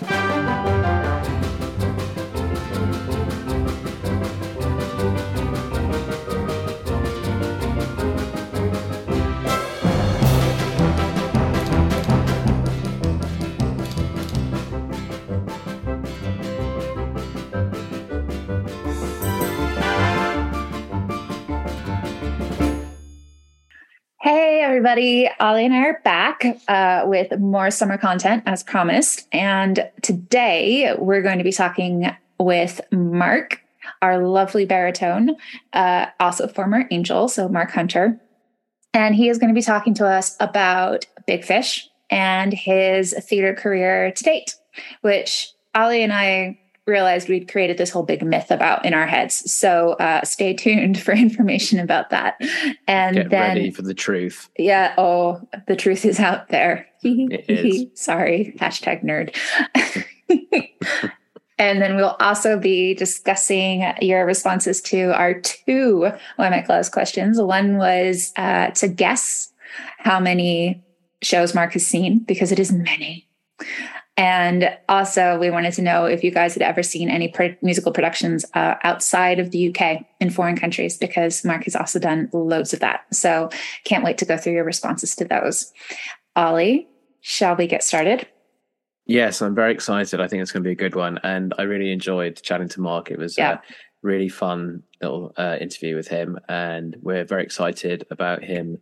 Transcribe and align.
Hey, 0.00 0.51
everybody. 24.72 25.28
Ollie 25.38 25.66
and 25.66 25.74
I 25.74 25.84
are 25.84 26.00
back 26.02 26.46
uh, 26.66 27.02
with 27.04 27.38
more 27.38 27.70
summer 27.70 27.98
content 27.98 28.42
as 28.46 28.62
promised. 28.62 29.28
And 29.30 29.86
today 30.00 30.94
we're 30.98 31.20
going 31.20 31.36
to 31.36 31.44
be 31.44 31.52
talking 31.52 32.10
with 32.40 32.80
Mark, 32.90 33.60
our 34.00 34.26
lovely 34.26 34.64
baritone, 34.64 35.36
uh, 35.74 36.06
also 36.18 36.48
former 36.48 36.88
angel, 36.90 37.28
so 37.28 37.50
Mark 37.50 37.70
Hunter. 37.70 38.18
And 38.94 39.14
he 39.14 39.28
is 39.28 39.36
going 39.36 39.50
to 39.50 39.54
be 39.54 39.60
talking 39.60 39.92
to 39.92 40.06
us 40.06 40.38
about 40.40 41.04
Big 41.26 41.44
Fish 41.44 41.86
and 42.08 42.54
his 42.54 43.12
theater 43.28 43.52
career 43.52 44.10
to 44.10 44.24
date, 44.24 44.54
which 45.02 45.52
Ollie 45.74 46.02
and 46.02 46.14
I 46.14 46.58
realized 46.86 47.28
we'd 47.28 47.50
created 47.50 47.78
this 47.78 47.90
whole 47.90 48.02
big 48.02 48.24
myth 48.24 48.50
about 48.50 48.84
in 48.84 48.92
our 48.94 49.06
heads. 49.06 49.50
So 49.52 49.92
uh, 49.94 50.22
stay 50.24 50.52
tuned 50.54 51.00
for 51.00 51.12
information 51.26 51.78
about 51.78 52.10
that. 52.10 52.40
And 52.88 53.16
Get 53.16 53.30
then, 53.30 53.56
ready 53.56 53.70
for 53.70 53.82
the 53.82 53.94
truth. 53.94 54.48
yeah, 54.58 54.94
oh, 54.98 55.40
the 55.68 55.76
truth 55.76 56.04
is 56.04 56.18
out 56.20 56.48
there. 56.48 56.86
It 57.04 57.50
is. 57.50 57.86
Sorry, 58.00 58.54
hashtag 58.60 59.02
nerd. 59.02 59.34
and 61.58 61.82
then 61.82 61.96
we'll 61.96 62.16
also 62.20 62.58
be 62.60 62.94
discussing 62.94 63.84
your 64.00 64.24
responses 64.24 64.80
to 64.82 65.12
our 65.18 65.40
two 65.40 66.12
WEMC 66.38 66.68
Loves 66.68 66.88
questions. 66.88 67.40
One 67.40 67.76
was 67.76 68.32
uh, 68.36 68.70
to 68.70 68.86
guess 68.86 69.52
how 69.98 70.20
many 70.20 70.80
shows 71.22 71.56
Mark 71.56 71.72
has 71.72 71.84
seen, 71.84 72.20
because 72.20 72.52
it 72.52 72.60
is 72.60 72.70
many. 72.70 73.28
And 74.22 74.70
also, 74.88 75.36
we 75.36 75.50
wanted 75.50 75.72
to 75.72 75.82
know 75.82 76.04
if 76.04 76.22
you 76.22 76.30
guys 76.30 76.54
had 76.54 76.62
ever 76.62 76.84
seen 76.84 77.10
any 77.10 77.26
pro- 77.26 77.56
musical 77.60 77.90
productions 77.90 78.44
uh, 78.54 78.76
outside 78.84 79.40
of 79.40 79.50
the 79.50 79.74
UK 79.74 80.04
in 80.20 80.30
foreign 80.30 80.56
countries, 80.56 80.96
because 80.96 81.44
Mark 81.44 81.64
has 81.64 81.74
also 81.74 81.98
done 81.98 82.30
loads 82.32 82.72
of 82.72 82.78
that. 82.78 83.00
So, 83.12 83.50
can't 83.82 84.04
wait 84.04 84.18
to 84.18 84.24
go 84.24 84.36
through 84.36 84.52
your 84.52 84.62
responses 84.62 85.16
to 85.16 85.24
those. 85.24 85.72
Ollie, 86.36 86.86
shall 87.20 87.56
we 87.56 87.66
get 87.66 87.82
started? 87.82 88.28
Yes, 89.06 89.42
I'm 89.42 89.56
very 89.56 89.72
excited. 89.72 90.20
I 90.20 90.28
think 90.28 90.40
it's 90.40 90.52
going 90.52 90.62
to 90.62 90.68
be 90.68 90.72
a 90.72 90.76
good 90.76 90.94
one. 90.94 91.18
And 91.24 91.52
I 91.58 91.62
really 91.62 91.90
enjoyed 91.90 92.40
chatting 92.40 92.68
to 92.68 92.80
Mark. 92.80 93.10
It 93.10 93.18
was 93.18 93.36
Yeah. 93.36 93.54
a 93.54 93.58
really 94.04 94.28
fun 94.28 94.84
little 95.02 95.32
uh, 95.36 95.56
interview 95.60 95.96
with 95.96 96.06
him. 96.06 96.38
And 96.48 96.94
we're 97.02 97.24
very 97.24 97.42
excited 97.42 98.06
about 98.08 98.44
him 98.44 98.78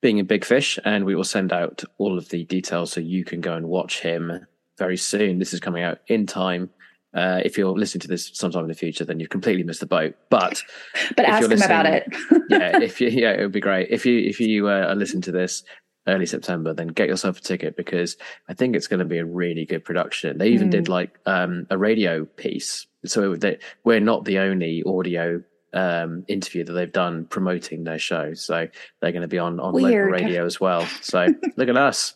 being 0.00 0.16
in 0.16 0.24
Big 0.24 0.46
Fish. 0.46 0.78
And 0.86 1.04
we 1.04 1.14
will 1.14 1.24
send 1.24 1.52
out 1.52 1.84
all 1.98 2.16
of 2.16 2.30
the 2.30 2.44
details 2.46 2.90
so 2.90 3.00
you 3.00 3.22
can 3.22 3.42
go 3.42 3.52
and 3.52 3.68
watch 3.68 4.00
him 4.00 4.46
very 4.78 4.96
soon. 4.96 5.38
This 5.38 5.52
is 5.52 5.60
coming 5.60 5.82
out 5.82 5.98
in 6.06 6.26
time. 6.26 6.70
Uh, 7.14 7.40
if 7.44 7.56
you're 7.56 7.72
listening 7.76 8.00
to 8.02 8.08
this 8.08 8.30
sometime 8.34 8.62
in 8.62 8.68
the 8.68 8.74
future, 8.74 9.04
then 9.04 9.18
you've 9.18 9.30
completely 9.30 9.62
missed 9.64 9.80
the 9.80 9.86
boat. 9.86 10.14
But 10.30 10.62
But 11.16 11.24
If 11.24 11.30
ask 11.30 11.50
him 11.50 11.62
about 11.62 11.86
it. 11.86 12.04
yeah, 12.50 12.80
if 12.80 13.00
you 13.00 13.08
yeah, 13.08 13.32
it 13.32 13.40
would 13.42 13.52
be 13.52 13.60
great 13.60 13.88
if 13.90 14.04
you 14.06 14.18
if 14.18 14.40
you 14.40 14.68
uh, 14.68 14.86
are 14.88 14.94
listening 14.94 15.22
to 15.22 15.32
this 15.32 15.62
early 16.06 16.26
September, 16.26 16.72
then 16.72 16.88
get 16.88 17.08
yourself 17.08 17.38
a 17.38 17.40
ticket 17.42 17.76
because 17.76 18.16
I 18.48 18.54
think 18.54 18.76
it's 18.76 18.86
going 18.86 19.00
to 19.00 19.04
be 19.04 19.18
a 19.18 19.24
really 19.26 19.66
good 19.66 19.84
production. 19.84 20.38
They 20.38 20.48
even 20.48 20.68
Mm. 20.68 20.72
did 20.72 20.88
like 20.88 21.18
um, 21.26 21.66
a 21.70 21.76
radio 21.76 22.24
piece, 22.24 22.86
so 23.04 23.36
they, 23.36 23.58
we're 23.84 24.00
not 24.00 24.24
the 24.24 24.38
only 24.38 24.82
audio 24.86 25.42
um, 25.74 26.24
interview 26.28 26.64
that 26.64 26.72
they've 26.72 26.90
done 26.92 27.26
promoting 27.26 27.84
their 27.84 27.98
show. 27.98 28.32
So 28.34 28.68
they're 29.00 29.12
going 29.12 29.22
to 29.22 29.28
be 29.28 29.38
on 29.38 29.60
on 29.60 29.74
local 29.74 29.98
radio 30.12 30.46
as 30.46 30.58
well. 30.60 30.86
So 31.02 31.26
look 31.56 31.68
at 31.68 31.76
us, 31.76 32.14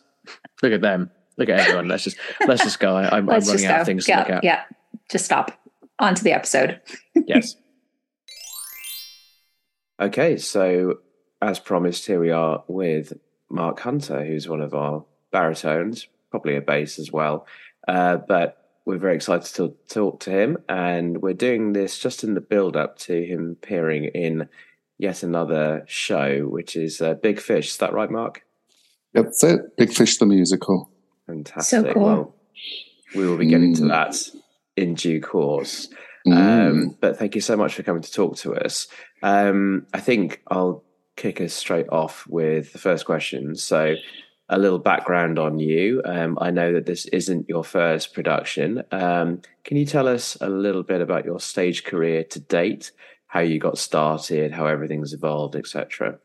look 0.63 0.73
at 0.73 0.81
them, 0.81 1.11
look 1.37 1.49
at 1.49 1.59
everyone. 1.59 1.87
Let's 1.87 2.03
just 2.03 2.17
let's 2.47 2.63
just 2.63 2.79
go. 2.79 2.95
I, 2.95 3.05
I'm, 3.05 3.13
I'm 3.13 3.25
running 3.27 3.45
just 3.45 3.65
out 3.65 3.81
of 3.81 3.85
things 3.87 4.05
to 4.05 4.15
look 4.17 4.29
at. 4.29 4.43
yeah. 4.43 4.63
Just 5.09 5.25
stop. 5.25 5.51
On 5.99 6.15
to 6.15 6.23
the 6.23 6.31
episode. 6.33 6.79
Yes. 7.25 7.55
Okay, 10.01 10.35
so 10.37 10.99
as 11.41 11.59
promised, 11.59 12.05
here 12.07 12.19
we 12.19 12.31
are 12.31 12.63
with 12.67 13.13
Mark 13.49 13.79
Hunter, 13.79 14.25
who's 14.25 14.49
one 14.49 14.59
of 14.61 14.73
our 14.73 15.05
baritones, 15.31 16.07
probably 16.31 16.55
a 16.57 16.61
bass 16.61 16.99
as 16.99 17.11
well. 17.11 17.45
Uh, 17.87 18.17
but 18.17 18.57
we're 18.85 18.97
very 18.97 19.15
excited 19.15 19.53
to 19.55 19.75
talk 19.87 20.19
to 20.21 20.31
him, 20.31 20.57
and 20.67 21.21
we're 21.21 21.33
doing 21.33 21.73
this 21.73 21.97
just 21.99 22.23
in 22.23 22.33
the 22.33 22.41
build 22.41 22.75
up 22.75 22.97
to 22.99 23.23
him 23.23 23.57
appearing 23.61 24.05
in 24.05 24.49
yet 24.97 25.23
another 25.23 25.85
show, 25.87 26.41
which 26.41 26.75
is 26.75 26.99
uh, 27.01 27.13
Big 27.13 27.39
Fish. 27.39 27.69
Is 27.69 27.77
that 27.77 27.93
right, 27.93 28.09
Mark? 28.11 28.43
That's 29.13 29.43
it. 29.43 29.77
Big 29.77 29.93
Fish 29.93 30.17
the 30.17 30.25
musical. 30.25 30.89
Fantastic. 31.27 31.85
So 31.87 31.93
cool. 31.93 32.03
Well, 32.03 32.35
we 33.15 33.27
will 33.27 33.37
be 33.37 33.45
getting 33.47 33.73
to 33.75 33.83
Mm. 33.83 33.89
that 33.89 34.39
in 34.75 34.95
due 34.95 35.21
course. 35.21 35.89
Mm. 36.27 36.37
Um, 36.37 36.97
but 36.99 37.17
thank 37.17 37.35
you 37.35 37.41
so 37.41 37.55
much 37.57 37.75
for 37.75 37.83
coming 37.83 38.01
to 38.01 38.11
talk 38.11 38.37
to 38.37 38.55
us. 38.55 38.87
Um, 39.21 39.85
I 39.93 39.99
think 39.99 40.41
I'll 40.47 40.83
kick 41.15 41.41
us 41.41 41.53
straight 41.53 41.89
off 41.89 42.25
with 42.27 42.71
the 42.73 42.79
first 42.79 43.05
question. 43.05 43.55
So, 43.55 43.95
a 44.49 44.57
little 44.59 44.79
background 44.79 45.39
on 45.39 45.57
you. 45.59 46.01
Um, 46.05 46.37
I 46.41 46.51
know 46.51 46.73
that 46.73 46.85
this 46.85 47.05
isn't 47.07 47.47
your 47.47 47.63
first 47.63 48.13
production. 48.13 48.83
Um, 48.91 49.41
can 49.63 49.77
you 49.77 49.85
tell 49.85 50.07
us 50.07 50.37
a 50.41 50.49
little 50.49 50.83
bit 50.83 51.01
about 51.01 51.23
your 51.25 51.39
stage 51.39 51.83
career 51.85 52.23
to 52.25 52.39
date, 52.39 52.91
how 53.27 53.39
you 53.39 53.57
got 53.59 53.77
started, 53.77 54.51
how 54.51 54.65
everything's 54.67 55.13
evolved, 55.13 55.55
etc., 55.55 56.19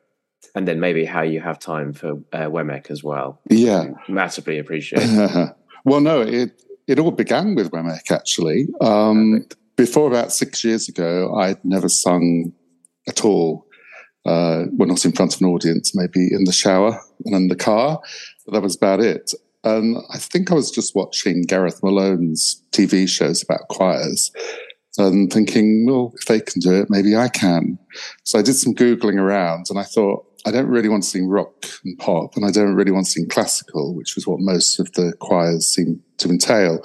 and 0.54 0.66
then 0.66 0.80
maybe 0.80 1.04
how 1.04 1.22
you 1.22 1.40
have 1.40 1.58
time 1.58 1.92
for 1.92 2.12
uh, 2.32 2.46
WEMC 2.46 2.90
as 2.90 3.02
well? 3.02 3.40
yeah. 3.50 3.90
Massively 4.08 4.58
appreciate. 4.58 5.08
well, 5.84 6.00
no, 6.00 6.20
it 6.20 6.62
it 6.86 6.98
all 6.98 7.10
began 7.10 7.54
with 7.54 7.70
WEMC 7.70 8.10
actually. 8.10 8.68
Um, 8.80 9.46
before 9.76 10.08
about 10.08 10.32
six 10.32 10.64
years 10.64 10.88
ago, 10.88 11.34
I'd 11.36 11.64
never 11.64 11.88
sung 11.88 12.52
at 13.06 13.24
all. 13.24 13.66
Uh, 14.26 14.64
well, 14.72 14.88
not 14.88 15.04
in 15.04 15.12
front 15.12 15.34
of 15.34 15.40
an 15.40 15.46
audience, 15.46 15.94
maybe 15.94 16.28
in 16.32 16.44
the 16.44 16.52
shower 16.52 17.00
and 17.24 17.34
in 17.34 17.48
the 17.48 17.56
car. 17.56 18.00
But 18.44 18.54
that 18.54 18.62
was 18.62 18.76
about 18.76 19.00
it. 19.00 19.32
And 19.64 19.96
I 20.12 20.18
think 20.18 20.50
I 20.50 20.54
was 20.54 20.70
just 20.70 20.94
watching 20.94 21.42
Gareth 21.42 21.82
Malone's 21.82 22.62
TV 22.72 23.08
shows 23.08 23.42
about 23.42 23.68
choirs 23.68 24.30
and 24.98 25.32
thinking, 25.32 25.86
well, 25.86 26.12
if 26.16 26.26
they 26.26 26.40
can 26.40 26.60
do 26.60 26.74
it, 26.74 26.90
maybe 26.90 27.16
I 27.16 27.28
can. 27.28 27.78
So 28.24 28.38
I 28.38 28.42
did 28.42 28.54
some 28.54 28.74
Googling 28.74 29.18
around 29.18 29.66
and 29.70 29.78
I 29.78 29.84
thought, 29.84 30.26
I 30.48 30.50
don't 30.50 30.68
really 30.68 30.88
want 30.88 31.02
to 31.02 31.08
sing 31.08 31.28
rock 31.28 31.66
and 31.84 31.98
pop, 31.98 32.34
and 32.36 32.44
I 32.46 32.50
don't 32.50 32.74
really 32.74 32.90
want 32.90 33.04
to 33.04 33.12
sing 33.12 33.28
classical, 33.28 33.94
which 33.94 34.14
was 34.14 34.26
what 34.26 34.40
most 34.40 34.80
of 34.80 34.90
the 34.92 35.12
choirs 35.20 35.66
seem 35.66 36.02
to 36.16 36.30
entail. 36.30 36.82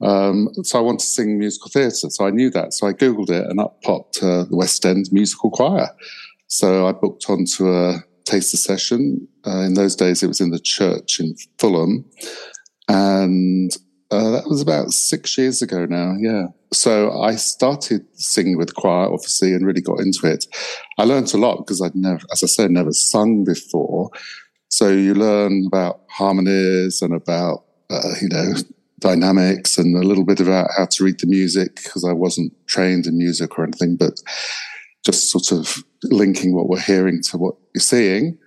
Um, 0.00 0.48
so 0.64 0.78
I 0.78 0.82
want 0.82 0.98
to 1.00 1.06
sing 1.06 1.38
musical 1.38 1.70
theatre. 1.70 2.10
So 2.10 2.26
I 2.26 2.30
knew 2.30 2.50
that. 2.50 2.72
So 2.72 2.88
I 2.88 2.92
Googled 2.92 3.30
it 3.30 3.46
and 3.48 3.60
up 3.60 3.80
popped 3.82 4.22
uh, 4.22 4.44
the 4.44 4.56
West 4.56 4.84
End 4.84 5.08
Musical 5.12 5.50
Choir. 5.50 5.88
So 6.48 6.88
I 6.88 6.92
booked 6.92 7.26
onto 7.28 7.72
a 7.72 8.02
taster 8.24 8.56
session. 8.56 9.28
Uh, 9.46 9.60
in 9.60 9.74
those 9.74 9.94
days, 9.94 10.22
it 10.22 10.26
was 10.26 10.40
in 10.40 10.50
the 10.50 10.58
church 10.58 11.20
in 11.20 11.36
Fulham. 11.58 12.04
And 12.88 13.70
uh, 14.10 14.30
that 14.30 14.48
was 14.48 14.60
about 14.60 14.92
six 14.92 15.38
years 15.38 15.62
ago 15.62 15.86
now. 15.86 16.14
Yeah. 16.18 16.46
So 16.72 17.20
I 17.20 17.36
started 17.36 18.04
singing 18.14 18.56
with 18.56 18.74
choir, 18.74 19.12
obviously, 19.12 19.52
and 19.54 19.66
really 19.66 19.80
got 19.80 20.00
into 20.00 20.26
it. 20.26 20.46
I 20.98 21.04
learned 21.04 21.32
a 21.34 21.36
lot 21.36 21.58
because 21.58 21.80
I'd 21.80 21.94
never, 21.94 22.20
as 22.32 22.42
I 22.42 22.46
said, 22.46 22.70
never 22.70 22.92
sung 22.92 23.44
before. 23.44 24.10
So 24.68 24.88
you 24.88 25.14
learn 25.14 25.66
about 25.66 26.02
harmonies 26.08 27.02
and 27.02 27.14
about, 27.14 27.64
uh, 27.88 28.14
you 28.20 28.28
know, 28.28 28.54
dynamics 29.00 29.78
and 29.78 29.96
a 29.96 30.06
little 30.06 30.24
bit 30.24 30.40
about 30.40 30.70
how 30.76 30.86
to 30.86 31.04
read 31.04 31.18
the 31.20 31.26
music 31.26 31.76
because 31.76 32.04
I 32.04 32.12
wasn't 32.12 32.52
trained 32.66 33.06
in 33.06 33.18
music 33.18 33.58
or 33.58 33.64
anything, 33.64 33.96
but 33.96 34.20
just 35.04 35.30
sort 35.30 35.52
of 35.52 35.82
linking 36.04 36.54
what 36.54 36.68
we're 36.68 36.80
hearing 36.80 37.22
to 37.30 37.38
what 37.38 37.54
you're 37.74 37.80
seeing. 37.80 38.38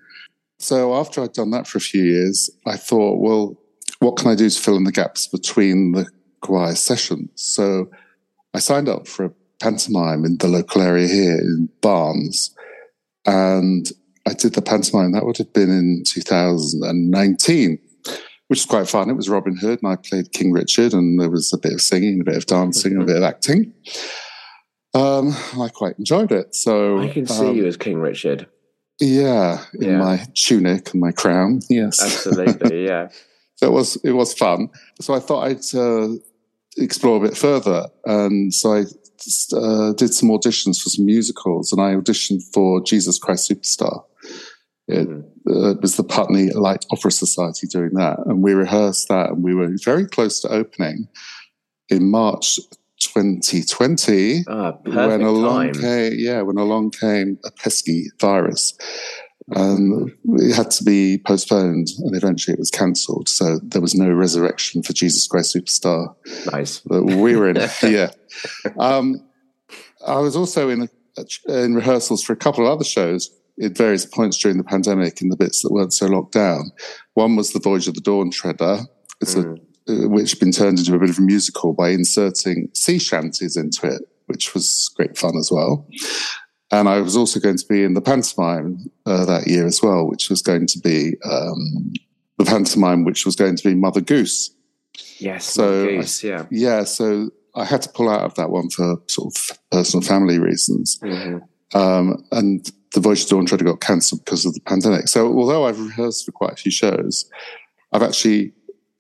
So 0.59 0.95
after 0.95 1.21
I'd 1.21 1.33
done 1.33 1.51
that 1.51 1.67
for 1.67 1.77
a 1.77 1.81
few 1.81 2.03
years, 2.03 2.49
I 2.65 2.77
thought, 2.77 3.19
well, 3.19 3.59
what 4.03 4.17
can 4.17 4.29
I 4.29 4.35
do 4.35 4.49
to 4.49 4.59
fill 4.61 4.75
in 4.77 4.83
the 4.83 4.91
gaps 4.91 5.27
between 5.27 5.93
the 5.93 6.05
choir 6.41 6.75
sessions? 6.75 7.29
So 7.35 7.89
I 8.53 8.59
signed 8.59 8.89
up 8.89 9.07
for 9.07 9.25
a 9.25 9.31
pantomime 9.61 10.25
in 10.25 10.37
the 10.37 10.47
local 10.47 10.81
area 10.81 11.07
here 11.07 11.37
in 11.39 11.69
Barnes. 11.81 12.53
And 13.25 13.89
I 14.27 14.33
did 14.33 14.53
the 14.53 14.61
pantomime. 14.61 15.13
That 15.13 15.25
would 15.25 15.37
have 15.37 15.53
been 15.53 15.69
in 15.69 16.03
2019, 16.05 17.79
which 18.47 18.59
was 18.59 18.65
quite 18.65 18.89
fun. 18.89 19.09
It 19.09 19.13
was 19.15 19.29
Robin 19.29 19.55
Hood, 19.55 19.79
and 19.81 19.91
I 19.91 19.95
played 19.95 20.33
King 20.33 20.51
Richard, 20.51 20.93
and 20.93 21.19
there 21.19 21.29
was 21.29 21.53
a 21.53 21.57
bit 21.57 21.73
of 21.73 21.81
singing, 21.81 22.19
a 22.19 22.23
bit 22.25 22.35
of 22.35 22.45
dancing, 22.45 23.01
a 23.01 23.05
bit 23.05 23.15
of 23.17 23.23
acting. 23.23 23.73
Um, 24.93 25.33
I 25.59 25.69
quite 25.73 25.97
enjoyed 25.97 26.31
it. 26.31 26.53
So 26.55 26.99
I 26.99 27.07
can 27.07 27.25
see 27.25 27.47
um, 27.47 27.55
you 27.55 27.65
as 27.65 27.77
King 27.77 27.99
Richard. 27.99 28.47
yeah, 28.99 29.63
in 29.79 29.89
Yeah. 29.91 29.97
my 29.97 30.25
tunic 30.35 30.91
and 30.91 30.99
my 31.01 31.11
crown. 31.13 31.61
Yes. 31.69 32.01
Absolutely, 32.27 32.85
yeah. 32.85 33.07
It 33.65 33.71
was 33.71 33.95
it 34.03 34.11
was 34.11 34.33
fun. 34.33 34.69
So 35.01 35.13
I 35.13 35.19
thought 35.19 35.47
I'd 35.47 35.75
uh, 35.75 36.15
explore 36.77 37.17
a 37.17 37.27
bit 37.27 37.37
further, 37.37 37.87
and 38.05 38.53
so 38.53 38.73
I 38.73 38.81
uh, 39.55 39.93
did 39.93 40.13
some 40.13 40.29
auditions 40.29 40.81
for 40.81 40.89
some 40.89 41.05
musicals, 41.05 41.71
and 41.71 41.81
I 41.81 41.95
auditioned 41.95 42.41
for 42.53 42.81
Jesus 42.83 43.17
Christ 43.19 43.49
Superstar. 43.49 44.03
It, 44.87 45.07
uh, 45.47 45.71
it 45.71 45.81
was 45.81 45.95
the 45.95 46.03
Putney 46.03 46.49
Light 46.51 46.85
Opera 46.91 47.11
Society 47.11 47.67
doing 47.67 47.91
that, 47.93 48.19
and 48.25 48.43
we 48.43 48.53
rehearsed 48.53 49.07
that, 49.09 49.29
and 49.31 49.43
we 49.43 49.53
were 49.55 49.69
very 49.83 50.05
close 50.07 50.41
to 50.41 50.49
opening 50.49 51.07
in 51.89 52.09
March 52.09 52.59
2020 52.99 54.43
Ah, 54.47 54.77
when 54.85 55.21
along 55.21 55.73
time. 55.73 55.81
came 55.81 56.13
yeah 56.15 56.41
when 56.41 56.57
along 56.57 56.91
came 56.91 57.37
a 57.45 57.51
pesky 57.51 58.05
virus 58.19 58.73
and 59.49 60.11
it 60.39 60.55
had 60.55 60.71
to 60.71 60.83
be 60.83 61.19
postponed 61.25 61.87
and 61.99 62.15
eventually 62.15 62.53
it 62.53 62.59
was 62.59 62.71
cancelled 62.71 63.27
so 63.27 63.59
there 63.63 63.81
was 63.81 63.93
no 63.95 64.09
resurrection 64.11 64.81
for 64.81 64.93
jesus 64.93 65.27
christ 65.27 65.55
superstar 65.55 66.15
Nice. 66.51 66.79
that 66.85 67.03
we 67.03 67.35
were 67.35 67.49
in 67.49 67.57
it. 67.57 67.71
yeah 67.83 68.11
um, 68.79 69.15
i 70.07 70.17
was 70.19 70.35
also 70.35 70.69
in 70.69 70.89
in 71.47 71.75
rehearsals 71.75 72.23
for 72.23 72.33
a 72.33 72.37
couple 72.37 72.65
of 72.65 72.71
other 72.71 72.85
shows 72.85 73.29
at 73.61 73.77
various 73.77 74.05
points 74.05 74.37
during 74.37 74.57
the 74.57 74.63
pandemic 74.63 75.21
in 75.21 75.29
the 75.29 75.37
bits 75.37 75.61
that 75.61 75.71
weren't 75.71 75.93
so 75.93 76.07
locked 76.07 76.33
down 76.33 76.71
one 77.13 77.35
was 77.35 77.51
the 77.53 77.59
voyage 77.59 77.87
of 77.87 77.93
the 77.93 78.01
dawn 78.01 78.31
treader 78.31 78.79
it's 79.21 79.35
Mm. 79.35 79.59
uh, 80.05 80.09
which 80.09 80.31
had 80.31 80.39
been 80.39 80.51
turned 80.51 80.79
into 80.79 80.95
a 80.95 80.99
bit 80.99 81.09
of 81.09 81.17
a 81.17 81.21
musical 81.21 81.73
by 81.73 81.89
inserting 81.89 82.69
sea 82.73 82.97
shanties 82.97 83.57
into 83.57 83.85
it, 83.85 84.01
which 84.27 84.53
was 84.53 84.89
great 84.95 85.17
fun 85.17 85.35
as 85.37 85.49
well. 85.51 85.85
And 86.73 86.89
I 86.89 86.99
was 87.01 87.15
also 87.15 87.39
going 87.39 87.57
to 87.57 87.65
be 87.67 87.83
in 87.83 87.93
the 87.93 88.01
pantomime 88.01 88.89
uh, 89.05 89.25
that 89.25 89.45
year 89.47 89.67
as 89.67 89.83
well, 89.83 90.07
which 90.07 90.29
was 90.31 90.41
going 90.41 90.65
to 90.67 90.79
be 90.79 91.13
um, 91.23 91.93
the 92.39 92.45
pantomime, 92.45 93.03
which 93.05 93.25
was 93.27 93.35
going 93.35 93.55
to 93.55 93.63
be 93.69 93.75
Mother 93.75 94.01
Goose. 94.01 94.49
Yes. 95.19 95.45
So 95.45 95.83
I- 95.83 95.97
Goose, 95.97 96.23
yeah. 96.23 96.45
Yeah, 96.49 96.83
so 96.83 97.29
I 97.53 97.65
had 97.65 97.83
to 97.83 97.89
pull 97.89 98.09
out 98.09 98.21
of 98.21 98.33
that 98.35 98.49
one 98.49 98.69
for 98.71 98.97
sort 99.07 99.35
of 99.37 99.59
personal 99.71 100.01
family 100.03 100.39
reasons. 100.39 100.97
Mhm. 101.03 101.41
Um, 101.75 102.25
and 102.31 102.71
the 102.95 102.99
Voyage 102.99 103.25
to 103.25 103.29
Dawn 103.35 103.45
Treader 103.45 103.65
got 103.65 103.79
cancelled 103.79 104.25
because 104.25 104.43
of 104.45 104.55
the 104.55 104.61
pandemic. 104.61 105.07
So 105.07 105.31
although 105.31 105.65
I've 105.67 105.79
rehearsed 105.79 106.25
for 106.25 106.31
quite 106.31 106.53
a 106.53 106.55
few 106.55 106.71
shows, 106.71 107.29
I've 107.91 108.01
actually 108.03 108.51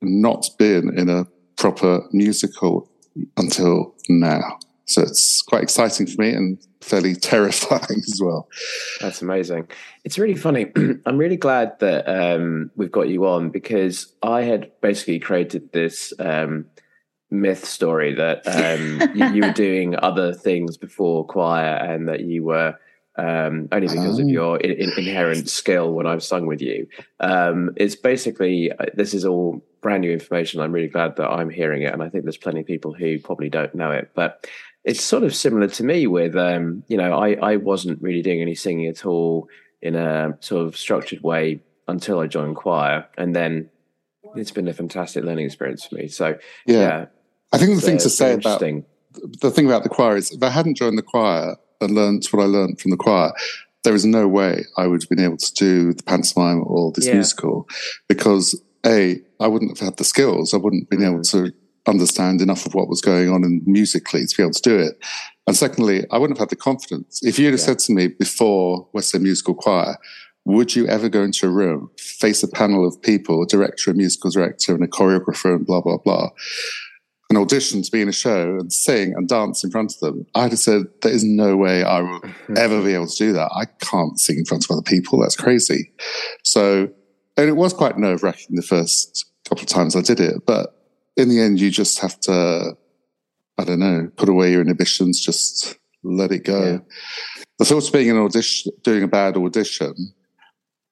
not 0.03 0.47
been 0.59 0.95
in 0.95 1.09
a 1.09 1.25
proper 1.55 2.03
musical 2.11 2.87
until 3.37 3.95
now. 4.09 4.59
So 4.85 5.01
it's 5.01 5.41
quite 5.41 5.63
exciting 5.63 6.07
for 6.07 6.21
me 6.21 6.33
and 6.33 6.57
fairly 6.81 7.15
terrifying 7.31 7.99
as 7.99 8.19
well. 8.21 8.49
That's 9.01 9.21
amazing. 9.21 9.67
It's 10.03 10.19
really 10.19 10.35
funny. 10.35 10.71
I'm 11.05 11.17
really 11.17 11.37
glad 11.37 11.79
that 11.79 12.07
um, 12.07 12.71
we've 12.75 12.91
got 12.91 13.09
you 13.09 13.25
on 13.25 13.49
because 13.49 14.13
I 14.21 14.43
had 14.43 14.71
basically 14.81 15.19
created 15.19 15.71
this 15.71 16.13
um, 16.19 16.65
myth 17.31 17.65
story 17.65 18.13
that 18.13 18.43
um, 18.45 19.11
you, 19.15 19.25
you 19.27 19.41
were 19.41 19.53
doing 19.53 19.95
other 19.97 20.33
things 20.33 20.77
before 20.77 21.25
choir 21.25 21.75
and 21.75 22.07
that 22.07 22.21
you 22.21 22.43
were 22.43 22.75
um, 23.17 23.67
only 23.71 23.87
because 23.87 24.19
of 24.19 24.25
Oh. 24.25 24.29
your 24.29 24.57
in, 24.57 24.71
in, 24.71 24.91
inherent 24.97 25.49
skill 25.49 25.93
when 25.93 26.07
I've 26.07 26.23
sung 26.23 26.45
with 26.45 26.61
you. 26.61 26.87
Um, 27.19 27.71
it's 27.75 27.95
basically 27.95 28.71
uh, 28.71 28.85
this 28.95 29.13
is 29.13 29.25
all 29.25 29.63
brand 29.81 30.01
new 30.01 30.11
information. 30.11 30.61
I'm 30.61 30.71
really 30.71 30.87
glad 30.87 31.15
that 31.17 31.29
I'm 31.29 31.49
hearing 31.49 31.83
it, 31.83 31.93
and 31.93 32.01
I 32.01 32.09
think 32.09 32.23
there's 32.23 32.37
plenty 32.37 32.61
of 32.61 32.65
people 32.67 32.93
who 32.93 33.19
probably 33.19 33.49
don't 33.49 33.75
know 33.75 33.91
it, 33.91 34.11
but 34.15 34.47
it's 34.83 35.01
sort 35.03 35.23
of 35.23 35.33
similar 35.35 35.67
to 35.67 35.83
me 35.83 36.07
with 36.07 36.35
um, 36.35 36.83
you 36.87 36.97
know 36.97 37.13
I, 37.13 37.33
I 37.33 37.55
wasn't 37.57 38.01
really 38.01 38.21
doing 38.21 38.41
any 38.41 38.55
singing 38.55 38.87
at 38.87 39.05
all 39.05 39.47
in 39.81 39.95
a 39.95 40.37
sort 40.39 40.65
of 40.65 40.77
structured 40.77 41.21
way 41.21 41.61
until 41.87 42.19
I 42.19 42.27
joined 42.27 42.55
choir, 42.55 43.05
and 43.17 43.35
then 43.35 43.69
it's 44.35 44.51
been 44.51 44.67
a 44.67 44.73
fantastic 44.73 45.23
learning 45.23 45.45
experience 45.45 45.85
for 45.85 45.95
me. 45.95 46.07
So 46.07 46.37
Yeah. 46.65 46.79
yeah, 46.79 47.05
I 47.51 47.57
think 47.59 47.75
the 47.75 47.81
thing 47.81 47.97
to 47.99 48.09
say 48.09 48.33
about 48.33 48.59
the 48.61 49.51
thing 49.51 49.67
about 49.67 49.83
the 49.83 49.89
choir 49.89 50.15
is 50.17 50.31
if 50.31 50.41
I 50.41 50.49
hadn't 50.49 50.75
joined 50.75 50.97
the 50.97 51.03
choir 51.03 51.57
and 51.83 51.95
learned 51.95 52.25
what 52.31 52.43
I 52.43 52.45
learned 52.47 52.79
from 52.81 52.91
the 52.91 52.97
choir, 52.97 53.31
there 53.83 53.93
is 53.95 54.05
no 54.05 54.27
way 54.27 54.63
I 54.77 54.87
would 54.87 55.01
have 55.03 55.09
been 55.09 55.19
able 55.19 55.37
to 55.37 55.53
do 55.55 55.93
the 55.93 56.03
pantomime 56.03 56.63
or 56.65 56.91
this 56.93 57.05
Yeah. 57.07 57.15
musical 57.15 57.67
because 58.07 58.59
A, 58.85 59.21
I 59.39 59.47
wouldn't 59.47 59.71
have 59.77 59.85
had 59.85 59.97
the 59.97 60.03
skills. 60.03 60.53
I 60.53 60.57
wouldn't 60.57 60.83
have 60.83 60.89
been 60.89 61.03
able 61.07 61.19
Mm-hmm. 61.19 61.45
to 61.47 61.53
understand 61.85 62.41
enough 62.41 62.65
of 62.65 62.73
what 62.73 62.87
was 62.87 63.01
going 63.01 63.29
on 63.29 63.43
in 63.43 63.61
musically 63.65 64.25
to 64.25 64.33
be 64.37 64.43
able 64.43 64.53
to 64.53 64.61
do 64.61 64.77
it. 64.77 64.97
And 65.47 65.55
secondly, 65.55 66.05
I 66.11 66.17
wouldn't 66.17 66.37
have 66.37 66.45
had 66.45 66.49
the 66.49 66.55
confidence. 66.55 67.19
If 67.23 67.37
you'd 67.37 67.51
have 67.51 67.59
Yeah. 67.59 67.65
said 67.65 67.79
to 67.79 67.93
me 67.93 68.07
before 68.07 68.87
West 68.93 69.13
End 69.13 69.23
Musical 69.25 69.53
Choir, 69.53 69.97
would 70.45 70.75
you 70.75 70.87
ever 70.87 71.07
go 71.09 71.23
into 71.23 71.45
a 71.47 71.49
room, 71.49 71.89
face 71.97 72.41
a 72.43 72.47
panel 72.47 72.85
of 72.87 73.01
people, 73.01 73.41
a 73.41 73.47
director, 73.47 73.91
a 73.91 73.93
musical 73.93 74.29
director, 74.31 74.73
and 74.75 74.83
a 74.83 74.87
choreographer, 74.87 75.55
and 75.55 75.65
blah, 75.65 75.81
blah, 75.81 75.97
blah, 75.97 76.29
an 77.35 77.41
audition 77.41 77.81
to 77.81 77.91
be 77.91 78.01
in 78.01 78.07
a 78.07 78.13
show 78.13 78.57
and 78.59 78.71
sing 78.71 79.13
and 79.15 79.27
dance 79.27 79.63
in 79.63 79.71
front 79.71 79.93
of 79.93 79.99
them, 79.99 80.25
I'd 80.35 80.51
have 80.51 80.59
said, 80.59 80.83
there 81.01 81.11
is 81.11 81.23
no 81.23 81.57
way 81.57 81.83
I 81.83 82.01
will 82.01 82.21
ever 82.55 82.81
be 82.83 82.93
able 82.93 83.07
to 83.07 83.17
do 83.17 83.33
that. 83.33 83.49
I 83.55 83.65
can't 83.65 84.19
sing 84.19 84.37
in 84.37 84.45
front 84.45 84.65
of 84.65 84.71
other 84.71 84.83
people. 84.83 85.19
That's 85.19 85.35
crazy. 85.35 85.91
So, 86.43 86.89
and 87.35 87.49
it 87.49 87.55
was 87.55 87.73
quite 87.73 87.97
nerve 87.97 88.21
wracking 88.21 88.55
the 88.55 88.61
first 88.61 89.25
couple 89.49 89.63
of 89.63 89.67
times 89.67 89.95
I 89.95 90.01
did 90.01 90.19
it. 90.19 90.45
But 90.45 90.75
in 91.17 91.29
the 91.29 91.39
end, 91.39 91.59
you 91.59 91.71
just 91.71 91.99
have 91.99 92.19
to, 92.21 92.77
I 93.57 93.63
don't 93.63 93.79
know, 93.79 94.11
put 94.15 94.29
away 94.29 94.51
your 94.51 94.61
inhibitions, 94.61 95.19
just 95.19 95.77
let 96.03 96.31
it 96.31 96.43
go. 96.43 96.63
Yeah. 96.63 96.77
The 97.57 97.65
thought 97.65 97.87
of 97.87 97.93
being 97.93 98.11
an 98.11 98.17
audition, 98.17 98.73
doing 98.83 99.01
a 99.01 99.07
bad 99.07 99.37
audition 99.37 99.95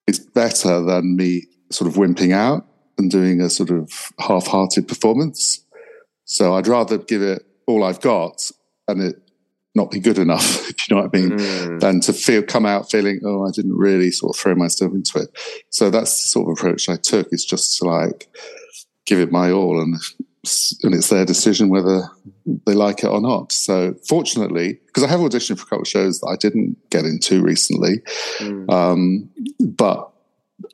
is 0.07 0.19
better 0.19 0.81
than 0.81 1.15
me 1.15 1.43
sort 1.69 1.87
of 1.87 1.97
wimping 1.97 2.33
out 2.33 2.65
and 2.97 3.11
doing 3.11 3.41
a 3.41 3.49
sort 3.49 3.69
of 3.69 3.91
half 4.19 4.47
hearted 4.47 4.87
performance. 4.87 5.63
So 6.31 6.55
I'd 6.55 6.67
rather 6.67 6.97
give 6.97 7.21
it 7.21 7.45
all 7.67 7.83
I've 7.83 7.99
got 7.99 8.49
and 8.87 9.01
it 9.01 9.21
not 9.75 9.91
be 9.91 9.99
good 9.99 10.17
enough, 10.17 10.69
if 10.69 10.89
you 10.89 10.95
know 10.95 11.01
what 11.01 11.11
I 11.13 11.19
mean, 11.19 11.31
Mm, 11.31 11.79
than 11.81 11.99
to 12.01 12.13
feel 12.13 12.41
come 12.41 12.65
out 12.65 12.89
feeling, 12.89 13.19
oh, 13.25 13.45
I 13.45 13.51
didn't 13.51 13.75
really 13.75 14.11
sort 14.11 14.33
of 14.33 14.41
throw 14.41 14.55
myself 14.55 14.93
into 14.93 15.19
it. 15.19 15.37
So 15.71 15.89
that's 15.89 16.21
the 16.21 16.27
sort 16.29 16.49
of 16.49 16.57
approach 16.57 16.87
I 16.87 16.95
took. 16.95 17.27
Is 17.33 17.43
just 17.43 17.77
to 17.79 17.85
like 17.85 18.33
give 19.05 19.19
it 19.19 19.29
my 19.29 19.51
all, 19.51 19.81
and 19.81 19.95
and 20.83 20.95
it's 20.95 21.09
their 21.09 21.25
decision 21.25 21.69
whether 21.69 22.03
they 22.65 22.75
like 22.75 23.03
it 23.03 23.07
or 23.07 23.19
not. 23.19 23.51
So 23.51 23.95
fortunately, 24.07 24.79
because 24.87 25.03
I 25.03 25.07
have 25.07 25.19
auditioned 25.19 25.59
for 25.59 25.63
a 25.63 25.69
couple 25.69 25.81
of 25.81 25.87
shows 25.87 26.21
that 26.21 26.27
I 26.27 26.37
didn't 26.37 26.77
get 26.89 27.03
into 27.03 27.41
recently, 27.41 28.03
mm. 28.39 28.71
um, 28.71 29.29
but 29.59 30.11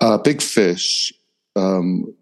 uh, 0.01 0.19
Big 0.19 0.44
Fish 0.44 1.13
um, 1.56 2.13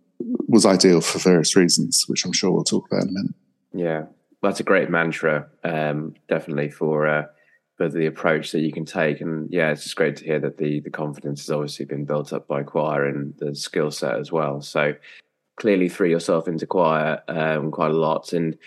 was 0.48 0.66
ideal 0.66 1.02
for 1.02 1.20
various 1.20 1.56
reasons, 1.56 2.06
which 2.08 2.26
I'm 2.26 2.34
sure 2.34 2.52
we'll 2.52 2.64
talk 2.64 2.88
about 2.88 3.04
in 3.04 3.10
a 3.10 3.12
minute. 3.12 3.36
Yeah, 3.74 4.06
that's 4.42 4.60
a 4.60 4.64
great 4.64 4.90
mantra, 4.90 5.48
um, 5.64 6.16
definitely 6.28 6.70
for 6.70 7.08
uh, 7.08 7.26
for 7.78 7.90
the 7.90 8.06
approach 8.06 8.52
that 8.52 8.62
you 8.62 8.72
can 8.72 8.86
take. 8.86 9.22
And 9.22 9.52
yeah, 9.52 9.72
it's 9.72 9.84
just 9.84 9.96
great 9.96 10.16
to 10.18 10.26
hear 10.26 10.40
that 10.40 10.58
the 10.58 10.80
the 10.80 10.90
confidence 10.90 11.42
has 11.42 11.52
obviously 11.52 11.86
been 11.86 12.06
built 12.06 12.34
up 12.34 12.48
by 12.48 12.64
choir 12.64 13.06
and 13.06 13.34
the 13.38 13.56
skill 13.56 13.92
set 13.92 14.18
as 14.20 14.32
well. 14.32 14.62
So 14.62 14.94
clearly 15.58 15.90
threw 15.90 16.10
yourself 16.10 16.48
into 16.48 16.66
choir 16.66 17.22
um, 17.28 17.72
quite 17.72 17.92
a 17.92 17.96
lot. 17.96 18.34
And 18.34 18.58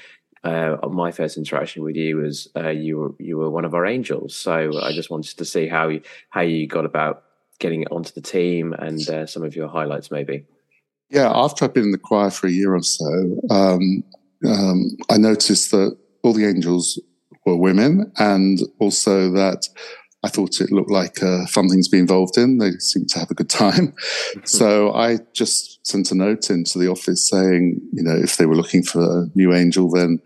uh, 0.44 0.76
my 0.88 1.10
first 1.10 1.36
interaction 1.36 1.82
with 1.82 1.96
you 1.96 2.18
was 2.18 2.48
uh, 2.56 2.70
you 2.70 2.98
were 2.98 3.14
you 3.18 3.36
were 3.38 3.50
one 3.50 3.64
of 3.64 3.74
our 3.74 3.86
angels. 3.86 4.36
So 4.36 4.70
I 4.82 4.92
just 4.92 5.10
wanted 5.10 5.36
to 5.38 5.44
see 5.44 5.68
how 5.68 5.88
you, 5.88 6.02
how 6.30 6.42
you 6.42 6.66
got 6.66 6.84
about 6.84 7.24
getting 7.58 7.86
onto 7.88 8.12
the 8.12 8.20
team 8.20 8.72
and 8.72 9.08
uh, 9.08 9.26
some 9.26 9.42
of 9.42 9.56
your 9.56 9.68
highlights, 9.68 10.10
maybe. 10.10 10.44
Yeah, 11.10 11.30
after 11.34 11.64
I'd 11.64 11.74
been 11.74 11.84
in 11.84 11.92
the 11.92 11.98
choir 11.98 12.30
for 12.30 12.46
a 12.46 12.50
year 12.50 12.74
or 12.74 12.82
so, 12.82 13.40
um, 13.50 14.04
um, 14.46 14.96
I 15.10 15.16
noticed 15.16 15.70
that 15.70 15.96
all 16.22 16.32
the 16.32 16.46
angels 16.46 17.00
were 17.46 17.56
women, 17.56 18.12
and 18.18 18.58
also 18.78 19.30
that 19.32 19.68
I 20.24 20.28
thought 20.28 20.60
it 20.60 20.72
looked 20.72 20.90
like 20.90 21.18
a 21.22 21.46
fun 21.46 21.68
thing 21.68 21.82
to 21.82 21.90
be 21.90 21.98
involved 21.98 22.36
in. 22.36 22.58
They 22.58 22.72
seemed 22.72 23.08
to 23.10 23.20
have 23.20 23.30
a 23.30 23.34
good 23.34 23.48
time. 23.48 23.94
so 24.44 24.92
I 24.92 25.18
just 25.32 25.86
sent 25.86 26.10
a 26.10 26.14
note 26.14 26.50
into 26.50 26.78
the 26.78 26.88
office 26.88 27.28
saying, 27.28 27.80
you 27.92 28.02
know, 28.02 28.16
if 28.16 28.36
they 28.36 28.46
were 28.46 28.56
looking 28.56 28.82
for 28.82 29.00
a 29.00 29.26
new 29.34 29.54
angel, 29.54 29.88
then 29.90 30.20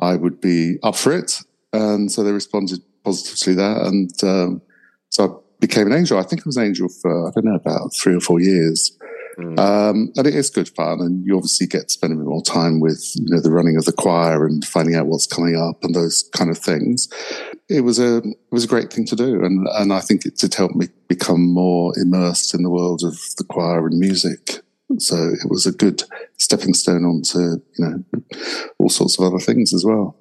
I 0.00 0.16
would 0.16 0.40
be 0.40 0.76
up 0.82 0.96
for 0.96 1.12
it. 1.12 1.40
And 1.72 2.12
so 2.12 2.22
they 2.22 2.32
responded 2.32 2.80
positively 3.04 3.54
there. 3.54 3.82
And 3.84 4.10
um, 4.22 4.62
so 5.08 5.24
I 5.24 5.28
became 5.60 5.86
an 5.86 5.94
angel. 5.94 6.18
I 6.18 6.24
think 6.24 6.42
I 6.42 6.46
was 6.46 6.58
an 6.58 6.66
angel 6.66 6.88
for, 6.88 7.28
I 7.28 7.30
don't 7.32 7.46
know, 7.46 7.54
about 7.54 7.94
three 7.94 8.14
or 8.14 8.20
four 8.20 8.38
years. 8.38 8.96
Mm. 9.38 9.58
Um, 9.58 10.12
and 10.16 10.26
it 10.26 10.34
is 10.34 10.50
good 10.50 10.68
fun, 10.68 11.00
and 11.00 11.24
you 11.24 11.36
obviously 11.36 11.66
get 11.66 11.88
to 11.88 11.92
spend 11.92 12.12
a 12.12 12.16
bit 12.16 12.26
more 12.26 12.42
time 12.42 12.80
with 12.80 13.12
you 13.16 13.34
know 13.34 13.40
the 13.40 13.50
running 13.50 13.76
of 13.76 13.84
the 13.84 13.92
choir 13.92 14.46
and 14.46 14.64
finding 14.64 14.94
out 14.94 15.06
what's 15.06 15.26
coming 15.26 15.56
up 15.56 15.82
and 15.84 15.94
those 15.94 16.28
kind 16.34 16.50
of 16.50 16.58
things. 16.58 17.08
It 17.68 17.82
was 17.82 17.98
a 17.98 18.18
it 18.18 18.52
was 18.52 18.64
a 18.64 18.68
great 18.68 18.92
thing 18.92 19.06
to 19.06 19.16
do, 19.16 19.44
and 19.44 19.66
and 19.72 19.92
I 19.92 20.00
think 20.00 20.26
it 20.26 20.36
did 20.36 20.54
help 20.54 20.72
me 20.72 20.88
become 21.08 21.52
more 21.52 21.92
immersed 21.98 22.54
in 22.54 22.62
the 22.62 22.70
world 22.70 23.02
of 23.04 23.18
the 23.38 23.44
choir 23.44 23.86
and 23.86 23.98
music. 23.98 24.62
So 24.98 25.16
it 25.16 25.48
was 25.48 25.64
a 25.64 25.72
good 25.72 26.02
stepping 26.36 26.74
stone 26.74 27.04
onto 27.04 27.38
you 27.38 27.60
know 27.78 28.04
all 28.78 28.90
sorts 28.90 29.18
of 29.18 29.24
other 29.24 29.38
things 29.38 29.72
as 29.72 29.84
well. 29.84 30.16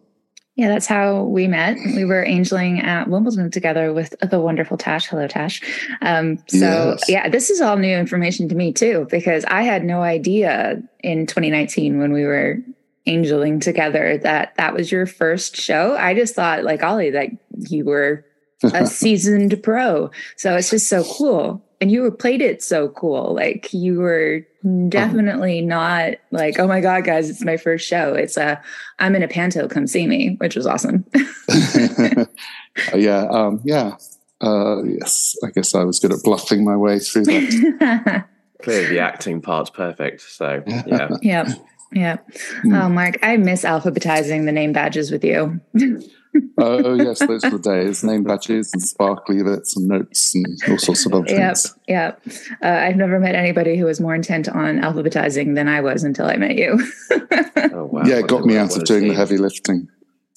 Yeah, 0.61 0.67
that's 0.67 0.85
how 0.85 1.23
we 1.23 1.47
met. 1.47 1.75
We 1.95 2.05
were 2.05 2.23
angeling 2.23 2.81
at 2.81 3.07
Wimbledon 3.07 3.49
together 3.49 3.91
with 3.93 4.13
the 4.21 4.39
wonderful 4.39 4.77
Tash. 4.77 5.07
Hello, 5.07 5.27
Tash. 5.27 5.59
Um, 6.03 6.37
so, 6.47 6.97
yes. 6.99 7.09
yeah, 7.09 7.29
this 7.29 7.49
is 7.49 7.61
all 7.61 7.77
new 7.77 7.97
information 7.97 8.47
to 8.47 8.53
me 8.53 8.71
too, 8.71 9.07
because 9.09 9.43
I 9.45 9.63
had 9.63 9.83
no 9.83 10.03
idea 10.03 10.79
in 10.99 11.25
2019 11.25 11.97
when 11.97 12.13
we 12.13 12.25
were 12.25 12.59
angeling 13.07 13.59
together 13.59 14.19
that 14.19 14.53
that 14.57 14.75
was 14.75 14.91
your 14.91 15.07
first 15.07 15.55
show. 15.55 15.95
I 15.95 16.13
just 16.13 16.35
thought, 16.35 16.63
like 16.63 16.83
Ollie, 16.83 17.09
that 17.09 17.29
you 17.57 17.83
were 17.83 18.23
a 18.61 18.85
seasoned 18.85 19.63
pro. 19.63 20.11
So 20.35 20.55
it's 20.55 20.69
just 20.69 20.89
so 20.89 21.03
cool. 21.05 21.65
And 21.81 21.91
you 21.91 22.11
played 22.11 22.43
it 22.43 22.61
so 22.61 22.89
cool. 22.89 23.33
Like 23.33 23.73
you 23.73 23.97
were 23.97 24.45
definitely 24.89 25.61
not 25.61 26.13
like, 26.31 26.59
oh 26.59 26.67
my 26.67 26.81
God, 26.81 27.03
guys, 27.03 27.29
it's 27.29 27.43
my 27.43 27.57
first 27.57 27.87
show. 27.87 28.13
It's 28.13 28.37
a, 28.37 28.61
I'm 28.99 29.15
in 29.15 29.23
a 29.23 29.27
panto, 29.27 29.67
come 29.67 29.87
see 29.87 30.07
me, 30.07 30.35
which 30.39 30.55
was 30.55 30.67
awesome. 30.67 31.05
yeah. 32.95 33.27
Um, 33.29 33.61
yeah. 33.63 33.95
Uh, 34.39 34.83
yes. 34.83 35.35
I 35.43 35.51
guess 35.51 35.75
I 35.75 35.83
was 35.83 35.99
good 35.99 36.13
at 36.13 36.23
bluffing 36.23 36.63
my 36.63 36.75
way 36.75 36.99
through 36.99 37.25
that. 37.25 38.25
Clearly 38.61 38.89
the 38.89 38.99
acting 38.99 39.41
part's 39.41 39.69
perfect. 39.69 40.21
So 40.21 40.63
yeah. 40.67 41.09
yeah. 41.21 41.53
Yeah. 41.93 42.17
Mm. 42.63 42.81
Oh, 42.81 42.89
Mark, 42.89 43.17
I 43.21 43.35
miss 43.37 43.63
alphabetizing 43.63 44.45
the 44.45 44.51
name 44.51 44.71
badges 44.71 45.11
with 45.11 45.25
you. 45.25 45.59
Oh 46.57 46.93
yes, 46.95 47.19
those 47.19 47.43
were 47.43 47.57
the 47.57 47.59
days. 47.59 48.03
Name 48.03 48.23
badges 48.23 48.73
and 48.73 48.81
sparkly 48.81 49.43
bits 49.43 49.75
and 49.75 49.87
notes 49.87 50.33
and 50.35 50.45
all 50.69 50.77
sorts 50.77 51.05
of 51.05 51.13
other 51.13 51.25
things. 51.25 51.75
Yep, 51.87 52.21
yep. 52.27 52.35
Uh, 52.63 52.67
I've 52.67 52.95
never 52.95 53.19
met 53.19 53.35
anybody 53.35 53.77
who 53.77 53.85
was 53.85 53.99
more 53.99 54.15
intent 54.15 54.47
on 54.49 54.79
alphabetizing 54.79 55.55
than 55.55 55.67
I 55.67 55.81
was 55.81 56.03
until 56.03 56.25
I 56.25 56.37
met 56.37 56.55
you. 56.55 56.79
oh, 57.73 57.85
wow. 57.85 58.03
Yeah, 58.05 58.19
it 58.19 58.27
got 58.27 58.45
me 58.45 58.57
out 58.57 58.75
of 58.75 58.83
doing 58.85 59.07
the 59.07 59.15
heavy 59.15 59.37
lifting. 59.37 59.87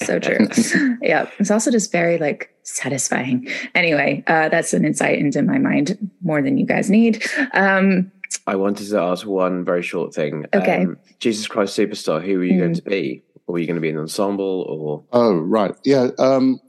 So 0.03 0.19
true. 0.19 0.49
yeah, 1.03 1.31
it's 1.39 1.51
also 1.51 1.71
just 1.71 1.93
very 1.93 2.19
like 2.19 2.55
satisfying. 2.65 3.49
Anyway, 3.75 4.25
uh, 4.27 4.49
that's 4.49 4.75
an 4.75 4.85
insight 4.85 5.19
into 5.19 5.43
my 5.43 5.59
mind 5.59 6.11
more 6.23 6.43
than 6.43 6.59
you 6.59 6.67
guys 6.67 6.91
need. 6.91 7.25
Um, 7.53 8.11
I 8.47 8.57
wanted 8.57 8.89
to 8.91 8.99
ask 8.99 9.27
one 9.27 9.65
very 9.65 9.83
short 9.83 10.13
thing. 10.13 10.47
Okay. 10.53 10.83
Um, 10.83 10.99
Jesus 11.21 11.47
Christ 11.47 11.79
Superstar, 11.79 12.23
who 12.23 12.41
are 12.41 12.45
you 12.45 12.55
mm. 12.55 12.59
going 12.59 12.75
to 12.75 12.83
be? 12.83 13.23
Or 13.47 13.55
were 13.55 13.59
you 13.59 13.67
going 13.67 13.77
to 13.77 13.81
be 13.81 13.91
an 13.91 13.99
ensemble 13.99 14.63
or? 14.69 15.05
Oh, 15.13 15.35
right. 15.35 15.75
Yeah. 15.85 16.09
Um, 16.19 16.61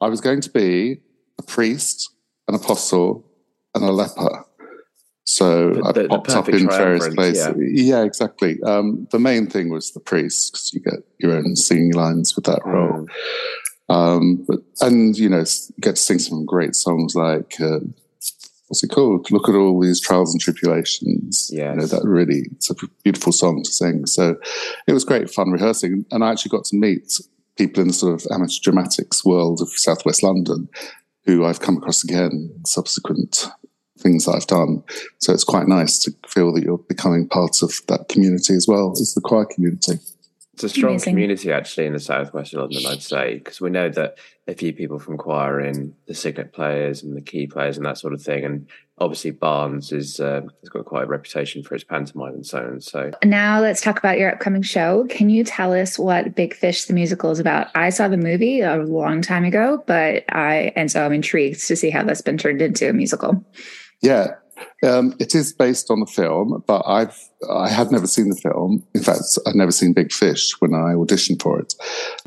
I 0.00 0.08
was 0.08 0.20
going 0.20 0.40
to 0.42 0.50
be 0.50 1.00
a 1.38 1.42
priest, 1.42 2.10
an 2.46 2.54
apostle, 2.54 3.24
and 3.74 3.84
a 3.84 3.90
leper. 3.90 4.44
So 5.24 5.72
the, 5.72 5.92
the, 5.92 6.04
I 6.04 6.06
popped 6.08 6.30
up 6.30 6.48
in 6.48 6.68
various 6.68 7.08
places. 7.08 7.54
Yeah, 7.58 7.98
yeah 7.98 8.02
exactly. 8.02 8.58
Um, 8.62 9.06
the 9.10 9.18
main 9.18 9.46
thing 9.46 9.70
was 9.70 9.92
the 9.92 10.00
priest 10.00 10.52
because 10.52 10.72
you 10.72 10.80
get 10.80 11.00
your 11.18 11.36
own 11.36 11.54
singing 11.54 11.92
lines 11.92 12.34
with 12.34 12.46
that 12.46 12.64
role. 12.64 13.06
Mm. 13.90 13.94
Um, 13.94 14.44
but, 14.46 14.60
and 14.80 15.16
you 15.18 15.28
know, 15.28 15.44
get 15.80 15.96
to 15.96 16.02
sing 16.02 16.18
some 16.18 16.46
great 16.46 16.74
songs 16.74 17.14
like 17.14 17.60
uh, 17.60 17.80
what's 18.68 18.82
it 18.82 18.88
called? 18.90 19.30
Look 19.30 19.48
at 19.48 19.54
all 19.54 19.80
these 19.80 20.00
trials 20.00 20.32
and 20.32 20.40
tribulations. 20.40 21.50
Yeah, 21.52 21.72
you 21.72 21.78
know, 21.78 21.86
that 21.86 22.04
really 22.04 22.44
it's 22.52 22.70
a 22.70 22.74
beautiful 23.02 23.32
song 23.32 23.62
to 23.64 23.70
sing. 23.70 24.06
So 24.06 24.36
it 24.86 24.92
was 24.92 25.04
great 25.04 25.30
fun 25.30 25.50
rehearsing, 25.50 26.04
and 26.10 26.24
I 26.24 26.30
actually 26.30 26.50
got 26.50 26.64
to 26.66 26.76
meet 26.76 27.12
people 27.56 27.82
in 27.82 27.88
the 27.88 27.94
sort 27.94 28.14
of 28.14 28.26
amateur 28.32 28.60
dramatics 28.62 29.24
world 29.24 29.60
of 29.60 29.68
Southwest 29.70 30.22
London, 30.22 30.68
who 31.24 31.44
I've 31.44 31.60
come 31.60 31.76
across 31.76 32.04
again 32.04 32.52
subsequent 32.64 33.50
things 33.98 34.26
that 34.26 34.36
I've 34.36 34.46
done. 34.46 34.82
So 35.18 35.32
it's 35.32 35.44
quite 35.44 35.66
nice 35.66 35.98
to 36.04 36.12
feel 36.28 36.52
that 36.52 36.62
you're 36.62 36.78
becoming 36.78 37.28
part 37.28 37.62
of 37.62 37.72
that 37.88 38.08
community 38.08 38.54
as 38.54 38.66
well 38.68 38.92
as 38.92 39.14
the 39.14 39.20
choir 39.20 39.44
community. 39.44 39.94
It's 40.58 40.64
a 40.64 40.68
strong 40.68 40.94
Amazing. 40.94 41.12
community 41.12 41.52
actually 41.52 41.86
in 41.86 41.92
the 41.92 42.00
southwest 42.00 42.52
of 42.52 42.62
London, 42.62 42.82
I'd 42.84 43.00
say, 43.00 43.34
because 43.34 43.60
we 43.60 43.70
know 43.70 43.88
that 43.90 44.18
a 44.48 44.54
few 44.54 44.72
people 44.72 44.98
from 44.98 45.16
choir 45.16 45.60
in 45.60 45.94
the 46.08 46.14
signet 46.14 46.52
players 46.52 47.00
and 47.00 47.16
the 47.16 47.20
Kew 47.20 47.46
players 47.46 47.76
and 47.76 47.86
that 47.86 47.96
sort 47.96 48.12
of 48.12 48.20
thing, 48.20 48.44
and 48.44 48.68
obviously 48.98 49.30
Barnes 49.30 49.92
is 49.92 50.18
uh, 50.18 50.40
has 50.40 50.68
got 50.68 50.84
quite 50.84 51.04
a 51.04 51.06
reputation 51.06 51.62
for 51.62 51.76
his 51.76 51.84
pantomime 51.84 52.34
and 52.34 52.44
so 52.44 52.58
on. 52.58 52.80
So 52.80 53.12
now 53.22 53.60
let's 53.60 53.80
talk 53.80 54.00
about 54.00 54.18
your 54.18 54.32
upcoming 54.32 54.62
show. 54.62 55.06
Can 55.08 55.30
you 55.30 55.44
tell 55.44 55.72
us 55.72 55.96
what 55.96 56.34
Big 56.34 56.54
Fish 56.54 56.86
the 56.86 56.92
musical 56.92 57.30
is 57.30 57.38
about? 57.38 57.68
I 57.76 57.90
saw 57.90 58.08
the 58.08 58.16
movie 58.16 58.60
a 58.60 58.78
long 58.78 59.22
time 59.22 59.44
ago, 59.44 59.84
but 59.86 60.24
I 60.30 60.72
and 60.74 60.90
so 60.90 61.06
I'm 61.06 61.12
intrigued 61.12 61.64
to 61.68 61.76
see 61.76 61.90
how 61.90 62.02
that's 62.02 62.20
been 62.20 62.36
turned 62.36 62.62
into 62.62 62.90
a 62.90 62.92
musical. 62.92 63.44
Yeah, 64.02 64.34
um, 64.82 65.14
it 65.18 65.34
is 65.34 65.52
based 65.52 65.90
on 65.90 66.00
the 66.00 66.06
film, 66.06 66.62
but 66.66 66.82
I've 66.86 67.18
I 67.50 67.68
had 67.68 67.90
never 67.92 68.06
seen 68.06 68.28
the 68.30 68.36
film. 68.36 68.84
In 68.94 69.02
fact, 69.02 69.38
I'd 69.46 69.54
never 69.54 69.72
seen 69.72 69.92
Big 69.92 70.12
Fish 70.12 70.52
when 70.60 70.74
I 70.74 70.94
auditioned 70.94 71.42
for 71.42 71.60
it. 71.60 71.74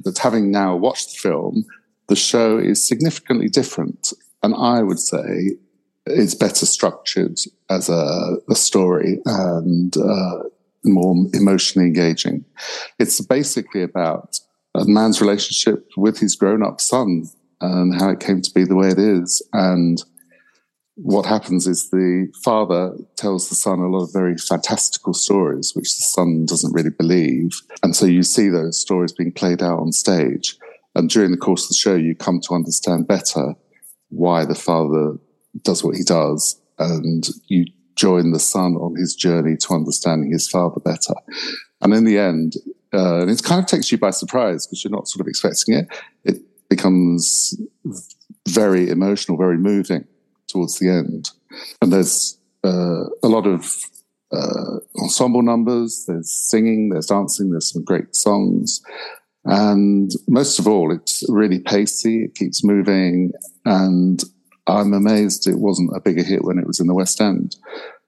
But 0.04 0.18
having 0.18 0.52
now 0.52 0.76
watched 0.76 1.12
the 1.12 1.30
film, 1.30 1.66
the 2.08 2.16
show 2.16 2.58
is 2.58 2.88
significantly 2.88 3.50
different, 3.50 4.14
and 4.42 4.56
I 4.56 4.84
would 4.84 5.00
say 5.00 5.58
it's 6.06 6.36
better 6.36 6.66
structured 6.66 7.38
as 7.70 7.90
a, 7.90 8.38
a 8.50 8.56
story 8.56 9.20
and 9.26 9.96
uh, 9.98 10.40
more 10.84 11.16
emotionally 11.34 11.88
engaging. 11.88 12.44
It's 12.98 13.22
basically 13.22 13.84
about 13.84 14.40
a 14.74 14.86
man's 14.86 15.22
relationship 15.22 15.88
with 15.98 16.18
his 16.20 16.36
grown-up 16.36 16.82
son 16.82 17.26
and 17.60 17.94
how 18.02 18.10
it 18.10 18.20
came 18.20 18.42
to 18.42 18.54
be 18.54 18.64
the 18.64 18.76
way 18.76 18.88
it 18.88 18.98
is, 18.98 19.46
and 19.54 20.04
what 21.04 21.26
happens 21.26 21.66
is 21.66 21.90
the 21.90 22.32
father 22.44 22.96
tells 23.16 23.50
the 23.50 23.56
son 23.56 23.80
a 23.80 23.88
lot 23.88 24.04
of 24.04 24.14
very 24.14 24.38
fantastical 24.38 25.14
stories, 25.14 25.74
which 25.76 25.96
the 25.98 26.04
son 26.04 26.46
doesn't 26.46 26.74
really 26.74 26.92
believe. 26.92 27.50
And 27.82 27.96
so 27.96 28.06
you 28.06 28.22
see 28.22 28.50
those 28.50 28.80
stories 28.80 29.12
being 29.12 29.32
played 29.32 29.64
out 29.64 29.80
on 29.80 29.92
stage. 29.94 30.58
And 30.94 31.10
during 31.10 31.32
the 31.32 31.38
course 31.38 31.64
of 31.64 31.70
the 31.70 31.76
show, 31.76 31.96
you 31.96 32.16
come 32.16 32.40
to 32.42 32.54
understand 32.54 33.08
better 33.08 33.56
why 34.10 34.46
the 34.46 34.56
father 34.56 35.18
does 35.64 35.84
what 35.84 35.96
he 35.96 36.04
does. 36.04 36.62
And 36.78 37.28
you 37.48 37.66
join 37.96 38.32
the 38.32 38.40
son 38.40 38.76
on 38.76 38.96
his 38.96 39.16
journey 39.16 39.58
to 39.58 39.74
understanding 39.74 40.32
his 40.32 40.48
father 40.48 40.80
better. 40.80 41.16
And 41.82 41.96
in 41.96 42.04
the 42.04 42.20
end, 42.20 42.58
uh, 42.94 43.22
and 43.22 43.32
it 43.32 43.42
kind 43.42 43.60
of 43.60 43.66
takes 43.66 43.92
you 43.92 43.98
by 43.98 44.12
surprise 44.12 44.68
because 44.68 44.84
you're 44.84 44.92
not 44.92 45.08
sort 45.08 45.22
of 45.22 45.28
expecting 45.28 45.74
it. 45.74 45.88
It 46.26 46.70
becomes 46.70 47.60
very 48.48 48.90
emotional, 48.90 49.38
very 49.38 49.58
moving 49.58 50.06
towards 50.52 50.80
the 50.80 50.90
end. 50.90 51.32
And 51.82 51.92
there's 51.92 52.38
uh, 52.64 53.06
a 53.24 53.28
lot 53.28 53.48
of 53.48 53.66
uh, 54.32 54.80
ensemble 55.02 55.42
numbers, 55.42 56.06
there's 56.08 56.32
singing, 56.32 56.90
there's 56.90 57.08
dancing, 57.08 57.52
there's 57.52 57.72
some 57.72 57.84
great 57.84 58.16
songs. 58.16 58.82
And 59.44 60.12
most 60.28 60.60
of 60.60 60.68
all, 60.68 60.94
it's 60.94 61.24
really 61.28 61.60
pacey, 61.60 62.26
it 62.26 62.36
keeps 62.36 62.64
moving. 62.64 63.32
And 63.66 64.24
I'm 64.68 64.94
amazed 64.94 65.48
it 65.48 65.60
wasn't 65.60 65.96
a 65.96 66.00
bigger 66.00 66.24
hit 66.24 66.44
when 66.44 66.60
it 66.60 66.68
was 66.68 66.80
in 66.80 66.88
the 66.88 66.94
West 66.94 67.20
End. 67.20 67.56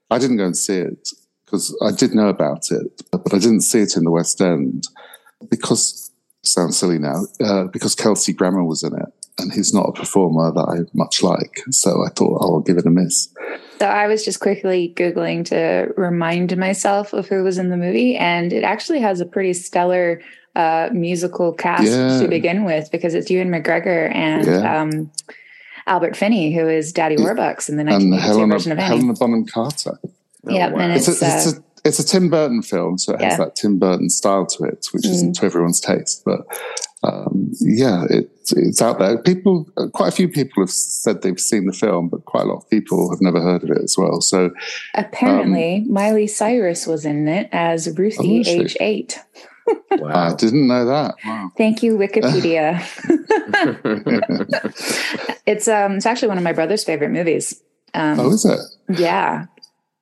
I 0.10 0.20
didn't 0.20 0.38
go 0.38 0.46
and 0.46 0.58
see 0.58 0.78
it 0.78 1.10
because 1.46 1.76
I 1.82 1.92
did 1.92 2.14
know 2.14 2.30
about 2.30 2.72
it, 2.72 3.02
but 3.12 3.34
I 3.34 3.40
didn't 3.40 3.62
see 3.62 3.80
it 3.80 3.98
in 3.98 4.04
the 4.04 4.12
West 4.12 4.40
End 4.42 4.84
because, 5.50 6.12
sounds 6.44 6.78
silly 6.78 7.00
now, 7.00 7.24
uh, 7.44 7.66
because 7.66 7.96
Kelsey 7.96 8.34
Grammer 8.34 8.64
was 8.64 8.84
in 8.84 8.94
it 8.94 9.23
and 9.40 9.52
he's 9.52 9.74
not 9.74 9.90
a 9.90 9.92
performer 9.92 10.52
that 10.52 10.68
I 10.68 10.98
much 10.98 11.24
like. 11.24 11.62
So 11.72 12.06
I 12.06 12.10
thought 12.10 12.38
oh, 12.42 12.56
I'll 12.56 12.60
give 12.62 12.78
it 12.78 12.86
a 12.86 12.90
miss. 12.90 13.30
So 13.80 13.88
I 13.88 14.08
was 14.08 14.24
just 14.24 14.40
quickly 14.40 14.94
Googling 14.96 15.46
to 15.46 15.92
remind 15.98 16.56
myself 16.58 17.14
of 17.14 17.28
who 17.28 17.44
was 17.44 17.58
in 17.58 17.70
the 17.70 17.78
movie, 17.78 18.16
and 18.16 18.54
it 18.54 18.64
actually 18.64 19.00
has 19.00 19.20
a 19.20 19.26
pretty 19.26 19.54
stellar 19.54 20.22
uh, 20.56 20.90
musical 20.94 21.54
cast 21.54 21.86
yeah. 21.86 22.20
to 22.20 22.28
begin 22.28 22.64
with 22.64 22.92
because 22.92 23.14
it's 23.14 23.30
Ewan 23.30 23.50
McGregor 23.50 24.14
and 24.14 24.46
yeah. 24.46 24.82
um, 24.82 25.12
Albert 25.88 26.16
Finney, 26.16 26.54
who 26.54 26.68
is 26.68 26.94
Daddy 26.94 27.18
Warbucks 27.18 27.70
in 27.70 27.78
the 27.78 27.84
1982 27.84 28.48
version 28.48 28.72
of 28.72 28.80
Annie. 28.80 28.98
Helena 28.98 29.14
Bonham 29.14 29.46
Carter. 29.46 30.00
Oh, 30.04 30.10
yeah, 30.48 30.70
wow. 30.70 30.80
and 30.80 30.94
it's, 30.94 31.08
it's, 31.08 31.22
a, 31.22 31.26
it's, 31.26 31.48
uh, 31.48 31.60
a, 31.60 31.73
it's, 31.84 32.00
a, 32.00 32.06
Tim 32.06 32.30
Burton 32.30 32.62
film, 32.62 32.98
so 32.98 33.14
it 33.14 33.22
has 33.22 33.38
that 33.38 33.56
Tim 33.56 33.80
Burton 33.80 34.10
style 34.10 34.46
to 34.46 34.64
it, 34.66 34.88
which 34.92 35.04
mm. 35.04 35.10
isn't 35.12 35.36
to 35.38 35.46
everyone's 35.46 35.80
taste. 35.80 36.24
But 36.26 36.42
um, 37.04 37.52
yeah, 37.60 38.06
it, 38.10 38.30
it's 38.56 38.82
out 38.82 39.00
there. 39.00 39.18
People, 39.18 39.68
quite 39.94 40.08
a 40.08 40.16
few 40.16 40.30
people 40.30 40.64
have 40.64 40.70
said 40.70 41.22
they've 41.22 41.40
seen 41.40 41.66
the 41.66 41.74
film, 41.74 42.10
but 42.10 42.26
quite 42.26 42.44
a 42.44 42.48
lot 42.48 42.58
of 42.58 42.70
people 42.70 43.10
have 43.12 43.22
never 43.22 43.42
heard 43.42 43.64
of 43.64 43.72
it 43.72 43.82
as 43.84 43.96
well. 43.98 44.22
So 44.22 44.52
apparently, 44.94 45.78
um, 45.78 45.94
Miley 45.94 46.28
Cyrus 46.28 46.88
was 46.88 47.06
in 47.06 47.28
it 47.28 47.50
as 47.52 47.88
Ruthie, 47.98 48.44
oh, 48.46 48.50
age 48.50 48.78
eight. 48.80 49.20
wow. 49.92 50.30
I 50.30 50.36
didn't 50.36 50.68
know 50.68 50.86
that. 50.86 51.16
Wow. 51.26 51.52
Thank 51.58 51.84
you, 51.84 51.98
Wikipedia. 51.98 52.82
it's 55.46 55.68
um, 55.68 55.94
it's 55.94 56.06
actually 56.06 56.28
one 56.30 56.38
of 56.38 56.44
my 56.44 56.54
brother's 56.54 56.84
favorite 56.84 57.12
movies. 57.12 57.62
Um, 57.94 58.20
oh, 58.20 58.32
is 58.32 58.46
it? 58.46 58.60
Yeah. 59.00 59.46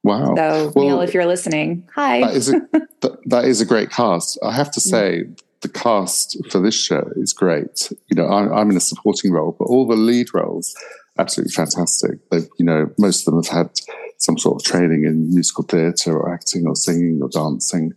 Wow. 0.04 0.36
So, 0.36 0.72
well, 0.76 0.86
Neil, 0.86 1.02
if 1.02 1.14
you're 1.14 1.26
listening, 1.26 1.88
hi. 1.94 2.22
That 2.22 2.36
is 2.36 2.50
a, 2.50 2.62
that, 3.02 3.18
that 3.26 3.46
is 3.46 3.62
a 3.62 3.66
great 3.66 3.92
cast. 3.92 4.40
I 4.44 4.52
have 4.52 4.72
to 4.72 4.80
mm. 4.80 4.84
say, 4.84 5.24
the 5.62 5.70
cast 5.70 6.38
for 6.50 6.60
this 6.60 6.76
show 6.76 7.08
is 7.18 7.34
great. 7.34 7.92
You 8.08 8.16
know, 8.16 8.28
I'm, 8.28 8.52
I'm 8.52 8.72
in 8.72 8.78
a 8.78 8.82
supporting 8.82 9.32
role, 9.32 9.56
but 9.58 9.66
all 9.66 9.88
the 9.88 9.96
lead 9.96 10.34
roles, 10.34 10.76
absolutely 11.20 11.52
fantastic. 11.52 12.18
They've, 12.30 12.48
you 12.58 12.66
know, 12.66 12.90
most 12.98 13.28
of 13.28 13.34
them 13.34 13.44
have 13.44 13.54
had 13.56 13.70
some 14.18 14.38
sort 14.38 14.62
of 14.62 14.66
training 14.66 15.06
in 15.06 15.34
musical 15.34 15.64
theatre 15.64 16.18
or 16.18 16.34
acting 16.34 16.66
or 16.66 16.76
singing 16.76 17.20
or 17.22 17.30
dancing. 17.30 17.94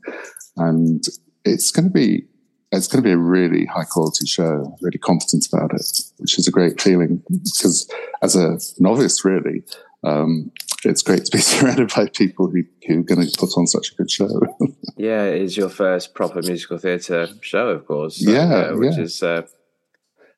And 0.57 1.03
it's 1.45 1.71
going 1.71 1.87
to 1.87 1.91
be 1.91 2.25
it's 2.73 2.89
going 2.89 3.03
to 3.03 3.09
be 3.09 3.13
a 3.13 3.19
really 3.19 3.67
high 3.67 3.85
quality 3.85 4.27
show, 4.27 4.77
really 4.81 4.99
confident 4.99 5.47
about 5.53 5.73
it, 5.75 5.87
which 6.17 6.39
is 6.39 6.49
a 6.49 6.51
great 6.51 6.81
feeling 6.81 7.23
because 7.31 7.89
as 8.21 8.35
a 8.35 8.59
novice, 8.81 9.25
really, 9.25 9.63
um, 10.05 10.53
it's 10.85 11.03
great 11.03 11.25
to 11.25 11.31
be 11.31 11.39
surrounded 11.43 11.93
by 11.95 12.07
people 12.09 12.49
who, 12.49 12.63
who 12.87 13.01
are 13.01 13.03
going 13.03 13.27
to 13.27 13.39
put 13.39 13.57
on 13.57 13.67
such 13.67 13.93
a 13.93 13.95
good 13.95 14.11
show. 14.11 14.29
yeah, 14.97 15.25
it 15.25 15.43
is 15.43 15.57
your 15.57 15.69
first 15.69 16.15
proper 16.15 16.43
musical 16.43 16.79
theatre 16.79 17.29
show, 17.41 17.69
of 17.69 17.87
course. 17.87 18.25
So, 18.25 18.31
yeah, 18.31 18.55
uh, 18.55 18.77
which 18.77 18.97
yeah. 18.97 19.03
is, 19.03 19.23
uh, 19.23 19.43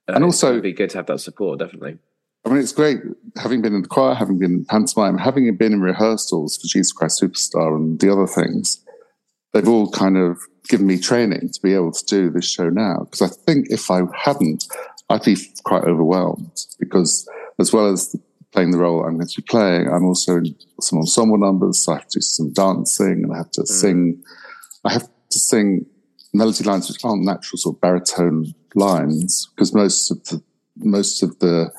uh, 0.09 0.13
and 0.15 0.25
also, 0.25 0.61
be 0.61 0.73
good 0.73 0.91
to 0.91 0.99
have 0.99 1.07
that 1.07 1.21
support, 1.21 1.59
definitely. 1.59 1.99
I 2.45 2.49
mean, 2.49 2.59
it's 2.59 2.73
great 2.73 2.99
having 3.37 3.61
been 3.61 3.75
in 3.75 3.83
the 3.83 3.89
choir, 3.89 4.15
having 4.15 4.39
been 4.39 4.53
in 4.53 4.65
pantomime, 4.65 5.19
having 5.19 5.55
been 5.57 5.73
in 5.73 5.81
rehearsals 5.81 6.57
for 6.57 6.69
Jesus 6.69 6.93
Christ 6.93 7.21
Superstar 7.21 7.75
and 7.75 7.99
the 7.99 8.13
other 8.13 8.29
things. 8.29 8.85
They've 9.53 9.67
all 9.67 9.91
kind 9.91 10.17
of 10.17 10.39
given 10.69 10.87
me 10.87 10.99
training 10.99 11.51
to 11.53 11.61
be 11.61 11.75
able 11.75 11.91
to 11.91 12.05
do 12.05 12.31
this 12.31 12.49
show 12.49 12.69
now. 12.69 13.09
Because 13.11 13.23
I 13.23 13.35
think 13.47 13.67
if 13.71 13.91
I 13.91 14.03
hadn't, 14.15 14.65
I'd 15.09 15.25
be 15.25 15.37
quite 15.65 15.85
overwhelmed. 15.85 16.57
Because 16.79 17.29
as 17.59 17.73
well 17.73 17.89
as 17.89 18.15
playing 18.57 18.71
the 18.71 18.79
role 18.79 19.05
I'm 19.05 19.17
going 19.17 19.29
to 19.29 19.43
be 19.43 19.45
playing, 19.47 19.87
I'm 19.87 20.07
also 20.07 20.39
in 20.39 20.57
some 20.81 20.99
ensemble 21.01 21.37
numbers. 21.37 21.85
So 21.85 21.93
I 21.93 21.97
have 21.97 22.09
to 22.09 22.19
do 22.19 22.23
some 22.23 22.55
dancing 22.55 23.25
and 23.25 23.33
I 23.35 23.37
have 23.37 23.51
to 23.53 23.61
mm. 23.61 23.69
sing. 23.69 24.23
I 24.83 24.95
have 24.95 25.07
to 25.31 25.39
sing 25.39 25.85
melody 26.33 26.65
lines 26.65 26.89
which 26.89 27.05
aren't 27.05 27.25
natural 27.25 27.59
sort 27.59 27.77
of 27.77 27.81
baritone 27.83 28.55
lines 28.75 29.49
because 29.55 29.75
most 29.75 30.11
of 30.11 30.25
the 30.25 30.43
most 30.77 31.23
of 31.23 31.39
the 31.41 31.71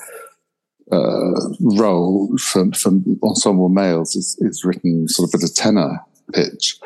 uh, 0.92 1.50
role 1.62 2.38
for, 2.38 2.72
for 2.74 2.92
ensemble 3.24 3.70
males 3.70 4.16
is, 4.16 4.38
is 4.42 4.64
written 4.64 5.08
sort 5.08 5.30
of 5.34 5.42
at 5.42 5.50
a 5.50 5.54
tenor 5.54 6.00
pitch. 6.34 6.78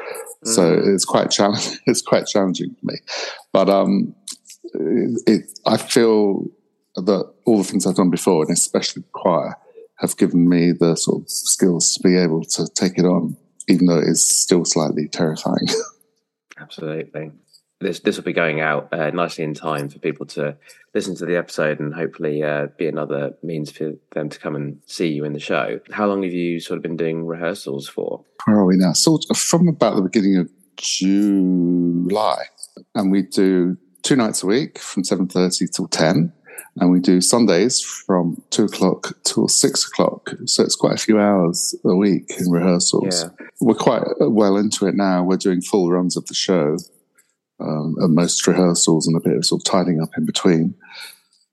Mm. 0.45 0.55
So 0.55 0.81
it's 0.85 1.05
quite 1.05 1.31
challenging. 1.31 1.79
It's 1.85 2.01
quite 2.01 2.27
challenging 2.27 2.75
for 2.79 2.85
me, 2.85 2.95
but 3.51 3.67
um, 3.67 4.15
it, 4.73 5.21
it, 5.27 5.59
I 5.65 5.75
feel 5.75 6.45
that 6.95 7.29
all 7.45 7.57
the 7.57 7.63
things 7.65 7.85
I've 7.85 7.95
done 7.95 8.09
before, 8.09 8.43
and 8.43 8.51
especially 8.51 9.03
choir, 9.11 9.57
have 10.01 10.17
given 10.17 10.49
me 10.49 10.73
the 10.77 10.95
sort 10.95 11.23
of 11.23 11.29
skills 11.29 11.93
to 11.93 12.03
be 12.03 12.17
able 12.17 12.43
to 12.43 12.67
take 12.75 12.97
it 12.97 13.05
on, 13.05 13.37
even 13.67 13.85
though 13.85 13.99
it 13.99 14.07
is 14.07 14.27
still 14.27 14.65
slightly 14.65 15.07
terrifying. 15.07 15.67
Absolutely 16.59 17.31
this 17.81 17.99
this 17.99 18.15
will 18.15 18.23
be 18.23 18.33
going 18.33 18.61
out 18.61 18.87
uh, 18.93 19.09
nicely 19.09 19.43
in 19.43 19.53
time 19.53 19.89
for 19.89 19.99
people 19.99 20.25
to 20.25 20.55
listen 20.93 21.15
to 21.15 21.25
the 21.25 21.35
episode 21.35 21.79
and 21.79 21.93
hopefully 21.93 22.43
uh, 22.43 22.67
be 22.77 22.87
another 22.87 23.33
means 23.43 23.71
for 23.71 23.93
them 24.13 24.29
to 24.29 24.39
come 24.39 24.55
and 24.55 24.79
see 24.85 25.07
you 25.07 25.25
in 25.25 25.33
the 25.33 25.39
show. 25.39 25.79
How 25.91 26.07
long 26.07 26.23
have 26.23 26.33
you 26.33 26.59
sort 26.59 26.77
of 26.77 26.83
been 26.83 26.97
doing 26.97 27.25
rehearsals 27.25 27.89
for? 27.89 28.23
Where 28.45 28.57
are 28.57 28.65
we 28.65 28.77
now? 28.77 28.93
Sort 28.93 29.25
of 29.29 29.37
from 29.37 29.67
about 29.67 29.95
the 29.95 30.01
beginning 30.01 30.37
of 30.37 30.49
July, 30.77 32.43
and 32.95 33.11
we 33.11 33.23
do 33.23 33.77
two 34.03 34.15
nights 34.15 34.43
a 34.43 34.47
week 34.47 34.77
from 34.77 35.03
seven 35.03 35.27
thirty 35.27 35.67
till 35.67 35.87
ten. 35.87 36.31
And 36.77 36.89
we 36.89 36.99
do 36.99 37.19
Sundays 37.19 37.81
from 37.81 38.41
two 38.49 38.65
o'clock 38.65 39.13
till 39.23 39.47
six 39.47 39.85
o'clock. 39.85 40.31
So 40.45 40.63
it's 40.63 40.75
quite 40.75 40.93
a 40.93 41.01
few 41.01 41.19
hours 41.19 41.75
a 41.83 41.95
week 41.95 42.31
in 42.39 42.49
rehearsals. 42.49 43.23
Yeah. 43.23 43.45
We're 43.59 43.75
quite 43.75 44.03
well 44.19 44.55
into 44.55 44.87
it 44.87 44.95
now. 44.95 45.23
We're 45.23 45.37
doing 45.37 45.61
full 45.61 45.91
runs 45.91 46.15
of 46.15 46.25
the 46.27 46.33
show 46.33 46.77
um, 47.59 47.95
at 48.01 48.09
most 48.09 48.47
rehearsals 48.47 49.07
and 49.07 49.17
a 49.17 49.19
bit 49.19 49.37
of 49.37 49.45
sort 49.45 49.61
of 49.61 49.65
tidying 49.65 50.01
up 50.01 50.09
in 50.17 50.25
between. 50.25 50.75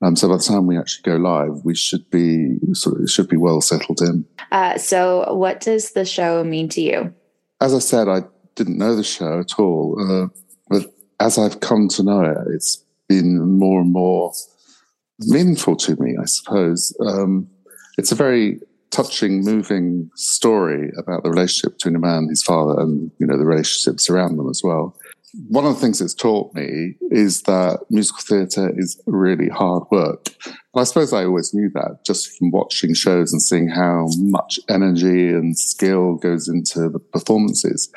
Um, 0.00 0.14
so 0.14 0.28
by 0.28 0.36
the 0.36 0.42
time 0.42 0.66
we 0.66 0.78
actually 0.78 1.02
go 1.10 1.16
live, 1.16 1.64
we 1.64 1.74
should 1.74 2.08
be 2.10 2.56
sort 2.72 3.00
of 3.00 3.10
should 3.10 3.28
be 3.28 3.36
well 3.36 3.60
settled 3.60 4.00
in. 4.00 4.24
Uh, 4.52 4.78
so, 4.78 5.34
what 5.34 5.60
does 5.60 5.92
the 5.92 6.04
show 6.04 6.44
mean 6.44 6.68
to 6.70 6.80
you? 6.80 7.12
As 7.60 7.74
I 7.74 7.80
said, 7.80 8.06
I 8.08 8.22
didn't 8.54 8.78
know 8.78 8.94
the 8.94 9.02
show 9.02 9.40
at 9.40 9.58
all, 9.58 9.96
uh, 10.00 10.28
but 10.68 10.94
as 11.18 11.36
I've 11.36 11.58
come 11.58 11.88
to 11.88 12.04
know 12.04 12.22
it, 12.22 12.38
it's 12.54 12.84
been 13.08 13.58
more 13.58 13.80
and 13.80 13.92
more 13.92 14.32
meaningful 15.20 15.76
to 15.76 15.96
me. 16.00 16.16
I 16.20 16.24
suppose 16.24 16.96
um, 17.00 17.48
it's 17.96 18.12
a 18.12 18.16
very 18.16 18.60
touching, 18.90 19.44
moving 19.44 20.10
story 20.14 20.90
about 20.96 21.22
the 21.22 21.30
relationship 21.30 21.78
between 21.78 21.96
a 21.96 22.00
man 22.00 22.28
his 22.28 22.42
father, 22.42 22.80
and 22.80 23.10
you 23.18 23.26
know 23.26 23.36
the 23.36 23.46
relationships 23.46 24.08
around 24.08 24.36
them 24.36 24.48
as 24.48 24.62
well 24.62 24.96
one 25.48 25.66
of 25.66 25.74
the 25.74 25.80
things 25.80 26.00
it's 26.00 26.14
taught 26.14 26.54
me 26.54 26.94
is 27.10 27.42
that 27.42 27.80
musical 27.90 28.22
theatre 28.22 28.72
is 28.78 29.00
really 29.06 29.48
hard 29.48 29.84
work. 29.90 30.28
I 30.74 30.84
suppose 30.84 31.12
I 31.12 31.24
always 31.24 31.52
knew 31.52 31.70
that 31.74 32.04
just 32.06 32.38
from 32.38 32.50
watching 32.50 32.94
shows 32.94 33.32
and 33.32 33.42
seeing 33.42 33.68
how 33.68 34.06
much 34.16 34.58
energy 34.68 35.28
and 35.28 35.58
skill 35.58 36.14
goes 36.14 36.48
into 36.48 36.88
the 36.88 36.98
performances. 36.98 37.90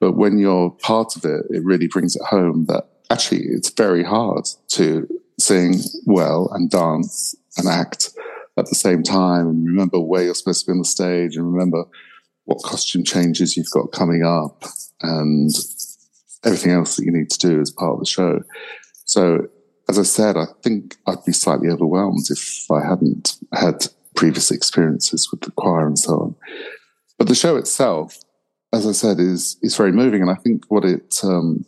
But 0.00 0.12
when 0.12 0.38
you're 0.38 0.70
part 0.70 1.16
of 1.16 1.24
it, 1.24 1.46
it 1.50 1.64
really 1.64 1.86
brings 1.86 2.16
it 2.16 2.22
home 2.22 2.66
that 2.66 2.84
actually 3.10 3.44
it's 3.44 3.70
very 3.70 4.02
hard 4.02 4.44
to 4.68 5.08
sing 5.38 5.80
well 6.06 6.48
and 6.52 6.70
dance 6.70 7.34
and 7.56 7.68
act 7.68 8.10
at 8.56 8.66
the 8.66 8.74
same 8.74 9.02
time 9.02 9.48
and 9.48 9.66
remember 9.66 10.00
where 10.00 10.24
you're 10.24 10.34
supposed 10.34 10.64
to 10.64 10.70
be 10.70 10.72
on 10.72 10.78
the 10.78 10.84
stage 10.84 11.36
and 11.36 11.52
remember 11.52 11.84
what 12.44 12.62
costume 12.62 13.04
changes 13.04 13.56
you've 13.56 13.70
got 13.70 13.92
coming 13.92 14.24
up 14.24 14.64
and 15.02 15.50
everything 16.44 16.72
else 16.72 16.96
that 16.96 17.04
you 17.04 17.12
need 17.12 17.28
to 17.28 17.38
do 17.38 17.60
as 17.60 17.70
part 17.70 17.94
of 17.94 18.00
the 18.00 18.06
show. 18.06 18.40
So, 19.04 19.48
as 19.88 19.98
I 19.98 20.02
said, 20.02 20.36
I 20.36 20.46
think 20.62 20.96
I'd 21.06 21.24
be 21.24 21.32
slightly 21.32 21.68
overwhelmed 21.68 22.30
if 22.30 22.66
I 22.70 22.84
hadn't 22.84 23.36
had 23.52 23.86
previous 24.14 24.50
experiences 24.50 25.28
with 25.30 25.42
the 25.42 25.52
choir 25.52 25.86
and 25.86 25.98
so 25.98 26.12
on. 26.14 26.34
But 27.18 27.28
the 27.28 27.34
show 27.34 27.56
itself, 27.56 28.18
as 28.72 28.86
I 28.86 28.92
said, 28.92 29.20
is 29.20 29.56
is 29.62 29.76
very 29.76 29.92
moving, 29.92 30.22
and 30.22 30.30
I 30.30 30.34
think 30.34 30.64
what 30.68 30.84
it 30.84 31.20
um, 31.22 31.64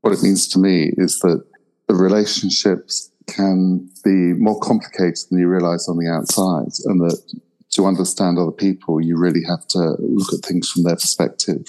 what 0.00 0.12
it 0.12 0.22
means 0.22 0.48
to 0.48 0.58
me 0.58 0.92
is 0.96 1.20
that 1.20 1.44
the 1.88 1.94
relationships 1.94 3.10
can 3.26 3.88
be 4.04 4.34
more 4.34 4.58
complicated 4.60 5.18
than 5.30 5.38
you 5.38 5.48
realize 5.48 5.88
on 5.88 5.98
the 5.98 6.08
outside, 6.08 6.72
and 6.84 7.00
that 7.00 7.20
to 7.72 7.86
understand 7.86 8.38
other 8.38 8.52
people, 8.52 9.00
you 9.00 9.16
really 9.16 9.42
have 9.44 9.66
to 9.68 9.96
look 9.98 10.32
at 10.32 10.44
things 10.44 10.70
from 10.70 10.82
their 10.82 10.96
perspective 10.96 11.64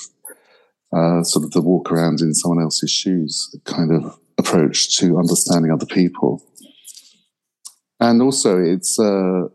uh, 0.95 1.23
sort 1.23 1.43
of 1.43 1.51
the 1.51 1.61
walk 1.61 1.91
around 1.91 2.21
in 2.21 2.33
someone 2.33 2.61
else's 2.61 2.91
shoes 2.91 3.55
kind 3.65 3.91
of 3.91 4.17
approach 4.37 4.97
to 4.97 5.17
understanding 5.17 5.71
other 5.71 5.85
people. 5.85 6.43
And 7.99 8.21
also, 8.21 8.61
it's 8.61 8.99
uh, 8.99 9.47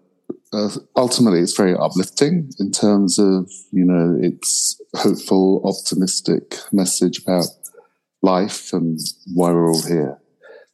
uh, 0.52 0.70
ultimately 0.96 1.40
it's 1.40 1.56
very 1.56 1.74
uplifting 1.74 2.50
in 2.58 2.72
terms 2.72 3.18
of 3.18 3.50
you 3.70 3.84
know 3.84 4.18
it's 4.20 4.80
hopeful, 4.96 5.62
optimistic 5.64 6.56
message 6.72 7.22
about 7.22 7.46
life 8.22 8.72
and 8.72 8.98
why 9.34 9.52
we're 9.52 9.70
all 9.70 9.82
here. 9.82 10.18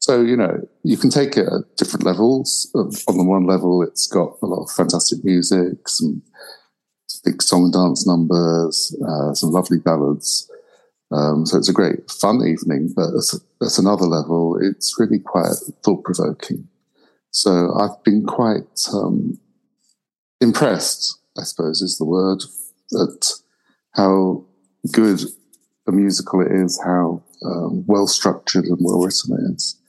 So 0.04 0.20
you 0.20 0.36
know 0.36 0.60
you 0.82 0.98
can 0.98 1.08
take 1.08 1.38
it 1.38 1.46
at 1.46 1.76
different 1.78 2.04
levels. 2.04 2.70
On 2.74 3.16
the 3.16 3.24
one 3.24 3.46
level, 3.46 3.82
it's 3.82 4.06
got 4.06 4.36
a 4.42 4.46
lot 4.46 4.64
of 4.64 4.70
fantastic 4.70 5.24
music, 5.24 5.88
some 5.88 6.20
big 7.24 7.40
song 7.40 7.64
and 7.64 7.72
dance 7.72 8.06
numbers, 8.06 8.94
uh, 9.08 9.32
some 9.32 9.50
lovely 9.50 9.78
ballads. 9.78 10.46
Um, 11.10 11.46
so 11.46 11.56
it's 11.56 11.70
a 11.70 11.72
great 11.80 12.10
fun 12.10 12.46
evening, 12.46 12.92
but 12.94 13.14
at, 13.14 13.66
at 13.66 13.78
another 13.78 14.04
level, 14.04 14.58
it's 14.60 14.94
really 14.98 15.20
quite 15.20 15.54
thought 15.82 16.04
provoking. 16.04 16.68
So 17.30 17.72
I've 17.74 18.04
been 18.04 18.26
quite 18.26 18.86
um, 18.92 19.40
impressed, 20.38 21.18
I 21.38 21.44
suppose 21.44 21.80
is 21.80 21.96
the 21.96 22.04
word, 22.04 22.42
at 23.00 23.32
how 23.94 24.44
good 24.92 25.22
a 25.88 25.92
musical 25.92 26.42
it 26.42 26.52
is, 26.52 26.78
how 26.84 27.22
um, 27.42 27.86
well 27.86 28.06
structured 28.06 28.66
and 28.66 28.76
well 28.82 29.00
written 29.00 29.32
it 29.32 29.54
is. 29.54 29.80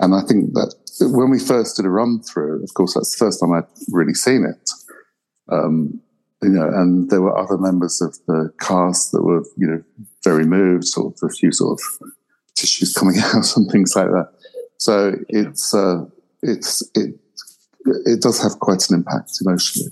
And 0.00 0.14
I 0.14 0.20
think 0.22 0.54
that 0.54 0.74
when 1.00 1.30
we 1.30 1.38
first 1.38 1.76
did 1.76 1.86
a 1.86 1.90
run 1.90 2.20
through, 2.22 2.62
of 2.62 2.74
course, 2.74 2.94
that's 2.94 3.16
the 3.16 3.24
first 3.24 3.40
time 3.40 3.52
I'd 3.52 3.64
really 3.90 4.14
seen 4.14 4.44
it. 4.44 4.70
Um, 5.50 6.00
you 6.42 6.50
know, 6.50 6.68
and 6.68 7.10
there 7.10 7.20
were 7.20 7.36
other 7.36 7.58
members 7.58 8.00
of 8.00 8.16
the 8.26 8.52
cast 8.60 9.10
that 9.12 9.22
were, 9.22 9.44
you 9.56 9.66
know, 9.66 9.82
very 10.22 10.44
moved, 10.44 10.84
sort 10.84 11.14
of 11.14 11.28
a 11.28 11.32
few 11.32 11.50
sort 11.50 11.80
of 11.80 12.08
tissues 12.54 12.94
coming 12.94 13.18
out 13.24 13.56
and 13.56 13.70
things 13.70 13.96
like 13.96 14.06
that. 14.06 14.30
So 14.78 15.14
it's 15.28 15.74
uh, 15.74 16.04
it's 16.42 16.88
it 16.94 17.16
it 18.06 18.22
does 18.22 18.40
have 18.40 18.60
quite 18.60 18.88
an 18.88 18.96
impact 18.96 19.32
emotionally. 19.44 19.90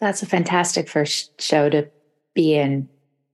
That's 0.00 0.22
a 0.22 0.26
fantastic 0.26 0.88
first 0.88 1.40
show 1.40 1.68
to 1.68 1.88
be 2.34 2.54
in, 2.54 2.88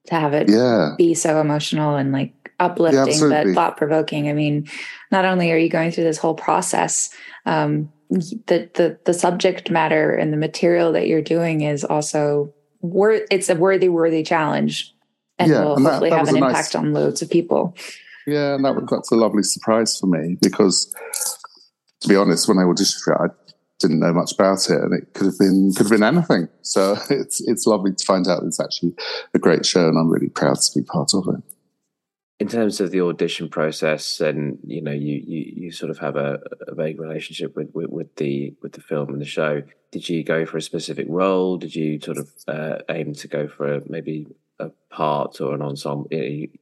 to 0.06 0.14
have 0.16 0.34
it 0.34 0.50
yeah. 0.50 0.94
be 0.98 1.14
so 1.14 1.40
emotional 1.40 1.96
and 1.96 2.12
like 2.12 2.34
uplifting, 2.60 3.30
yeah, 3.30 3.44
but 3.44 3.54
thought 3.54 3.76
provoking. 3.76 4.28
I 4.28 4.32
mean, 4.32 4.68
not 5.10 5.24
only 5.24 5.52
are 5.52 5.56
you 5.56 5.68
going 5.68 5.90
through 5.90 6.04
this 6.04 6.18
whole 6.18 6.34
process, 6.34 7.10
um, 7.46 7.92
the 8.10 8.70
the 8.74 8.98
the 9.04 9.14
subject 9.14 9.70
matter 9.70 10.14
and 10.14 10.32
the 10.32 10.36
material 10.36 10.92
that 10.92 11.06
you're 11.06 11.22
doing 11.22 11.62
is 11.62 11.84
also 11.84 12.52
worth. 12.80 13.26
It's 13.30 13.48
a 13.48 13.54
worthy, 13.54 13.88
worthy 13.88 14.22
challenge, 14.22 14.94
and 15.38 15.50
yeah, 15.50 15.64
will 15.64 15.76
and 15.76 15.86
that, 15.86 15.90
hopefully 15.90 16.10
that 16.10 16.18
have 16.18 16.28
an 16.28 16.36
impact 16.36 16.54
nice, 16.54 16.74
on 16.74 16.92
loads 16.92 17.22
of 17.22 17.30
people. 17.30 17.76
Yeah, 18.26 18.54
and 18.54 18.64
that 18.64 18.86
that's 18.90 19.10
a 19.10 19.16
lovely 19.16 19.42
surprise 19.42 19.98
for 19.98 20.06
me 20.06 20.36
because, 20.40 20.94
to 22.00 22.08
be 22.08 22.16
honest, 22.16 22.48
when 22.48 22.58
I 22.58 22.62
auditioned 22.62 23.02
for 23.02 23.14
it, 23.14 23.30
I 23.30 23.52
didn't 23.78 24.00
know 24.00 24.12
much 24.12 24.32
about 24.32 24.68
it, 24.68 24.80
and 24.80 24.92
it 24.92 25.14
could 25.14 25.26
have 25.26 25.38
been 25.38 25.72
could 25.74 25.86
have 25.86 25.92
been 25.92 26.02
anything. 26.02 26.48
So 26.62 26.96
it's 27.10 27.40
it's 27.40 27.66
lovely 27.66 27.92
to 27.94 28.04
find 28.04 28.26
out 28.28 28.42
it's 28.44 28.60
actually 28.60 28.94
a 29.34 29.38
great 29.38 29.64
show, 29.64 29.88
and 29.88 29.98
I'm 29.98 30.10
really 30.10 30.28
proud 30.28 30.60
to 30.60 30.78
be 30.78 30.84
part 30.84 31.12
of 31.14 31.26
it. 31.28 31.42
In 32.40 32.48
terms 32.48 32.80
of 32.80 32.90
the 32.90 33.00
audition 33.00 33.48
process, 33.48 34.20
and 34.20 34.58
you 34.64 34.80
know, 34.80 34.92
you 34.92 35.22
you, 35.26 35.52
you 35.56 35.72
sort 35.72 35.90
of 35.90 35.98
have 35.98 36.16
a, 36.16 36.38
a 36.66 36.74
vague 36.74 37.00
relationship 37.00 37.56
with, 37.56 37.70
with, 37.74 37.90
with 37.90 38.14
the 38.16 38.54
with 38.62 38.72
the 38.72 38.80
film 38.80 39.10
and 39.10 39.20
the 39.20 39.26
show. 39.26 39.62
Did 39.90 40.08
you 40.08 40.22
go 40.22 40.46
for 40.46 40.58
a 40.58 40.62
specific 40.62 41.06
role? 41.08 41.56
Did 41.56 41.74
you 41.74 42.00
sort 42.00 42.18
of 42.18 42.30
uh, 42.46 42.78
aim 42.90 43.14
to 43.14 43.28
go 43.28 43.48
for 43.48 43.74
a, 43.74 43.82
maybe 43.88 44.26
a 44.60 44.70
part 44.90 45.40
or 45.40 45.54
an 45.54 45.62
ensemble? 45.62 46.08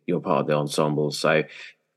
You're 0.06 0.20
part 0.20 0.42
of 0.42 0.46
the 0.46 0.54
ensemble, 0.54 1.10
so 1.10 1.42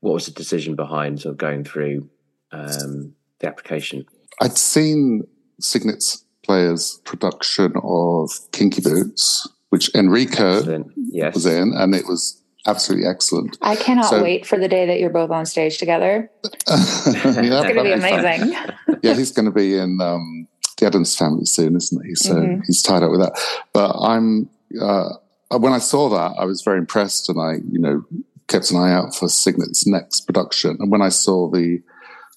what 0.00 0.14
was 0.14 0.26
the 0.26 0.32
decision 0.32 0.76
behind 0.76 1.20
sort 1.20 1.32
of 1.32 1.38
going 1.38 1.64
through 1.64 2.08
um, 2.52 3.14
the 3.38 3.46
application? 3.46 4.04
I'd 4.40 4.58
seen 4.58 5.26
Signet's 5.60 6.24
Players' 6.42 7.00
production 7.04 7.74
of 7.82 8.30
Kinky 8.52 8.80
Boots, 8.82 9.48
which 9.68 9.94
Enrico 9.94 10.84
yes. 10.96 11.34
was 11.34 11.46
in, 11.46 11.72
and 11.74 11.94
it 11.94 12.06
was 12.06 12.39
absolutely 12.66 13.06
excellent. 13.06 13.56
I 13.62 13.76
cannot 13.76 14.10
so, 14.10 14.22
wait 14.22 14.46
for 14.46 14.58
the 14.58 14.68
day 14.68 14.86
that 14.86 15.00
you're 15.00 15.10
both 15.10 15.30
on 15.30 15.46
stage 15.46 15.78
together. 15.78 16.30
it's 16.44 17.04
going 17.04 17.74
to 17.74 17.82
be 17.82 17.92
amazing. 17.92 18.52
yeah, 19.02 19.14
he's 19.14 19.32
going 19.32 19.46
to 19.46 19.52
be 19.52 19.76
in 19.76 20.00
um, 20.00 20.48
the 20.78 20.86
Addams 20.86 21.16
Family 21.16 21.44
soon, 21.44 21.76
isn't 21.76 22.06
he? 22.06 22.14
So 22.14 22.34
mm-hmm. 22.34 22.60
he's 22.66 22.82
tied 22.82 23.02
up 23.02 23.10
with 23.10 23.20
that. 23.20 23.38
But 23.72 23.92
I'm 24.00 24.48
uh, 24.80 25.10
when 25.58 25.72
I 25.72 25.78
saw 25.78 26.08
that, 26.10 26.38
I 26.38 26.44
was 26.44 26.62
very 26.62 26.78
impressed, 26.78 27.28
and 27.28 27.40
I, 27.40 27.54
you 27.70 27.78
know, 27.78 28.04
kept 28.48 28.70
an 28.70 28.76
eye 28.76 28.92
out 28.92 29.14
for 29.14 29.26
Signet's 29.26 29.86
next 29.86 30.22
production. 30.22 30.76
And 30.78 30.90
when 30.90 31.02
I 31.02 31.08
saw 31.08 31.50
the 31.50 31.80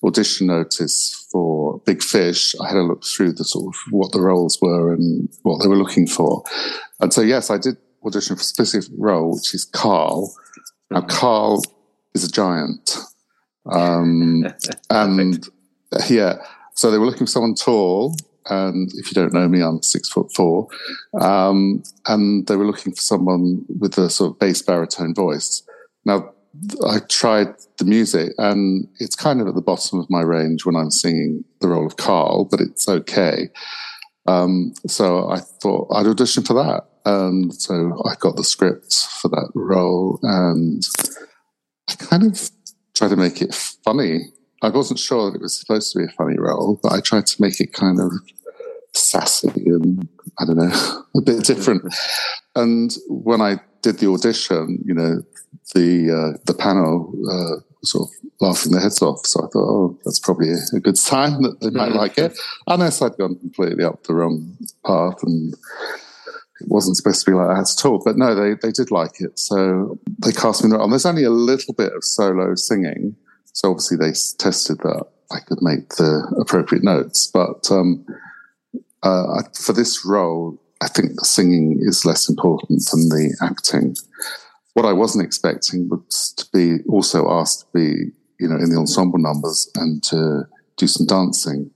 audition 0.04 0.48
notice 0.48 1.28
for 1.32 1.80
Big 1.86 2.02
Fish, 2.02 2.56
I 2.60 2.68
had 2.68 2.78
a 2.78 2.82
look 2.82 3.04
through 3.06 3.34
the 3.34 3.44
sort 3.44 3.74
of 3.74 3.80
what 3.92 4.12
the 4.12 4.22
roles 4.22 4.60
were 4.62 4.94
and 4.94 5.30
what 5.44 5.62
they 5.62 5.68
were 5.68 5.78
looking 5.78 6.08
for. 6.08 6.44
And 7.00 7.14
so, 7.14 7.22
yes, 7.22 7.50
I 7.50 7.58
did 7.58 7.78
audition 8.06 8.36
for 8.36 8.42
a 8.42 8.46
specific 8.46 8.92
role, 8.98 9.36
which 9.36 9.54
is 9.54 9.66
Carl. 9.66 10.34
Now, 10.92 11.00
mm-hmm. 11.00 11.10
Carl 11.10 11.64
is 12.14 12.24
a 12.24 12.32
giant. 12.32 12.98
Um, 13.66 14.46
and 14.90 15.48
yeah, 16.10 16.38
so 16.76 16.92
they 16.92 16.98
were 16.98 17.06
looking 17.06 17.26
for 17.26 17.32
someone 17.32 17.56
tall. 17.56 18.16
And 18.48 18.92
if 18.96 19.08
you 19.08 19.14
don't 19.14 19.34
know 19.34 19.48
me, 19.48 19.62
I'm 19.62 19.82
six 19.82 20.10
foot 20.10 20.34
four. 20.34 20.68
Um, 21.20 21.84
and 22.08 22.46
they 22.48 22.56
were 22.56 22.66
looking 22.66 22.94
for 22.94 23.02
someone 23.02 23.64
with 23.80 23.98
a 23.98 24.10
sort 24.10 24.32
of 24.32 24.40
bass 24.40 24.62
baritone 24.62 25.16
voice. 25.16 25.64
Now, 26.06 26.34
I 26.86 27.00
tried 27.10 27.56
the 27.78 27.86
music 27.86 28.34
and 28.38 28.88
it's 29.00 29.16
kind 29.16 29.42
of 29.42 29.48
at 29.48 29.56
the 29.56 29.62
bottom 29.62 30.00
of 30.00 30.10
my 30.10 30.22
range 30.22 30.66
when 30.66 30.76
I'm 30.76 30.92
singing 30.92 31.44
the 31.62 31.70
role 31.70 31.88
of 31.88 31.98
Carl, 31.98 32.46
but 32.46 32.60
it's 32.60 32.88
okay. 32.88 33.50
Um, 34.26 34.74
so 34.88 35.30
I 35.30 35.40
thought 35.40 35.88
I'd 35.94 36.08
audition 36.08 36.44
for 36.44 36.54
that. 36.54 36.84
And 37.06 37.54
so 37.54 38.02
I 38.06 38.16
got 38.20 38.36
the 38.36 38.44
script 38.44 38.94
for 39.22 39.28
that 39.30 39.52
role 39.54 40.20
and 40.24 40.82
I 41.90 41.96
kind 41.96 42.24
of 42.24 42.50
tried 42.96 43.10
to 43.10 43.18
make 43.18 43.42
it 43.42 43.54
funny. 43.54 44.32
I 44.62 44.70
wasn't 44.70 45.00
sure 45.00 45.30
that 45.30 45.38
it 45.38 45.42
was 45.42 45.60
supposed 45.60 45.92
to 45.92 46.00
be 46.00 46.06
a 46.06 46.16
funny 46.18 46.40
role, 46.40 46.80
but 46.82 46.94
I 46.94 47.02
tried 47.02 47.26
to 47.28 47.42
make 47.42 47.60
it 47.60 47.74
kind 47.74 48.00
of 48.00 48.12
sassy 48.94 49.52
and 49.66 50.08
I 50.40 50.46
don't 50.46 50.58
know, 50.58 51.04
a 51.16 51.22
bit 51.22 51.44
different. 51.44 51.94
And 52.56 52.96
when 53.10 53.42
I 53.42 53.58
did 53.82 54.00
the 54.00 54.10
audition, 54.10 54.82
you 54.86 54.94
know, 54.94 55.22
the 55.74 56.12
uh, 56.12 56.38
the 56.46 56.54
panel 56.54 57.12
uh, 57.30 57.73
sort 57.84 58.10
of 58.10 58.32
laughing 58.42 58.72
their 58.72 58.82
heads 58.82 59.02
off. 59.02 59.26
So 59.26 59.42
I 59.42 59.48
thought, 59.48 59.70
oh, 59.70 60.00
that's 60.04 60.20
probably 60.20 60.52
a, 60.52 60.80
good 60.80 60.98
sign 60.98 61.42
that 61.42 61.60
they 61.62 61.70
might 61.70 61.92
like 61.92 62.18
it. 62.18 62.38
Unless 62.68 63.02
I'd 63.02 63.18
gone 63.18 63.36
completely 63.36 63.84
up 63.84 64.04
the 64.04 64.14
wrong 64.14 64.58
path 64.86 65.22
and 65.24 65.54
it 65.54 66.68
wasn't 66.68 66.98
supposed 66.98 67.26
to 67.26 67.32
be 67.32 67.36
like 67.36 67.48
that 67.48 67.76
at 67.78 67.86
all. 67.86 68.02
But 68.04 68.18
no, 68.18 68.36
they, 68.36 68.56
they 68.62 68.72
did 68.72 68.92
like 68.92 69.20
it. 69.20 69.38
So 69.38 70.00
they 70.20 70.32
cast 70.32 70.64
me 70.64 70.76
on. 70.76 70.90
There's 70.90 71.06
only 71.06 71.24
a 71.24 71.30
little 71.30 71.74
bit 71.74 71.94
of 71.94 72.04
solo 72.04 72.56
singing. 72.56 73.16
So 73.54 73.72
obviously 73.72 73.98
they 73.98 74.14
tested 74.38 74.80
that 74.80 75.06
I 75.32 75.40
could 75.40 75.62
make 75.62 75.90
the 75.90 76.36
appropriate 76.40 76.84
notes. 76.84 77.28
But 77.28 77.70
um, 77.72 78.06
uh, 79.04 79.44
for 79.54 79.74
this 79.74 80.06
role, 80.06 80.60
I 80.82 80.88
think 80.88 81.16
the 81.16 81.26
singing 81.26 81.80
is 81.82 82.06
less 82.06 82.30
important 82.30 82.84
than 82.92 83.10
the 83.10 83.36
acting. 83.42 83.96
What 84.74 84.86
I 84.86 84.94
wasn't 84.94 85.26
expecting 85.26 85.90
was 85.90 86.34
to 86.38 86.46
be 86.54 86.84
also 86.90 87.30
asked 87.30 87.62
to 87.62 87.68
be, 87.74 88.12
you 88.40 88.48
know, 88.48 88.56
in 88.56 88.70
the 88.70 88.78
ensemble 88.78 89.20
numbers 89.20 89.70
and 89.76 90.02
to 90.04 90.44
do 90.78 90.88
some 90.88 91.06
dancing 91.06 91.70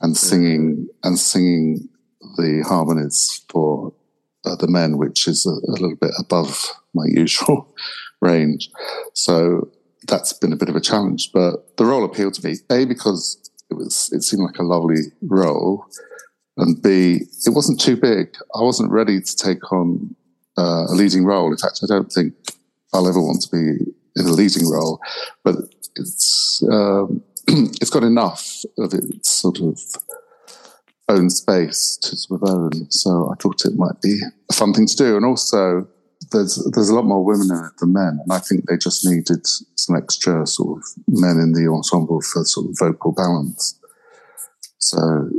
and 0.00 0.16
singing 0.16 0.88
and 1.02 1.18
singing 1.18 1.88
the 2.36 2.64
harmonies 2.66 3.44
for 3.48 3.92
uh, 4.44 4.56
the 4.56 4.68
men, 4.68 4.96
which 4.98 5.26
is 5.26 5.44
a, 5.46 5.50
a, 5.50 5.72
little 5.72 5.96
bit 5.96 6.12
above 6.18 6.72
my 6.94 7.04
usual 7.08 7.74
range. 8.20 8.70
So 9.14 9.70
that's 10.06 10.32
been 10.32 10.52
a 10.52 10.56
bit 10.56 10.68
of 10.68 10.76
a 10.76 10.80
challenge, 10.80 11.30
but 11.32 11.76
the 11.76 11.84
role 11.84 12.04
appealed 12.04 12.34
to 12.34 12.46
me, 12.46 12.56
A, 12.70 12.84
because 12.84 13.50
it 13.70 13.74
was, 13.74 14.08
it 14.12 14.22
seemed 14.22 14.42
like 14.42 14.58
a 14.58 14.62
lovely 14.62 15.00
role 15.22 15.86
and 16.56 16.80
B, 16.82 17.20
it 17.44 17.50
wasn't 17.50 17.80
too 17.80 17.96
big. 17.96 18.34
I 18.54 18.62
wasn't 18.62 18.90
ready 18.90 19.20
to 19.20 19.36
take 19.36 19.72
on 19.72 20.14
uh, 20.58 20.84
a 20.88 20.94
leading 20.94 21.24
role. 21.24 21.50
In 21.50 21.58
fact, 21.58 21.80
I 21.82 21.86
don't 21.86 22.10
think 22.10 22.34
I'll 22.92 23.08
ever 23.08 23.20
want 23.20 23.42
to 23.42 23.50
be 23.50 23.92
in 24.16 24.26
a 24.26 24.32
leading 24.32 24.68
role, 24.68 25.00
but 25.44 25.56
it's 25.96 26.62
um, 26.70 27.22
it's 27.48 27.90
got 27.90 28.02
enough 28.02 28.64
of 28.78 28.92
its 28.94 29.30
sort 29.30 29.60
of 29.60 29.80
own 31.08 31.30
space 31.30 31.98
to 32.02 32.16
sort 32.16 32.42
of 32.42 32.48
own. 32.48 32.90
So 32.90 33.30
I 33.32 33.40
thought 33.40 33.64
it 33.64 33.76
might 33.76 34.00
be 34.02 34.18
a 34.50 34.54
fun 34.54 34.72
thing 34.72 34.86
to 34.86 34.96
do, 34.96 35.16
and 35.16 35.24
also 35.24 35.86
there's 36.32 36.56
there's 36.72 36.88
a 36.88 36.94
lot 36.94 37.04
more 37.04 37.24
women 37.24 37.50
in 37.50 37.64
it 37.64 37.72
than 37.78 37.92
men, 37.92 38.18
and 38.22 38.32
I 38.32 38.38
think 38.38 38.66
they 38.66 38.76
just 38.76 39.06
needed 39.06 39.46
some 39.76 39.96
extra 39.96 40.46
sort 40.46 40.78
of 40.78 40.84
men 41.08 41.38
in 41.38 41.52
the 41.52 41.70
ensemble 41.70 42.20
for 42.20 42.44
sort 42.44 42.68
of 42.68 42.76
vocal 42.78 43.12
balance. 43.12 43.78
So 44.78 45.30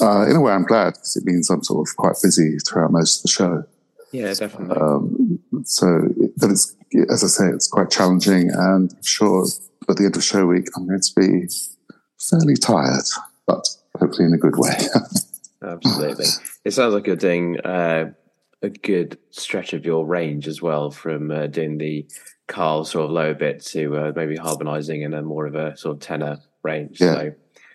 uh, 0.00 0.26
in 0.28 0.36
a 0.36 0.40
way, 0.40 0.52
I'm 0.52 0.64
glad 0.64 0.94
because 0.94 1.16
it 1.16 1.24
means 1.24 1.48
I'm 1.50 1.62
sort 1.62 1.88
of 1.88 1.96
quite 1.96 2.16
busy 2.22 2.58
throughout 2.58 2.92
most 2.92 3.18
of 3.18 3.22
the 3.22 3.28
show. 3.28 3.64
Yeah, 4.12 4.32
definitely. 4.34 4.76
Um, 4.76 5.40
so, 5.64 6.08
but 6.36 6.50
it's 6.50 6.74
as 7.10 7.24
I 7.24 7.26
say, 7.26 7.48
it's 7.48 7.68
quite 7.68 7.90
challenging, 7.90 8.50
and 8.50 8.90
I'm 8.92 9.02
sure 9.02 9.46
at 9.88 9.96
the 9.96 10.04
end 10.04 10.16
of 10.16 10.24
show 10.24 10.46
week, 10.46 10.68
I'm 10.76 10.86
going 10.86 11.00
to 11.00 11.12
be 11.16 11.48
fairly 12.18 12.56
tired, 12.56 13.04
but 13.46 13.66
hopefully 13.98 14.26
in 14.26 14.34
a 14.34 14.38
good 14.38 14.56
way. 14.56 14.76
Absolutely. 15.62 16.26
It 16.64 16.72
sounds 16.72 16.94
like 16.94 17.06
you're 17.06 17.16
doing 17.16 17.60
uh, 17.60 18.12
a 18.62 18.68
good 18.68 19.18
stretch 19.30 19.72
of 19.72 19.84
your 19.84 20.06
range 20.06 20.48
as 20.48 20.62
well, 20.62 20.90
from 20.90 21.30
uh, 21.30 21.46
doing 21.48 21.78
the 21.78 22.06
Carl 22.46 22.84
sort 22.84 23.06
of 23.06 23.10
lower 23.10 23.34
bit 23.34 23.64
to 23.66 23.96
uh, 23.96 24.12
maybe 24.14 24.36
harmonizing 24.36 25.02
in 25.02 25.14
a 25.14 25.22
more 25.22 25.46
of 25.46 25.56
a 25.56 25.76
sort 25.76 25.96
of 25.96 26.00
tenor 26.00 26.38
range. 26.62 27.00
Yeah. 27.00 27.14
So, 27.14 27.34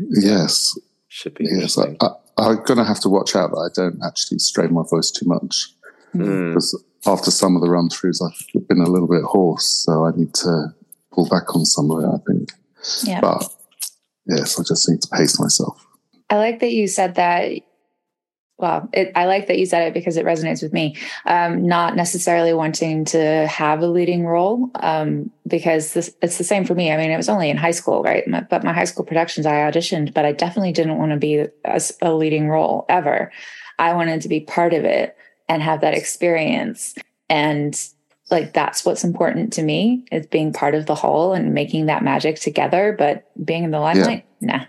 yes 0.10 0.74
should 1.12 1.34
be 1.34 1.46
yes, 1.46 1.78
I, 1.78 1.88
am 2.38 2.64
going 2.64 2.78
to 2.78 2.86
have 2.86 3.02
to 3.02 3.10
watch 3.10 3.36
out 3.36 3.52
that 3.52 3.58
I 3.58 3.70
don't 3.76 4.00
actually 4.02 4.40
strain 4.40 4.74
my 4.74 4.84
voice 4.90 5.12
too 5.12 5.28
much 5.28 5.74
mm. 6.16 6.50
because 6.50 6.84
after 7.06 7.32
some 7.32 7.56
of 7.56 7.62
the 7.62 7.70
run 7.70 7.90
throughs, 7.90 8.22
I've 8.22 8.68
been 8.68 8.82
a 8.82 8.90
little 8.90 9.08
bit 9.08 9.24
hoarse, 9.24 9.66
so 9.66 10.06
I 10.06 10.12
need 10.16 10.34
to 10.36 10.68
pull 11.12 11.28
back 11.28 11.56
on 11.56 11.66
some 11.66 11.92
of 11.92 12.04
it. 12.04 12.08
I 12.08 12.18
think, 12.28 12.52
yeah. 13.04 13.22
But 13.22 13.48
yes, 14.26 14.60
I 14.60 14.64
just 14.64 14.90
need 14.90 15.02
to 15.02 15.08
pace 15.10 15.40
myself. 15.40 15.86
I 16.30 16.38
like 16.38 16.60
that 16.60 16.72
you 16.72 16.88
said 16.88 17.16
that 17.16 17.52
well, 18.62 18.88
it, 18.94 19.12
I 19.16 19.26
like 19.26 19.48
that 19.48 19.58
you 19.58 19.66
said 19.66 19.88
it 19.88 19.94
because 19.94 20.18
it 20.18 20.26
resonates 20.26 20.62
with 20.62 20.72
me. 20.72 20.96
Um, 21.26 21.66
not 21.66 21.96
necessarily 21.96 22.54
wanting 22.54 23.06
to 23.06 23.48
have 23.48 23.82
a 23.82 23.88
leading 23.88 24.24
role, 24.24 24.70
um, 24.76 25.32
because 25.48 25.94
this, 25.94 26.16
it's 26.22 26.38
the 26.38 26.44
same 26.44 26.64
for 26.64 26.76
me. 26.76 26.92
I 26.92 26.98
mean, 26.98 27.10
it 27.10 27.18
was 27.18 27.28
only 27.28 27.50
in 27.50 27.58
high 27.58 27.72
school, 27.72 28.04
right? 28.04 28.26
My, 28.28 28.42
but 28.42 28.64
my 28.64 28.72
high 28.72 28.86
school 28.86 29.04
productions, 29.04 29.48
I 29.48 29.54
auditioned, 29.54 30.14
but 30.14 30.26
I 30.26 30.32
definitely 30.32 30.74
didn't 30.74 31.00
want 31.00 31.12
to 31.12 31.18
be 31.18 31.48
a 31.66 32.14
leading 32.14 32.50
role 32.50 32.86
ever. 32.88 33.32
I 33.80 33.94
wanted 33.94 34.22
to 34.22 34.30
be 34.30 34.42
part 34.42 34.76
of 34.76 34.86
it 34.86 35.18
and 35.52 35.62
have 35.62 35.82
that 35.82 35.94
experience. 35.94 36.96
And 37.30 37.78
like 38.30 38.54
that's 38.54 38.86
what's 38.86 39.04
important 39.04 39.52
to 39.54 39.64
me 39.64 40.06
is 40.10 40.26
being 40.28 40.54
part 40.54 40.76
of 40.76 40.86
the 40.86 40.96
whole 40.96 41.34
and 41.34 41.54
making 41.54 41.88
that 41.88 42.04
magic 42.04 42.40
together. 42.40 42.96
But 42.98 43.30
being 43.46 43.66
in 43.66 43.72
the 43.72 43.80
limelight, 43.80 44.26
yeah. 44.40 44.66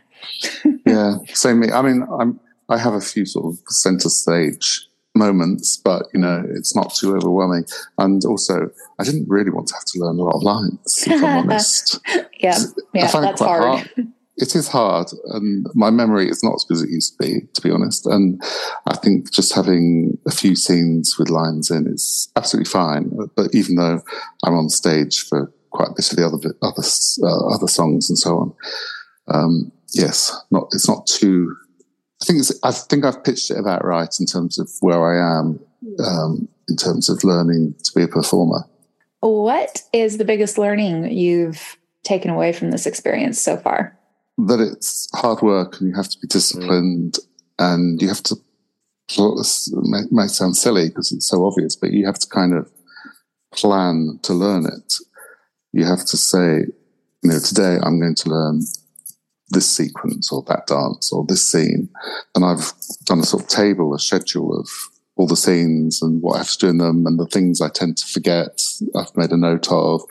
nah. 0.65 0.73
yeah, 0.87 1.19
same. 1.35 1.61
Me. 1.61 1.71
I 1.71 1.83
mean, 1.83 2.05
I'm 2.19 2.41
I 2.69 2.79
have 2.79 2.95
a 2.95 3.01
few 3.01 3.25
sort 3.27 3.47
of 3.47 3.61
center 3.69 4.09
stage 4.09 4.89
moments, 5.15 5.77
but 5.77 6.07
you 6.13 6.19
know, 6.19 6.45
it's 6.51 6.75
not 6.75 6.93
too 6.95 7.15
overwhelming. 7.15 7.65
And 7.99 8.25
also, 8.25 8.69
I 8.99 9.05
didn't 9.05 9.29
really 9.29 9.51
want 9.51 9.69
to 9.69 9.75
have 9.75 9.85
to 9.85 10.01
learn 10.01 10.19
a 10.19 10.23
lot 10.23 10.35
of 10.35 10.43
lines, 10.43 11.05
if 11.07 11.23
I'm 11.23 11.25
honest. 11.51 12.01
yeah, 12.41 12.59
yeah, 12.93 13.07
that's 13.13 13.41
hard. 13.41 13.63
hard. 13.63 13.91
It 14.37 14.57
is 14.57 14.69
hard, 14.69 15.09
and 15.27 15.67
my 15.75 15.91
memory 15.91 16.29
is 16.29 16.43
not 16.43 16.55
as 16.55 16.65
good 16.65 16.77
as 16.77 16.83
it 16.83 16.91
used 16.91 17.13
to 17.13 17.25
be, 17.25 17.41
to 17.53 17.61
be 17.61 17.71
honest. 17.71 18.07
And 18.07 18.43
I 18.87 18.97
think 18.97 19.31
just 19.31 19.55
having 19.55 20.17
a 20.27 20.31
few 20.31 20.57
scenes 20.57 21.17
with 21.19 21.29
lines 21.29 21.71
in 21.71 21.87
is 21.87 22.33
absolutely 22.35 22.71
fine. 22.71 23.11
But 23.37 23.55
even 23.55 23.77
though 23.77 24.01
I'm 24.45 24.55
on 24.55 24.71
stage 24.71 25.21
for 25.29 25.53
quite 25.71 25.89
a 25.89 25.95
bit 25.97 26.11
of 26.11 26.17
the 26.17 26.27
other 26.27 26.57
other 26.63 26.83
uh, 27.23 27.55
other 27.55 27.69
songs 27.69 28.09
and 28.09 28.19
so 28.19 28.39
on, 28.39 28.55
um, 29.29 29.73
yes, 29.93 30.35
not 30.51 30.69
it's 30.73 30.89
not 30.89 31.07
too 31.07 31.55
I 32.23 32.25
think 32.25 32.43
I 32.63 32.71
think 32.71 33.05
I've 33.05 33.25
pitched 33.25 33.51
it 33.51 33.59
about 33.59 33.85
right 33.85 34.15
in 34.21 34.27
terms 34.27 34.59
of 34.59 34.71
where 34.81 35.05
I 35.05 35.39
am 35.41 35.61
um, 36.05 36.49
in 36.69 36.77
terms 36.77 37.09
of 37.09 37.25
learning 37.25 37.75
to 37.83 37.93
be 37.95 38.03
a 38.03 38.09
performer. 38.09 38.65
what 39.21 39.83
is 39.93 40.19
the 40.19 40.25
biggest 40.25 40.57
learning 40.57 41.11
you've 41.11 41.77
taken 42.05 42.31
away 42.31 42.53
from 42.53 42.71
this 42.71 42.87
experience 42.87 43.41
so 43.41 43.57
far? 43.57 43.99
That 44.39 44.61
it's 44.61 45.09
hard 45.15 45.43
work 45.43 45.81
and 45.81 45.91
you 45.91 45.97
have 45.97 46.09
to 46.09 46.19
be 46.19 46.27
disciplined 46.27 47.15
mm. 47.15 47.25
and 47.59 48.01
you 48.01 48.09
have 48.09 48.23
to, 48.25 48.37
it 49.11 50.13
might 50.13 50.31
sound 50.31 50.57
silly 50.57 50.89
because 50.89 51.13
it's 51.13 51.29
so 51.29 51.45
obvious, 51.45 51.77
but 51.77 51.93
you 51.93 52.07
have 52.07 52.19
to 52.19 52.29
kind 52.29 52.55
of 52.55 52.71
plan 53.53 54.19
to 54.23 54.33
learn 54.33 54.67
it. 54.67 54.95
You 55.73 55.85
have 55.85 56.05
to 56.07 56.17
say, 56.17 56.67
you 57.23 57.31
know, 57.31 57.39
today 57.39 57.79
I'm 57.83 58.01
going 58.01 58.15
to 58.17 58.31
learn 58.31 58.63
this 59.51 59.71
sequence 59.71 60.33
or 60.33 60.43
that 60.49 60.67
dance 60.67 61.13
or 61.13 61.25
this 61.27 61.51
scene. 61.51 61.89
And 62.35 62.45
I've 62.45 62.73
done 63.05 63.21
a 63.21 63.25
sort 63.25 63.45
of 63.45 63.49
table, 63.49 63.95
a 63.95 63.99
schedule 63.99 64.59
of 64.59 64.69
all 65.17 65.27
the 65.27 65.37
scenes 65.37 66.01
and 66.03 66.23
what 66.23 66.37
I 66.37 66.39
have 66.39 66.51
to 66.53 66.59
do 66.59 66.69
in 66.69 66.79
them 66.79 67.07
and 67.07 67.19
the 67.19 67.27
things 67.27 67.61
I 67.61 67.69
tend 67.69 67.99
to 67.99 68.07
forget. 68.07 68.61
I've 68.97 69.15
made 69.17 69.31
a 69.31 69.37
note 69.37 69.71
of. 69.71 70.03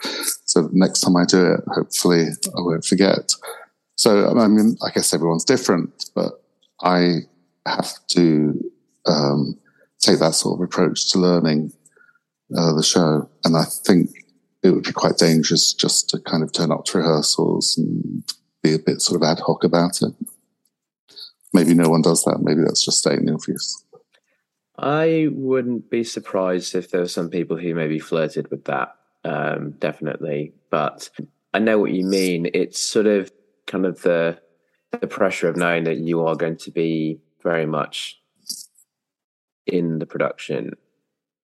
So 0.44 0.68
next 0.72 1.00
time 1.00 1.16
I 1.16 1.24
do 1.24 1.54
it, 1.54 1.60
hopefully 1.66 2.28
I 2.46 2.60
won't 2.60 2.84
forget. 2.84 3.32
So, 3.96 4.28
I 4.28 4.48
mean, 4.48 4.76
I 4.84 4.90
guess 4.90 5.12
everyone's 5.12 5.44
different, 5.44 6.10
but 6.14 6.42
I 6.80 7.20
have 7.66 7.90
to 8.08 8.72
um, 9.06 9.58
take 10.00 10.18
that 10.18 10.34
sort 10.34 10.58
of 10.58 10.64
approach 10.64 11.10
to 11.12 11.18
learning 11.18 11.72
uh, 12.56 12.72
the 12.74 12.82
show. 12.82 13.28
And 13.44 13.56
I 13.56 13.64
think 13.64 14.10
it 14.62 14.70
would 14.70 14.84
be 14.84 14.92
quite 14.92 15.18
dangerous 15.18 15.72
just 15.72 16.08
to 16.10 16.20
kind 16.20 16.42
of 16.42 16.52
turn 16.52 16.72
up 16.72 16.84
to 16.86 16.98
rehearsals 16.98 17.76
and 17.76 18.24
be 18.62 18.74
a 18.74 18.78
bit 18.78 19.00
sort 19.00 19.20
of 19.20 19.28
ad 19.28 19.40
hoc 19.40 19.64
about 19.64 20.02
it. 20.02 20.14
Maybe 21.52 21.74
no 21.74 21.88
one 21.88 22.02
does 22.02 22.24
that. 22.24 22.40
Maybe 22.40 22.62
that's 22.62 22.84
just 22.84 22.98
stating 22.98 23.26
the 23.26 23.34
obvious. 23.34 23.84
I 24.78 25.28
wouldn't 25.30 25.90
be 25.90 26.02
surprised 26.02 26.74
if 26.74 26.90
there 26.90 27.02
were 27.02 27.08
some 27.08 27.28
people 27.28 27.56
who 27.56 27.74
maybe 27.74 27.98
flirted 27.98 28.50
with 28.50 28.64
that. 28.64 28.96
Um, 29.24 29.72
definitely, 29.72 30.52
but 30.70 31.08
I 31.54 31.60
know 31.60 31.78
what 31.78 31.92
you 31.92 32.04
mean. 32.04 32.50
It's 32.54 32.82
sort 32.82 33.06
of 33.06 33.30
kind 33.66 33.86
of 33.86 34.02
the 34.02 34.38
the 35.00 35.06
pressure 35.06 35.48
of 35.48 35.56
knowing 35.56 35.84
that 35.84 35.98
you 35.98 36.26
are 36.26 36.36
going 36.36 36.56
to 36.56 36.70
be 36.70 37.18
very 37.42 37.66
much 37.66 38.20
in 39.66 39.98
the 39.98 40.06
production 40.06 40.72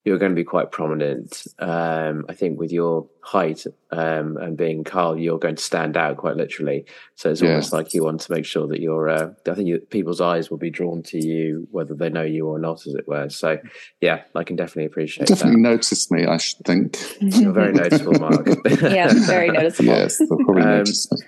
you're 0.09 0.19
going 0.19 0.33
to 0.33 0.37
be 0.37 0.45
quite 0.45 0.73
prominent. 0.73 1.47
Um, 1.59 2.25
I 2.29 2.35
think 2.35 2.59
with 2.59 2.73
your 2.73 3.07
height 3.21 3.65
um, 3.91 4.39
and 4.39 4.57
being 4.57 4.83
Carl, 4.83 5.19
you're 5.19 5.39
going 5.39 5.57
to 5.57 5.63
stand 5.63 5.97
out 5.97 6.17
quite 6.17 6.37
literally. 6.37 6.87
So 7.15 7.31
it's 7.31 7.43
yeah. 7.43 7.51
almost 7.51 7.73
like 7.73 7.93
you 7.93 8.05
want 8.05 8.23
to 8.23 8.33
make 8.33 8.47
sure 8.47 8.67
that 8.69 8.81
you're. 8.81 9.09
Uh, 9.09 9.31
I 9.49 9.55
think 9.55 9.69
you, 9.69 9.79
people's 9.79 10.21
eyes 10.21 10.51
will 10.51 10.59
be 10.59 10.71
drawn 10.71 11.03
to 11.05 11.25
you, 11.25 11.69
whether 11.71 11.95
they 11.95 12.09
know 12.09 12.23
you 12.23 12.47
or 12.47 12.59
not, 12.59 12.87
as 12.87 12.95
it 12.95 13.07
were. 13.07 13.29
So 13.29 13.59
yeah, 14.01 14.23
I 14.35 14.45
can 14.45 14.57
definitely 14.57 14.87
appreciate. 14.87 15.29
Definitely 15.29 15.63
that. 15.63 15.69
notice 15.69 16.11
me. 16.11 16.27
I 16.27 16.39
should 16.39 16.65
think 16.65 16.99
you're 17.21 17.53
very 17.53 17.73
noticeable, 17.73 18.19
Mark. 18.19 18.49
yeah, 18.81 19.13
very 19.27 19.49
noticeable. 19.51 19.93
yes, 19.93 20.19
they'll 20.19 20.39
probably 20.39 20.63
um, 20.63 20.69
notice 20.71 21.13
me. 21.13 21.19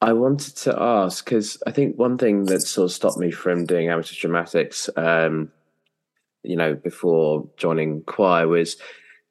I 0.00 0.12
wanted 0.12 0.56
to 0.56 0.80
ask 0.80 1.24
because 1.24 1.62
I 1.66 1.70
think 1.70 1.96
one 1.96 2.18
thing 2.18 2.44
that 2.46 2.60
sort 2.60 2.86
of 2.86 2.92
stopped 2.92 3.18
me 3.18 3.30
from 3.30 3.64
doing 3.64 3.88
amateur 3.88 4.14
dramatics. 4.18 4.90
Um, 4.96 5.50
you 6.42 6.56
know, 6.56 6.74
before 6.74 7.48
joining 7.56 8.02
choir 8.02 8.46
was 8.46 8.76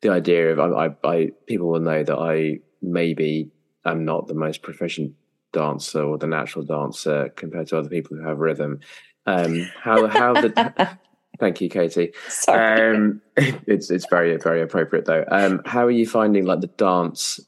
the 0.02 0.10
idea 0.10 0.52
of 0.52 0.60
I, 0.60 0.86
I, 0.86 0.96
I 1.04 1.32
people 1.48 1.70
will 1.70 1.80
know 1.80 2.04
that 2.04 2.18
I 2.18 2.60
maybe 2.82 3.52
am 3.86 4.06
not 4.06 4.28
the 4.28 4.34
most 4.34 4.62
proficient 4.62 5.14
dancer 5.52 6.04
or 6.04 6.18
the 6.18 6.28
natural 6.28 6.66
dancer 6.66 7.30
compared 7.36 7.68
to 7.68 7.78
other 7.78 7.90
people 7.90 8.18
who 8.18 8.28
have 8.28 8.40
rhythm. 8.40 8.80
Um, 9.26 9.70
how 9.82 10.08
how 10.08 10.34
the 10.34 10.98
thank 11.40 11.62
you, 11.62 11.70
Katie. 11.70 12.14
Sorry. 12.28 12.96
Um, 12.96 13.22
it's 13.38 13.90
it's 13.90 14.08
very 14.10 14.36
very 14.38 14.62
appropriate 14.62 15.06
though. 15.06 15.26
Um, 15.30 15.62
how 15.66 15.86
are 15.86 15.92
you 15.92 16.08
finding 16.08 16.46
like 16.46 16.62
the 16.62 16.68
dance 16.68 17.40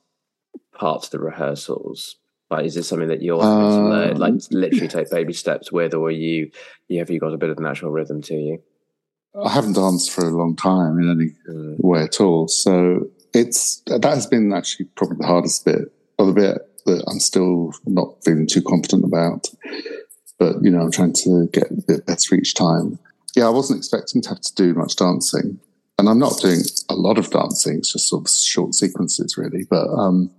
parts 0.74 1.08
of 1.08 1.12
the 1.12 1.20
rehearsals? 1.20 2.18
Like, 2.50 2.66
is 2.66 2.78
it 2.78 2.84
something 2.84 3.08
that 3.08 3.22
you're 3.22 3.42
uh, 3.42 4.14
like 4.16 4.36
literally 4.52 4.88
take 4.88 5.10
baby 5.10 5.34
steps 5.34 5.72
with, 5.72 5.94
or 5.94 6.08
are 6.08 6.12
you, 6.12 6.52
you 6.88 7.00
have 7.00 7.10
you 7.10 7.20
got 7.20 7.34
a 7.34 7.38
bit 7.38 7.50
of 7.50 7.60
natural 7.60 7.92
rhythm 7.92 8.22
to 8.24 8.36
you? 8.36 8.64
I 9.44 9.50
haven't 9.50 9.74
danced 9.74 10.12
for 10.12 10.26
a 10.26 10.32
long 10.32 10.56
time 10.56 11.00
in 11.00 11.10
any 11.10 11.32
mm. 11.50 11.76
way 11.80 12.04
at 12.04 12.22
all. 12.22 12.48
So 12.48 13.10
it's 13.34 13.82
that 13.88 14.04
has 14.04 14.28
been 14.28 14.54
actually 14.54 14.86
probably 14.96 15.18
the 15.20 15.28
hardest 15.28 15.66
bit, 15.66 15.92
or 16.18 16.28
the 16.28 16.34
bit 16.34 16.58
that 16.86 17.04
I'm 17.08 17.20
still 17.20 17.74
not 17.86 18.24
feeling 18.24 18.48
too 18.48 18.62
confident 18.62 19.04
about. 19.04 19.48
But 20.38 20.58
you 20.62 20.72
know, 20.72 20.82
I'm 20.82 20.92
trying 20.92 21.14
to 21.14 21.48
get 21.52 21.72
a 21.72 21.84
bit 21.88 22.06
better 22.06 22.36
each 22.36 22.54
time. 22.54 23.00
Yeah, 23.36 23.48
I 23.48 23.50
wasn't 23.50 23.80
expecting 23.80 24.22
to 24.22 24.30
have 24.30 24.42
to 24.42 24.56
do 24.56 24.74
much 24.74 24.96
dancing, 24.96 25.60
and 25.98 26.08
I'm 26.08 26.20
not 26.20 26.40
doing 26.40 26.62
a 26.90 26.96
lot 26.96 27.18
of 27.18 27.30
dancing. 27.30 27.80
It's 27.80 27.92
just 27.92 28.08
sort 28.08 28.24
of 28.24 28.32
short 28.32 28.74
sequences, 28.74 29.38
really. 29.38 29.66
But 29.70 29.88
um, 29.90 30.32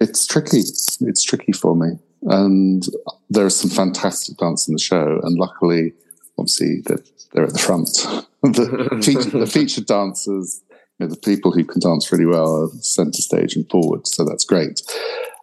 it's 0.00 0.26
tricky. 0.26 0.58
It's 0.58 1.22
tricky 1.22 1.52
for 1.52 1.74
me, 1.74 1.98
and 2.22 2.86
there 3.30 3.46
is 3.46 3.56
some 3.56 3.70
fantastic 3.70 4.36
dance 4.38 4.68
in 4.68 4.74
the 4.74 4.80
show, 4.80 5.20
and 5.22 5.38
luckily, 5.38 5.92
obviously, 6.38 6.82
that 6.86 7.08
they're 7.32 7.44
at 7.44 7.52
the 7.52 7.58
front. 7.58 7.88
the, 8.42 9.00
feature, 9.04 9.38
the 9.38 9.46
featured 9.46 9.86
dancers, 9.86 10.62
you 10.70 11.06
know, 11.06 11.10
the 11.12 11.20
people 11.20 11.52
who 11.52 11.64
can 11.64 11.80
dance 11.80 12.10
really 12.10 12.26
well 12.26 12.64
are 12.64 12.68
center 12.80 13.20
stage 13.20 13.56
and 13.56 13.68
forward. 13.70 14.06
So 14.06 14.24
that's 14.24 14.44
great. 14.44 14.80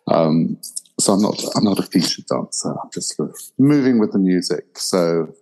Um, 0.08 0.58
so 1.00 1.14
I'm 1.14 1.22
not, 1.22 1.42
I'm 1.56 1.64
not 1.64 1.80
a 1.80 1.84
featured 1.84 2.26
dancer. 2.26 2.70
I'm 2.70 2.90
just 2.94 3.16
sort 3.16 3.30
of 3.30 3.36
moving 3.58 4.00
with 4.00 4.14
the 4.14 4.20
music. 4.20 4.78
So 4.78 5.34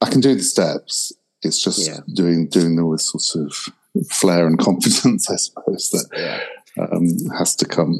I 0.00 0.10
can 0.10 0.20
do 0.20 0.34
the 0.34 0.42
steps. 0.42 1.12
It's 1.42 1.62
just 1.62 1.86
yeah. 1.86 2.00
doing, 2.14 2.48
doing 2.48 2.76
them 2.76 2.88
with 2.88 3.00
sort 3.00 3.46
of 3.46 4.08
flair 4.10 4.46
and 4.46 4.58
confidence, 4.68 5.30
I 5.30 5.36
suppose, 5.36 5.90
that 5.90 6.08
yeah. 6.76 6.86
um, 6.92 7.08
has 7.38 7.54
to 7.56 7.64
come. 7.64 7.98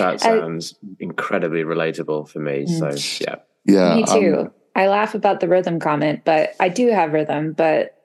That 0.00 0.20
sounds 0.20 0.74
I, 0.82 0.96
incredibly 1.00 1.62
relatable 1.62 2.28
for 2.28 2.40
me. 2.40 2.64
Mm. 2.66 2.98
So 2.98 3.24
yeah. 3.24 3.36
Yeah. 3.64 3.96
Me 3.96 4.04
too. 4.04 4.36
Um, 4.38 4.50
I 4.74 4.88
laugh 4.88 5.14
about 5.14 5.40
the 5.40 5.48
rhythm 5.48 5.78
comment, 5.78 6.22
but 6.24 6.54
I 6.60 6.68
do 6.68 6.88
have 6.88 7.12
rhythm, 7.12 7.52
but 7.52 7.96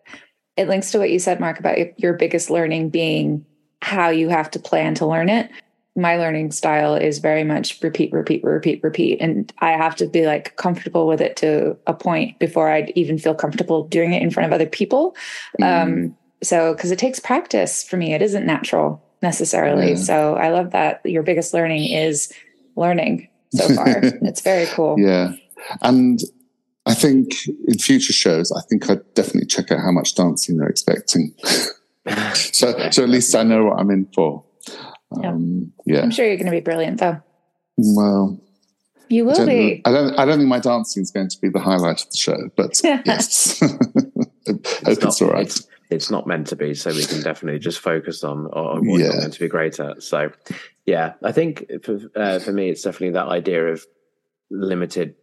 it 0.58 0.68
links 0.68 0.92
to 0.92 1.00
what 1.00 1.12
you 1.12 1.20
said, 1.20 1.40
Mark, 1.40 1.60
about 1.60 2.00
your 2.00 2.14
biggest 2.14 2.50
learning 2.50 2.90
being 2.90 3.46
how 3.82 4.10
you 4.10 4.30
have 4.30 4.50
to 4.52 4.60
plan 4.60 4.96
to 4.96 5.06
learn 5.06 5.30
it. 5.30 5.50
My 5.96 6.18
learning 6.18 6.52
style 6.52 6.96
is 6.96 7.20
very 7.20 7.44
much 7.44 7.82
repeat, 7.82 8.12
repeat, 8.12 8.44
repeat, 8.44 8.82
repeat. 8.84 9.22
And 9.22 9.54
I 9.60 9.72
have 9.72 9.96
to 9.98 10.08
be 10.08 10.26
like 10.26 10.56
comfortable 10.58 11.08
with 11.08 11.22
it 11.22 11.38
to 11.38 11.78
a 11.88 11.94
point 11.94 12.40
before 12.40 12.70
I'd 12.70 12.92
even 12.96 13.18
feel 13.18 13.36
comfortable 13.36 13.88
doing 13.88 14.14
it 14.14 14.22
in 14.22 14.32
front 14.32 14.48
of 14.48 14.54
other 14.54 14.66
people. 14.66 15.16
Mm. 15.62 15.84
Um, 15.84 16.18
so, 16.44 16.74
because 16.74 16.92
it 16.92 17.00
takes 17.00 17.20
practice 17.20 17.84
for 17.84 17.96
me, 17.96 18.14
it 18.14 18.22
isn't 18.22 18.46
natural 18.46 19.05
necessarily. 19.26 19.90
Yeah. 19.90 19.96
So, 19.96 20.36
I 20.36 20.50
love 20.50 20.72
that 20.72 21.02
your 21.04 21.24
biggest 21.24 21.54
learning 21.54 21.92
is 21.92 22.32
learning 22.76 23.28
so 23.52 23.74
far. 23.74 23.88
it's 24.04 24.42
very 24.42 24.68
cool. 24.68 24.96
Yeah. 25.00 25.34
And 25.82 26.20
I 26.86 26.94
think 26.94 27.32
in 27.68 27.80
future 27.80 28.14
shows, 28.14 28.52
I 28.52 28.62
think 28.70 28.90
I'd 28.90 29.14
definitely 29.16 29.48
check 29.48 29.72
out 29.72 29.80
how 29.80 29.92
much 29.92 30.16
dancing 30.16 30.58
they're 30.58 30.70
expecting. 30.70 31.34
so, 32.36 32.90
so 32.92 33.04
at 33.04 33.10
least 33.10 33.36
I 33.36 33.44
know 33.44 33.66
what 33.66 33.80
I'm 33.80 33.90
in 33.90 34.08
for. 34.14 34.44
Um, 35.24 35.74
yeah. 35.86 35.96
yeah. 35.98 36.02
I'm 36.04 36.12
sure 36.12 36.26
you're 36.26 36.38
going 36.38 36.46
to 36.46 36.52
be 36.52 36.60
brilliant, 36.60 37.00
though. 37.00 37.22
Well, 37.78 38.40
you 39.10 39.26
will 39.26 39.42
I 39.42 39.46
be. 39.46 39.82
I 39.86 39.92
don't. 39.92 40.20
I 40.20 40.26
don't 40.26 40.38
think 40.38 40.50
my 40.50 40.60
dancing 40.60 41.04
is 41.04 41.12
going 41.12 41.30
to 41.30 41.40
be 41.40 41.50
the 41.50 41.60
highlight 41.60 42.02
of 42.02 42.10
the 42.10 42.18
show, 42.18 42.38
but 42.56 42.80
yes, 42.84 43.62
I 43.62 43.68
hope 43.68 45.04
it's, 45.04 45.22
all 45.22 45.30
right. 45.30 45.46
It's, 45.46 45.68
it's, 45.90 46.12
not 46.12 46.28
meant 46.28 46.48
to 46.48 46.56
be, 46.56 46.74
so 46.74 46.92
we 46.92 47.06
can 47.06 47.22
definitely 47.22 47.60
just 47.60 47.80
focus 47.80 48.24
on 48.24 48.48
on 48.48 48.88
what 48.88 49.00
yeah. 49.00 49.06
you're 49.08 49.20
going 49.20 49.32
to 49.32 49.40
be 49.40 49.48
great 49.48 49.80
at. 49.80 50.04
So, 50.04 50.32
yeah, 50.86 51.14
I 51.24 51.32
think 51.32 51.66
for 51.84 52.00
uh, 52.16 52.40
for 52.40 52.52
me, 52.52 52.70
it's 52.70 52.82
definitely 52.82 53.12
that 53.12 53.28
idea 53.28 53.68
of 53.68 53.86
limited 54.50 55.16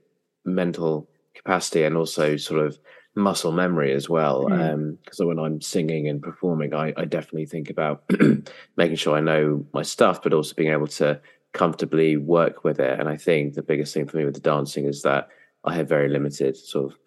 mental 0.45 1.09
capacity 1.35 1.85
and 1.85 1.97
also 1.97 2.37
sort 2.37 2.67
of 2.67 2.79
muscle 3.15 3.53
memory 3.53 3.93
as 3.93 4.09
well. 4.09 4.47
Because 4.49 5.19
mm. 5.19 5.23
um, 5.23 5.29
when 5.29 5.39
I'm 5.39 5.61
singing 5.61 6.09
and 6.09 6.23
performing, 6.23 6.75
I, 6.75 6.93
I 6.97 7.05
definitely 7.05 7.47
think 7.47 7.71
about 7.71 8.05
making 8.77 8.97
sure 8.97 9.17
I 9.17 9.21
know 9.21 9.67
my 9.73 9.83
stuff, 9.83 10.23
but 10.23 10.33
also 10.33 10.55
being 10.55 10.73
able 10.73 10.87
to 10.89 11.21
comfortably 11.53 12.17
work 12.17 12.65
with 12.65 12.81
it. 12.81 12.99
And 12.99 13.09
I 13.09 13.17
think 13.17 13.55
the 13.55 13.63
biggest 13.63 13.93
thing 13.93 14.07
for 14.07 14.17
me 14.17 14.25
with 14.25 14.35
the 14.35 14.41
dancing 14.41 14.87
is 14.87 15.03
that 15.03 15.29
I 15.65 15.75
have 15.75 15.89
very 15.89 16.09
limited 16.09 16.57
sort 16.57 16.93
of 16.93 16.99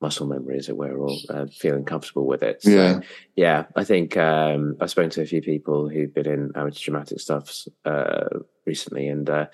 muscle 0.00 0.26
memory, 0.26 0.58
as 0.58 0.68
it 0.68 0.76
were, 0.76 0.96
or 0.96 1.10
uh, 1.30 1.46
feeling 1.46 1.84
comfortable 1.84 2.26
with 2.26 2.42
it. 2.42 2.62
So, 2.62 2.70
yeah, 2.70 3.00
yeah. 3.34 3.64
I 3.74 3.84
think 3.84 4.16
um, 4.16 4.76
I've 4.80 4.90
spoken 4.90 5.10
to 5.10 5.22
a 5.22 5.26
few 5.26 5.42
people 5.42 5.88
who've 5.88 6.12
been 6.12 6.26
in 6.26 6.52
amateur 6.54 6.80
dramatic 6.84 7.20
stuffs 7.20 7.68
uh, 7.84 8.28
recently, 8.66 9.08
and 9.08 9.28
uh, 9.28 9.46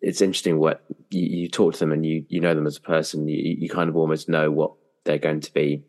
it's 0.00 0.20
interesting 0.20 0.58
what 0.58 0.84
you, 1.10 1.26
you, 1.26 1.48
talk 1.48 1.74
to 1.74 1.80
them 1.80 1.92
and 1.92 2.06
you 2.06 2.24
you 2.28 2.40
know 2.40 2.54
them 2.54 2.66
as 2.66 2.76
a 2.76 2.82
person. 2.82 3.28
You 3.28 3.56
you 3.58 3.68
kind 3.68 3.88
of 3.88 3.96
almost 3.96 4.28
know 4.28 4.50
what 4.50 4.72
they're 5.04 5.18
going 5.18 5.40
to 5.40 5.52
be 5.52 5.82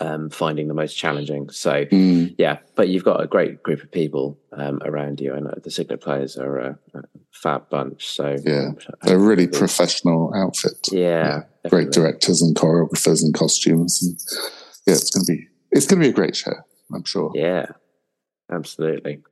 um, 0.00 0.30
finding 0.30 0.68
the 0.68 0.74
most 0.74 0.94
challenging. 0.94 1.50
So 1.50 1.84
mm. 1.86 2.34
yeah, 2.38 2.58
but 2.74 2.88
you've 2.88 3.04
got 3.04 3.22
a 3.22 3.26
great 3.26 3.62
group 3.62 3.82
of 3.82 3.90
people 3.90 4.38
um, 4.52 4.80
around 4.84 5.20
you, 5.20 5.34
and 5.34 5.48
the 5.62 5.70
Cygnet 5.70 6.00
players 6.00 6.36
are 6.36 6.58
a, 6.58 6.78
a 6.94 7.02
fab 7.32 7.68
bunch. 7.70 8.06
So 8.08 8.36
yeah, 8.44 8.72
they're 9.02 9.16
a 9.16 9.18
really 9.18 9.46
professional 9.46 10.32
outfit. 10.34 10.88
Yeah, 10.90 11.42
yeah. 11.64 11.70
great 11.70 11.92
directors 11.92 12.42
and 12.42 12.56
choreographers 12.56 13.22
and 13.22 13.34
costumes. 13.34 14.02
And 14.02 14.18
yeah, 14.86 14.94
it's 14.94 15.10
going 15.10 15.26
to 15.26 15.32
be 15.32 15.48
it's 15.70 15.86
going 15.86 16.00
to 16.00 16.06
be 16.06 16.10
a 16.10 16.14
great 16.14 16.36
show. 16.36 16.54
I'm 16.92 17.04
sure. 17.04 17.32
Yeah. 17.34 17.66
Absolutely. 18.50 19.22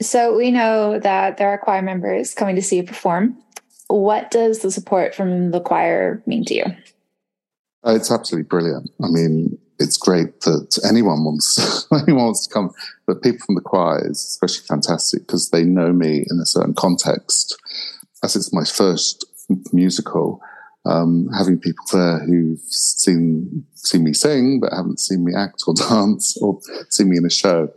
So 0.00 0.36
we 0.36 0.50
know 0.50 0.98
that 0.98 1.36
there 1.36 1.48
are 1.48 1.58
choir 1.58 1.82
members 1.82 2.34
coming 2.34 2.56
to 2.56 2.62
see 2.62 2.76
you 2.76 2.84
perform. 2.84 3.36
What 3.88 4.30
does 4.30 4.60
the 4.60 4.70
support 4.70 5.14
from 5.14 5.50
the 5.50 5.60
choir 5.60 6.22
mean 6.26 6.44
to 6.46 6.54
you? 6.54 6.64
Uh, 7.86 7.94
it's 7.94 8.10
absolutely 8.10 8.48
brilliant. 8.48 8.90
I 9.02 9.08
mean, 9.08 9.51
it's 9.78 9.96
great 9.96 10.40
that 10.42 10.78
anyone 10.88 11.24
wants 11.24 11.86
anyone 11.92 12.26
wants 12.26 12.46
to 12.46 12.52
come, 12.52 12.70
but 13.06 13.22
people 13.22 13.44
from 13.44 13.54
the 13.54 13.60
choir 13.60 14.06
is 14.08 14.18
especially 14.18 14.64
fantastic 14.66 15.26
because 15.26 15.50
they 15.50 15.64
know 15.64 15.92
me 15.92 16.24
in 16.30 16.38
a 16.40 16.46
certain 16.46 16.74
context. 16.74 17.56
As 18.22 18.36
it's 18.36 18.52
my 18.52 18.64
first 18.64 19.24
musical, 19.72 20.40
um, 20.84 21.28
having 21.36 21.58
people 21.58 21.84
there 21.92 22.20
who've 22.20 22.60
seen 22.60 23.64
seen 23.74 24.04
me 24.04 24.12
sing 24.12 24.60
but 24.60 24.72
haven't 24.72 25.00
seen 25.00 25.24
me 25.24 25.32
act 25.34 25.64
or 25.66 25.74
dance 25.88 26.36
or 26.40 26.60
seen 26.90 27.08
me 27.08 27.16
in 27.16 27.26
a 27.26 27.30
show, 27.30 27.68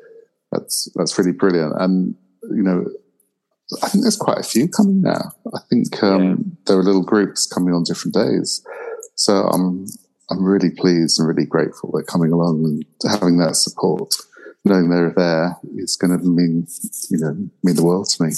that's 0.52 0.90
that's 0.96 1.18
really 1.18 1.32
brilliant. 1.32 1.74
And 1.80 2.16
you 2.44 2.64
know, 2.64 2.86
I 3.82 3.90
think 3.90 4.04
there's 4.04 4.18
quite 4.18 4.38
a 4.38 4.44
few 4.44 4.68
coming 4.68 5.02
now. 5.02 5.32
I 5.54 5.60
think 5.70 6.02
um, 6.04 6.24
yeah. 6.24 6.36
there 6.68 6.78
are 6.78 6.84
little 6.84 7.04
groups 7.04 7.48
coming 7.48 7.74
on 7.74 7.84
different 7.84 8.14
days. 8.14 8.64
So 9.16 9.34
I'm 9.34 9.88
I'm 10.30 10.44
really 10.44 10.72
pleased 10.72 11.20
and 11.20 11.28
really 11.28 11.46
grateful 11.46 11.92
they're 11.94 12.04
coming 12.04 12.32
along 12.32 12.64
and 12.66 13.12
having 13.12 13.38
that 13.38 13.56
support. 13.56 14.16
Knowing 14.64 14.90
they're 14.90 15.14
there 15.16 15.58
is 15.76 15.96
going 15.96 16.18
to 16.18 16.26
mean 16.26 16.68
you 17.10 17.20
know 17.20 17.34
mean 17.64 17.76
the 17.76 17.86
world 17.86 18.10
to 18.10 18.24
me. 18.24 18.32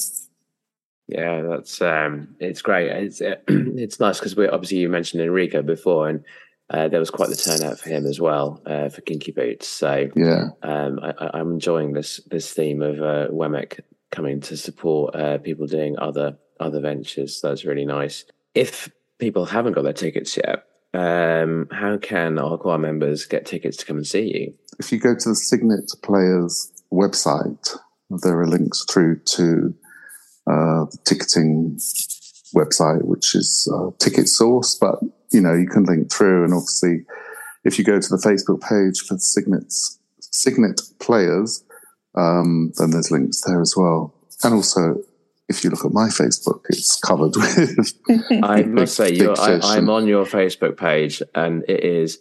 Yeah, 1.08 1.42
that's 1.42 1.82
um, 1.82 2.36
it's 2.40 2.62
great. 2.62 2.92
It's 2.92 3.22
uh, 3.22 3.36
it's 3.48 4.00
nice 4.00 4.20
because 4.20 4.36
we 4.36 4.48
obviously 4.48 4.80
you 4.80 4.90
mentioned 4.90 5.24
Enrico 5.24 5.62
before, 5.62 6.10
and 6.10 6.26
uh, 6.70 6.90
there 6.90 7.00
was 7.00 7.10
quite 7.10 7.30
the 7.30 7.36
turnout 7.36 7.80
for 7.80 7.90
him 7.90 8.06
as 8.06 8.20
well 8.20 8.62
uh, 8.66 8.90
for 8.90 9.00
Kinky 9.02 9.32
Boots. 9.32 9.68
So 9.68 10.10
yeah, 10.16 10.50
um, 10.64 11.00
I, 11.02 11.40
am 11.40 11.54
enjoying 11.54 11.94
this 11.94 12.20
this 12.30 12.52
theme 12.52 12.82
of 12.82 13.00
uh, 13.00 13.28
WEMC 13.32 13.80
coming 14.12 14.42
to 14.42 14.58
support 14.58 15.16
uh, 15.16 15.38
people 15.38 15.66
doing 15.66 15.98
other 15.98 16.38
other 16.60 16.82
ventures. 16.82 17.40
That's 17.42 17.64
really 17.64 17.86
nice. 17.86 18.26
If 18.54 18.90
people 19.18 19.46
haven't 19.46 19.74
got 19.74 19.84
their 19.84 19.94
tickets 19.94 20.36
yet, 20.36 20.66
um, 20.98 21.68
how 21.72 21.98
can 21.98 22.40
our 22.40 22.58
choir 22.58 22.80
members 22.80 23.26
get 23.26 23.46
tickets 23.46 23.78
to 23.78 23.86
come 23.86 23.98
and 23.98 24.08
see 24.08 24.34
you? 24.34 24.54
If 24.80 24.92
you 24.92 25.00
go 25.00 25.16
to 25.16 25.30
the 25.30 25.36
Signet 25.36 25.92
Players 26.02 26.72
website, 26.92 27.78
there 28.10 28.40
are 28.40 28.48
links 28.48 28.84
through 28.90 29.20
to 29.20 29.76
uh, 30.48 30.86
the 30.86 30.98
ticketing 31.04 31.80
website, 32.56 33.04
which 33.04 33.36
is 33.36 33.72
uh, 33.74 33.92
Ticket 34.00 34.28
Source, 34.28 34.76
but 34.76 35.00
you 35.32 35.42
know 35.42 35.54
you 35.54 35.68
can 35.68 35.84
link 35.84 36.12
through, 36.12 36.44
and 36.44 36.54
obviously, 36.54 37.06
if 37.64 37.78
you 37.78 37.86
go 37.86 38.00
to 38.00 38.10
the 38.10 38.18
Facebook 38.18 38.62
page 38.62 39.02
for 39.02 39.16
the 39.16 39.20
Signets 39.20 40.00
Signet 40.20 40.82
Players, 41.00 41.64
um, 42.16 42.72
then 42.78 42.92
there's 42.92 43.12
links 43.12 43.42
there 43.42 43.62
as 43.62 43.76
well, 43.78 44.16
and 44.44 44.54
also 44.54 44.96
if 45.50 45.64
you 45.64 45.70
look 45.70 45.86
at 45.86 45.92
my 45.92 46.08
Facebook, 46.08 46.62
it's 46.70 47.00
covered 47.00 47.36
with. 47.36 47.94
I 48.44 48.64
must 48.64 48.96
say, 48.96 49.18
I, 49.20 49.78
am 49.78 49.90
on 49.90 50.08
your 50.08 50.26
Facebook 50.26 50.78
page, 50.78 51.22
and 51.36 51.64
it 51.68 51.84
is 51.84 52.20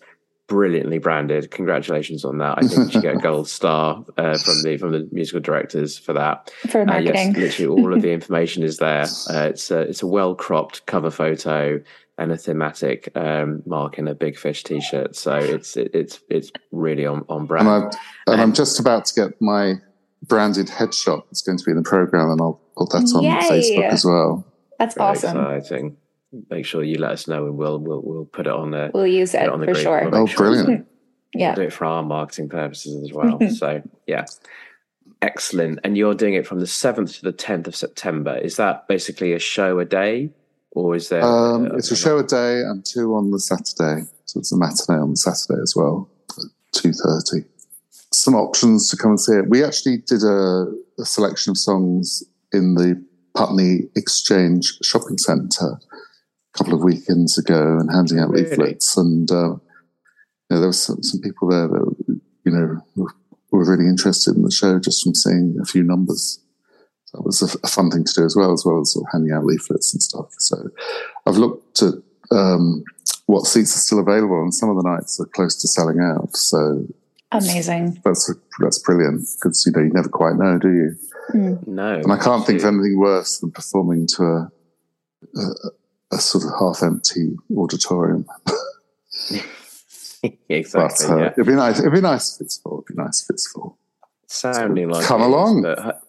brilliantly 0.49 0.99
branded. 0.99 1.51
Congratulations 1.51 2.25
on 2.25 2.39
that! 2.39 2.59
I 2.59 2.67
think 2.67 2.95
you 2.95 3.03
get 3.03 3.17
a 3.17 3.19
gold 3.19 3.49
star 3.49 4.05
uh, 4.17 4.39
from 4.39 4.63
the 4.63 4.77
from 4.79 4.93
the 4.93 5.09
musical 5.11 5.41
directors 5.41 5.99
for 5.99 6.13
that. 6.13 6.53
For 6.69 6.85
marketing, 6.85 7.11
uh, 7.11 7.15
yes, 7.15 7.37
literally 7.37 7.83
all 7.83 7.95
of 7.95 8.03
the 8.03 8.13
information 8.19 8.63
is 8.63 8.79
there. 8.79 9.07
Uh, 9.29 9.49
it's 9.51 9.71
a 9.71 9.81
it's 9.81 10.03
a 10.03 10.07
well 10.07 10.35
cropped 10.35 10.87
cover 10.87 11.11
photo 11.11 11.81
and 12.19 12.33
a 12.33 12.37
thematic 12.37 13.11
um, 13.15 13.63
mark 13.67 13.99
in 13.99 14.09
a 14.09 14.15
big 14.15 14.39
fish 14.39 14.63
t-shirt. 14.63 15.17
So 15.17 15.35
it's 15.37 15.77
it, 15.77 15.91
it's 15.95 16.21
it's 16.31 16.53
really 16.71 17.07
on 17.07 17.25
on 17.29 17.47
brand. 17.47 17.69
And, 17.69 17.95
and 18.29 18.41
I'm 18.41 18.53
just 18.53 18.79
about 18.79 19.05
to 19.07 19.15
get 19.15 19.41
my 19.41 19.75
branded 20.23 20.69
headshot. 20.69 21.25
It's 21.31 21.43
going 21.43 21.59
to 21.59 21.65
be 21.65 21.73
in 21.73 21.77
the 21.77 21.83
program, 21.83 22.31
and 22.31 22.41
I'll 22.41 22.61
put 22.77 22.91
that 22.91 23.13
on 23.15 23.23
Yay. 23.23 23.31
Facebook 23.33 23.93
as 23.93 24.05
well. 24.05 24.47
That's 24.79 24.95
Very 24.95 25.09
awesome. 25.09 25.39
Exciting. 25.39 25.97
Make 26.51 26.67
sure 26.67 26.83
you 26.83 26.99
let 26.99 27.13
us 27.13 27.29
know, 27.29 27.47
and 27.47 27.57
we'll 27.57 27.79
we'll 27.79 28.03
we'll 28.03 28.25
put 28.27 28.47
it 28.47 28.53
on 28.53 28.71
there. 28.71 28.91
We'll 28.93 29.07
use 29.07 29.35
it, 29.35 29.43
it 29.43 29.49
on 29.49 29.61
the 29.61 29.67
for 29.67 29.73
group. 29.73 29.85
sure. 29.85 30.09
We'll 30.11 30.23
oh, 30.23 30.27
sure 30.27 30.37
brilliant! 30.37 30.87
yeah, 31.35 31.49
we'll 31.49 31.57
do 31.57 31.63
it 31.63 31.73
for 31.73 31.87
our 31.87 32.03
marketing 32.03 32.49
purposes 32.49 33.03
as 33.03 33.13
well. 33.13 33.39
so 33.51 33.83
yeah, 34.07 34.27
excellent. 35.23 35.81
And 35.85 35.97
you're 35.97 36.15
doing 36.15 36.35
it 36.35 36.47
from 36.47 36.61
the 36.61 36.67
seventh 36.67 37.17
to 37.17 37.23
the 37.23 37.33
tenth 37.33 37.67
of 37.67 37.77
September. 37.77 38.37
Is 38.37 38.57
that 38.57 38.87
basically 38.89 39.33
a 39.33 39.39
show 39.39 39.79
a 39.79 39.85
day, 39.85 40.31
or 40.73 40.95
is 40.95 41.09
there? 41.09 41.23
Um, 41.23 41.67
it's 41.77 41.91
a 41.91 41.97
show 41.97 42.19
a 42.19 42.25
day 42.25 42.61
and 42.61 42.85
two 42.85 43.15
on 43.15 43.31
the 43.31 43.41
Saturday. 43.41 44.07
So 44.27 44.41
it's 44.41 44.53
a 44.53 44.59
matinee 44.59 45.01
on 45.01 45.11
the 45.11 45.17
Saturday 45.17 45.63
as 45.63 45.75
well, 45.75 46.11
two 46.73 46.93
thirty 46.93 47.45
some 48.13 48.35
options 48.35 48.89
to 48.91 48.97
come 48.97 49.13
and 49.13 49.21
see 49.21 49.33
it. 49.33 49.49
We 49.49 49.63
actually 49.65 49.99
did 49.99 50.23
a, 50.23 50.73
a 50.99 51.05
selection 51.05 51.51
of 51.51 51.59
songs 51.59 52.25
in 52.53 52.75
the 52.75 53.05
Putney 53.35 53.89
Exchange 53.95 54.79
Shopping 54.83 55.19
Centre 55.19 55.79
a 55.79 56.59
couple 56.59 56.75
of 56.75 56.83
weekends 56.83 57.39
ago 57.39 57.79
and 57.79 57.91
handing 57.93 58.19
out 58.19 58.31
really? 58.31 58.45
leaflets. 58.45 58.97
And 58.97 59.31
uh, 59.31 59.51
you 59.55 59.61
know, 60.51 60.59
there 60.61 60.69
were 60.69 60.73
some, 60.73 61.03
some, 61.03 61.21
people 61.21 61.49
there 61.49 61.69
that 61.69 62.21
you 62.45 62.53
know 62.53 62.81
were, 62.97 63.15
really 63.51 63.89
interested 63.89 64.37
in 64.37 64.43
the 64.43 64.51
show 64.51 64.79
just 64.79 65.03
from 65.03 65.15
seeing 65.15 65.57
a 65.61 65.65
few 65.65 65.83
numbers. 65.83 66.41
that 67.15 67.25
was 67.25 67.41
a, 67.41 67.59
a, 67.65 67.69
fun 67.69 67.91
thing 67.91 68.05
to 68.05 68.13
do 68.13 68.23
as 68.23 68.37
well, 68.37 68.53
as 68.53 68.65
well 68.67 68.81
as 68.81 68.93
sort 68.93 69.07
of 69.07 69.13
handing 69.13 69.33
out 69.33 69.47
leaflets 69.47 69.95
and 69.95 70.03
stuff. 70.03 70.27
So 70.39 70.69
I've 71.25 71.39
looked 71.39 71.81
at 71.81 71.95
um, 72.31 72.85
what 73.25 73.47
seats 73.47 73.75
are 73.75 73.81
still 73.81 73.99
available, 73.99 74.43
and 74.43 74.53
some 74.53 74.69
of 74.69 74.77
the 74.77 74.89
nights 74.89 75.19
are 75.21 75.27
close 75.27 75.57
to 75.63 75.69
selling 75.69 76.01
out. 76.01 76.37
So 76.37 76.87
Amazing. 77.33 78.01
That's 78.05 78.33
that's 78.61 78.79
brilliant 78.79 79.27
because 79.37 79.65
you 79.67 79.73
know 79.73 79.83
you 79.83 79.93
never 79.93 80.09
quite 80.09 80.37
know, 80.37 80.59
do 80.59 80.73
you? 80.73 80.97
Mm. 81.35 81.67
No. 81.67 81.95
And 81.95 82.13
I 82.13 82.19
can't 82.19 82.47
think 82.47 82.61
of 82.61 82.67
anything 82.67 82.99
worse 82.99 83.39
than 83.39 83.51
performing 83.51 84.07
to 84.17 84.23
a 84.23 84.51
a, 85.35 86.17
a 86.17 86.19
sort 86.19 86.45
of 86.45 86.51
half 86.59 86.83
empty 86.83 87.37
auditorium. 87.57 88.27
exactly. 90.49 91.07
But, 91.07 91.11
uh, 91.11 91.19
yeah. 91.19 91.31
It'd 91.33 91.47
be 91.47 91.53
nice. 91.53 91.81
It'd 91.81 91.93
be 91.93 92.01
nice 92.01 92.35
if 92.35 92.45
it's 92.45 92.59
full. 92.59 92.85
It'd 92.87 92.97
be 92.97 93.03
nice 93.03 93.23
if 93.23 93.31
it's 93.31 93.51
full. 93.51 93.79
Sounding 94.29 94.89
like 94.89 95.05
come 95.05 95.23
along. 95.23 95.63
But 95.63 96.03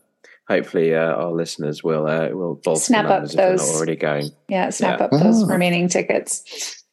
hopefully, 0.47 0.95
uh, 0.95 1.13
our 1.13 1.31
listeners 1.31 1.83
will 1.83 2.07
uh, 2.07 2.29
will 2.29 2.55
bolster 2.55 2.85
snap 2.85 3.05
up 3.05 3.29
those 3.29 3.61
already 3.75 3.95
going. 3.95 4.29
Yeah, 4.49 4.69
snap 4.69 4.99
yeah. 4.99 5.05
up 5.05 5.11
those 5.11 5.43
ah. 5.43 5.47
remaining 5.47 5.87
tickets. 5.87 6.83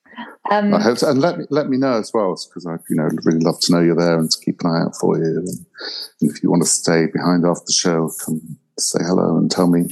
Um, 0.51 0.75
I 0.75 0.83
hope 0.83 0.99
so. 0.99 1.11
And 1.11 1.21
let 1.21 1.39
me 1.39 1.47
let 1.51 1.69
me 1.69 1.77
know 1.77 1.99
as 1.99 2.13
well, 2.13 2.37
because 2.49 2.67
I 2.67 2.77
you 2.89 2.97
know 2.97 3.09
really 3.25 3.41
love 3.41 3.61
to 3.61 3.73
know 3.73 3.81
you're 3.81 3.97
there 3.97 4.19
and 4.19 4.31
to 4.31 4.39
keep 4.45 4.61
an 4.63 4.71
eye 4.71 4.83
out 4.83 4.97
for 4.97 5.17
you. 5.17 5.39
And, 5.39 5.49
and 5.49 6.31
if 6.31 6.43
you 6.43 6.51
want 6.51 6.63
to 6.63 6.69
stay 6.69 7.07
behind 7.13 7.45
after 7.47 7.65
the 7.67 7.73
show, 7.73 8.11
come 8.25 8.59
say 8.79 9.01
hello 9.03 9.37
and 9.37 9.51
tell 9.51 9.69
me 9.69 9.89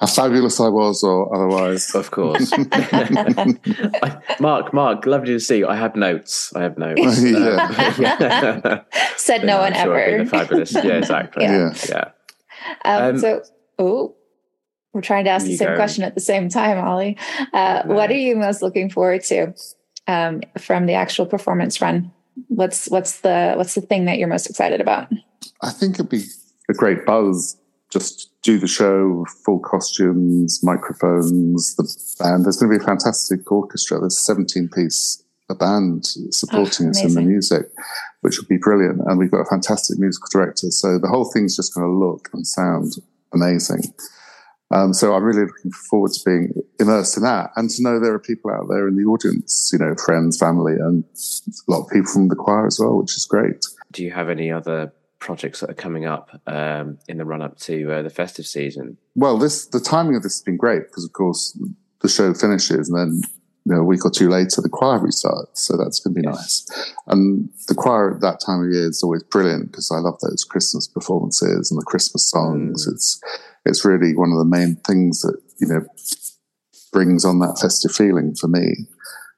how 0.00 0.06
fabulous 0.06 0.60
I 0.60 0.68
was, 0.68 1.02
or 1.02 1.34
otherwise. 1.34 1.94
Of 1.94 2.10
course. 2.10 2.52
Mark, 4.40 4.74
Mark, 4.74 5.06
lovely 5.06 5.32
to 5.32 5.40
see 5.40 5.58
you. 5.58 5.68
I 5.68 5.76
have 5.76 5.96
notes. 5.96 6.54
I 6.54 6.62
have 6.62 6.76
notes. 6.76 7.22
yeah. 7.98 8.82
Said 9.16 9.44
no 9.44 9.58
one 9.58 9.72
sure 9.72 9.98
ever. 9.98 10.26
Fabulous. 10.26 10.74
Yeah, 10.74 10.98
exactly. 10.98 11.44
yeah. 11.44 11.72
Yeah. 11.88 12.10
Um, 12.84 13.04
um, 13.04 13.18
so, 13.18 13.42
oh, 13.78 14.14
we're 14.96 15.02
trying 15.02 15.24
to 15.24 15.30
ask 15.30 15.44
the 15.44 15.54
same 15.54 15.68
go. 15.68 15.76
question 15.76 16.04
at 16.04 16.14
the 16.14 16.22
same 16.22 16.48
time, 16.48 16.82
Ollie. 16.82 17.18
Uh, 17.52 17.82
What 17.82 18.10
are 18.10 18.16
you 18.16 18.34
most 18.34 18.62
looking 18.62 18.88
forward 18.88 19.22
to 19.24 19.52
um, 20.06 20.40
from 20.58 20.86
the 20.86 20.94
actual 20.94 21.26
performance 21.26 21.82
run? 21.82 22.10
What's 22.48 22.88
what's 22.88 23.20
the 23.20 23.52
what's 23.56 23.74
the 23.74 23.82
thing 23.82 24.06
that 24.06 24.18
you're 24.18 24.26
most 24.26 24.48
excited 24.48 24.80
about? 24.80 25.12
I 25.62 25.70
think 25.70 25.96
it'd 25.96 26.08
be 26.08 26.24
a 26.70 26.72
great 26.72 27.04
buzz. 27.04 27.58
Just 27.90 28.30
do 28.42 28.58
the 28.58 28.66
show, 28.66 29.26
full 29.44 29.58
costumes, 29.58 30.60
microphones, 30.62 31.76
the 31.76 31.84
band. 32.18 32.46
There's 32.46 32.56
going 32.56 32.72
to 32.72 32.78
be 32.78 32.82
a 32.82 32.86
fantastic 32.86 33.52
orchestra. 33.52 34.00
There's 34.00 34.16
a 34.16 34.20
17 34.20 34.70
piece 34.70 35.22
a 35.48 35.54
band 35.54 36.06
supporting 36.30 36.86
oh, 36.86 36.90
us 36.90 37.04
in 37.04 37.14
the 37.14 37.20
music, 37.20 37.70
which 38.22 38.38
would 38.38 38.48
be 38.48 38.56
brilliant. 38.56 39.00
And 39.06 39.18
we've 39.18 39.30
got 39.30 39.42
a 39.42 39.44
fantastic 39.44 39.96
musical 39.98 40.28
director. 40.32 40.72
So 40.72 40.98
the 40.98 41.06
whole 41.06 41.30
thing's 41.30 41.54
just 41.54 41.72
going 41.72 41.86
to 41.86 41.92
look 41.92 42.28
and 42.32 42.44
sound 42.44 42.96
amazing. 43.32 43.82
Um, 44.70 44.92
so 44.92 45.14
I'm 45.14 45.22
really 45.22 45.46
looking 45.46 45.70
forward 45.70 46.12
to 46.12 46.20
being 46.24 46.52
immersed 46.80 47.16
in 47.16 47.22
that 47.22 47.50
and 47.56 47.70
to 47.70 47.82
know 47.82 48.00
there 48.00 48.14
are 48.14 48.18
people 48.18 48.50
out 48.50 48.66
there 48.68 48.88
in 48.88 48.96
the 48.96 49.04
audience, 49.04 49.70
you 49.72 49.78
know, 49.78 49.94
friends, 49.94 50.38
family, 50.38 50.74
and 50.74 51.04
a 51.04 51.70
lot 51.70 51.84
of 51.84 51.90
people 51.90 52.10
from 52.10 52.28
the 52.28 52.34
choir 52.34 52.66
as 52.66 52.78
well, 52.80 52.98
which 52.98 53.16
is 53.16 53.26
great. 53.26 53.64
Do 53.92 54.02
you 54.02 54.10
have 54.10 54.28
any 54.28 54.50
other 54.50 54.92
projects 55.18 55.60
that 55.60 55.70
are 55.70 55.74
coming 55.74 56.04
up 56.04 56.40
um, 56.46 56.98
in 57.08 57.18
the 57.18 57.24
run 57.24 57.42
up 57.42 57.58
to 57.60 57.92
uh, 57.92 58.02
the 58.02 58.10
festive 58.10 58.46
season? 58.46 58.96
Well, 59.14 59.38
this 59.38 59.66
the 59.66 59.80
timing 59.80 60.16
of 60.16 60.22
this 60.22 60.38
has 60.38 60.42
been 60.42 60.56
great 60.56 60.88
because, 60.88 61.04
of 61.04 61.12
course, 61.12 61.56
the 62.02 62.08
show 62.08 62.34
finishes 62.34 62.88
and 62.88 62.98
then 62.98 63.22
you 63.66 63.74
know, 63.74 63.80
a 63.80 63.84
week 63.84 64.04
or 64.04 64.10
two 64.10 64.28
later 64.28 64.62
the 64.62 64.68
choir 64.68 65.00
restarts, 65.00 65.58
so 65.58 65.76
that's 65.76 65.98
going 65.98 66.14
to 66.14 66.20
be 66.20 66.26
yes. 66.26 66.66
nice. 66.68 66.94
And 67.08 67.48
the 67.66 67.74
choir 67.74 68.14
at 68.14 68.20
that 68.20 68.38
time 68.44 68.62
of 68.62 68.70
year 68.70 68.88
is 68.88 69.02
always 69.02 69.24
brilliant 69.24 69.72
because 69.72 69.90
I 69.90 69.98
love 69.98 70.20
those 70.20 70.44
Christmas 70.44 70.86
performances 70.86 71.72
and 71.72 71.80
the 71.80 71.84
Christmas 71.84 72.30
songs. 72.30 72.86
Mm. 72.86 72.92
It's 72.92 73.20
it's 73.66 73.84
really 73.84 74.14
one 74.14 74.32
of 74.32 74.38
the 74.38 74.44
main 74.44 74.76
things 74.86 75.20
that 75.20 75.40
you 75.58 75.66
know 75.68 75.86
brings 76.92 77.24
on 77.24 77.40
that 77.40 77.58
festive 77.60 77.92
feeling 77.92 78.34
for 78.34 78.48
me 78.48 78.86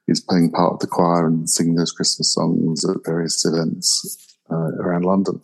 is 0.07 0.21
playing 0.21 0.51
part 0.51 0.73
of 0.73 0.79
the 0.79 0.87
choir 0.87 1.27
and 1.27 1.49
singing 1.49 1.75
those 1.75 1.91
Christmas 1.91 2.33
songs 2.33 2.83
at 2.85 2.97
various 3.05 3.45
events 3.45 4.37
uh, 4.51 4.71
around 4.79 5.05
London. 5.05 5.41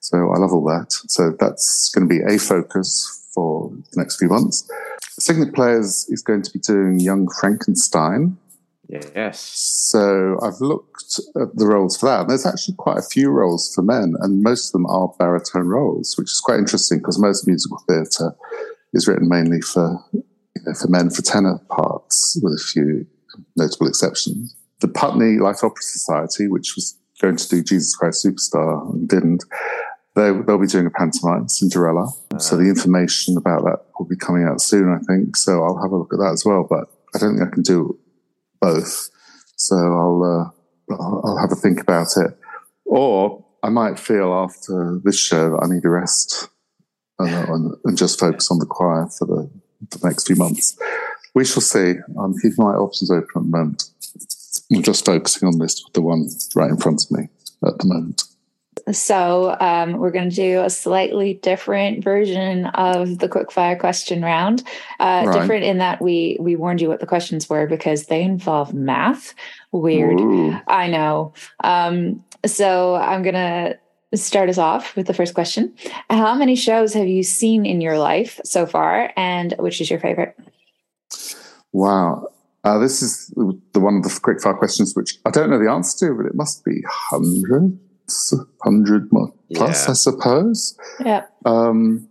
So 0.00 0.30
I 0.32 0.38
love 0.38 0.52
all 0.52 0.64
that. 0.66 0.92
So 1.08 1.34
that's 1.38 1.90
going 1.94 2.08
to 2.08 2.14
be 2.14 2.20
a 2.22 2.38
focus 2.38 3.28
for 3.34 3.70
the 3.70 4.00
next 4.00 4.18
few 4.18 4.28
months. 4.28 4.68
Cygnet 5.18 5.54
Players 5.54 6.06
is 6.10 6.22
going 6.22 6.42
to 6.42 6.52
be 6.52 6.58
doing 6.58 7.00
Young 7.00 7.28
Frankenstein. 7.40 8.36
Yes. 8.88 9.40
So 9.40 10.38
I've 10.42 10.60
looked 10.60 11.20
at 11.40 11.56
the 11.56 11.66
roles 11.66 11.96
for 11.96 12.06
that. 12.06 12.22
And 12.22 12.30
there's 12.30 12.46
actually 12.46 12.74
quite 12.76 12.98
a 12.98 13.02
few 13.02 13.30
roles 13.30 13.72
for 13.74 13.82
men, 13.82 14.14
and 14.20 14.42
most 14.42 14.68
of 14.68 14.72
them 14.72 14.86
are 14.86 15.12
baritone 15.18 15.66
roles, 15.66 16.16
which 16.18 16.30
is 16.30 16.40
quite 16.40 16.58
interesting 16.58 16.98
because 16.98 17.18
most 17.18 17.46
musical 17.46 17.82
theatre 17.88 18.34
is 18.92 19.08
written 19.08 19.28
mainly 19.28 19.60
for 19.60 19.98
you 20.12 20.22
know, 20.66 20.74
for 20.74 20.88
men 20.88 21.10
for 21.10 21.22
tenor 21.22 21.58
parts, 21.70 22.38
with 22.42 22.52
a 22.52 22.64
few 22.64 23.06
notable 23.56 23.88
exceptions. 23.88 24.54
The 24.80 24.88
Putney 24.88 25.38
Light 25.38 25.62
Opera 25.62 25.82
Society, 25.82 26.46
which 26.46 26.74
was 26.76 26.98
going 27.20 27.36
to 27.36 27.48
do 27.48 27.62
Jesus 27.62 27.94
Christ 27.96 28.24
Superstar 28.24 28.92
and 28.92 29.08
didn't, 29.08 29.44
they, 30.14 30.30
will 30.30 30.58
be 30.58 30.66
doing 30.66 30.86
a 30.86 30.90
pantomime, 30.90 31.48
Cinderella. 31.48 32.08
Uh, 32.32 32.38
so 32.38 32.56
the 32.56 32.68
information 32.68 33.36
about 33.36 33.64
that 33.64 33.84
will 33.98 34.06
be 34.06 34.16
coming 34.16 34.44
out 34.44 34.60
soon, 34.60 34.92
I 34.92 34.98
think. 35.12 35.36
So 35.36 35.64
I'll 35.64 35.82
have 35.82 35.90
a 35.90 35.96
look 35.96 36.12
at 36.12 36.18
that 36.20 36.32
as 36.32 36.44
well. 36.44 36.66
But 36.68 36.88
I 37.14 37.18
don't 37.18 37.36
think 37.36 37.48
I 37.48 37.52
can 37.52 37.62
do 37.62 37.98
both. 38.64 39.10
So 39.56 39.76
I'll, 39.76 40.22
uh, 40.90 40.94
I'll 40.94 41.38
have 41.38 41.52
a 41.52 41.56
think 41.56 41.80
about 41.80 42.08
it. 42.16 42.36
Or 42.84 43.44
I 43.62 43.68
might 43.68 43.98
feel 43.98 44.32
after 44.32 45.00
this 45.04 45.18
show 45.18 45.50
that 45.50 45.62
I 45.62 45.66
need 45.72 45.84
a 45.84 45.90
rest 45.90 46.48
and, 47.18 47.74
and 47.84 47.96
just 47.96 48.20
focus 48.20 48.50
on 48.50 48.58
the 48.58 48.66
choir 48.66 49.06
for 49.18 49.26
the, 49.26 49.50
the 49.90 50.06
next 50.06 50.26
few 50.26 50.36
months. 50.36 50.78
We 51.34 51.44
shall 51.44 51.62
see. 51.62 51.94
I'm 52.18 52.34
keeping 52.34 52.64
my 52.64 52.74
options 52.74 53.10
open 53.10 53.28
at 53.36 53.42
the 53.42 53.48
moment. 53.48 53.84
I'm 54.72 54.82
just 54.82 55.04
focusing 55.04 55.48
on 55.48 55.58
this, 55.58 55.84
the 55.92 56.02
one 56.02 56.28
right 56.54 56.70
in 56.70 56.76
front 56.76 57.04
of 57.04 57.10
me 57.10 57.28
at 57.66 57.78
the 57.78 57.86
moment. 57.86 58.22
So 58.92 59.56
um, 59.60 59.94
we're 59.94 60.10
going 60.10 60.28
to 60.28 60.34
do 60.34 60.60
a 60.60 60.70
slightly 60.70 61.34
different 61.34 62.04
version 62.04 62.66
of 62.66 63.18
the 63.18 63.28
quickfire 63.28 63.78
question 63.78 64.22
round. 64.22 64.62
Uh, 65.00 65.24
right. 65.26 65.40
Different 65.40 65.64
in 65.64 65.78
that 65.78 66.02
we 66.02 66.36
we 66.40 66.56
warned 66.56 66.80
you 66.80 66.88
what 66.88 67.00
the 67.00 67.06
questions 67.06 67.48
were 67.48 67.66
because 67.66 68.06
they 68.06 68.22
involve 68.22 68.74
math. 68.74 69.34
Weird, 69.72 70.20
Ooh. 70.20 70.56
I 70.68 70.88
know. 70.88 71.32
Um, 71.62 72.22
so 72.44 72.96
I'm 72.96 73.22
going 73.22 73.34
to 73.34 73.78
start 74.16 74.48
us 74.48 74.58
off 74.58 74.94
with 74.96 75.06
the 75.06 75.14
first 75.14 75.34
question. 75.34 75.74
How 76.10 76.34
many 76.34 76.54
shows 76.54 76.92
have 76.94 77.08
you 77.08 77.22
seen 77.22 77.66
in 77.66 77.80
your 77.80 77.98
life 77.98 78.40
so 78.44 78.66
far, 78.66 79.12
and 79.16 79.54
which 79.58 79.80
is 79.80 79.90
your 79.90 79.98
favorite? 79.98 80.36
Wow. 81.72 82.28
Uh, 82.62 82.78
this 82.78 83.02
is 83.02 83.26
the 83.72 83.80
one 83.80 83.96
of 83.96 84.02
the 84.04 84.20
quick 84.22 84.40
fire 84.40 84.54
questions, 84.54 84.94
which 84.94 85.18
I 85.26 85.30
don't 85.30 85.50
know 85.50 85.58
the 85.58 85.70
answer 85.70 86.06
to, 86.06 86.14
but 86.14 86.26
it 86.26 86.34
must 86.34 86.64
be 86.64 86.82
hundreds 86.88 87.78
hundred 88.62 89.10
plus, 89.10 89.30
yeah. 89.48 89.90
I 89.90 89.94
suppose. 89.94 90.78
Yeah. 91.00 91.26
Um, 91.44 92.08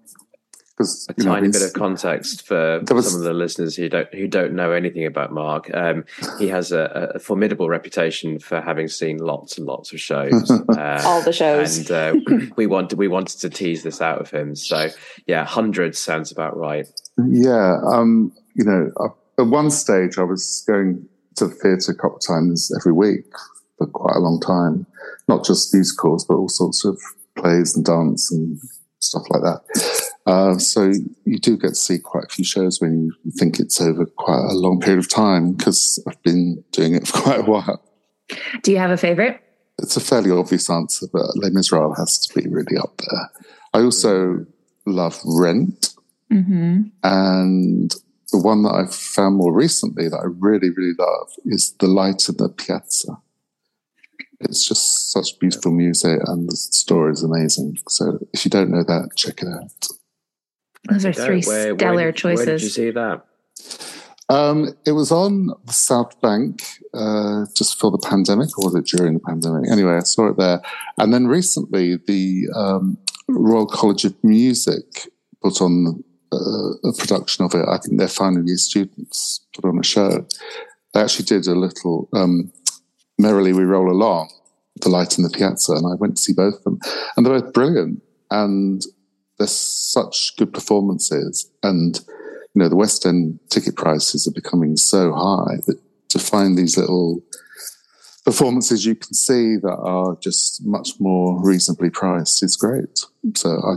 a 0.80 1.14
tiny 1.14 1.48
know, 1.48 1.52
bit 1.52 1.62
of 1.62 1.74
context 1.74 2.48
for 2.48 2.82
was, 2.90 3.12
some 3.12 3.20
of 3.20 3.26
the 3.26 3.34
listeners 3.34 3.76
who 3.76 3.90
don't 3.90 4.14
who 4.14 4.28
don't 4.28 4.54
know 4.54 4.72
anything 4.72 5.06
about 5.06 5.32
Mark. 5.32 5.70
Um, 5.74 6.06
he 6.40 6.48
has 6.48 6.72
a, 6.72 7.12
a, 7.16 7.20
formidable 7.20 7.70
reputation 7.70 8.40
for 8.40 8.60
having 8.60 8.88
seen 8.88 9.18
lots 9.18 9.58
and 9.58 9.68
lots 9.68 9.94
of 9.94 10.00
shows, 10.00 10.52
uh, 10.70 11.02
all 11.06 11.22
the 11.22 11.32
shows, 11.32 11.78
and 11.78 11.92
uh, 11.92 12.46
we 12.56 12.66
wanted 12.66 12.98
we 12.98 13.08
wanted 13.08 13.40
to 13.40 13.50
tease 13.50 13.84
this 13.84 14.02
out 14.02 14.20
of 14.20 14.32
him. 14.32 14.56
So 14.56 14.90
yeah, 15.28 15.46
hundreds 15.46 16.00
sounds 16.00 16.32
about 16.32 16.58
right. 16.58 16.88
Yeah, 17.18 17.78
um, 17.86 18.34
you 18.56 18.66
know, 18.66 18.92
uh, 19.00 19.42
at 19.42 19.48
one 19.48 19.70
stage 19.70 20.18
I 20.18 20.24
was 20.24 20.64
going 20.68 21.08
to 21.36 21.48
the 21.48 21.54
theatre 21.54 21.92
a 21.92 21.96
couple 21.96 22.18
of 22.18 22.26
times 22.26 22.72
every 22.80 22.94
week 22.94 23.26
for 23.78 23.88
quite 23.88 24.16
a 24.16 24.20
long 24.20 24.40
time, 24.40 24.86
not 25.28 25.46
just 25.46 25.74
musicals, 25.74 26.26
but 26.26 26.36
all 26.36 26.50
sorts 26.50 26.86
of 26.86 27.00
plays 27.36 27.76
and 27.76 27.86
dance 27.86 28.32
and 28.32 28.60
stuff 29.00 29.24
like 29.30 29.42
that. 29.42 30.12
Uh, 30.26 30.58
so 30.58 30.94
you 31.26 31.38
do 31.38 31.58
get 31.58 31.70
to 31.70 31.76
see 31.76 32.00
quite 32.00 32.26
a 32.26 32.34
few 32.34 32.46
shows 32.46 32.80
when 32.80 33.12
you 33.24 33.32
think 33.32 33.60
it's 33.60 33.82
over 33.82 34.06
quite 34.06 34.40
a 34.50 34.54
long 34.54 34.80
period 34.80 35.00
of 35.00 35.10
time 35.10 35.54
because 35.54 36.02
I've 36.08 36.22
been 36.24 36.64
doing 36.72 36.96
it 36.96 37.08
for 37.08 37.22
quite 37.22 37.40
a 37.42 37.44
while. 37.44 37.82
Do 38.62 38.72
you 38.72 38.78
have 38.78 38.92
a 38.92 38.98
favorite? 38.98 39.42
It's 39.80 39.98
a 39.98 40.02
fairly 40.02 40.32
obvious 40.32 40.70
answer, 40.70 41.08
but 41.12 41.36
Les 41.36 41.50
Miserables 41.50 41.98
has 41.98 42.20
to 42.20 42.42
be 42.42 42.48
really 42.48 42.78
up 42.78 42.96
there. 42.98 43.30
I 43.74 43.82
also 43.82 44.46
love 44.86 45.20
Rent. 45.26 45.94
Mm-hmm. 46.32 46.84
And 47.04 47.96
the 48.32 48.38
one 48.38 48.64
that 48.64 48.70
I've 48.70 48.96
found 48.96 49.36
more 49.36 49.54
recently 49.54 50.08
that 50.10 50.18
I 50.18 50.26
really, 50.26 50.70
really 50.70 50.96
love 50.98 51.30
is 51.46 51.76
The 51.80 51.88
Light 51.88 52.30
in 52.30 52.38
the 52.38 52.50
Piazza 52.50 53.18
it's 54.46 54.68
just 54.68 55.12
such 55.12 55.40
beautiful 55.40 55.72
music 55.72 56.20
and 56.28 56.50
the 56.50 56.56
story 56.56 57.12
is 57.12 57.24
amazing. 57.24 57.78
So 57.88 58.20
if 58.34 58.46
you 58.46 58.52
don't 58.52 58.72
know 58.72 58.84
that, 58.84 59.12
check 59.16 59.42
it 59.42 59.48
out. 59.48 59.88
Those 60.90 61.06
are 61.06 61.14
three 61.14 61.42
where, 61.44 61.76
stellar 61.76 61.96
where, 61.96 62.12
choices. 62.12 62.46
Where 62.46 62.58
did 62.58 62.64
you 62.64 62.70
see 62.70 62.92
that? 62.92 63.26
Um, 64.30 64.70
it 64.86 64.94
was 64.94 65.12
on 65.12 65.48
the 65.66 65.74
South 65.74 66.20
Bank 66.22 66.64
uh, 66.94 67.46
just 67.56 67.80
for 67.80 67.92
the 67.92 67.98
pandemic, 67.98 68.58
or 68.58 68.66
was 68.66 68.76
it 68.76 68.86
during 68.86 69.14
the 69.14 69.20
pandemic? 69.20 69.70
Anyway, 69.70 69.96
I 69.96 70.00
saw 70.00 70.30
it 70.30 70.38
there. 70.38 70.62
And 70.98 71.14
then 71.14 71.28
recently, 71.28 71.98
the 71.98 72.48
um, 72.56 72.98
Royal 73.28 73.68
College 73.68 74.06
of 74.06 74.16
Music 74.24 75.08
put 75.42 75.62
on 75.62 76.04
uh, 76.32 76.90
a 76.90 76.94
production 76.98 77.46
of 77.46 77.54
it. 77.54 77.66
I 77.68 77.78
think 77.78 78.00
their 78.00 78.08
final 78.08 78.46
year 78.46 78.58
students 78.58 79.46
put 79.54 79.66
on 79.66 79.80
a 79.80 79.84
show. 79.84 80.26
They 80.94 81.02
actually 81.02 81.26
did 81.26 81.48
a 81.48 81.56
little 81.56 82.10
um, 82.14 82.52
Merrily 83.18 83.54
We 83.54 83.64
Roll 83.64 83.92
Along, 83.92 84.32
The 84.82 84.90
Light 84.90 85.18
in 85.18 85.24
the 85.24 85.30
Piazza, 85.30 85.74
and 85.74 85.86
I 85.86 85.96
went 85.96 86.18
to 86.18 86.22
see 86.22 86.34
both 86.34 86.56
of 86.56 86.64
them. 86.64 86.80
And 87.16 87.26
they're 87.26 87.40
both 87.40 87.54
brilliant. 87.54 88.02
And 88.32 88.82
they're 89.38 89.48
such 89.48 90.36
good 90.38 90.54
performances. 90.54 91.50
And, 91.62 92.00
you 92.54 92.60
know, 92.62 92.70
the 92.70 92.76
West 92.76 93.06
End 93.06 93.40
ticket 93.50 93.76
prices 93.76 94.28
are 94.28 94.32
becoming 94.32 94.78
so 94.78 95.14
high 95.14 95.58
that 95.68 95.80
to 96.10 96.20
find 96.20 96.58
these 96.58 96.78
little 96.78 97.24
performances 98.24 98.86
you 98.86 98.96
can 98.96 99.14
see 99.14 99.58
that 99.58 99.78
are 99.82 100.16
just 100.22 100.66
much 100.66 100.92
more 101.00 101.44
reasonably 101.44 101.90
priced 101.90 102.44
is 102.44 102.56
great. 102.56 103.06
So 103.36 103.50
I 103.50 103.76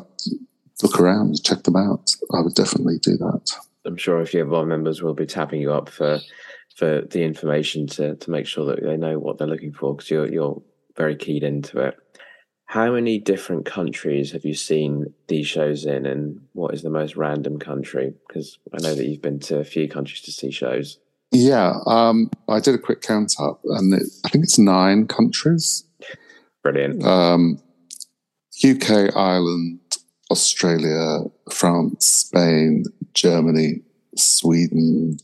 look 0.82 1.00
around, 1.00 1.42
check 1.42 1.62
them 1.64 1.76
out. 1.76 2.10
I 2.32 2.40
would 2.40 2.54
definitely 2.54 2.98
do 2.98 3.16
that. 3.16 3.50
I'm 3.84 3.96
sure 3.96 4.20
a 4.20 4.26
few 4.26 4.42
of 4.42 4.52
our 4.52 4.64
members 4.64 5.02
will 5.02 5.14
be 5.14 5.26
tapping 5.26 5.60
you 5.60 5.72
up 5.72 5.88
for 5.88 6.20
for 6.76 7.00
the 7.00 7.22
information 7.22 7.86
to 7.86 8.14
to 8.16 8.30
make 8.30 8.46
sure 8.46 8.66
that 8.66 8.82
they 8.82 8.96
know 8.96 9.18
what 9.18 9.38
they're 9.38 9.48
looking 9.48 9.72
for 9.72 9.94
because 9.94 10.10
you're 10.10 10.30
you're 10.30 10.62
very 10.96 11.16
keyed 11.16 11.42
into 11.42 11.80
it. 11.80 11.96
How 12.66 12.92
many 12.92 13.18
different 13.18 13.64
countries 13.64 14.32
have 14.32 14.44
you 14.44 14.54
seen 14.54 15.14
these 15.28 15.46
shows 15.46 15.86
in, 15.86 16.04
and 16.04 16.40
what 16.52 16.74
is 16.74 16.82
the 16.82 16.90
most 16.90 17.16
random 17.16 17.58
country? 17.58 18.14
Because 18.26 18.58
I 18.72 18.82
know 18.82 18.94
that 18.94 19.06
you've 19.06 19.22
been 19.22 19.40
to 19.40 19.58
a 19.58 19.64
few 19.64 19.88
countries 19.88 20.20
to 20.22 20.32
see 20.32 20.50
shows. 20.50 20.98
Yeah, 21.32 21.74
um, 21.86 22.30
I 22.48 22.60
did 22.60 22.74
a 22.74 22.78
quick 22.78 23.02
count 23.02 23.34
up, 23.40 23.60
and 23.64 23.94
it, 23.94 24.02
I 24.24 24.28
think 24.28 24.44
it's 24.44 24.58
nine 24.58 25.06
countries. 25.06 25.84
Brilliant. 26.62 27.04
Um, 27.04 27.60
UK, 28.64 29.14
Ireland, 29.14 29.80
Australia, 30.30 31.20
France, 31.52 32.06
Spain, 32.06 32.84
Germany, 33.14 33.82
Sweden, 34.16 35.18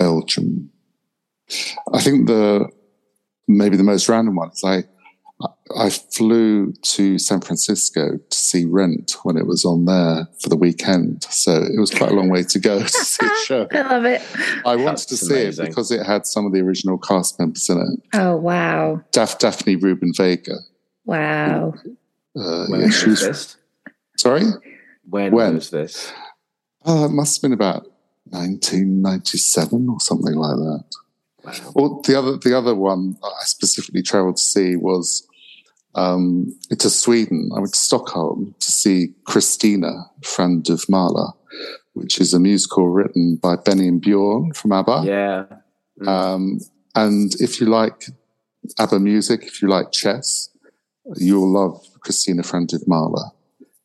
Belgium. 0.00 0.70
I 1.92 2.00
think 2.00 2.26
the 2.26 2.68
maybe 3.46 3.76
the 3.76 3.84
most 3.84 4.08
random 4.08 4.36
one 4.36 4.50
is 4.50 4.64
I 4.64 4.84
I 5.76 5.90
flew 5.90 6.72
to 6.72 7.18
San 7.18 7.40
Francisco 7.40 8.18
to 8.18 8.36
see 8.36 8.64
Rent 8.64 9.16
when 9.22 9.36
it 9.36 9.46
was 9.46 9.64
on 9.64 9.84
there 9.84 10.26
for 10.40 10.48
the 10.48 10.56
weekend. 10.56 11.24
So 11.24 11.62
it 11.62 11.78
was 11.78 11.90
quite 11.90 12.10
a 12.10 12.14
long 12.14 12.28
way 12.30 12.42
to 12.44 12.58
go 12.58 12.80
to 12.80 12.88
see 12.88 13.26
a 13.26 13.44
show. 13.44 13.68
I 13.72 13.82
love 13.82 14.04
it. 14.04 14.22
I 14.64 14.76
wanted 14.76 14.88
That's 14.88 15.06
to 15.06 15.16
see 15.16 15.34
amazing. 15.42 15.66
it 15.66 15.68
because 15.68 15.90
it 15.90 16.04
had 16.04 16.26
some 16.26 16.46
of 16.46 16.52
the 16.52 16.60
original 16.60 16.98
cast 16.98 17.38
members 17.38 17.68
in 17.68 17.78
it. 17.78 18.00
Oh 18.14 18.36
wow! 18.36 19.02
Daph- 19.12 19.38
Daphne 19.38 19.76
Rubin 19.76 20.12
Vega. 20.16 20.56
Wow. 21.04 21.74
Uh, 22.36 22.66
when 22.68 22.80
yeah, 22.82 22.90
she 22.90 23.10
was, 23.10 23.20
this? 23.20 23.56
Sorry. 24.16 24.44
When, 25.08 25.32
when 25.32 25.54
was 25.54 25.70
this? 25.70 26.12
Uh, 26.86 27.06
it 27.06 27.12
must 27.12 27.36
have 27.36 27.42
been 27.42 27.52
about 27.52 27.89
1997 28.30 29.88
or 29.88 30.00
something 30.00 30.34
like 30.34 30.56
that. 30.56 30.84
Wow. 31.44 31.72
Well, 31.74 32.02
the 32.06 32.18
other 32.18 32.36
the 32.36 32.56
other 32.56 32.74
one 32.74 33.16
I 33.22 33.44
specifically 33.44 34.02
travelled 34.02 34.36
to 34.36 34.42
see 34.42 34.76
was 34.76 35.26
um, 35.94 36.54
to 36.78 36.90
Sweden. 36.90 37.50
I 37.54 37.60
went 37.60 37.72
to 37.72 37.78
Stockholm 37.78 38.54
to 38.60 38.72
see 38.72 39.14
Christina, 39.24 40.10
Friend 40.22 40.68
of 40.68 40.88
Mahler, 40.88 41.32
which 41.94 42.20
is 42.20 42.34
a 42.34 42.40
musical 42.40 42.88
written 42.88 43.36
by 43.36 43.56
Benny 43.56 43.88
and 43.88 44.00
Bjorn 44.00 44.52
from 44.52 44.72
ABBA. 44.72 45.02
Yeah. 45.04 45.44
Mm. 46.00 46.08
Um, 46.08 46.60
and 46.94 47.34
if 47.40 47.60
you 47.60 47.66
like 47.66 48.04
ABBA 48.78 49.00
music, 49.00 49.44
if 49.44 49.62
you 49.62 49.68
like 49.68 49.92
chess, 49.92 50.50
you'll 51.16 51.52
love 51.52 51.80
Kristina 52.00 52.42
från 52.42 52.66
Duvemåla. 52.66 53.32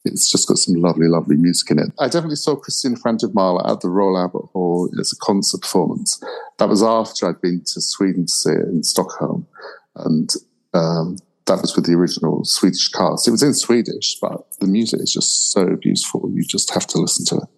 It's 0.05 0.31
just 0.31 0.47
got 0.47 0.57
some 0.57 0.75
lovely, 0.75 1.07
lovely 1.07 1.35
music 1.35 1.71
in 1.71 1.79
it. 1.79 1.91
I 1.99 2.05
definitely 2.05 2.35
saw 2.35 2.55
Christina 2.55 2.97
Mahler 3.33 3.67
at 3.69 3.81
the 3.81 3.89
Royal 3.89 4.17
Albert 4.17 4.49
Hall 4.53 4.89
as 4.99 5.11
a 5.11 5.25
concert 5.25 5.61
performance. 5.61 6.23
That 6.59 6.69
was 6.69 6.83
after 6.83 7.27
I'd 7.27 7.41
been 7.41 7.61
to 7.65 7.81
Sweden 7.81 8.25
to 8.25 8.31
see 8.31 8.51
it 8.51 8.67
in 8.67 8.83
Stockholm. 8.83 9.47
And 9.95 10.29
um, 10.73 11.17
that 11.45 11.61
was 11.61 11.75
with 11.75 11.85
the 11.85 11.93
original 11.93 12.43
Swedish 12.43 12.89
cast. 12.89 13.27
It 13.27 13.31
was 13.31 13.43
in 13.43 13.53
Swedish, 13.53 14.17
but 14.19 14.45
the 14.59 14.67
music 14.67 15.01
is 15.01 15.13
just 15.13 15.51
so 15.51 15.75
beautiful. 15.75 16.29
You 16.33 16.43
just 16.43 16.73
have 16.73 16.87
to 16.87 16.97
listen 16.97 17.25
to 17.27 17.43
it. 17.43 17.49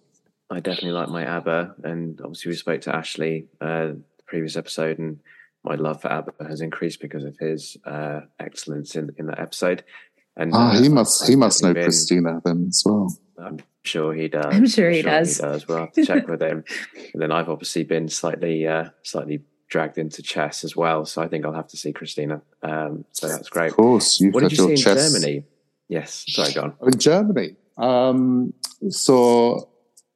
I 0.50 0.60
definitely 0.60 0.92
like 0.92 1.08
my 1.08 1.24
ABBA, 1.24 1.74
and 1.84 2.20
obviously 2.22 2.50
we 2.50 2.56
spoke 2.56 2.80
to 2.82 2.94
Ashley 2.94 3.48
uh, 3.60 3.88
the 3.88 4.02
previous 4.26 4.56
episode, 4.56 4.98
and 4.98 5.20
my 5.62 5.74
love 5.74 6.00
for 6.00 6.10
ABBA 6.10 6.32
has 6.48 6.62
increased 6.62 7.00
because 7.00 7.24
of 7.24 7.36
his 7.38 7.76
uh, 7.84 8.20
excellence 8.40 8.96
in 8.96 9.10
in 9.18 9.26
that 9.26 9.40
episode. 9.40 9.84
And 10.38 10.54
ah, 10.54 10.80
he 10.80 10.88
must 10.88 11.28
he 11.28 11.36
must 11.36 11.62
know 11.62 11.74
been, 11.74 11.82
Christina 11.84 12.40
then 12.44 12.66
as 12.68 12.82
well. 12.86 13.14
I'm 13.38 13.58
sure 13.84 14.14
he 14.14 14.28
does. 14.28 14.46
I'm 14.46 14.66
sure, 14.68 14.86
I'm 14.86 14.94
he, 14.94 15.02
sure 15.02 15.10
does. 15.10 15.36
he 15.36 15.42
does. 15.42 15.68
We'll 15.68 15.78
have 15.78 15.92
to 15.92 16.06
check 16.06 16.28
with 16.28 16.40
him. 16.50 16.64
And 17.12 17.20
then 17.20 17.32
I've 17.32 17.48
obviously 17.48 17.82
been 17.82 18.08
slightly 18.08 18.66
uh, 18.66 18.90
slightly 19.02 19.42
dragged 19.68 19.98
into 19.98 20.22
chess 20.22 20.64
as 20.64 20.76
well. 20.76 21.04
So 21.04 21.20
I 21.22 21.28
think 21.28 21.44
I'll 21.44 21.52
have 21.52 21.68
to 21.68 21.76
see 21.76 21.92
Christina. 21.92 22.40
Um, 22.62 23.04
so 23.12 23.28
that's 23.28 23.48
great. 23.48 23.70
Of 23.70 23.76
course, 23.76 24.20
you've 24.20 24.32
what 24.32 24.44
did 24.44 24.52
you 24.52 24.58
see 24.58 24.70
in 24.70 24.76
chess. 24.76 25.12
Germany? 25.12 25.44
Yes, 25.88 26.24
sorry, 26.28 26.52
go 26.52 26.62
on. 26.62 26.74
In 26.82 26.98
Germany, 26.98 27.56
um, 27.76 28.52
saw 28.90 29.60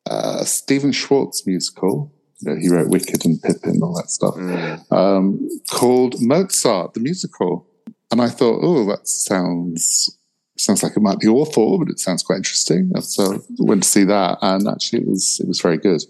uh, 0.06 0.44
Stephen 0.44 0.92
Schwartz 0.92 1.46
musical. 1.46 2.12
You 2.40 2.50
know, 2.50 2.60
he 2.60 2.68
wrote 2.68 2.88
Wicked 2.88 3.24
and 3.24 3.40
Pippin, 3.40 3.80
all 3.82 3.94
that 3.94 4.10
stuff. 4.10 4.34
Mm. 4.34 4.92
Um, 4.92 5.48
called 5.70 6.16
Mozart 6.20 6.94
the 6.94 7.00
musical, 7.00 7.66
and 8.12 8.20
I 8.20 8.28
thought, 8.28 8.60
oh, 8.62 8.86
that 8.86 9.08
sounds 9.08 10.18
sounds 10.58 10.82
like 10.82 10.96
it 10.96 11.00
might 11.00 11.18
be 11.18 11.28
awful, 11.28 11.78
but 11.78 11.88
it 11.88 11.98
sounds 11.98 12.22
quite 12.22 12.36
interesting. 12.36 12.90
So 13.00 13.34
I 13.34 13.38
went 13.58 13.82
to 13.82 13.88
see 13.88 14.04
that, 14.04 14.38
and 14.42 14.68
actually 14.68 15.00
it 15.00 15.08
was 15.08 15.40
it 15.42 15.48
was 15.48 15.60
very 15.60 15.78
good. 15.78 16.02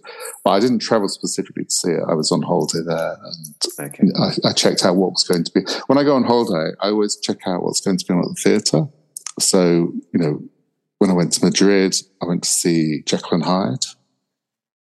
But 0.45 0.51
I 0.51 0.61
didn't 0.61 0.81
travel 0.81 1.09
specifically 1.09 1.65
to 1.65 1.71
see 1.71 1.93
it. 1.93 2.03
I 2.09 2.15
was 2.15 2.33
on 2.33 2.43
holiday 2.43 2.81
there, 2.85 3.17
and 3.23 3.95
okay. 3.95 4.09
I, 4.17 4.49
I, 4.49 4.53
checked 4.53 4.85
out 4.85 4.97
what 4.97 5.13
was 5.13 5.25
going 5.25 5.45
to 5.45 5.53
be. 5.53 5.61
When 5.87 5.97
I 5.97 6.03
go 6.05 6.17
on 6.17 6.25
holiday, 6.25 6.75
I 6.81 6.89
always 6.89 7.17
check 7.17 7.39
out 7.47 7.63
what's 7.63 7.81
going 7.81 7.97
to 7.99 8.05
be 8.05 8.13
on 8.13 8.21
at 8.21 8.27
the 8.27 8.41
theatre. 8.43 8.87
So 9.39 9.93
you 10.13 10.19
know, 10.19 10.43
when 10.99 11.11
I 11.11 11.15
went 11.15 11.33
to 11.35 11.45
Madrid, 11.45 11.97
I 12.21 12.27
went 12.27 12.43
to 12.43 12.49
see 12.49 13.03
Jekyll 13.07 13.35
and 13.35 13.45
Hyde. 13.45 13.85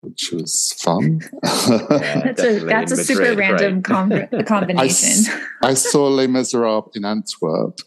Which 0.07 0.31
was 0.33 0.73
fun. 0.79 1.21
yeah, 1.43 2.21
that's 2.25 2.43
a 2.43 2.61
that's 2.61 2.93
a 2.93 2.97
Madrid, 2.97 3.07
super 3.07 3.35
random 3.35 3.83
com- 3.83 4.29
combination. 4.47 5.33
I, 5.63 5.71
I 5.71 5.75
saw 5.75 6.07
Les 6.07 6.29
Miserables 6.29 6.93
in 6.95 7.05
Antwerp, 7.05 7.81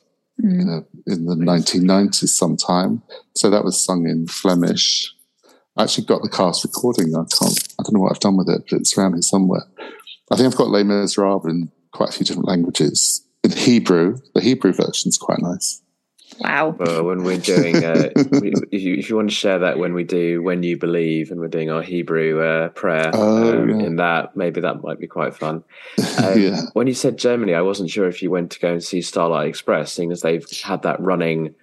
mm. 0.44 0.62
in, 0.62 0.68
a, 0.68 1.12
in 1.12 1.26
the 1.26 1.36
1990s 1.36 2.28
sometime. 2.28 3.02
So 3.36 3.50
that 3.50 3.64
was 3.64 3.82
sung 3.82 4.06
in 4.06 4.28
Flemish. 4.28 5.14
I 5.78 5.84
actually 5.84 6.08
got 6.08 6.22
the 6.22 6.30
cast 6.30 6.66
recording. 6.66 7.16
I 7.16 7.24
can't, 7.40 7.58
I 7.80 7.84
don't 7.84 7.94
know 7.94 8.02
what 8.02 8.12
I've 8.12 8.20
done 8.20 8.36
with 8.36 8.50
it, 8.50 8.64
but 8.70 8.82
it's 8.82 8.98
around 8.98 9.14
here 9.14 9.22
somewhere. 9.22 9.64
I 10.30 10.36
think 10.36 10.48
I've 10.48 10.58
got 10.58 10.70
Les 10.70 10.84
Miserables 10.84 11.46
in 11.46 11.72
quite 11.94 12.10
a 12.10 12.12
few 12.12 12.26
different 12.26 12.50
languages. 12.50 13.26
In 13.46 13.52
Hebrew, 13.52 14.18
the 14.34 14.42
Hebrew 14.42 14.74
version 14.74 15.08
is 15.08 15.18
quite 15.18 15.40
nice. 15.40 15.82
Wow. 16.40 16.76
Well, 16.80 17.04
when 17.04 17.24
we're 17.24 17.38
doing, 17.38 17.84
uh, 17.84 18.10
if, 18.16 18.82
you, 18.82 18.94
if 18.96 19.10
you 19.10 19.16
want 19.16 19.30
to 19.30 19.36
share 19.36 19.60
that 19.60 19.78
when 19.78 19.94
we 19.94 20.04
do 20.04 20.42
When 20.42 20.64
You 20.64 20.78
Believe 20.78 21.32
and 21.32 21.40
we're 21.40 21.48
doing 21.48 21.70
our 21.70 21.82
Hebrew 21.82 22.42
uh, 22.42 22.70
prayer 22.70 23.12
oh, 23.14 23.60
um, 23.60 23.70
yeah. 23.70 23.86
in 23.86 23.96
that, 23.98 24.38
maybe 24.38 24.62
that 24.62 24.82
might 24.82 25.00
be 25.00 25.08
quite 25.08 25.36
fun. 25.36 25.64
Um, 26.20 26.38
yeah. 26.38 26.62
When 26.74 26.86
you 26.88 26.94
said 26.94 27.18
Germany, 27.18 27.54
I 27.54 27.62
wasn't 27.62 27.90
sure 27.90 28.06
if 28.08 28.22
you 28.22 28.30
went 28.30 28.52
to 28.52 28.60
go 28.60 28.74
and 28.74 28.84
see 28.84 29.02
Starlight 29.02 29.48
Express, 29.48 29.94
seeing 29.94 30.12
as 30.12 30.22
they've 30.22 30.46
had 30.64 30.82
that 30.82 31.00
running 31.00 31.56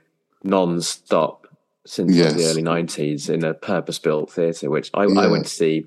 non 0.43 0.81
stop 0.81 1.47
since 1.85 2.15
yes. 2.15 2.35
the 2.35 2.45
early 2.47 2.63
90s 2.63 3.29
in 3.29 3.45
a 3.45 3.53
purpose 3.53 3.99
built 3.99 4.31
theatre, 4.33 4.71
which 4.71 4.91
I, 4.95 5.07
yeah. 5.07 5.21
I, 5.21 5.27
went 5.27 5.45
to 5.45 5.51
see 5.51 5.87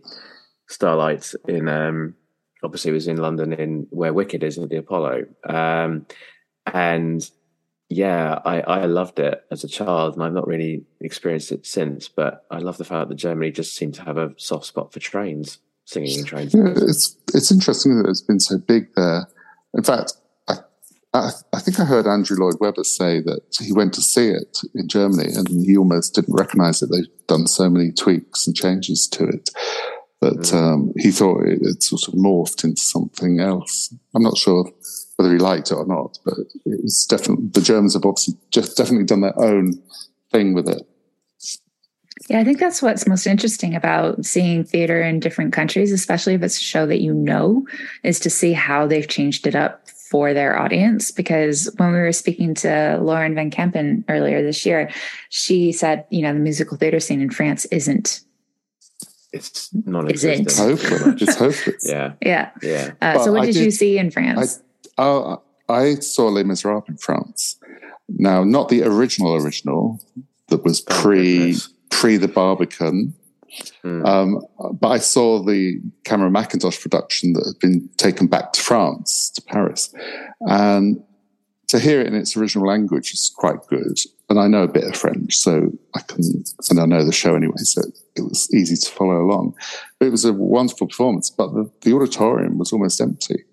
Starlight 0.67 1.33
in, 1.47 1.67
um, 1.67 2.15
obviously, 2.63 2.91
it 2.91 2.93
was 2.93 3.07
in 3.07 3.17
London, 3.17 3.53
in 3.53 3.87
where 3.89 4.13
Wicked 4.13 4.43
is 4.43 4.59
at 4.59 4.69
the 4.69 4.77
Apollo. 4.77 5.25
Um, 5.47 6.05
and 6.67 7.29
yeah, 7.89 8.39
I, 8.45 8.61
I 8.61 8.85
loved 8.85 9.19
it 9.19 9.43
as 9.49 9.63
a 9.63 9.67
child, 9.67 10.13
and 10.13 10.23
I've 10.23 10.33
not 10.33 10.47
really 10.47 10.85
experienced 11.01 11.51
it 11.51 11.65
since. 11.65 12.07
But 12.07 12.45
I 12.51 12.59
love 12.59 12.77
the 12.77 12.85
fact 12.85 13.09
that 13.09 13.15
Germany 13.15 13.51
just 13.51 13.75
seemed 13.75 13.95
to 13.95 14.03
have 14.03 14.17
a 14.17 14.33
soft 14.37 14.65
spot 14.65 14.93
for 14.93 14.99
trains, 14.99 15.57
singing 15.85 16.19
in 16.19 16.25
trains. 16.25 16.53
Yeah, 16.53 16.73
it's 16.75 17.17
it's 17.33 17.51
interesting 17.51 17.97
that 17.97 18.07
it's 18.07 18.21
been 18.21 18.39
so 18.39 18.59
big 18.59 18.93
there. 18.95 19.27
In 19.73 19.81
fact, 19.83 20.13
I, 20.47 20.57
I, 21.15 21.31
I 21.51 21.59
think 21.59 21.79
I 21.79 21.85
heard 21.85 22.05
Andrew 22.05 22.37
Lloyd 22.37 22.57
Webber 22.59 22.83
say 22.83 23.21
that 23.21 23.41
he 23.59 23.73
went 23.73 23.93
to 23.95 24.01
see 24.01 24.29
it 24.29 24.59
in 24.75 24.87
Germany, 24.87 25.33
and 25.33 25.47
he 25.47 25.75
almost 25.75 26.13
didn't 26.13 26.35
recognise 26.35 26.83
it. 26.83 26.91
They've 26.91 27.27
done 27.27 27.47
so 27.47 27.71
many 27.71 27.91
tweaks 27.91 28.45
and 28.45 28.55
changes 28.55 29.07
to 29.07 29.25
it 29.25 29.49
that 30.21 30.33
mm. 30.33 30.53
um, 30.53 30.93
he 30.97 31.11
thought 31.11 31.45
it, 31.45 31.59
it 31.61 31.83
sort 31.83 32.07
of 32.07 32.13
morphed 32.15 32.63
into 32.63 32.81
something 32.81 33.39
else. 33.39 33.93
I'm 34.13 34.23
not 34.23 34.37
sure 34.37 34.69
whether 35.15 35.33
he 35.33 35.39
liked 35.39 35.71
it 35.71 35.75
or 35.75 35.85
not. 35.85 36.17
But 36.23 36.35
it 36.65 36.83
was 36.83 37.05
definitely 37.09 37.47
the 37.51 37.61
Germans 37.61 37.93
have 37.93 38.05
obviously 38.05 38.35
just 38.51 38.77
definitely 38.77 39.05
done 39.05 39.21
their 39.21 39.37
own 39.39 39.73
thing 40.31 40.53
with 40.53 40.69
it. 40.69 40.81
Yeah, 42.29 42.39
I 42.39 42.43
think 42.43 42.59
that's 42.59 42.81
what's 42.81 43.07
most 43.07 43.25
interesting 43.25 43.75
about 43.75 44.25
seeing 44.25 44.63
theater 44.63 45.01
in 45.01 45.19
different 45.19 45.51
countries, 45.51 45.91
especially 45.91 46.35
if 46.35 46.43
it's 46.43 46.57
a 46.57 46.63
show 46.63 46.85
that 46.85 47.01
you 47.01 47.13
know, 47.13 47.65
is 48.03 48.19
to 48.21 48.29
see 48.29 48.53
how 48.53 48.87
they've 48.87 49.07
changed 49.07 49.47
it 49.47 49.55
up 49.55 49.89
for 49.89 50.33
their 50.33 50.57
audience. 50.59 51.11
Because 51.11 51.69
when 51.77 51.91
we 51.91 51.99
were 51.99 52.11
speaking 52.11 52.53
to 52.55 52.99
Lauren 53.01 53.35
Van 53.35 53.51
Kempen 53.51 54.03
earlier 54.09 54.41
this 54.41 54.65
year, 54.65 54.89
she 55.29 55.71
said, 55.71 56.05
you 56.09 56.21
know, 56.21 56.33
the 56.33 56.39
musical 56.39 56.77
theater 56.77 56.99
scene 56.99 57.21
in 57.21 57.29
France 57.29 57.65
isn't 57.65 58.21
it's 59.31 59.69
non-existent. 59.73 60.47
It's 60.47 60.57
hopeless. 60.57 61.21
It's 61.21 61.35
hopeless. 61.35 61.85
yeah, 61.87 62.13
yeah, 62.21 62.51
yeah. 62.61 62.91
Uh, 63.01 63.23
so, 63.23 63.31
what 63.31 63.45
did, 63.45 63.53
did, 63.53 63.63
you 63.63 63.71
see 63.71 63.97
in 63.97 64.11
France? 64.11 64.61
Uh, 64.97 65.37
I 65.67 65.95
saw 65.95 66.27
Les 66.27 66.43
Miserables 66.43 66.85
in 66.87 66.97
France. 66.97 67.59
Now, 68.09 68.43
not 68.43 68.69
the 68.69 68.83
original 68.83 69.35
original 69.35 70.01
that 70.47 70.63
was 70.63 70.81
pre 70.81 71.55
oh, 71.55 71.59
pre 71.91 72.17
the 72.17 72.27
Barbican, 72.27 73.13
mm. 73.83 74.05
um, 74.05 74.41
but 74.79 74.87
I 74.89 74.97
saw 74.97 75.43
the 75.43 75.79
Cameron 76.05 76.33
Mackintosh 76.33 76.81
production 76.81 77.33
that 77.33 77.45
had 77.45 77.59
been 77.59 77.87
taken 77.97 78.27
back 78.27 78.53
to 78.53 78.61
France, 78.61 79.29
to 79.35 79.41
Paris, 79.43 79.93
and 80.41 81.01
to 81.67 81.79
hear 81.79 82.01
it 82.01 82.07
in 82.07 82.15
its 82.15 82.35
original 82.35 82.67
language 82.67 83.13
is 83.13 83.31
quite 83.35 83.59
good. 83.69 83.99
And 84.29 84.39
I 84.39 84.47
know 84.47 84.63
a 84.63 84.67
bit 84.67 84.83
of 84.83 84.95
French, 84.95 85.37
so 85.37 85.71
I 85.95 86.01
can, 86.01 86.23
and 86.69 86.79
I 86.79 86.85
know 86.85 87.03
the 87.03 87.11
show 87.11 87.35
anyway, 87.35 87.57
so 87.57 87.81
it 88.15 88.21
was 88.21 88.47
easy 88.53 88.75
to 88.75 88.91
follow 88.91 89.21
along. 89.21 89.55
It 89.99 90.11
was 90.11 90.23
a 90.23 90.33
wonderful 90.33 90.87
performance, 90.87 91.31
but 91.31 91.51
the, 91.53 91.71
the 91.81 91.93
auditorium 91.93 92.59
was 92.59 92.71
almost 92.71 93.01
empty. 93.01 93.43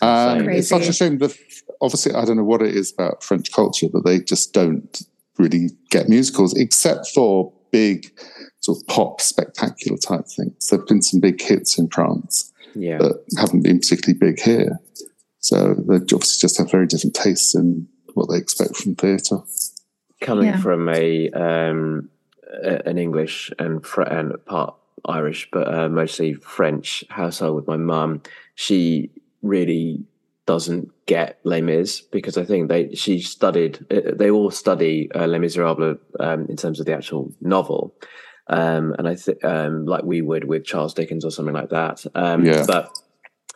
Um, 0.00 0.48
it's 0.48 0.68
such 0.68 0.88
a 0.88 0.92
shame 0.92 1.18
that 1.18 1.34
obviously 1.80 2.14
I 2.14 2.24
don't 2.24 2.36
know 2.36 2.44
what 2.44 2.62
it 2.62 2.74
is 2.74 2.92
about 2.92 3.24
French 3.24 3.50
culture, 3.50 3.88
but 3.92 4.04
they 4.04 4.20
just 4.20 4.52
don't 4.52 5.02
really 5.38 5.70
get 5.90 6.08
musicals 6.08 6.56
except 6.56 7.08
for 7.08 7.52
big 7.70 8.12
sort 8.60 8.78
of 8.78 8.86
pop 8.86 9.20
spectacular 9.20 9.98
type 9.98 10.26
things. 10.26 10.66
There've 10.68 10.86
been 10.86 11.02
some 11.02 11.20
big 11.20 11.40
hits 11.40 11.78
in 11.78 11.88
France 11.88 12.52
yeah. 12.74 12.98
that 12.98 13.22
haven't 13.38 13.62
been 13.62 13.78
particularly 13.78 14.18
big 14.18 14.40
here. 14.40 14.78
So 15.40 15.74
they 15.74 15.96
obviously 15.96 16.40
just 16.40 16.58
have 16.58 16.70
very 16.70 16.86
different 16.86 17.14
tastes 17.14 17.54
in 17.54 17.88
what 18.18 18.30
they 18.30 18.36
expect 18.36 18.76
from 18.76 18.94
theatre. 18.96 19.38
Coming 20.20 20.46
yeah. 20.46 20.60
from 20.60 20.88
a 20.88 21.30
um, 21.30 22.10
an 22.62 22.98
English 22.98 23.52
and, 23.58 23.84
fr- 23.86 24.02
and 24.02 24.44
part 24.46 24.74
Irish, 25.04 25.48
but 25.52 25.72
uh, 25.72 25.88
mostly 25.88 26.34
French 26.34 27.04
household 27.08 27.56
with 27.56 27.68
my 27.68 27.76
mum, 27.76 28.22
she 28.54 29.10
really 29.42 30.04
doesn't 30.46 30.90
get 31.06 31.38
Les 31.44 31.60
Mis 31.60 32.00
because 32.00 32.36
I 32.36 32.44
think 32.44 32.68
they 32.68 32.94
she 32.94 33.20
studied 33.20 33.84
uh, 33.90 34.14
they 34.14 34.30
all 34.30 34.50
study 34.50 35.10
uh, 35.14 35.26
Les 35.26 35.38
Miserables 35.38 35.98
um, 36.18 36.46
in 36.48 36.56
terms 36.56 36.80
of 36.80 36.86
the 36.86 36.94
actual 36.94 37.32
novel, 37.40 37.94
um, 38.48 38.94
and 38.98 39.06
I 39.06 39.14
think 39.14 39.44
um, 39.44 39.86
like 39.86 40.04
we 40.04 40.22
would 40.22 40.44
with 40.44 40.64
Charles 40.64 40.94
Dickens 40.94 41.24
or 41.24 41.30
something 41.30 41.54
like 41.54 41.70
that. 41.70 42.04
Um, 42.14 42.44
yeah. 42.44 42.64
But 42.66 42.90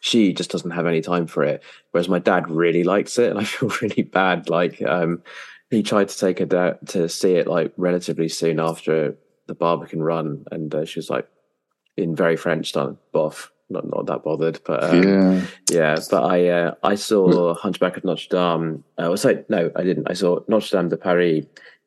she 0.02 0.32
just 0.32 0.50
doesn't 0.50 0.72
have 0.72 0.86
any 0.86 1.00
time 1.00 1.28
for 1.28 1.44
it. 1.44 1.62
Whereas 1.92 2.08
my 2.08 2.18
dad 2.18 2.50
really 2.50 2.82
likes 2.82 3.20
it, 3.20 3.30
and 3.30 3.38
I 3.38 3.44
feel 3.44 3.70
really 3.80 4.02
bad. 4.02 4.50
Like 4.50 4.82
um, 4.82 5.22
he 5.70 5.82
tried 5.82 6.08
to 6.08 6.18
take 6.18 6.40
her 6.40 6.44
da- 6.44 6.76
to 6.88 7.08
see 7.08 7.34
it 7.34 7.46
like 7.46 7.72
relatively 7.76 8.28
soon 8.28 8.58
after 8.58 9.16
the 9.46 9.54
Barbican 9.54 10.02
run, 10.02 10.44
and 10.50 10.74
uh, 10.74 10.84
she 10.84 10.98
was 10.98 11.08
like 11.08 11.28
in 11.96 12.16
very 12.16 12.36
French 12.36 12.72
time, 12.72 12.98
boff 13.14 13.50
not 13.70 13.88
not 13.88 14.06
that 14.06 14.24
bothered. 14.24 14.58
But 14.64 14.82
um, 14.82 15.02
yeah, 15.04 15.46
yeah. 15.70 15.96
But 16.10 16.24
I 16.24 16.48
uh, 16.48 16.74
I 16.82 16.96
saw 16.96 17.54
Hunchback 17.54 17.96
of 17.96 18.04
Notre 18.04 18.28
Dame. 18.28 18.82
Uh, 18.98 19.06
well, 19.06 19.16
sorry, 19.16 19.44
no, 19.48 19.70
I 19.76 19.84
didn't. 19.84 20.10
I 20.10 20.14
saw 20.14 20.40
Notre 20.48 20.78
Dame 20.78 20.88
de 20.88 20.96
Paris 20.96 21.44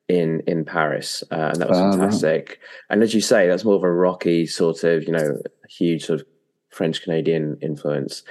in 0.08 0.42
in 0.48 0.64
Paris, 0.64 1.22
uh, 1.32 1.52
and 1.52 1.58
that 1.58 1.70
was 1.70 1.80
fantastic. 1.80 2.62
And 2.90 3.04
as 3.04 3.14
you 3.14 3.20
say, 3.20 3.50
that's 3.50 3.66
more 3.66 3.76
of 3.76 3.84
a 3.84 3.92
rocky 3.92 4.46
sort 4.46 4.86
of 4.86 5.04
you 5.04 5.12
know 5.12 5.42
huge 5.68 6.06
sort 6.06 6.22
of 6.22 6.28
French 6.76 7.02
Canadian 7.02 7.58
influence. 7.62 8.24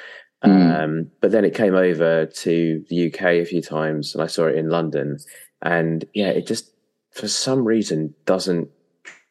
Mm. 0.45 0.85
Um, 0.85 1.11
but 1.23 1.31
then 1.33 1.45
it 1.45 1.55
came 1.55 1.75
over 1.75 2.27
to 2.27 2.85
the 2.91 3.07
UK 3.07 3.23
a 3.23 3.45
few 3.45 3.63
times, 3.63 4.15
and 4.15 4.23
I 4.23 4.27
saw 4.27 4.47
it 4.47 4.57
in 4.57 4.69
London. 4.69 5.17
And 5.63 6.05
yeah, 6.15 6.29
it 6.29 6.47
just 6.47 6.71
for 7.13 7.29
some 7.29 7.65
reason 7.65 8.15
doesn't 8.27 8.69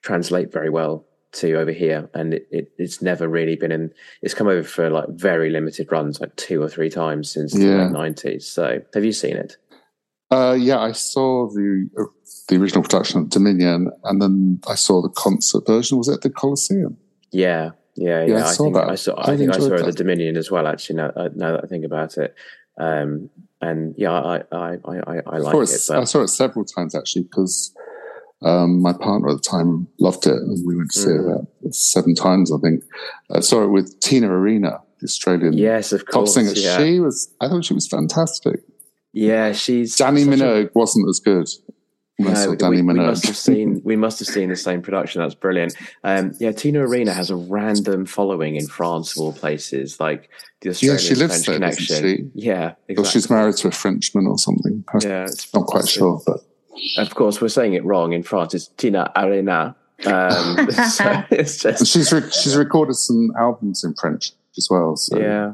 translate 0.02 0.52
very 0.52 0.70
well 0.72 1.06
to 1.34 1.54
over 1.56 1.72
here, 1.72 2.10
and 2.14 2.34
it, 2.34 2.48
it, 2.52 2.72
it's 2.78 3.02
never 3.02 3.28
really 3.28 3.56
been 3.56 3.72
in. 3.72 3.92
It's 4.24 4.34
come 4.34 4.48
over 4.48 4.64
for 4.64 4.90
like 4.90 5.06
very 5.10 5.50
limited 5.52 5.92
runs, 5.92 6.20
like 6.20 6.36
two 6.36 6.62
or 6.62 6.70
three 6.70 6.90
times 6.90 7.32
since 7.32 7.54
the 7.54 7.66
Yeah. 7.66 7.84
late 7.84 7.92
nineties. 7.92 8.48
So, 8.48 8.82
have 8.96 9.06
you 9.06 9.14
seen 9.14 9.38
it? 9.38 9.58
Uh, 10.32 10.58
yeah, 10.60 10.80
I 10.80 10.94
saw 10.94 11.48
the 11.48 11.90
uh, 12.00 12.04
the 12.50 12.58
original 12.58 12.82
production 12.84 13.22
at 13.24 13.30
Dominion, 13.30 13.92
and 14.04 14.20
then 14.22 14.60
I 14.68 14.76
saw 14.76 15.02
the 15.02 15.10
concert 15.10 15.68
version. 15.68 16.00
Was 16.00 16.08
it 16.08 16.14
at 16.16 16.22
the 16.22 16.30
Coliseum? 16.32 16.98
Yeah, 17.32 17.72
yeah, 17.96 18.26
yeah. 18.26 18.38
Yeah, 18.38 18.46
I 18.46 18.48
I, 18.50 18.52
saw 18.54 18.64
think 18.66 18.76
that. 18.76 18.90
I 18.90 18.96
saw. 18.96 19.14
I 19.16 19.32
I 19.34 19.38
think 19.38 19.56
I 19.56 19.60
saw 19.60 19.74
it 19.74 19.80
at 19.82 19.86
the. 19.86 19.92
Dominion 19.92 20.38
as 20.38 20.50
well. 20.52 20.68
Actually, 20.68 20.96
now, 20.98 21.10
uh, 21.16 21.30
now 21.36 21.52
that 21.54 21.64
I 21.64 21.68
think 21.68 21.86
about 21.86 22.18
it, 22.18 22.36
um, 22.80 23.30
and 23.62 23.94
yeah, 23.98 24.12
I 24.12 24.44
I 24.52 24.78
I, 24.86 25.22
I, 25.28 25.38
like 25.38 25.56
it. 25.56 25.70
it, 25.72 25.90
I 25.92 26.04
saw 26.06 26.22
it 26.22 26.28
several 26.30 26.66
times 26.66 26.96
actually 26.96 27.24
because 27.24 27.74
um, 28.42 28.82
my 28.82 28.94
partner 28.94 29.30
at 29.30 29.36
the 29.42 29.50
time 29.50 29.88
loved 30.00 30.26
it, 30.28 30.34
and 30.34 30.66
we 30.68 30.76
went 30.76 30.92
to 30.92 31.00
see 31.00 31.10
it 31.10 31.22
Mm. 31.22 31.32
about 31.36 31.48
seven 31.74 32.14
times. 32.16 32.52
I 32.52 32.58
think 32.58 32.84
I 33.32 33.40
saw 33.40 33.64
it 33.64 33.68
with 33.68 34.00
Tina 34.02 34.30
Arena, 34.30 34.80
the 35.00 35.06
Australian 35.06 35.54
yes, 35.54 35.94
of 35.94 36.04
pop 36.06 36.14
course. 36.14 36.34
singer. 36.34 36.52
Yeah, 36.56 36.78
She 36.78 37.00
was. 37.00 37.34
I 37.42 37.48
thought 37.48 37.64
she 37.66 37.74
was 37.74 37.88
fantastic. 37.88 38.62
yeah. 39.14 39.52
She's 39.54 39.96
Dannii 39.96 40.26
such 40.26 40.40
a- 40.40 40.44
Minogue 40.44 40.70
wasn't 40.74 41.08
as 41.10 41.20
good. 41.20 41.48
When 42.18 42.34
No, 42.34 42.52
we, 42.52 42.58
Dannii 42.58 42.70
we 42.72 42.82
Minogue. 42.82 43.06
must 43.08 43.26
have 43.26 43.36
seen 43.38 43.82
we 43.84 43.96
must 43.96 44.20
have 44.20 44.28
seen 44.28 44.50
the 44.50 44.56
same 44.56 44.82
production. 44.84 45.22
That's 45.22 45.34
brilliant. 45.34 45.76
Um, 46.04 46.34
yeah, 46.40 46.52
Tina 46.52 46.82
Arena 46.88 47.12
has 47.12 47.32
a 47.32 47.36
random 47.36 48.06
following 48.06 48.56
in 48.56 48.68
France 48.68 49.18
of 49.18 49.22
all 49.24 49.34
places, 49.34 50.00
like 50.00 50.30
the 50.62 50.70
Yeah, 50.80 50.98
she 50.98 51.16
lives 51.16 51.44
French 51.44 51.46
there, 51.48 51.60
doesn't 51.60 51.88
connection. 51.88 52.32
she? 52.34 52.46
Yeah, 52.46 52.74
Well, 52.96 53.04
she's 53.06 53.30
married 53.32 53.56
to 53.58 53.70
a 53.70 53.72
Frenchman 53.72 54.28
or 54.28 54.38
something. 54.38 54.84
I'm 54.94 55.00
Yeah, 55.02 55.24
it's, 55.24 55.52
not 55.56 55.66
quite 55.66 55.88
sure, 55.88 56.22
but 56.26 56.42
of 56.98 57.16
course 57.16 57.42
we're 57.42 57.48
saying 57.50 57.74
it 57.74 57.84
wrong 57.84 58.14
in 58.14 58.22
France. 58.22 58.54
It's 58.54 58.68
Tina 58.78 59.12
Arena. 59.16 59.76
Um, 60.06 60.72
so 60.92 61.24
it's 61.32 61.58
just 61.64 61.88
she's 61.88 62.14
re- 62.14 62.30
she's 62.32 62.56
recorded 62.56 62.94
some 62.96 63.32
albums 63.40 63.84
in 63.84 63.96
French 63.96 64.34
as 64.56 64.68
well. 64.70 64.96
So 64.98 65.18
yeah. 65.20 65.52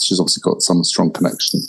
she's 0.00 0.20
obviously 0.20 0.42
got 0.42 0.62
some 0.62 0.84
strong 0.84 1.10
connection. 1.10 1.60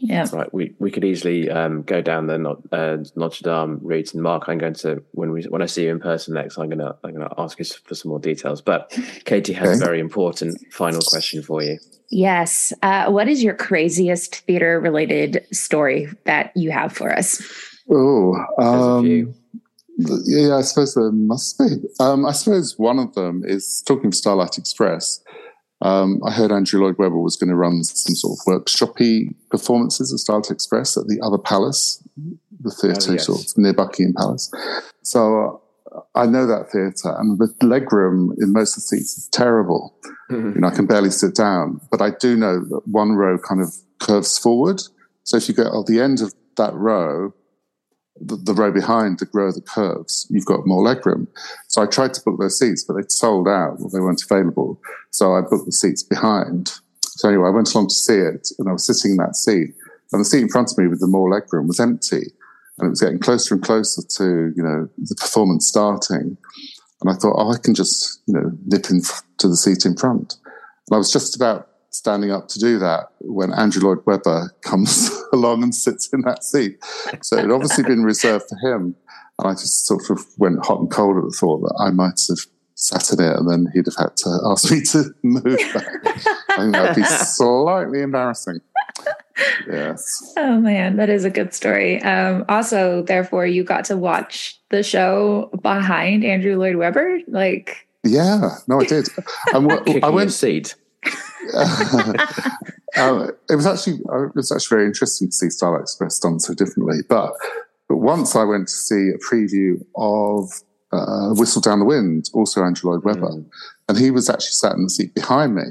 Yeah. 0.00 0.26
Right, 0.32 0.52
we, 0.52 0.74
we 0.78 0.90
could 0.90 1.04
easily 1.04 1.50
um, 1.50 1.82
go 1.82 2.02
down 2.02 2.26
the 2.26 2.38
Not- 2.38 2.60
uh, 2.70 2.98
Notre 3.16 3.42
Dame 3.42 3.78
route, 3.82 4.12
and 4.12 4.22
Mark, 4.22 4.44
I'm 4.48 4.58
going 4.58 4.74
to 4.74 5.02
when 5.12 5.32
we 5.32 5.42
when 5.44 5.62
I 5.62 5.66
see 5.66 5.84
you 5.84 5.90
in 5.90 6.00
person 6.00 6.34
next, 6.34 6.58
I'm 6.58 6.68
gonna 6.68 6.96
I'm 7.02 7.12
gonna 7.12 7.32
ask 7.38 7.58
you 7.58 7.64
for 7.64 7.94
some 7.94 8.10
more 8.10 8.18
details. 8.20 8.60
But 8.60 8.96
Katie 9.24 9.52
has 9.54 9.80
a 9.80 9.84
very 9.84 10.00
important 10.00 10.60
final 10.72 11.00
question 11.00 11.42
for 11.42 11.62
you. 11.62 11.78
Yes. 12.10 12.72
Uh, 12.82 13.10
what 13.10 13.28
is 13.28 13.42
your 13.42 13.54
craziest 13.54 14.36
theater 14.46 14.78
related 14.80 15.44
story 15.52 16.08
that 16.24 16.52
you 16.54 16.70
have 16.70 16.92
for 16.92 17.12
us? 17.12 17.42
Oh, 17.90 18.34
There's 18.58 18.68
a 18.68 18.80
um, 18.80 19.04
few. 19.04 19.34
yeah, 20.26 20.56
I 20.56 20.60
suppose 20.62 20.94
there 20.94 21.10
must 21.10 21.58
be. 21.58 21.64
Um, 22.00 22.26
I 22.26 22.32
suppose 22.32 22.78
one 22.78 22.98
of 22.98 23.14
them 23.14 23.42
is 23.44 23.82
talking 23.86 24.06
of 24.06 24.14
Starlight 24.14 24.58
Express. 24.58 25.20
Um, 25.82 26.20
I 26.26 26.32
heard 26.32 26.50
Andrew 26.52 26.80
Lloyd 26.82 26.96
Webber 26.98 27.18
was 27.18 27.36
going 27.36 27.50
to 27.50 27.56
run 27.56 27.84
some 27.84 28.14
sort 28.14 28.38
of 28.38 28.46
workshopy 28.46 29.34
performances 29.50 30.12
of 30.12 30.20
Starlight 30.20 30.50
Express 30.50 30.96
at 30.96 31.06
the 31.06 31.20
Other 31.22 31.38
Palace, 31.38 32.02
the 32.60 32.70
theatre 32.70 33.10
Oh, 33.10 33.14
yes. 33.14 33.26
sort 33.26 33.40
of 33.42 33.58
near 33.58 33.74
Buckingham 33.74 34.14
Palace. 34.14 34.50
So 35.02 35.60
uh, 35.94 36.00
I 36.14 36.24
know 36.26 36.46
that 36.46 36.70
theatre, 36.72 37.14
and 37.18 37.38
the 37.38 37.48
legroom 37.62 38.30
in 38.40 38.52
most 38.52 38.72
of 38.76 38.82
the 38.82 38.86
seats 38.96 39.18
is 39.18 39.28
terrible. 39.28 39.94
You 40.30 40.54
know, 40.56 40.66
I 40.68 40.74
can 40.74 40.86
barely 40.86 41.10
sit 41.10 41.34
down, 41.36 41.80
but 41.90 42.00
I 42.02 42.10
do 42.10 42.36
know 42.36 42.58
that 42.58 42.80
one 42.86 43.12
row 43.12 43.38
kind 43.38 43.60
of 43.60 43.72
curves 44.00 44.36
forward. 44.38 44.82
So 45.22 45.36
if 45.36 45.48
you 45.48 45.54
get 45.54 45.66
at 45.66 45.86
the 45.86 46.00
end 46.00 46.20
of 46.20 46.34
that 46.56 46.74
row, 46.74 47.32
the, 48.20 48.36
the 48.36 48.54
row 48.54 48.72
behind 48.72 49.18
the 49.18 49.28
row 49.32 49.50
the 49.52 49.60
curves, 49.60 50.26
you've 50.30 50.46
got 50.46 50.66
more 50.66 50.84
legroom. 50.84 51.26
So 51.68 51.82
I 51.82 51.86
tried 51.86 52.14
to 52.14 52.22
book 52.24 52.38
those 52.38 52.58
seats, 52.58 52.84
but 52.84 52.94
they'd 52.94 53.10
sold 53.10 53.48
out 53.48 53.78
or 53.80 53.90
they 53.90 54.00
weren't 54.00 54.22
available. 54.22 54.80
So 55.10 55.34
I 55.34 55.42
booked 55.42 55.66
the 55.66 55.72
seats 55.72 56.02
behind. 56.02 56.72
So 57.00 57.28
anyway, 57.28 57.48
I 57.48 57.50
went 57.50 57.72
along 57.74 57.88
to 57.88 57.94
see 57.94 58.18
it 58.18 58.48
and 58.58 58.68
I 58.68 58.72
was 58.72 58.86
sitting 58.86 59.12
in 59.12 59.16
that 59.18 59.36
seat 59.36 59.74
and 60.12 60.20
the 60.20 60.24
seat 60.24 60.42
in 60.42 60.48
front 60.48 60.70
of 60.70 60.78
me 60.78 60.86
with 60.86 61.00
the 61.00 61.06
more 61.06 61.30
legroom 61.30 61.66
was 61.66 61.80
empty 61.80 62.32
and 62.78 62.86
it 62.86 62.90
was 62.90 63.00
getting 63.00 63.18
closer 63.18 63.54
and 63.54 63.62
closer 63.62 64.02
to, 64.02 64.52
you 64.54 64.62
know, 64.62 64.88
the 64.98 65.14
performance 65.14 65.66
starting. 65.66 66.36
And 67.00 67.10
I 67.10 67.14
thought, 67.14 67.36
oh, 67.36 67.52
I 67.52 67.58
can 67.58 67.74
just, 67.74 68.22
you 68.26 68.34
know, 68.34 68.52
nip 68.66 68.90
in 68.90 69.00
to 69.38 69.48
the 69.48 69.56
seat 69.56 69.84
in 69.84 69.96
front. 69.96 70.36
And 70.88 70.94
I 70.94 70.98
was 70.98 71.10
just 71.10 71.36
about 71.36 71.68
standing 71.96 72.30
up 72.30 72.48
to 72.48 72.58
do 72.58 72.78
that 72.78 73.06
when 73.20 73.52
Andrew 73.52 73.82
Lloyd 73.82 74.04
Webber 74.06 74.54
comes 74.62 75.10
along 75.32 75.62
and 75.62 75.74
sits 75.74 76.08
in 76.12 76.20
that 76.22 76.44
seat. 76.44 76.78
So 77.22 77.36
it 77.38 77.50
obviously 77.50 77.84
been 77.84 78.02
reserved 78.04 78.44
for 78.48 78.56
him. 78.58 78.94
And 79.38 79.48
I 79.48 79.52
just 79.52 79.86
sort 79.86 80.08
of 80.10 80.20
went 80.38 80.64
hot 80.64 80.80
and 80.80 80.90
cold 80.90 81.16
at 81.18 81.24
the 81.24 81.36
thought 81.38 81.58
that 81.60 81.76
I 81.78 81.90
might 81.90 82.20
have 82.28 82.38
sat 82.74 83.10
in 83.12 83.24
it 83.24 83.36
and 83.36 83.50
then 83.50 83.66
he'd 83.74 83.86
have 83.86 83.96
had 83.96 84.16
to 84.18 84.38
ask 84.44 84.70
me 84.70 84.82
to 84.82 85.04
move 85.22 85.58
back. 85.74 85.86
I 86.50 86.56
think 86.58 86.72
that 86.72 86.82
would 86.88 86.96
be 86.96 87.02
slightly 87.04 88.00
embarrassing. 88.02 88.60
Yes. 89.70 90.32
Oh 90.36 90.60
man, 90.60 90.96
that 90.96 91.10
is 91.10 91.24
a 91.24 91.30
good 91.30 91.52
story. 91.52 92.02
Um, 92.02 92.44
also, 92.48 93.02
therefore, 93.02 93.46
you 93.46 93.64
got 93.64 93.84
to 93.86 93.96
watch 93.96 94.58
the 94.70 94.82
show 94.82 95.50
behind 95.62 96.24
Andrew 96.24 96.56
Lloyd 96.58 96.76
Webber. 96.76 97.18
Like, 97.28 97.86
Yeah, 98.04 98.56
no, 98.66 98.80
I 98.80 98.84
did. 98.84 99.08
And 99.52 99.66
what, 99.66 99.84
Kicking 99.84 100.04
I 100.04 100.08
went. 100.08 100.32
seat. 100.32 100.74
Uh, 101.54 103.28
it 103.50 103.56
was 103.56 103.66
actually 103.66 104.00
uh, 104.10 104.26
it 104.26 104.34
was 104.34 104.52
actually 104.52 104.76
very 104.76 104.86
interesting 104.86 105.28
to 105.28 105.32
see 105.32 105.50
Starlight 105.50 105.82
Express 105.82 106.18
done 106.18 106.40
so 106.40 106.54
differently. 106.54 106.98
But 107.08 107.32
but 107.88 107.96
once 107.98 108.34
I 108.36 108.44
went 108.44 108.68
to 108.68 108.74
see 108.74 109.10
a 109.10 109.18
preview 109.18 109.84
of 109.96 110.50
uh, 110.92 111.34
Whistle 111.34 111.60
Down 111.62 111.78
the 111.80 111.84
Wind, 111.84 112.30
also 112.34 112.62
Andrew 112.62 112.90
Lloyd 112.90 113.04
Webber, 113.04 113.28
Mm. 113.28 113.46
and 113.88 113.98
he 113.98 114.10
was 114.10 114.28
actually 114.30 114.52
sat 114.52 114.74
in 114.74 114.82
the 114.84 114.90
seat 114.90 115.14
behind 115.14 115.54
me 115.54 115.62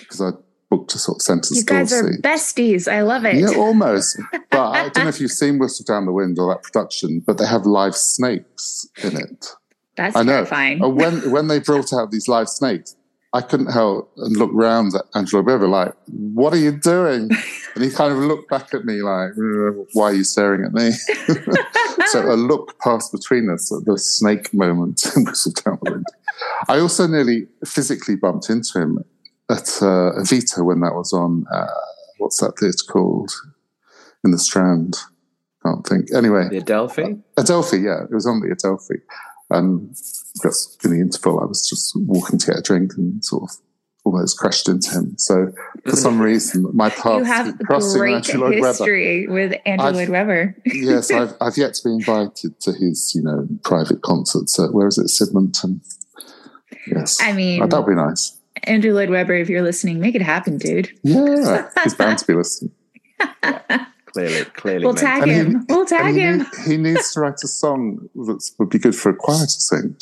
because 0.00 0.20
I 0.20 0.30
booked 0.70 0.94
a 0.94 0.98
sort 0.98 1.16
of 1.18 1.22
centre 1.22 1.54
you 1.54 1.64
guys 1.64 1.92
are 1.92 2.12
seat. 2.12 2.22
besties. 2.22 2.90
I 2.92 3.00
love 3.02 3.24
it. 3.24 3.36
Yeah, 3.36 3.56
almost. 3.56 4.20
But 4.50 4.70
I 4.72 4.88
don't 4.88 5.04
know 5.04 5.08
if 5.08 5.20
you've 5.20 5.30
seen 5.30 5.58
Whistle 5.58 5.84
Down 5.86 6.04
the 6.06 6.12
Wind 6.12 6.38
or 6.38 6.52
that 6.52 6.62
production, 6.62 7.22
but 7.24 7.38
they 7.38 7.46
have 7.46 7.64
live 7.64 7.94
snakes 7.94 8.86
in 9.04 9.16
it. 9.16 9.46
That's 9.96 10.16
I 10.16 10.22
know. 10.22 10.32
terrifying. 10.32 10.82
And 10.82 10.96
when 10.96 11.30
when 11.30 11.46
they 11.48 11.60
brought 11.60 11.92
out 11.92 12.10
these 12.10 12.28
live 12.28 12.48
snakes, 12.48 12.96
I 13.34 13.42
couldn't 13.42 13.72
help 13.72 14.10
and 14.16 14.36
look 14.36 14.50
round 14.54 14.94
at 14.94 15.04
Andrew 15.14 15.40
Lloyd 15.40 15.46
Webber 15.46 15.68
like, 15.68 15.94
"What 16.06 16.52
are 16.54 16.58
you 16.58 16.72
doing?" 16.72 17.30
And 17.74 17.84
he 17.84 17.90
kind 17.90 18.12
of 18.12 18.18
looked 18.18 18.48
back 18.50 18.74
at 18.74 18.84
me 18.84 19.02
like, 19.02 19.32
"Uh, 19.38 19.84
"Why 19.92 20.06
are 20.06 20.14
you 20.14 20.24
staring 20.24 20.64
at 20.64 20.72
me?" 20.72 20.90
so 22.06 22.32
a 22.32 22.34
look 22.34 22.78
passed 22.80 23.12
between 23.12 23.50
us 23.50 23.70
at 23.72 23.84
the 23.84 23.98
snake 23.98 24.52
moment 24.52 25.04
in 25.14 25.24
Whistle 25.24 25.52
Down. 25.52 26.04
I 26.68 26.80
also 26.80 27.06
nearly 27.06 27.46
physically 27.64 28.16
bumped 28.16 28.50
into 28.50 28.80
him 28.80 29.04
at 29.50 29.68
uh, 29.80 30.16
Evita 30.18 30.64
when 30.64 30.80
that 30.80 30.94
was 30.94 31.12
on. 31.12 31.44
Uh, 31.52 31.66
what's 32.18 32.40
that 32.40 32.58
theatre 32.58 32.90
called 32.90 33.30
in 34.24 34.30
the 34.30 34.38
Strand? 34.38 34.96
Can't 35.64 35.86
think. 35.86 36.12
Anyway, 36.14 36.48
The 36.48 36.58
Adelphi? 36.58 37.18
Adelphi, 37.36 37.78
yeah, 37.78 38.04
it 38.04 38.10
was 38.10 38.26
on 38.26 38.40
the 38.40 38.50
Adelphi. 38.50 39.00
And 39.50 39.96
just 40.42 40.84
in 40.84 40.90
the 40.92 41.00
interval, 41.00 41.40
I 41.40 41.44
was 41.46 41.68
just 41.68 41.92
walking 41.96 42.38
to 42.38 42.46
get 42.46 42.58
a 42.58 42.62
drink 42.62 42.92
and 42.96 43.24
sort 43.24 43.44
of 43.44 43.56
almost 44.04 44.38
crashed 44.38 44.68
into 44.68 44.90
him. 44.90 45.14
So 45.18 45.52
for 45.84 45.96
some 45.96 46.18
mm. 46.18 46.22
reason, 46.22 46.66
my 46.72 46.88
path 46.90 47.18
you 47.18 47.24
have 47.24 47.58
crossing 47.66 47.98
great 48.00 48.14
Andrew 48.14 48.40
Lloyd 48.40 48.54
Webber. 48.54 48.66
history 48.68 49.26
with 49.26 49.54
Andrew 49.66 49.86
I've- 49.86 49.96
Lloyd 49.98 50.08
Webber. 50.08 50.56
yes, 50.64 51.10
I've, 51.10 51.34
I've 51.40 51.56
yet 51.58 51.74
to 51.74 51.88
be 51.88 51.94
invited 51.94 52.58
to 52.60 52.72
his, 52.72 53.12
you 53.14 53.22
know, 53.22 53.46
private 53.64 54.02
concerts. 54.02 54.58
At, 54.58 54.72
where 54.72 54.86
is 54.86 54.96
it, 54.98 55.06
Sydmonton? 55.06 55.80
Yes, 56.86 57.18
I 57.20 57.32
mean, 57.32 57.62
Oh, 57.62 57.66
that'd 57.66 57.86
be 57.86 57.94
nice. 57.94 58.38
Andrew 58.64 58.92
Lloyd 58.92 59.10
Webber, 59.10 59.34
if 59.34 59.48
you're 59.48 59.62
listening, 59.62 60.00
make 60.00 60.14
it 60.14 60.22
happen, 60.22 60.58
dude. 60.58 60.90
Yeah, 61.02 61.68
he's 61.84 61.94
bound 61.94 62.18
to 62.18 62.26
be 62.26 62.34
listening. 62.34 62.72
Clearly, 64.06 64.44
clearly. 64.56 64.84
We'll 64.84 64.94
meant. 64.94 65.06
tag 65.06 65.22
And 65.24 65.30
he- 65.30 65.36
him. 65.36 65.66
we'll 65.68 65.84
tag 65.86 66.14
he, 66.14 66.20
him. 66.20 66.38
need- 66.38 66.46
he 66.66 66.76
needs 66.78 67.12
to 67.12 67.20
write 67.20 67.42
a 67.44 67.48
song 67.48 68.08
that 68.14 68.50
would 68.58 68.70
be 68.70 68.78
good 68.78 68.94
for 68.96 69.10
a 69.10 69.14
choir 69.14 69.40
to 69.44 69.48
sing. 69.48 69.96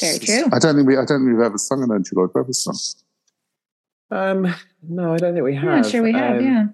Very 0.00 0.18
true. 0.18 0.44
I 0.52 0.58
don't 0.58 0.74
think 0.76 0.88
we. 0.88 0.94
I 0.96 1.04
don't 1.04 1.24
think 1.24 1.36
we've 1.36 1.46
ever 1.46 1.58
sung 1.58 1.82
an 1.82 1.92
Andrew 1.92 2.20
Lloyd 2.20 2.30
Webber 2.34 2.52
song. 2.52 2.76
Um, 4.10 4.54
no, 4.82 5.14
I 5.14 5.16
don't 5.18 5.34
think 5.34 5.44
we 5.44 5.54
have. 5.54 5.64
I'm 5.64 5.82
not 5.82 5.90
sure 5.90 6.02
we 6.02 6.12
have. 6.12 6.38
Um, 6.38 6.44
yeah. 6.44 6.64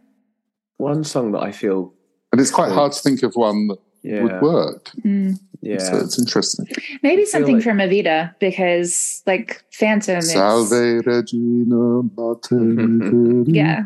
One 0.78 1.04
song 1.04 1.32
that 1.32 1.42
I 1.42 1.52
feel, 1.52 1.92
And 2.32 2.40
it's 2.40 2.50
quite 2.50 2.72
hard 2.72 2.92
to 2.92 3.00
think 3.00 3.22
of 3.22 3.34
one 3.34 3.68
that 3.68 3.78
yeah, 4.02 4.22
would 4.22 4.40
work. 4.40 4.90
Mm. 5.04 5.38
yeah. 5.60 5.78
So 5.78 5.98
it's 5.98 6.18
interesting. 6.18 6.66
Maybe 7.02 7.26
something 7.26 7.56
like- 7.56 7.64
from 7.64 7.78
Evita 7.78 8.34
because, 8.40 9.22
like, 9.26 9.62
Phantom 9.72 10.16
is 10.18 10.32
Salve 10.32 11.04
Regina 11.04 12.02
Mater. 12.16 13.44
Yeah. 13.46 13.82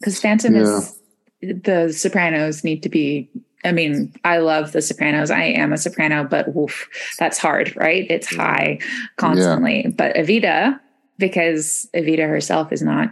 because 0.00 0.20
Phantom 0.20 0.56
Yeah. 0.56 0.78
is 0.78 0.98
the 1.40 1.92
Sopranos 1.92 2.64
need 2.64 2.82
to 2.82 2.88
be. 2.88 3.30
I 3.64 3.72
mean, 3.72 4.12
I 4.24 4.38
love 4.38 4.72
the 4.72 4.82
Sopranos. 4.82 5.30
I 5.30 5.42
am 5.44 5.72
a 5.72 5.78
soprano, 5.78 6.24
but 6.24 6.48
oof, 6.56 6.88
that's 7.18 7.38
hard, 7.38 7.74
right? 7.76 8.06
It's 8.10 8.34
high 8.34 8.78
constantly. 9.16 9.86
But 9.96 10.14
Evita, 10.16 10.78
because 11.18 11.88
Evita 11.94 12.28
herself 12.28 12.72
is 12.72 12.82
not 12.82 13.10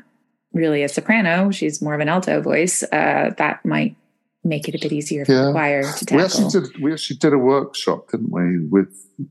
really 0.53 0.83
a 0.83 0.89
soprano, 0.89 1.51
she's 1.51 1.81
more 1.81 1.95
of 1.95 2.01
an 2.01 2.09
alto 2.09 2.41
voice. 2.43 2.83
Uh, 2.83 3.31
that 3.39 3.65
might 3.65 3.97
make 4.45 4.69
it 4.69 4.75
a 4.75 4.79
bit 4.79 4.93
easier 4.93 5.25
for 5.25 5.33
Yeah. 5.33 5.45
the 5.47 5.53
choir 5.53 5.83
to 5.83 6.15
We 6.15 6.23
actually 6.23 6.45
tackle. 6.45 6.61
did. 6.63 6.83
We 6.83 6.93
actually 6.93 7.17
did 7.17 7.33
a 7.33 7.39
workshop, 7.39 8.11
didn't 8.11 8.31
we? 8.31 8.59
With 8.69 8.89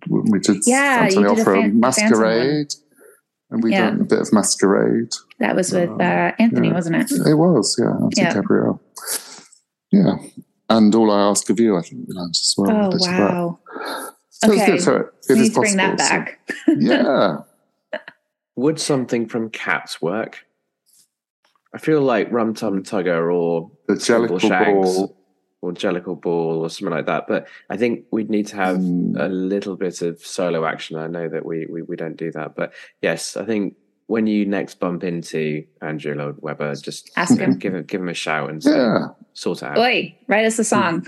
we 0.09 0.39
did 0.39 0.57
Yeah, 0.65 1.01
you 1.01 1.19
Antonio 1.19 1.35
did 1.35 1.41
a 1.41 1.45
fan- 1.45 1.79
masquerade, 1.79 2.73
and 3.51 3.61
we 3.61 3.71
Yeah. 3.73 3.91
done 3.91 4.01
a 4.01 4.03
bit 4.05 4.19
of 4.19 4.31
masquerade. 4.33 5.09
That 5.39 5.55
was 5.55 5.71
with 5.73 5.89
Uh, 5.89 6.03
uh, 6.03 6.31
Anthony, 6.39 6.69
yeah. 6.69 6.73
wasn't 6.73 6.95
it? 6.95 7.11
It 7.11 7.33
was, 7.35 7.75
yeah, 7.79 7.89
Anthony 7.91 8.09
Yeah. 8.17 8.33
Gabriel. 8.33 8.81
Yeah, 9.91 10.15
and 10.77 10.93
all 10.95 11.11
I 11.11 11.21
ask 11.29 11.49
of 11.49 11.59
you, 11.59 11.77
I 11.77 11.81
think 11.81 12.07
we 12.07 12.13
learned 12.15 12.31
as 12.31 12.53
well. 12.57 12.71
Oh 12.71 12.89
bit 12.91 13.01
of 13.01 13.07
that. 13.07 13.19
wow! 13.33 13.59
So 14.29 14.51
it's 14.51 14.61
Okay. 14.61 14.65
good. 14.71 14.81
So 14.81 14.95
it 14.95 15.05
We 15.29 15.35
is 15.35 15.41
need 15.41 15.53
to 15.53 15.59
bring 15.59 15.77
that 15.77 15.97
back. 15.97 16.39
so- 16.65 16.73
yeah, 16.79 17.37
Would 18.55 18.79
something 18.79 19.27
from 19.27 19.49
Cats 19.49 20.01
work? 20.01 20.45
I 21.73 21.77
feel 21.77 22.01
like 22.01 22.31
Rum 22.31 22.53
Tum 22.53 22.83
Tugger 22.83 23.33
or 23.33 23.71
the 23.87 23.93
Jellicle 23.93 24.41
Shags 24.41 24.95
Ball. 24.97 25.15
or 25.61 25.71
Jellicle 25.71 26.19
Ball 26.21 26.63
or 26.63 26.69
something 26.69 26.93
like 26.93 27.05
that. 27.05 27.27
But 27.29 27.47
I 27.69 27.77
think 27.77 28.05
we'd 28.11 28.29
need 28.29 28.47
to 28.47 28.57
have 28.57 28.77
Mm. 28.77 29.17
a 29.17 29.29
little 29.29 29.77
bit 29.77 30.01
of 30.01 30.19
solo 30.19 30.65
action. 30.65 30.97
I 30.97 31.07
know 31.07 31.29
that 31.29 31.45
we, 31.45 31.65
we, 31.67 31.81
we 31.83 31.95
don't 31.95 32.17
do 32.17 32.29
that. 32.33 32.55
But 32.55 32.73
yes, 33.01 33.37
I 33.37 33.45
think 33.45 33.75
when 34.11 34.27
you 34.27 34.45
next 34.45 34.75
bump 34.79 35.03
into 35.03 35.63
Andrew 35.81 36.13
Lloyd 36.15 36.35
Webber, 36.41 36.75
just 36.75 37.09
Ask 37.15 37.37
him. 37.39 37.57
give 37.57 37.73
him 37.73 37.83
give 37.85 38.01
him 38.01 38.09
a 38.09 38.13
shout 38.13 38.49
and 38.49 38.61
say, 38.61 38.71
Yeah, 38.75 39.07
sort 39.33 39.59
it 39.61 39.65
out. 39.65 39.77
Oi, 39.77 40.15
write 40.27 40.45
us 40.45 40.59
a 40.59 40.63
song. 40.63 41.07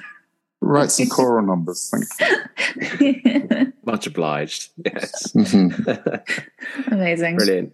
write 0.61 0.89
some 0.91 1.07
choral 1.09 1.45
numbers. 1.45 1.91
Thank 1.91 3.73
Much 3.85 4.07
obliged. 4.07 4.69
Yes. 4.85 5.31
you. 5.35 5.41
Mhm. 5.43 6.23
Amazing. 6.91 7.35
Brilliant. 7.37 7.73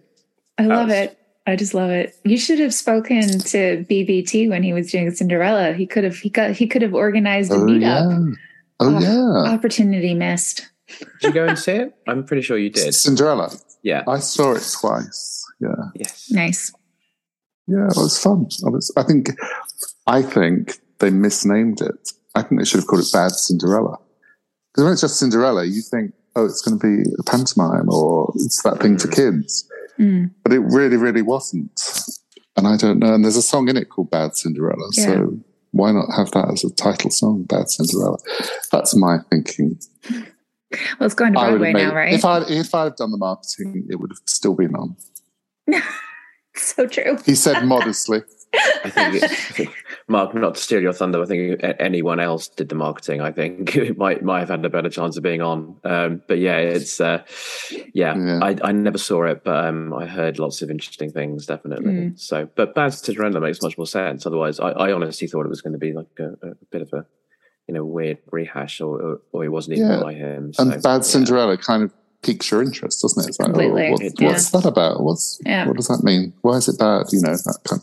I 0.58 0.64
love 0.66 0.88
was- 0.88 0.96
it. 0.96 1.16
I 1.46 1.56
just 1.56 1.72
love 1.74 1.90
it. 1.90 2.14
You 2.24 2.36
should 2.36 2.58
have 2.60 2.74
spoken 2.74 3.22
to 3.26 3.84
BBT 3.88 4.48
when 4.50 4.62
he 4.62 4.72
was 4.72 4.90
doing 4.92 5.10
Cinderella. 5.10 5.72
He 5.72 5.86
could 5.86 6.04
have 6.04 6.16
he 6.16 6.28
got 6.28 6.50
he 6.52 6.66
could 6.66 6.82
have 6.82 6.94
organized 6.94 7.50
a 7.50 7.54
Oh 7.54 7.60
meetup. 7.60 7.80
yeah. 7.80 8.34
Oh 8.80 8.96
Oh, 8.96 8.98
yeah. 9.00 9.52
Opportunity 9.54 10.14
missed. 10.14 10.68
Did 10.88 11.06
you 11.22 11.32
go 11.32 11.46
and 11.46 11.58
see 11.58 11.72
it? 11.72 11.94
I'm 12.08 12.24
pretty 12.24 12.42
sure 12.42 12.58
you 12.58 12.70
did. 12.70 12.94
Cinderella. 12.94 13.50
Yeah. 13.82 14.04
I 14.06 14.18
saw 14.18 14.52
it 14.52 14.76
twice. 14.78 15.44
Yeah. 15.60 15.74
Yes. 15.94 16.30
Nice. 16.30 16.72
Yeah, 17.66 17.86
it 17.86 17.96
was 17.96 18.20
fun. 18.20 18.48
I 18.66 18.70
was. 18.70 18.92
I 18.96 19.02
think. 19.02 19.30
I 20.06 20.22
think 20.22 20.80
they 20.98 21.10
misnamed 21.10 21.80
it. 21.80 22.10
I 22.34 22.42
think 22.42 22.60
they 22.60 22.64
should 22.64 22.80
have 22.80 22.86
called 22.86 23.02
it 23.02 23.12
Bad 23.12 23.32
Cinderella. 23.32 23.98
Because 24.72 24.84
when 24.84 24.92
it's 24.92 25.02
just 25.02 25.18
Cinderella, 25.18 25.64
you 25.64 25.82
think, 25.82 26.12
oh, 26.34 26.46
it's 26.46 26.62
going 26.62 26.78
to 26.78 27.04
be 27.04 27.10
a 27.18 27.22
pantomime 27.22 27.88
or 27.88 28.32
it's 28.34 28.62
that 28.62 28.80
thing 28.80 28.98
for 28.98 29.08
kids. 29.08 29.68
Mm. 29.98 30.30
But 30.42 30.52
it 30.52 30.60
really, 30.60 30.96
really 30.96 31.22
wasn't. 31.22 31.80
And 32.56 32.66
I 32.66 32.76
don't 32.76 32.98
know. 32.98 33.14
And 33.14 33.24
there's 33.24 33.36
a 33.36 33.42
song 33.42 33.68
in 33.68 33.76
it 33.76 33.88
called 33.88 34.10
Bad 34.10 34.36
Cinderella. 34.36 34.88
Yeah. 34.94 35.04
So 35.04 35.38
why 35.72 35.92
not 35.92 36.10
have 36.16 36.30
that 36.32 36.50
as 36.50 36.64
a 36.64 36.74
title 36.74 37.10
song, 37.10 37.44
Bad 37.44 37.68
Cinderella? 37.70 38.18
That's 38.72 38.96
my 38.96 39.18
thinking. 39.30 39.78
Well, 40.72 41.06
it's 41.06 41.14
going 41.14 41.32
to 41.34 41.40
I 41.40 41.50
would 41.50 41.58
Broadway 41.58 41.68
have 41.68 41.88
now, 41.88 41.94
made, 41.94 41.94
right? 41.96 42.14
If 42.14 42.24
I 42.24 42.42
if 42.42 42.74
I'd 42.74 42.96
done 42.96 43.10
the 43.10 43.18
marketing, 43.18 43.86
it 43.90 43.96
would 43.96 44.10
have 44.10 44.20
still 44.26 44.54
been 44.54 44.74
on. 44.74 44.96
so 46.56 46.86
true. 46.86 47.18
He 47.26 47.34
said 47.34 47.64
modestly. 47.64 48.22
I 48.52 48.90
think, 48.90 49.22
I 49.22 49.28
think, 49.28 49.84
Mark, 50.08 50.34
not 50.34 50.56
to 50.56 50.60
steal 50.60 50.80
your 50.80 50.92
thunder, 50.92 51.22
I 51.22 51.26
think 51.26 51.60
anyone 51.78 52.18
else 52.18 52.48
did 52.48 52.68
the 52.68 52.74
marketing. 52.74 53.20
I 53.20 53.30
think 53.30 53.76
it 53.76 53.96
might 53.96 54.22
might 54.22 54.40
have 54.40 54.48
had 54.48 54.64
a 54.64 54.70
better 54.70 54.90
chance 54.90 55.16
of 55.16 55.22
being 55.22 55.40
on. 55.40 55.76
Um, 55.84 56.22
but 56.26 56.38
yeah, 56.38 56.56
it's 56.56 57.00
uh, 57.00 57.22
yeah. 57.94 58.16
Yeah. 58.16 58.40
I, 58.42 58.56
I 58.62 58.72
never 58.72 58.98
saw 58.98 59.24
it, 59.24 59.44
but 59.44 59.66
um, 59.66 59.94
I 59.94 60.06
heard 60.06 60.38
lots 60.38 60.62
of 60.62 60.70
interesting 60.70 61.12
things. 61.12 61.46
Definitely. 61.46 61.92
Mm. 61.92 62.20
So, 62.20 62.48
but 62.56 62.74
Bad 62.74 62.94
Cinderella 62.94 63.40
makes 63.40 63.62
much 63.62 63.78
more 63.78 63.86
sense. 63.86 64.26
Otherwise, 64.26 64.58
I, 64.58 64.70
I 64.70 64.92
honestly 64.92 65.28
thought 65.28 65.46
it 65.46 65.50
was 65.50 65.62
going 65.62 65.74
to 65.74 65.78
be 65.78 65.92
like 65.92 66.06
a, 66.18 66.32
a 66.48 66.54
bit 66.70 66.82
of 66.82 66.92
a 66.92 67.06
you 67.70 67.74
know 67.74 67.84
weird 67.84 68.18
rehash, 68.32 68.80
or 68.80 69.00
or, 69.00 69.20
or 69.30 69.44
it 69.44 69.48
wasn't 69.50 69.76
even 69.78 69.90
Yeah. 69.90 70.00
by 70.02 70.12
him. 70.14 70.52
So, 70.52 70.62
And 70.64 70.82
Bad 70.82 70.96
yeah. 70.96 71.00
Cinderella 71.02 71.56
kind 71.56 71.84
of 71.84 71.92
piques 72.22 72.50
your 72.50 72.62
interest, 72.62 73.00
doesn't 73.02 73.22
it? 73.24 73.28
It's 73.28 73.38
like, 73.38 73.50
oh, 73.50 73.52
Completely. 73.52 73.86
oh, 73.86 73.92
what, 73.92 74.02
It 74.02 74.14
what's 74.20 74.50
that 74.50 74.64
about? 74.66 75.04
What's 75.04 75.38
Yeah. 75.46 75.68
what 75.68 75.76
does 75.76 75.86
that 75.86 76.02
mean? 76.02 76.32
Why 76.42 76.56
is 76.56 76.68
it 76.68 76.80
bad? 76.80 77.06
You 77.12 77.20
know, 77.22 77.30
that 77.36 77.58
kind. 77.68 77.80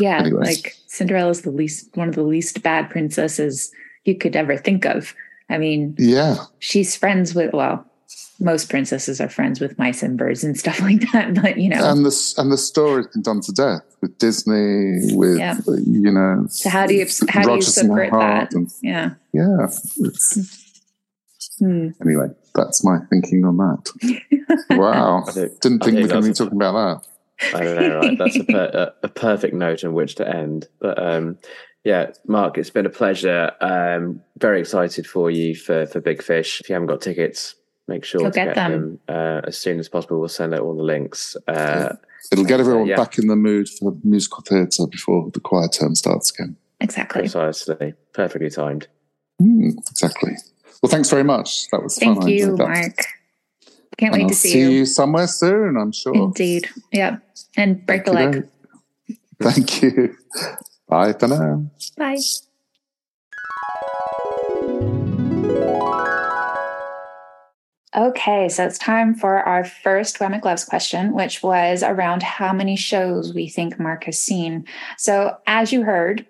Yeah, 0.00 0.18
Anyway. 0.18 0.44
like 0.44 0.74
Cinderella's 0.88 1.42
the 1.42 1.52
least 1.52 1.88
one 1.94 2.08
of 2.08 2.16
the 2.16 2.24
least 2.24 2.64
bad 2.64 2.90
princesses 2.90 3.70
you 4.04 4.16
could 4.16 4.34
ever 4.34 4.56
think 4.56 4.84
of. 4.84 5.14
I 5.48 5.58
mean, 5.58 5.94
Yeah, 5.98 6.38
she's 6.58 6.96
friends 6.96 7.32
with 7.32 7.52
well, 7.52 7.86
most 8.38 8.68
princesses 8.68 9.20
are 9.20 9.28
friends 9.28 9.60
with 9.60 9.78
mice 9.78 10.02
and 10.02 10.18
birds 10.18 10.44
and 10.44 10.58
stuff 10.58 10.80
like 10.88 11.00
that. 11.12 11.34
But 11.34 11.56
you 11.58 11.68
know, 11.70 11.90
and 11.90 12.04
the 12.04 12.34
and 12.38 12.52
the 12.52 12.58
story's 12.58 13.06
been 13.08 13.22
done 13.22 13.40
to 13.42 13.52
death 13.52 13.82
with 14.02 14.18
Disney, 14.18 15.14
with 15.16 15.38
Yeah. 15.38 15.58
you 15.66 16.12
know. 16.12 16.46
so 16.50 16.68
how 16.70 16.86
do 16.86 16.94
you 16.94 17.06
how 17.28 17.42
do 17.42 17.48
you 17.48 17.54
Rodgers 17.54 17.74
subvert 17.74 18.10
that? 18.12 18.52
And- 18.54 18.70
Yeah. 18.82 19.10
yeah. 19.32 19.66
It's, 19.98 20.62
Hmm. 21.58 21.88
anyway, 22.04 22.26
that's 22.54 22.84
my 22.84 22.98
thinking 23.08 23.44
on 23.46 23.56
that. 23.56 23.90
Wow, 24.76 25.22
think- 25.24 25.58
didn't 25.60 25.82
I 25.82 25.86
think 25.86 25.96
we 25.96 26.02
think 26.02 26.02
were 26.02 26.08
going 26.20 26.22
to 26.22 26.28
be 26.28 26.34
talking 26.34 26.56
about 26.56 27.02
that. 27.40 27.56
I 27.56 27.62
don't 27.64 27.76
know, 27.76 27.98
right? 27.98 28.18
That's 28.18 28.36
a, 28.36 28.44
per, 28.44 28.64
a, 29.02 29.06
a 29.06 29.08
perfect 29.08 29.54
note 29.54 29.82
on 29.84 29.92
which 29.94 30.14
to 30.16 30.28
end. 30.28 30.68
But 30.80 31.02
um, 31.02 31.38
yeah, 31.84 32.10
Mark, 32.26 32.58
it's 32.58 32.70
been 32.70 32.84
a 32.86 32.90
pleasure. 32.90 33.52
Um, 33.60 34.20
very 34.38 34.60
excited 34.60 35.06
for 35.06 35.30
you 35.30 35.54
for 35.54 35.86
for 35.86 36.00
Big 36.00 36.22
Fish. 36.22 36.60
If 36.60 36.68
you 36.68 36.74
haven't 36.74 36.88
got 36.88 37.00
tickets, 37.00 37.54
make 37.88 38.04
sure 38.04 38.20
Go 38.20 38.26
to 38.26 38.32
get 38.32 38.46
get, 38.48 38.54
them. 38.54 39.00
them, 39.06 39.16
uh, 39.16 39.40
as 39.46 39.56
soon 39.58 39.78
as 39.78 39.88
possible. 39.88 40.18
We'll 40.18 40.28
send 40.28 40.54
out 40.54 40.60
all 40.60 40.76
the 40.76 40.82
links. 40.82 41.36
Uh, 41.46 41.94
It'll 42.32 42.44
get 42.44 42.58
everyone 42.60 42.86
yeah. 42.86 42.96
back 42.96 43.18
in 43.18 43.28
the 43.28 43.36
mood 43.36 43.68
for 43.68 43.96
musical 44.02 44.42
theatre 44.42 44.86
before 44.90 45.30
the 45.32 45.40
choir 45.40 45.68
term 45.68 45.94
starts 45.94 46.30
again. 46.32 46.56
Exactly. 46.80 47.22
precisely, 47.22 47.94
perfectly 48.12 48.50
timed. 48.50 48.88
Hmm, 49.40 49.70
exactly. 49.90 50.32
Well, 50.82 50.90
thanks 50.90 51.08
very 51.10 51.24
much. 51.24 51.68
That 51.70 51.82
was 51.82 51.98
fun. 51.98 52.16
Thank 52.20 52.28
you. 52.28 52.56
Mark. 52.56 52.96
Can't 53.98 54.12
And 54.12 54.14
wait 54.14 54.22
I'll 54.24 54.28
to 54.28 54.34
see, 54.34 54.60
you. 54.60 54.84
somewhere 54.86 55.26
soon, 55.26 55.76
I'm 55.78 55.92
sure. 55.92 56.14
Indeed. 56.14 56.68
Yeah. 56.92 57.18
And 57.56 57.84
break 57.86 58.06
a 58.06 58.12
leg. 58.12 58.48
you. 59.06 59.16
Thank 59.40 59.82
you. 59.82 60.16
Bye 60.88 61.12
for 61.14 61.28
now. 61.28 61.70
Bye. 61.96 62.18
Okay, 67.96 68.50
so 68.50 68.66
it's 68.66 68.76
time 68.76 69.14
for 69.14 69.38
our 69.38 69.64
first 69.64 70.18
WEMC 70.18 70.44
Loves 70.44 70.66
question, 70.66 71.14
which 71.14 71.42
was 71.42 71.82
around 71.82 72.22
how 72.22 72.52
many 72.52 72.76
shows 72.76 73.32
we 73.32 73.48
think 73.48 73.80
Mark 73.80 74.04
has 74.04 74.20
seen. 74.20 74.66
So, 74.98 75.38
as 75.46 75.72
you 75.72 75.82
heard, 75.82 76.26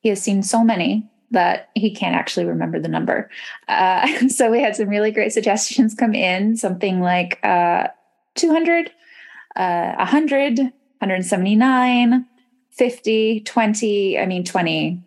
he 0.00 0.08
has 0.08 0.22
seen 0.22 0.42
so 0.42 0.64
many 0.64 1.06
that 1.30 1.68
he 1.74 1.94
can't 1.94 2.16
actually 2.16 2.46
remember 2.46 2.80
the 2.80 2.88
number. 2.88 3.28
Uh, 3.68 4.28
so, 4.28 4.50
we 4.50 4.62
had 4.62 4.74
some 4.74 4.88
really 4.88 5.10
great 5.10 5.34
suggestions 5.34 5.94
come 5.94 6.14
in 6.14 6.56
something 6.56 7.02
like 7.02 7.38
uh, 7.44 7.88
200, 8.36 8.90
uh, 9.54 9.94
100, 9.96 10.58
179, 10.60 12.26
50, 12.70 13.40
20. 13.40 14.18
I 14.18 14.24
mean, 14.24 14.44
20. 14.44 15.02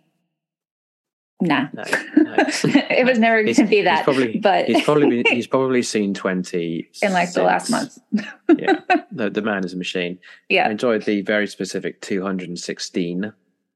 Nah. 1.42 1.68
No, 1.74 1.84
no. 2.16 2.34
it 2.38 3.06
was 3.06 3.20
never 3.20 3.44
going 3.44 3.56
to 3.56 3.66
be 3.66 3.76
he's 3.78 3.86
that. 3.86 4.04
probably- 4.06 4.38
but 4.40 4.66
He's 4.68 4.84
probably 4.84 5.22
been, 5.24 5.36
he's 5.36 5.48
probably 5.56 5.82
seen 5.82 6.14
twenty 6.14 6.90
in 7.02 7.12
like 7.12 7.34
the 7.34 7.44
last 7.44 7.68
since- 7.68 8.00
month. 8.14 8.28
yeah, 8.58 8.80
the, 9.12 9.30
the 9.30 9.42
man 9.42 9.66
is 9.66 9.74
a 9.74 9.78
machine. 9.78 10.18
Yeah, 10.50 10.68
I 10.68 10.72
enjoyed 10.72 11.04
the 11.04 11.22
very 11.22 11.48
specific 11.48 12.02
two 12.02 12.22
hundred 12.24 12.48
and 12.48 12.58
sixteen. 12.60 13.26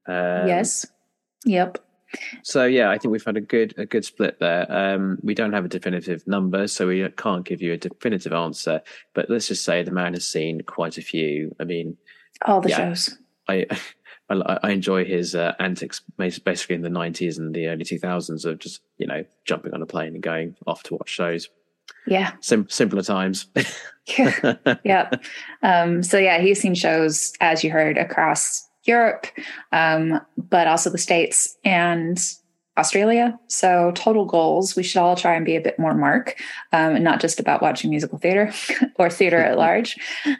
Um, 0.07 0.47
yes. 0.47 0.86
Yep. 1.45 1.80
So 2.43 2.66
yeah, 2.66 2.89
I 2.89 2.97
think 2.97 3.12
we've 3.12 3.24
had 3.26 3.38
a 3.38 3.41
good 3.41 3.76
a 3.78 3.86
good 3.86 4.03
split 4.05 4.39
there. 4.39 4.66
Um, 4.72 5.20
we 5.22 5.36
don't 5.36 5.53
have 5.53 5.66
a 5.66 5.70
definitive 5.70 6.26
number, 6.28 6.66
so 6.68 6.88
we 6.88 7.07
can't 7.18 7.45
give 7.45 7.62
you 7.62 7.74
a 7.74 7.78
definitive 7.78 8.34
answer. 8.34 8.82
But 9.14 9.30
let's 9.30 9.47
just 9.47 9.64
say 9.64 9.84
the 9.84 9.91
man 9.91 10.14
has 10.14 10.26
seen 10.28 10.62
quite 10.62 10.97
a 10.97 11.01
few. 11.01 11.55
I 11.60 11.66
mean, 11.66 11.97
All 12.45 12.62
the 12.62 12.70
Yeah. 12.70 12.78
shows. 12.78 13.18
I 13.47 13.66
I, 14.30 14.59
I 14.63 14.69
enjoy 14.71 15.05
his 15.05 15.36
uh, 15.36 15.53
antics, 15.59 16.01
basically 16.17 16.75
in 16.75 16.82
the 16.82 16.89
nineties 16.89 17.38
and 17.38 17.53
the 17.53 17.67
early 17.67 17.84
two 17.84 17.99
thousands 17.99 18.45
of 18.45 18.59
just 18.59 18.82
you 18.97 19.07
know 19.07 19.25
jumping 19.45 19.73
on 19.73 19.82
a 19.82 19.86
plane 19.86 20.13
and 20.13 20.23
going 20.23 20.55
off 20.67 20.84
to 20.84 20.95
watch 20.95 21.09
shows. 21.09 21.49
Yeah. 22.07 22.32
Sim- 22.41 22.69
simpler 22.69 23.03
times. 23.03 23.47
Yeah. 24.17 24.55
yep. 24.84 25.23
Um, 25.61 26.01
so 26.01 26.17
yeah, 26.17 26.39
he's 26.39 26.59
seen 26.59 26.73
shows, 26.73 27.32
as 27.41 27.63
you 27.63 27.69
heard, 27.69 27.95
across 27.95 28.67
Europe, 28.86 29.27
um, 29.71 30.19
but 30.36 30.67
also 30.67 30.89
the 30.89 30.97
States 30.97 31.55
and 31.63 32.19
Australia. 32.80 33.38
So 33.47 33.91
total 33.93 34.25
goals, 34.25 34.75
we 34.75 34.82
should 34.82 34.99
all 34.99 35.15
try 35.15 35.36
and 35.36 35.45
be 35.45 35.55
a 35.55 35.61
bit 35.61 35.77
more 35.77 35.93
Mark, 35.93 36.41
um, 36.71 36.95
and 36.95 37.03
not 37.03 37.21
just 37.21 37.39
about 37.39 37.61
watching 37.61 37.91
musical 37.91 38.17
theater 38.17 38.51
or 38.95 39.11
theater 39.11 39.38
at 39.38 39.57
large. 39.65 39.95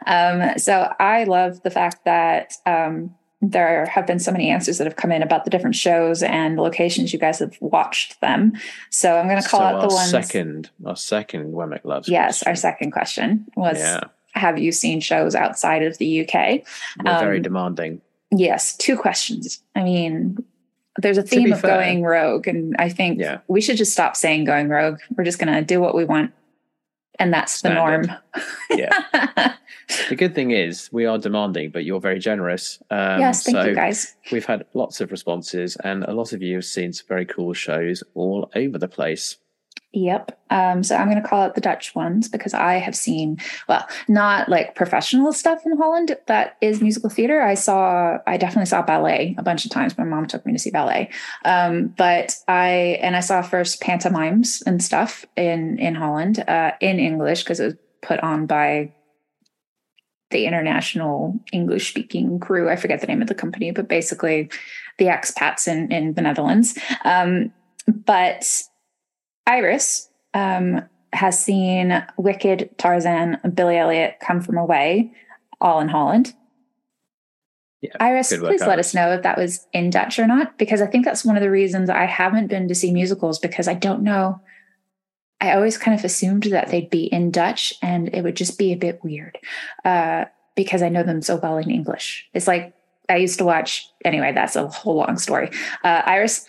Um, 0.08 0.58
so 0.58 0.92
I 1.00 1.26
love 1.26 1.62
the 1.62 1.70
fact 1.70 2.06
that 2.06 2.54
um, 2.66 3.14
there 3.42 3.86
have 3.86 4.06
been 4.06 4.20
so 4.20 4.32
many 4.32 4.50
answers 4.50 4.78
that 4.78 4.86
have 4.86 4.98
come 4.98 5.12
in 5.14 5.22
about 5.24 5.46
the 5.46 5.50
different 5.50 5.76
shows 5.76 6.22
and 6.24 6.58
locations 6.58 7.14
you 7.14 7.20
guys 7.20 7.40
have 7.40 7.56
watched 7.62 8.20
them. 8.22 8.54
So 8.90 9.16
I'm 9.18 9.28
going 9.30 9.42
to 9.42 9.48
call 9.48 9.62
So 9.62 9.66
out 9.66 9.82
the 9.90 9.96
ones. 9.96 10.10
second, 10.10 10.70
our 10.86 10.96
second 10.98 11.54
WEMC 11.54 11.86
loves. 11.86 12.10
Yes, 12.10 12.44
our 12.44 12.56
second 12.56 12.92
question 12.92 13.46
was 13.56 13.78
Yeah, 13.80 14.02
Have 14.34 14.60
you 14.60 14.72
seen 14.74 15.00
shows 15.00 15.36
outside 15.36 15.84
of 15.84 15.98
the 16.00 16.22
UK? 16.28 16.64
we're 17.04 17.20
very 17.20 17.38
Um, 17.38 17.44
demanding. 17.44 18.02
Yes, 18.32 18.76
two 18.76 18.98
questions. 18.98 19.62
I 19.76 19.84
mean, 19.84 20.38
there's 21.02 21.18
a 21.18 21.24
theme 21.24 21.54
of 21.54 21.62
fair- 21.62 21.78
going 21.78 22.04
rogue, 22.04 22.46
and 22.48 22.76
I 22.78 22.90
think 22.90 23.20
Yeah. 23.20 23.38
we 23.48 23.62
should 23.62 23.78
just 23.78 23.94
stop 23.94 24.16
saying 24.18 24.44
going 24.44 24.68
rogue. 24.68 25.00
We're 25.16 25.24
just 25.24 25.40
gonna 25.40 25.62
do 25.62 25.80
what 25.80 25.96
we 25.96 26.04
want, 26.04 26.34
and 27.18 27.34
that's 27.34 27.62
the 27.62 27.70
norm. 27.70 28.12
Yeah. 28.70 28.90
the 30.10 30.16
good 30.16 30.36
thing 30.36 30.52
is 30.52 30.90
we 30.92 31.06
are 31.06 31.18
demanding, 31.18 31.72
but 31.72 31.84
you're 31.84 32.00
very 32.00 32.20
generous. 32.20 32.82
Um, 32.92 33.20
yes, 33.20 33.44
thank 33.44 33.58
so 33.58 33.66
you 33.66 33.76
guys. 33.76 34.16
we've 34.32 34.46
had 34.46 34.66
lots 34.74 35.02
of 35.02 35.12
responses, 35.12 35.76
and 35.78 36.04
a 36.04 36.14
lot 36.14 36.34
of 36.34 36.42
you 36.42 36.56
have 36.56 36.66
seen 36.66 36.94
some 36.94 37.08
very 37.08 37.26
cool 37.26 37.54
shows 37.54 38.04
all 38.14 38.52
over 38.56 38.78
the 38.78 38.88
place. 38.88 39.38
Yep. 39.92 40.40
Um, 40.52 40.84
so 40.84 40.96
I'm 40.96 41.10
going 41.10 41.22
to 41.22 41.28
call 41.28 41.42
out 41.42 41.56
the 41.56 41.62
Dutch 41.62 41.96
ones 41.96 42.28
because 42.28 42.54
I 42.54 42.76
have 42.76 42.96
seen, 42.96 43.40
well, 43.68 43.88
not 44.08 44.48
like 44.48 44.76
professional 44.76 45.34
stuff 45.34 45.66
in 45.66 45.78
Holland 45.78 46.16
that 46.28 46.58
is 46.62 46.80
musical 46.80 47.10
theater. 47.10 47.42
I 47.42 47.56
saw, 47.56 48.20
I 48.28 48.38
definitely 48.38 48.68
saw 48.68 48.84
ballet 48.84 49.34
a 49.40 49.44
bunch 49.44 49.66
of 49.66 49.72
times. 49.72 49.98
My 49.98 50.04
mom 50.04 50.28
took 50.28 50.46
me 50.46 50.54
to 50.54 50.60
see 50.60 50.70
ballet. 50.70 51.10
Um, 51.44 51.88
but 51.98 52.36
I, 52.48 53.00
and 53.02 53.16
I 53.16 53.20
saw 53.22 53.42
first 53.42 53.82
pantomimes 53.82 54.62
and 54.68 54.84
stuff 54.84 55.26
in, 55.36 55.80
in 55.80 55.96
Holland, 55.96 56.44
uh, 56.48 56.74
in 56.82 57.00
English 57.00 57.44
because 57.44 57.60
it 57.60 57.66
was 57.66 57.76
put 58.02 58.20
on 58.20 58.46
by 58.46 58.92
the 60.32 60.46
international 60.46 61.40
English 61.52 61.90
speaking 61.90 62.40
crew. 62.40 62.70
I 62.70 62.76
forget 62.76 63.02
the 63.02 63.08
name 63.08 63.22
of 63.22 63.28
the 63.28 63.36
company, 63.36 63.72
but 63.72 63.88
basically 63.88 64.50
the 64.98 65.06
expats 65.06 65.68
in, 65.68 65.92
in 65.92 66.14
the 66.14 66.22
Netherlands. 66.22 66.78
Um, 67.04 67.52
but 67.88 68.62
Iris 69.48 70.10
um, 70.34 70.84
has 71.14 71.44
seen 71.44 72.06
Wicked, 72.18 72.70
Tarzan, 72.78 73.40
Billy 73.54 73.78
Elliot, 73.78 74.18
Come 74.22 74.42
From 74.42 74.58
Away, 74.58 75.12
all 75.60 75.80
in 75.80 75.88
Holland. 75.88 76.34
Yeah, 77.82 77.92
Iris, 78.00 78.36
please 78.36 78.62
let 78.62 78.78
us 78.78 78.94
know 78.94 79.14
if 79.14 79.24
that 79.24 79.38
was 79.38 79.66
in 79.72 79.90
Dutch 79.90 80.20
or 80.20 80.28
not, 80.28 80.58
because 80.58 80.82
I 80.82 80.86
think 80.86 81.06
that's 81.06 81.24
one 81.24 81.38
of 81.38 81.42
the 81.42 81.50
reasons 81.50 81.90
I 81.90 82.06
haven't 82.06 82.48
been 82.48 82.68
to 82.68 82.76
see 82.76 82.92
musicals 82.92 83.40
because 83.40 83.70
I 83.70 83.74
don't 83.74 84.04
know. 84.04 84.42
I 85.42 85.54
always 85.54 85.78
kind 85.78 85.98
of 85.98 86.04
assumed 86.04 86.44
that 86.44 86.70
they'd 86.70 86.90
be 86.90 87.06
in 87.06 87.32
Dutch 87.32 87.74
and 87.82 88.14
it 88.14 88.24
would 88.24 88.36
just 88.36 88.58
be 88.58 88.74
a 88.74 88.78
bit 88.78 89.04
weird 89.04 89.38
uh, 89.86 90.26
because 90.56 90.82
I 90.82 90.90
know 90.90 91.04
them 91.04 91.22
so 91.22 91.38
well 91.38 91.58
in 91.58 91.70
English. 91.72 92.28
It's 92.34 92.48
like 92.48 92.74
I 93.08 93.16
used 93.18 93.38
to 93.40 93.46
watch, 93.46 93.90
anyway, 94.04 94.34
that's 94.34 94.56
a 94.56 94.68
whole 94.68 94.96
long 94.98 95.18
story. 95.18 95.50
Uh, 95.84 96.02
Iris, 96.06 96.46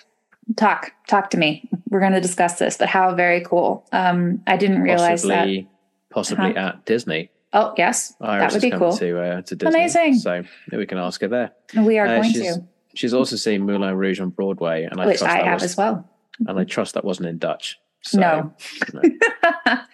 talk, 0.57 0.93
talk 1.09 1.31
to 1.31 1.39
me. 1.39 1.69
We're 1.89 2.01
going 2.01 2.13
to 2.13 2.21
discuss 2.21 2.59
this, 2.59 2.77
but 2.77 2.89
how 2.89 3.15
very 3.15 3.43
cool. 3.43 3.87
Um, 3.93 4.43
I 4.47 4.57
didn't 4.57 4.83
realize 4.83 5.23
that. 5.23 5.47
possibly, 5.47 5.69
possibly 6.11 6.57
at 6.57 6.85
Disney. 6.85 7.31
Oh, 7.53 7.75
yes, 7.77 8.15
Iris 8.21 8.53
that 8.55 8.63
would 8.63 8.71
be 8.71 8.77
cool. 8.79 8.97
to 8.97 9.21
uh, 9.21 9.43
to 9.43 9.57
Disney. 9.57 9.81
Amazing. 9.81 10.15
So 10.19 10.45
we 10.73 10.87
can 10.87 10.99
ask 10.99 11.21
her 11.21 11.27
there. 11.29 11.51
We 11.77 11.99
are 11.99 12.07
Uh, 12.07 12.17
going 12.21 12.33
she's, 12.33 12.55
to, 12.57 12.63
She's 12.95 13.13
also 13.15 13.35
seen 13.37 13.63
Moulin 13.67 13.97
Rouge 13.97 14.21
on 14.21 14.31
Broadway, 14.31 14.85
and 14.85 15.01
I 15.01 15.07
which 15.07 15.19
trust 15.19 15.35
I 15.35 15.39
that 15.39 15.47
have 15.47 15.55
was, 15.63 15.71
as 15.73 15.77
well. 15.77 16.09
and 16.47 16.59
I 16.59 16.63
trust 16.65 16.95
that 16.95 17.05
wasn't 17.05 17.29
in 17.29 17.39
Dutch. 17.39 17.80
So, 18.03 18.19
No. 18.21 18.55
no. 18.95 19.03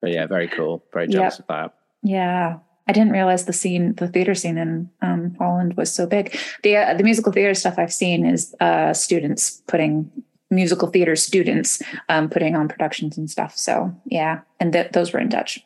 But 0.00 0.12
yeah, 0.12 0.26
very 0.26 0.48
cool. 0.48 0.82
Very 0.92 1.08
jealous 1.08 1.38
of 1.38 1.46
that. 1.48 1.74
Yeah. 2.02 2.58
I 2.88 2.92
didn't 2.92 3.12
realize 3.12 3.44
the 3.44 3.52
scene, 3.52 3.94
the 3.96 4.08
theater 4.08 4.34
scene 4.34 4.58
in 4.58 4.90
um, 5.02 5.36
Holland 5.38 5.76
was 5.76 5.92
so 5.94 6.06
big. 6.06 6.36
The 6.62 6.76
uh, 6.76 6.94
the 6.94 7.04
musical 7.04 7.32
theater 7.32 7.54
stuff 7.54 7.74
I've 7.78 7.92
seen 7.92 8.24
is 8.26 8.54
uh, 8.60 8.94
students 8.94 9.62
putting 9.68 10.10
musical 10.50 10.88
theater 10.88 11.14
students 11.14 11.82
um, 12.08 12.28
putting 12.28 12.56
on 12.56 12.66
productions 12.66 13.16
and 13.16 13.30
stuff. 13.30 13.56
So 13.56 13.94
yeah, 14.06 14.40
and 14.58 14.72
th- 14.72 14.90
those 14.92 15.12
were 15.12 15.20
in 15.20 15.28
Dutch. 15.28 15.60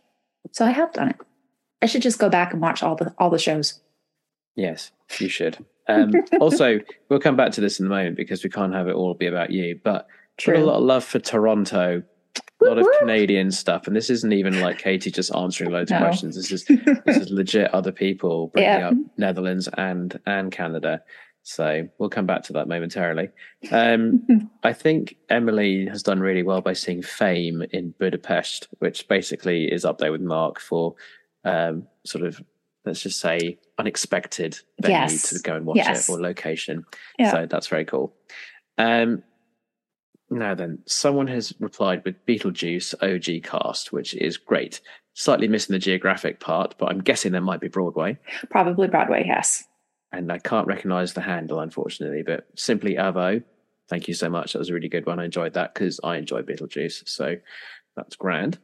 So 0.53 0.67
I 0.67 0.71
have 0.71 0.93
done 0.93 1.11
it. 1.11 1.17
I 1.81 1.87
should 1.87 2.03
just 2.03 2.19
go 2.19 2.29
back 2.29 2.53
and 2.53 2.61
watch 2.61 2.83
all 2.83 2.97
the 2.97 3.15
all 3.19 3.31
the 3.31 3.39
shows. 3.39 3.81
Yes, 4.57 4.91
you 5.19 5.29
should. 5.29 5.65
Um, 5.89 6.13
also, 6.41 6.81
we'll 7.09 7.21
come 7.21 7.37
back 7.37 7.53
to 7.53 7.61
this 7.63 7.81
in 7.81 7.87
a 7.87 7.89
moment 7.89 8.17
because 8.17 8.45
we 8.45 8.51
can't 8.51 8.75
have 8.75 8.89
it 8.89 8.95
all 8.95 9.15
be 9.15 9.27
about 9.27 9.51
you. 9.51 9.81
But 9.83 10.09
put 10.43 10.57
a 10.57 10.65
lot 10.65 10.77
of 10.77 10.83
love 10.85 11.05
for 11.05 11.19
Toronto. 11.19 12.03
A 12.63 12.65
lot 12.65 12.79
of. 12.79 12.87
Canadian 13.01 13.51
stuff, 13.51 13.87
and 13.87 13.95
this 13.95 14.09
isn't 14.09 14.33
even 14.33 14.61
like 14.61 14.79
Katie 14.79 15.11
just 15.11 15.35
answering 15.35 15.71
loads 15.71 15.91
of 15.93 15.99
questions. 15.99 16.35
This 16.37 16.51
is 16.51 16.65
this 17.05 17.17
is 17.19 17.31
legit 17.31 17.73
other 17.75 17.93
people 17.93 18.49
bringing 18.49 18.71
Yeah. 18.79 18.89
up 18.89 18.95
Netherlands 19.19 19.69
and 19.77 20.19
and 20.27 20.51
Canada. 20.51 21.03
So 21.43 21.87
we'll 21.99 22.09
come 22.09 22.25
back 22.25 22.43
to 22.45 22.55
that 22.55 22.69
momentarily. 22.69 23.29
Um, 23.71 24.49
I 24.63 24.73
think 24.73 25.17
Emily 25.29 25.85
has 25.87 26.03
done 26.03 26.21
really 26.21 26.43
well 26.43 26.63
by 26.63 26.73
seeing 26.73 27.03
Fame 27.03 27.63
in 27.73 27.93
Budapest, 27.99 28.69
which 28.79 29.07
basically 29.09 29.65
is 29.71 29.85
up 29.85 29.99
there 29.99 30.11
with 30.13 30.23
Mark 30.23 30.59
for 30.59 30.95
um, 31.45 31.87
sort 32.07 32.25
of 32.25 32.41
let's 32.87 33.01
just 33.03 33.21
say 33.21 33.59
unexpected 33.79 34.59
venue 34.81 34.97
Yes. 34.99 35.29
to 35.31 35.39
go 35.41 35.55
and 35.57 35.67
watch 35.67 35.77
Yes. 35.77 36.09
it 36.09 36.13
or 36.13 36.21
location. 36.21 36.85
Yeah. 37.19 37.31
So 37.31 37.47
that's 37.47 37.67
very 37.67 37.85
cool. 37.85 38.15
Um, 38.79 39.23
now 40.39 40.55
then, 40.55 40.79
someone 40.87 41.27
has 41.29 41.53
replied 41.61 42.03
with 42.05 42.25
Beetlejuice 42.27 42.95
OG 43.03 43.45
cast, 43.45 43.93
which 43.93 44.15
is 44.15 44.37
great. 44.37 44.81
Slightly 45.15 45.49
missing 45.49 45.73
the 45.75 45.79
geographic 45.79 46.41
part, 46.41 46.75
but 46.79 46.91
I'm 46.91 47.01
guessing 47.01 47.33
there 47.33 47.41
might 47.41 47.61
be 47.61 47.69
Broadway. 47.69 48.19
Probably 48.51 48.89
Broadway. 48.89 49.25
Yes. 49.27 49.65
And 50.13 50.31
I 50.31 50.39
can't 50.39 50.67
recognize 50.67 51.13
the 51.13 51.21
handle, 51.21 51.61
unfortunately, 51.61 52.23
but 52.23 52.47
simply 52.57 52.95
Avo. 52.95 53.43
Thank 53.89 54.09
you 54.09 54.15
so 54.15 54.29
much. 54.29 54.53
That 54.53 54.59
was 54.59 54.71
a 54.71 54.75
really 54.75 54.89
good 54.89 55.07
one. 55.07 55.19
I 55.19 55.25
enjoyed 55.25 55.55
that 55.55 55.75
because 55.75 56.01
I 56.03 56.17
enjoy 56.17 56.43
Beetlejuice. 56.43 57.09
So 57.09 57.37
that's 57.97 58.17
grand. 58.17 58.59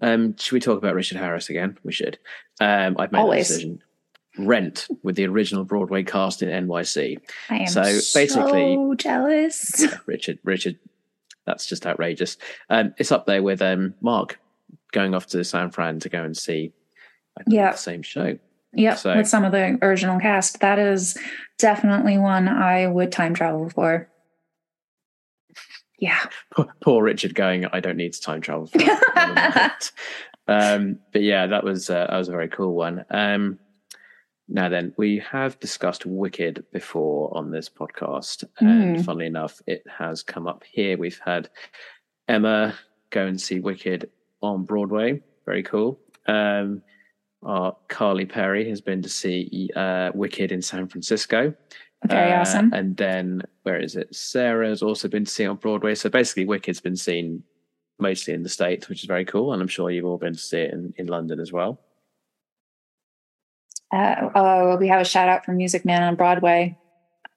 Um, 0.00 0.36
should 0.36 0.52
we 0.52 0.60
talk 0.60 0.78
about 0.78 0.94
Richard 0.94 1.18
Harris 1.18 1.50
again? 1.50 1.78
We 1.82 1.92
should. 1.92 2.18
Um, 2.60 2.96
I've 2.98 3.12
made 3.12 3.18
Always. 3.18 3.50
a 3.50 3.54
decision. 3.54 3.82
Rent 4.38 4.86
with 5.02 5.16
the 5.16 5.26
original 5.26 5.64
Broadway 5.64 6.02
cast 6.02 6.42
in 6.42 6.48
NYC. 6.66 7.18
I 7.50 7.56
am 7.58 7.66
So, 7.66 7.82
so 7.84 8.18
basically- 8.18 8.78
jealous. 8.96 9.74
Yeah, 9.82 9.98
Richard, 10.06 10.38
Richard, 10.44 10.78
that's 11.46 11.66
just 11.66 11.86
outrageous. 11.86 12.36
Um, 12.70 12.94
it's 12.98 13.12
up 13.12 13.26
there 13.26 13.42
with 13.42 13.60
um, 13.62 13.94
Mark 14.00 14.38
going 14.92 15.14
off 15.14 15.26
to 15.28 15.42
San 15.44 15.70
Fran 15.70 15.98
to 16.00 16.08
go 16.08 16.22
and 16.22 16.36
see 16.36 16.72
Yeah. 17.46 17.72
the 17.72 17.78
same 17.78 18.02
show. 18.02 18.38
Yep, 18.74 18.98
So- 18.98 19.16
with 19.16 19.28
some 19.28 19.44
of 19.44 19.52
the 19.52 19.78
original 19.82 20.20
cast. 20.20 20.60
That 20.60 20.78
is 20.78 21.16
definitely 21.58 22.18
one 22.18 22.48
I 22.48 22.86
would 22.86 23.10
time 23.12 23.34
travel 23.34 23.68
for. 23.70 24.08
Yeah. 25.98 26.18
Poor, 26.54 26.66
poor 26.80 27.02
Richard 27.02 27.34
going. 27.34 27.66
I 27.66 27.80
don't 27.80 27.96
need 27.96 28.12
to 28.12 28.20
time 28.20 28.40
travel. 28.40 28.66
For 28.66 28.78
that. 28.78 29.90
Um, 30.50 31.00
but 31.12 31.20
yeah, 31.20 31.46
that 31.48 31.62
was 31.62 31.90
uh, 31.90 32.06
that 32.08 32.16
was 32.16 32.28
a 32.28 32.32
very 32.32 32.48
cool 32.48 32.72
one. 32.72 33.04
Um, 33.10 33.58
now 34.48 34.68
then, 34.68 34.94
we 34.96 35.18
have 35.30 35.60
discussed 35.60 36.06
Wicked 36.06 36.64
before 36.72 37.36
on 37.36 37.50
this 37.50 37.68
podcast, 37.68 38.44
and 38.58 38.96
Mm. 38.96 39.04
funnily 39.04 39.26
enough, 39.26 39.60
it 39.66 39.84
has 39.98 40.22
come 40.22 40.46
up 40.46 40.64
here. 40.64 40.96
We've 40.96 41.20
had 41.24 41.48
Emma 42.28 42.74
go 43.10 43.26
and 43.26 43.40
see 43.40 43.60
Wicked 43.60 44.10
on 44.42 44.64
Broadway. 44.64 45.22
Very 45.46 45.62
cool. 45.62 46.00
Um, 46.26 46.82
our 47.42 47.76
Carly 47.88 48.26
Perry 48.26 48.68
has 48.68 48.80
been 48.80 49.02
to 49.02 49.08
see 49.08 49.70
uh, 49.76 50.10
Wicked 50.14 50.50
in 50.52 50.60
San 50.62 50.88
Francisco. 50.88 51.54
Very 52.06 52.32
Uh, 52.32 52.40
awesome. 52.40 52.72
And 52.72 52.96
then 52.96 53.42
where 53.62 53.80
is 53.80 53.96
it? 53.96 54.14
Sarah's 54.14 54.82
also 54.82 55.08
been 55.08 55.24
to 55.24 55.30
see 55.30 55.46
on 55.46 55.56
Broadway. 55.56 55.94
So 55.94 56.08
basically, 56.08 56.44
Wicked's 56.46 56.80
been 56.80 56.96
seen 56.96 57.42
mostly 57.98 58.34
in 58.34 58.42
the 58.42 58.48
States, 58.48 58.88
which 58.88 59.02
is 59.02 59.06
very 59.06 59.24
cool. 59.24 59.52
And 59.52 59.60
I'm 59.62 59.68
sure 59.68 59.90
you've 59.90 60.04
all 60.04 60.18
been 60.18 60.34
to 60.34 60.38
see 60.38 60.60
it 60.60 60.72
in, 60.72 60.94
in 60.96 61.06
London 61.06 61.40
as 61.40 61.52
well. 61.52 61.80
Uh, 63.92 64.30
oh, 64.34 64.76
we 64.76 64.88
have 64.88 65.00
a 65.00 65.04
shout 65.04 65.28
out 65.28 65.44
from 65.44 65.56
Music 65.56 65.84
Man 65.84 66.02
on 66.02 66.14
Broadway. 66.14 66.76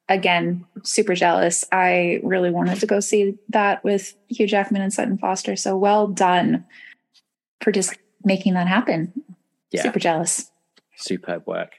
Again, 0.08 0.66
super 0.82 1.14
jealous. 1.14 1.64
I 1.72 2.20
really 2.22 2.50
wanted 2.50 2.80
to 2.80 2.86
go 2.86 3.00
see 3.00 3.38
that 3.48 3.82
with 3.84 4.14
Hugh 4.28 4.46
Jackman 4.46 4.82
and 4.82 4.92
Sutton 4.92 5.16
Foster. 5.16 5.56
So 5.56 5.76
well 5.76 6.06
done 6.06 6.64
for 7.62 7.72
just 7.72 7.96
making 8.24 8.54
that 8.54 8.68
happen. 8.68 9.12
Yeah. 9.70 9.82
Super 9.82 9.98
jealous. 9.98 10.50
Superb 10.96 11.46
work. 11.46 11.72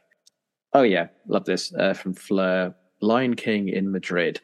Oh, 0.74 0.82
yeah. 0.82 1.08
Love 1.28 1.46
this. 1.46 1.74
Uh, 1.74 1.94
from 1.94 2.14
Fleur 2.14 2.74
Lion 3.02 3.36
King 3.36 3.70
in 3.70 3.92
Madrid. 3.92 4.42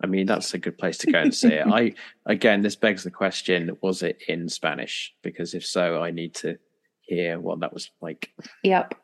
I 0.00 0.06
mean, 0.06 0.26
that's 0.26 0.54
a 0.54 0.58
good 0.58 0.78
place 0.78 0.98
to 0.98 1.10
go 1.10 1.18
and 1.18 1.34
see 1.34 1.54
it. 1.54 1.66
I 1.72 1.94
again, 2.26 2.62
this 2.62 2.76
begs 2.76 3.02
the 3.02 3.10
question: 3.10 3.76
Was 3.82 4.02
it 4.04 4.22
in 4.28 4.48
Spanish? 4.48 5.12
Because 5.22 5.54
if 5.54 5.66
so, 5.66 6.00
I 6.00 6.12
need 6.12 6.34
to 6.36 6.56
hear 7.00 7.40
what 7.40 7.58
that 7.60 7.72
was 7.72 7.90
like. 8.00 8.30
Yep. 8.62 8.94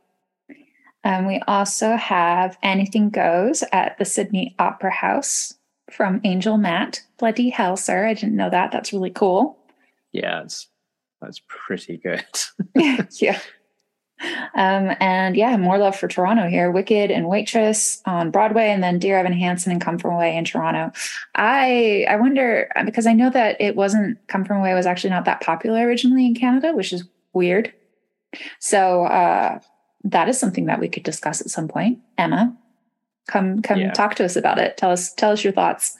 Um, 1.05 1.27
we 1.27 1.41
also 1.47 1.97
have 1.97 2.59
Anything 2.63 3.11
Goes 3.11 3.63
at 3.73 3.99
the 3.99 4.05
Sydney 4.05 4.55
Opera 4.59 4.91
House 4.91 5.55
from 5.91 6.21
Angel 6.25 6.57
Matt. 6.57 7.03
Bloody 7.19 7.51
hell, 7.51 7.77
sir. 7.77 8.07
I 8.07 8.15
didn't 8.15 8.37
know 8.37 8.51
that. 8.51 8.73
That's 8.73 8.93
really 8.93 9.11
cool. 9.11 9.59
Yeah, 10.13 10.43
it's 10.43 10.69
that's 11.21 11.41
pretty 11.49 11.99
good. 11.99 12.25
yeah. 13.21 13.41
Um, 14.55 14.95
and 15.01 15.37
yeah, 15.37 15.57
more 15.57 15.77
love 15.77 15.97
for 15.97 16.09
Toronto 16.09 16.49
here. 16.49 16.71
Wicked 16.71 17.11
and 17.11 17.29
Waitress 17.29 18.01
on 18.07 18.31
Broadway, 18.31 18.71
and 18.71 18.83
then 18.83 18.99
Dear 18.99 19.19
Evan 19.19 19.33
Hansen 19.33 19.73
and 19.73 19.81
Come 19.81 19.99
From 19.99 20.15
Away 20.15 20.37
in 20.37 20.45
Toronto. 20.45 20.93
I 21.35 22.07
I 22.09 22.17
wonder 22.17 22.71
because 22.85 23.07
I 23.07 23.13
know 23.13 23.31
that 23.31 23.61
it 23.61 23.77
wasn't 23.77 24.19
Come 24.29 24.45
From 24.45 24.59
Away 24.59 24.75
was 24.75 24.87
actually 24.87 25.11
not 25.11 25.25
that 25.27 25.41
popular 25.41 25.87
originally 25.87 26.27
in 26.27 26.35
Canada, 26.35 26.73
which 26.73 26.93
is 26.93 27.05
weird. 27.33 27.73
So 28.61 29.05
uh, 29.05 29.59
that 30.05 30.29
is 30.29 30.39
something 30.39 30.67
that 30.67 30.81
we 30.81 30.89
could 30.89 31.03
discuss 31.03 31.41
at 31.41 31.51
some 31.51 31.69
point. 31.69 31.99
Emma, 32.19 32.57
come 33.27 33.63
come 33.63 33.81
Yeah. 33.81 33.93
talk 33.93 34.15
to 34.17 34.25
us 34.25 34.37
about 34.37 34.59
it. 34.59 34.77
Tell 34.77 34.91
us 34.91 35.13
tell 35.13 35.33
us 35.33 35.43
your 35.43 35.53
thoughts. 35.53 35.97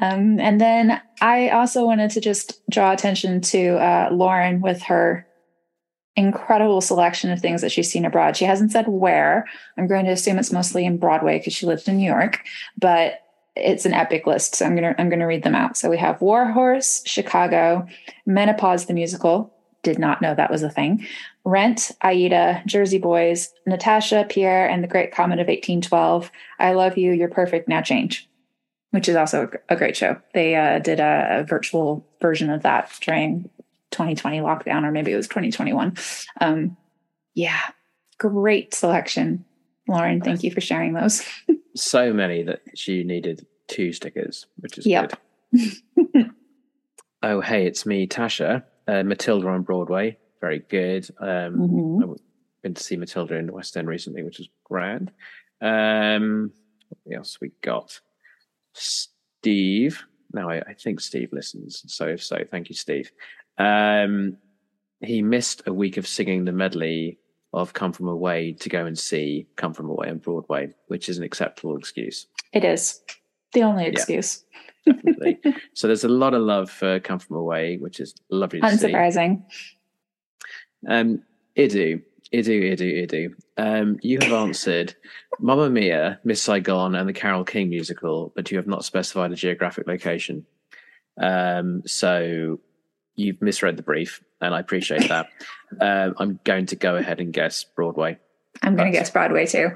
Um, 0.00 0.38
and 0.38 0.60
then 0.60 1.00
I 1.20 1.48
also 1.48 1.84
wanted 1.84 2.12
to 2.12 2.20
just 2.20 2.60
draw 2.70 2.92
attention 2.92 3.40
to 3.40 3.76
uh, 3.78 4.08
Lauren 4.12 4.60
with 4.60 4.82
her 4.82 5.26
incredible 6.14 6.80
selection 6.80 7.30
of 7.30 7.40
things 7.40 7.62
that 7.62 7.72
she's 7.72 7.90
seen 7.90 8.04
abroad. 8.04 8.36
She 8.36 8.44
hasn't 8.44 8.72
said 8.72 8.86
where. 8.88 9.46
I'm 9.76 9.86
going 9.86 10.04
to 10.04 10.12
assume 10.12 10.38
it's 10.38 10.52
mostly 10.52 10.84
in 10.84 10.98
Broadway 10.98 11.38
because 11.38 11.52
she 11.52 11.66
lived 11.66 11.88
in 11.88 11.96
New 11.96 12.06
York, 12.06 12.44
but 12.76 13.20
it's 13.54 13.86
an 13.86 13.94
epic 13.94 14.26
list. 14.26 14.54
So 14.56 14.66
I'm 14.66 14.74
gonna 14.74 14.94
I'm 14.98 15.08
gonna 15.08 15.26
read 15.26 15.42
them 15.42 15.54
out. 15.54 15.76
So 15.76 15.90
we 15.90 15.98
have 15.98 16.20
War 16.20 16.46
Horse, 16.46 17.02
Chicago, 17.04 17.86
Menopause 18.26 18.86
the 18.86 18.94
musical. 18.94 19.52
Did 19.82 19.98
not 19.98 20.20
know 20.20 20.34
that 20.34 20.50
was 20.50 20.62
a 20.62 20.70
thing. 20.70 21.06
Rent, 21.48 21.92
Aida, 22.02 22.62
Jersey 22.66 22.98
Boys, 22.98 23.54
Natasha, 23.66 24.26
Pierre, 24.28 24.68
and 24.68 24.84
the 24.84 24.88
Great 24.88 25.12
Comet 25.12 25.38
of 25.40 25.46
1812. 25.46 26.30
I 26.58 26.72
love 26.74 26.98
you. 26.98 27.12
You're 27.12 27.30
perfect. 27.30 27.68
Now 27.68 27.80
change, 27.80 28.28
which 28.90 29.08
is 29.08 29.16
also 29.16 29.48
a 29.70 29.74
great 29.76 29.96
show. 29.96 30.20
They 30.34 30.56
uh, 30.56 30.78
did 30.80 31.00
a, 31.00 31.38
a 31.40 31.44
virtual 31.44 32.06
version 32.20 32.50
of 32.50 32.62
that 32.64 32.92
during 33.00 33.48
2020 33.92 34.40
lockdown, 34.40 34.84
or 34.84 34.90
maybe 34.90 35.10
it 35.10 35.16
was 35.16 35.26
2021. 35.26 35.96
Um, 36.42 36.76
yeah, 37.34 37.60
great 38.18 38.74
selection, 38.74 39.46
Lauren. 39.88 40.20
Thank 40.20 40.42
you 40.42 40.50
for 40.50 40.60
sharing 40.60 40.92
those. 40.92 41.26
So 41.76 42.12
many 42.12 42.42
that 42.42 42.60
she 42.74 43.04
needed 43.04 43.46
two 43.68 43.92
stickers, 43.92 44.46
which 44.56 44.78
is 44.78 44.86
Yep. 44.86 45.12
good. 45.52 45.76
oh, 47.22 47.40
hey, 47.40 47.66
it's 47.66 47.86
me, 47.86 48.08
Tasha. 48.08 48.64
Uh, 48.88 49.04
Matilda 49.04 49.46
on 49.46 49.62
Broadway. 49.62 50.18
Very 50.40 50.60
good. 50.60 51.08
Um, 51.18 51.56
Mhm. 51.58 52.02
I've 52.12 52.62
been 52.62 52.74
to 52.74 52.82
see 52.82 52.96
Matilda 52.96 53.36
in 53.36 53.46
the 53.46 53.52
West 53.52 53.76
End 53.76 53.88
recently, 53.88 54.22
which 54.22 54.38
was 54.38 54.48
grand. 54.64 55.12
Um, 55.60 56.52
what 56.88 57.16
else 57.16 57.40
we 57.40 57.50
got? 57.62 58.00
Steve. 58.74 60.02
Now, 60.32 60.50
I, 60.50 60.58
I 60.60 60.74
think 60.74 61.00
Steve 61.00 61.30
listens. 61.32 61.82
So, 61.92 62.06
if 62.08 62.22
so, 62.22 62.44
thank 62.50 62.68
you, 62.68 62.74
Steve. 62.74 63.10
Um, 63.56 64.36
he 65.00 65.22
missed 65.22 65.62
a 65.66 65.72
week 65.72 65.96
of 65.96 66.06
singing 66.06 66.44
the 66.44 66.52
medley 66.52 67.18
of 67.52 67.72
Come 67.72 67.92
From 67.92 68.08
Away 68.08 68.52
to 68.52 68.68
go 68.68 68.84
and 68.86 68.98
see 68.98 69.46
Come 69.56 69.72
From 69.74 69.88
Away 69.88 70.10
on 70.10 70.18
Broadway, 70.18 70.74
which 70.88 71.08
is 71.08 71.18
an 71.18 71.24
acceptable 71.24 71.76
excuse. 71.76 72.26
It 72.52 72.64
is 72.64 73.00
the 73.54 73.62
only 73.62 73.86
excuse. 73.86 74.44
Definitely. 74.86 75.38
so, 75.74 75.86
there's 75.86 76.04
a 76.04 76.08
lot 76.08 76.34
of 76.34 76.42
love 76.42 76.70
for 76.70 77.00
Come 77.00 77.18
From 77.18 77.36
Away, 77.36 77.78
which 77.78 77.98
is 78.00 78.14
lovely 78.30 78.60
to 78.72 78.78
see. 78.78 78.94
Um, 80.86 81.22
Idu, 81.56 82.02
Idu, 82.32 82.72
Idu, 82.72 83.06
Idu. 83.08 83.34
Um, 83.56 83.98
you 84.02 84.18
have 84.22 84.32
answered 84.32 84.94
Mamma 85.40 85.70
Mia, 85.70 86.20
Miss 86.24 86.42
Saigon, 86.42 86.94
and 86.94 87.08
the 87.08 87.12
Carole 87.12 87.44
King 87.44 87.68
musical, 87.70 88.32
but 88.36 88.50
you 88.50 88.56
have 88.58 88.66
not 88.66 88.84
specified 88.84 89.32
a 89.32 89.36
geographic 89.36 89.86
location. 89.86 90.46
Um, 91.20 91.82
so 91.86 92.60
you've 93.16 93.42
misread 93.42 93.76
the 93.76 93.82
brief, 93.82 94.22
and 94.40 94.54
I 94.54 94.60
appreciate 94.60 95.08
that. 95.08 95.28
um, 95.80 96.14
I'm 96.18 96.40
going 96.44 96.66
to 96.66 96.76
go 96.76 96.94
ahead 96.96 97.20
and 97.20 97.32
guess 97.32 97.64
Broadway. 97.64 98.18
I'm 98.62 98.76
going 98.76 98.90
to 98.92 98.96
guess 98.98 99.10
Broadway 99.10 99.46
too. 99.46 99.70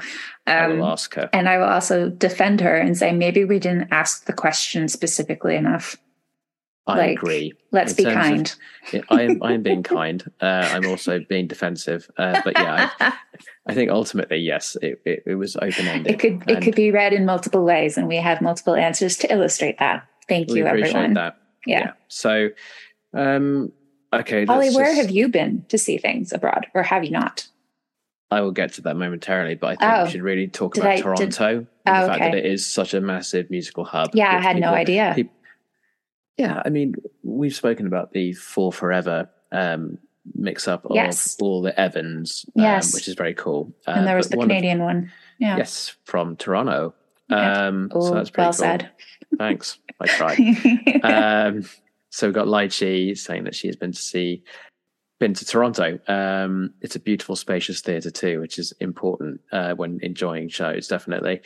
I 0.46 0.66
will 0.68 0.82
Um, 0.84 0.92
ask 0.92 1.14
her. 1.14 1.30
and 1.32 1.48
I 1.48 1.58
will 1.58 1.66
also 1.68 2.08
defend 2.10 2.60
her 2.60 2.76
and 2.76 2.96
say 2.96 3.12
maybe 3.12 3.44
we 3.44 3.58
didn't 3.60 3.88
ask 3.92 4.26
the 4.26 4.32
question 4.32 4.88
specifically 4.88 5.54
enough. 5.56 5.96
I 6.86 6.96
like, 6.96 7.18
agree. 7.18 7.52
Let's 7.70 7.92
be 7.92 8.02
terms 8.04 8.16
of- 8.16 8.22
kind. 8.22 8.54
Yeah, 8.92 9.00
I 9.08 9.22
am. 9.22 9.42
I 9.42 9.52
am 9.52 9.62
being 9.62 9.82
kind. 9.98 10.22
Uh, 10.40 10.68
I'm 10.72 10.84
also 10.86 11.20
being 11.20 11.46
defensive. 11.46 12.10
Uh, 12.18 12.40
but 12.44 12.54
yeah, 12.58 12.90
I, 12.98 13.12
I 13.66 13.74
think 13.74 13.90
ultimately, 13.90 14.38
yes, 14.38 14.76
it, 14.82 15.00
it, 15.04 15.22
it 15.26 15.34
was 15.36 15.56
open 15.56 15.86
ended. 15.86 16.12
it 16.14 16.18
could 16.18 16.42
it 16.50 16.60
could 16.62 16.74
be 16.74 16.90
read 16.90 17.12
in 17.12 17.24
multiple 17.24 17.64
ways, 17.64 17.96
and 17.96 18.08
we 18.08 18.16
have 18.16 18.40
multiple 18.40 18.74
answers 18.74 19.16
to 19.18 19.32
illustrate 19.32 19.78
that. 19.78 20.08
Thank 20.28 20.50
we 20.50 20.58
you, 20.58 20.66
everyone. 20.66 21.14
that. 21.14 21.36
Yeah. 21.66 21.92
So, 22.08 22.48
um, 23.14 23.72
okay. 24.12 24.44
Olly, 24.46 24.70
where 24.74 24.86
just- 24.86 25.00
have 25.02 25.10
you 25.10 25.28
been 25.28 25.64
to 25.68 25.78
see 25.78 25.98
things 25.98 26.32
abroad, 26.32 26.66
or 26.74 26.82
have 26.82 27.04
you 27.04 27.10
not? 27.12 27.46
I 28.30 28.40
will 28.40 28.50
get 28.50 28.72
to 28.74 28.80
that 28.82 28.96
momentarily, 28.96 29.54
but 29.56 29.66
I 29.68 29.76
think 29.76 29.92
Oh. 29.92 30.04
we 30.04 30.10
should 30.10 30.22
really 30.22 30.48
talk 30.48 30.76
about 30.76 30.88
I- 30.88 30.96
did- 30.96 31.02
Toronto 31.02 31.66
and 31.86 31.96
Oh, 31.96 32.00
the 32.02 32.06
fact 32.08 32.20
that 32.20 32.34
it 32.34 32.46
is 32.46 32.66
such 32.66 32.94
a 32.94 33.00
massive 33.00 33.50
musical 33.50 33.84
hub. 33.84 34.10
Yeah, 34.14 34.34
I 34.36 34.40
had 34.40 34.56
no 34.58 34.72
idea. 34.72 35.12
peop- 35.14 35.30
yeah, 36.36 36.62
I 36.64 36.68
mean, 36.70 36.94
we've 37.22 37.54
spoken 37.54 37.86
about 37.86 38.12
the 38.12 38.32
For 38.32 38.72
Forever 38.72 39.28
um, 39.52 39.98
mix 40.34 40.66
up 40.68 40.84
of 40.86 40.92
Yes. 40.94 41.36
all 41.40 41.62
the 41.62 41.78
Evans, 41.78 42.44
um, 42.56 42.62
Yes. 42.62 42.94
which 42.94 43.08
is 43.08 43.14
very 43.14 43.34
cool. 43.34 43.72
Uh, 43.86 43.92
and 43.96 44.06
there 44.06 44.16
was 44.16 44.28
the 44.28 44.36
one 44.36 44.44
of- 44.46 44.48
Canadian 44.50 44.80
one. 44.82 45.12
Yeah. 45.38 45.56
yes, 45.56 45.94
from 46.04 46.36
Toronto. 46.36 46.94
Um, 47.30 47.90
Oh, 47.94 48.00
so 48.08 48.14
that's 48.14 48.30
pretty 48.30 48.44
well 48.44 48.52
cool. 48.52 48.52
said. 48.52 48.90
Thanks. 49.38 49.78
I 50.00 50.06
tried. 51.02 51.04
um, 51.04 51.64
so 52.10 52.26
we've 52.26 52.34
got 52.34 52.46
Lychee 52.46 53.16
saying 53.16 53.44
that 53.44 53.54
she 53.54 53.66
has 53.68 53.76
been 53.76 53.92
to 53.92 53.98
see 54.00 54.42
been 55.18 55.34
to 55.34 55.44
Toronto. 55.46 55.98
Um, 56.08 56.74
it's 56.80 56.96
a 56.96 57.00
beautiful, 57.00 57.36
spacious 57.36 57.80
theatre 57.80 58.10
too, 58.10 58.40
which 58.40 58.58
is 58.58 58.72
important 58.80 59.40
uh, 59.52 59.72
when 59.74 60.00
enjoying 60.02 60.48
shows. 60.48 60.88
Definitely. 60.88 61.40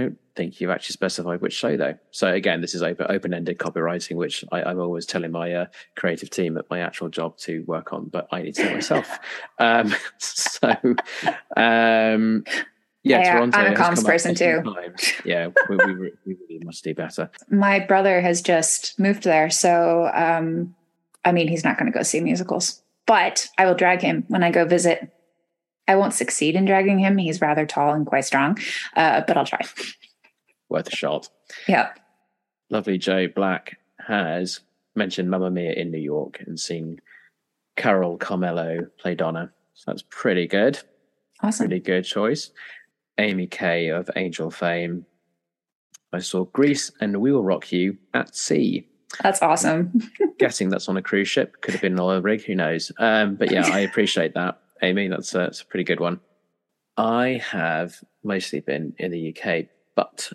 Don't 0.00 0.18
think 0.34 0.60
you've 0.60 0.70
actually 0.70 0.94
specified 0.94 1.40
which 1.40 1.52
show 1.52 1.76
though. 1.76 1.94
So 2.10 2.32
again, 2.32 2.60
this 2.60 2.74
is 2.74 2.82
open 2.82 3.06
open 3.10 3.34
ended 3.34 3.58
copywriting, 3.58 4.16
which 4.16 4.44
I, 4.50 4.62
I'm 4.62 4.80
always 4.80 5.04
telling 5.04 5.30
my 5.30 5.52
uh, 5.52 5.66
creative 5.96 6.30
team 6.30 6.56
at 6.56 6.68
my 6.70 6.80
actual 6.80 7.08
job 7.08 7.36
to 7.38 7.62
work 7.66 7.92
on, 7.92 8.06
but 8.06 8.26
I 8.32 8.42
need 8.42 8.54
to 8.54 8.62
do 8.62 8.74
myself. 8.74 9.18
um, 9.58 9.94
so 10.18 10.68
um, 11.56 12.44
yeah, 13.02 13.18
Yeah, 13.20 13.32
Toronto. 13.32 13.58
I'm 13.58 13.72
a 13.72 13.76
comms 13.76 14.04
person 14.04 14.34
too. 14.34 14.62
times. 14.62 15.12
Yeah, 15.24 15.48
we, 15.68 15.76
we, 15.76 15.94
we 16.24 16.36
really 16.48 16.64
must 16.64 16.84
do 16.84 16.94
better. 16.94 17.30
My 17.50 17.78
brother 17.78 18.20
has 18.20 18.40
just 18.40 18.98
moved 18.98 19.24
there, 19.24 19.50
so 19.50 20.10
um, 20.14 20.74
I 21.24 21.32
mean, 21.32 21.48
he's 21.48 21.64
not 21.64 21.78
going 21.78 21.92
to 21.92 21.96
go 21.96 22.02
see 22.02 22.20
musicals, 22.20 22.82
but 23.06 23.48
I 23.58 23.66
will 23.66 23.74
drag 23.74 24.00
him 24.00 24.24
when 24.28 24.42
I 24.42 24.50
go 24.50 24.64
visit. 24.64 25.12
I 25.90 25.96
won't 25.96 26.14
succeed 26.14 26.54
in 26.54 26.66
dragging 26.66 27.00
him. 27.00 27.18
He's 27.18 27.40
rather 27.40 27.66
tall 27.66 27.92
and 27.92 28.06
quite 28.06 28.24
strong, 28.24 28.56
uh, 28.94 29.22
but 29.26 29.36
I'll 29.36 29.44
try. 29.44 29.60
Worth 30.68 30.86
a 30.86 30.94
shot. 30.94 31.28
Yeah. 31.66 31.90
lovely 32.70 32.96
Joe 32.96 33.26
Black 33.26 33.78
has 34.06 34.60
mentioned 34.94 35.28
Mamma 35.28 35.50
Mia 35.50 35.72
in 35.72 35.90
New 35.90 35.98
York 35.98 36.38
and 36.46 36.60
seen 36.60 37.00
Carol 37.76 38.18
Carmello 38.18 38.88
play 38.98 39.16
Donna. 39.16 39.50
So 39.74 39.84
that's 39.90 40.04
pretty 40.10 40.46
good. 40.46 40.78
Awesome. 41.42 41.66
Pretty 41.66 41.80
good 41.80 42.04
choice. 42.04 42.52
Amy 43.18 43.48
Kay 43.48 43.88
of 43.88 44.08
Angel 44.14 44.48
fame. 44.52 45.06
I 46.12 46.20
saw 46.20 46.44
Grease 46.44 46.92
and 47.00 47.20
We 47.20 47.32
Will 47.32 47.42
Rock 47.42 47.72
You 47.72 47.98
at 48.14 48.36
Sea. 48.36 48.86
That's 49.24 49.42
awesome. 49.42 50.08
Guessing 50.38 50.68
that's 50.68 50.88
on 50.88 50.96
a 50.96 51.02
cruise 51.02 51.28
ship. 51.28 51.60
Could 51.62 51.74
have 51.74 51.80
been 51.82 51.94
an 51.94 52.00
oil 52.00 52.22
rig. 52.22 52.44
Who 52.44 52.54
knows? 52.54 52.92
Um, 52.98 53.34
but 53.34 53.50
yeah, 53.50 53.66
I 53.66 53.80
appreciate 53.80 54.34
that, 54.34 54.60
Amy. 54.82 55.08
That's 55.08 55.34
a, 55.34 55.38
that's 55.38 55.60
a 55.60 55.66
pretty 55.66 55.84
good 55.84 56.00
one. 56.00 56.20
I 56.96 57.40
have 57.50 57.96
mostly 58.22 58.60
been 58.60 58.94
in 58.98 59.10
the 59.10 59.34
UK, 59.36 59.66
but 59.94 60.32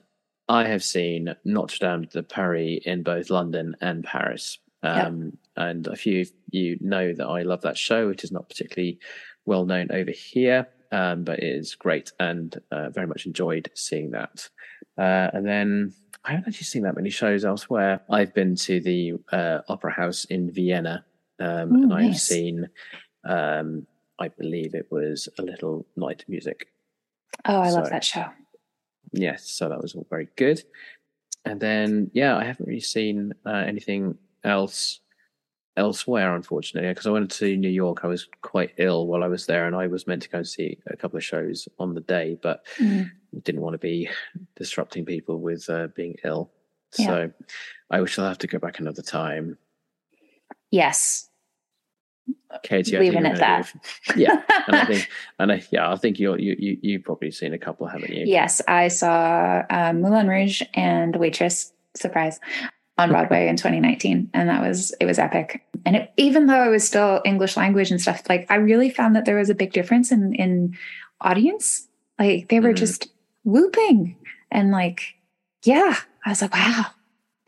I 0.47 0.65
have 0.65 0.83
seen 0.83 1.35
Notre 1.43 1.77
Dame 1.79 2.03
de 2.11 2.23
Paris 2.23 2.79
in 2.85 3.03
both 3.03 3.29
London 3.29 3.75
and 3.81 4.03
Paris. 4.03 4.59
Um, 4.83 5.37
And 5.57 5.87
a 5.87 5.95
few 5.95 6.21
of 6.21 6.31
you 6.51 6.77
know 6.81 7.13
that 7.13 7.25
I 7.25 7.43
love 7.43 7.61
that 7.61 7.77
show. 7.77 8.09
It 8.09 8.23
is 8.23 8.31
not 8.31 8.49
particularly 8.49 8.99
well 9.45 9.65
known 9.65 9.87
over 9.91 10.11
here, 10.11 10.67
um, 10.91 11.23
but 11.23 11.39
it 11.39 11.45
is 11.45 11.75
great 11.75 12.11
and 12.19 12.55
uh, 12.71 12.89
very 12.89 13.07
much 13.07 13.25
enjoyed 13.25 13.69
seeing 13.73 14.11
that. 14.11 14.49
Uh, 14.97 15.29
and 15.33 15.45
then 15.45 15.93
I 16.23 16.31
haven't 16.31 16.49
actually 16.49 16.65
seen 16.65 16.83
that 16.83 16.95
many 16.95 17.09
shows 17.09 17.45
elsewhere. 17.45 18.01
I've 18.09 18.33
been 18.33 18.55
to 18.57 18.79
the 18.81 19.13
uh, 19.31 19.59
Opera 19.69 19.91
House 19.93 20.25
in 20.25 20.51
Vienna, 20.51 21.05
um, 21.39 21.71
Ooh, 21.71 21.83
and 21.83 21.93
I've 21.93 22.01
nice. 22.11 22.23
seen, 22.23 22.67
um, 23.23 23.87
I 24.20 24.30
believe 24.30 24.76
it 24.76 24.88
was 24.91 25.28
a 25.38 25.41
little 25.41 25.86
night 25.95 26.24
music. 26.28 26.68
Oh, 27.45 27.59
I 27.59 27.70
love 27.72 27.89
that 27.89 28.03
show. 28.03 28.26
Yes, 29.11 29.49
so 29.49 29.70
that 29.70 29.82
was 29.82 29.93
all 29.95 30.07
very 30.09 30.30
good. 30.36 30.63
And 31.43 31.59
then, 31.59 32.09
yeah, 32.13 32.36
I 32.38 32.43
haven't 32.43 32.68
really 32.68 32.80
seen 32.80 33.34
uh, 33.45 33.49
anything 33.68 34.18
else 34.43 34.99
elsewhere, 35.78 36.36
unfortunately, 36.36 36.89
because 36.89 37.05
I 37.05 37.11
went 37.11 37.30
to 37.32 37.55
New 37.57 37.70
York. 37.70 37.99
I 38.03 38.07
was 38.07 38.28
quite 38.41 38.72
ill 38.78 39.07
while 39.07 39.24
I 39.24 39.28
was 39.28 39.45
there, 39.45 39.68
and 39.68 39.76
I 39.76 39.88
was 39.88 40.07
meant 40.07 40.22
to 40.24 40.30
go 40.30 40.39
and 40.39 40.47
see 40.47 40.80
a 40.88 40.95
couple 40.95 41.18
of 41.18 41.24
shows 41.24 41.68
on 41.78 41.93
the 41.93 42.01
day, 42.01 42.38
but 42.41 42.66
Mm. 42.78 43.11
didn't 43.43 43.61
want 43.61 43.74
to 43.74 43.78
be 43.78 44.09
disrupting 44.55 45.05
people 45.05 45.39
with 45.39 45.70
uh, 45.70 45.88
being 45.95 46.16
ill. 46.24 46.49
Yeah. 46.97 47.05
So 47.07 47.32
I 47.91 48.05
shall 48.05 48.26
have 48.26 48.38
to 48.39 48.47
go 48.47 48.57
back 48.57 48.80
another 48.80 49.01
time. 49.01 49.57
Yes. 50.72 51.30
Katie, 52.63 52.97
Leaving 52.97 53.26
it 53.26 53.38
that. 53.38 53.71
yeah, 54.15 54.41
and 54.67 54.76
I 54.78 54.86
think, 54.89 55.09
and 55.39 55.51
I, 55.51 55.63
yeah, 55.71 55.91
I 55.91 55.95
think 55.97 56.19
you're, 56.19 56.39
you 56.39 56.55
you 56.57 56.78
you've 56.82 57.03
probably 57.03 57.32
seen 57.32 57.53
a 57.53 57.57
couple, 57.57 57.86
haven't 57.88 58.11
you? 58.13 58.23
yes, 58.26 58.61
I 58.67 58.88
saw 58.88 59.63
uh, 59.69 59.93
Moulin 59.93 60.28
Rouge 60.28 60.61
and 60.73 61.15
Waitress. 61.17 61.71
Surprise 61.95 62.39
on 62.97 63.09
Broadway 63.09 63.47
in 63.47 63.55
2019, 63.57 64.30
and 64.34 64.49
that 64.49 64.61
was 64.61 64.91
it 64.99 65.05
was 65.05 65.19
epic. 65.19 65.63
And 65.86 65.95
it, 65.97 66.13
even 66.17 66.47
though 66.47 66.63
it 66.65 66.69
was 66.69 66.86
still 66.88 67.21
English 67.26 67.55
language 67.57 67.91
and 67.91 68.01
stuff, 68.01 68.23
like 68.30 68.45
I 68.49 68.55
really 68.55 68.89
found 68.89 69.15
that 69.15 69.26
there 69.26 69.36
was 69.38 69.49
a 69.49 69.55
big 69.55 69.71
difference 69.73 70.11
in 70.11 70.34
in 70.36 70.78
audience. 71.21 71.88
Like 72.19 72.47
they 72.49 72.59
were 72.59 72.71
Mhm. 72.73 72.78
just 72.78 73.07
whooping 73.43 74.15
And 74.51 74.71
like, 74.71 75.15
yeah, 75.63 75.95
I 76.26 76.30
was 76.30 76.41
like, 76.41 76.53
wow, 76.53 76.86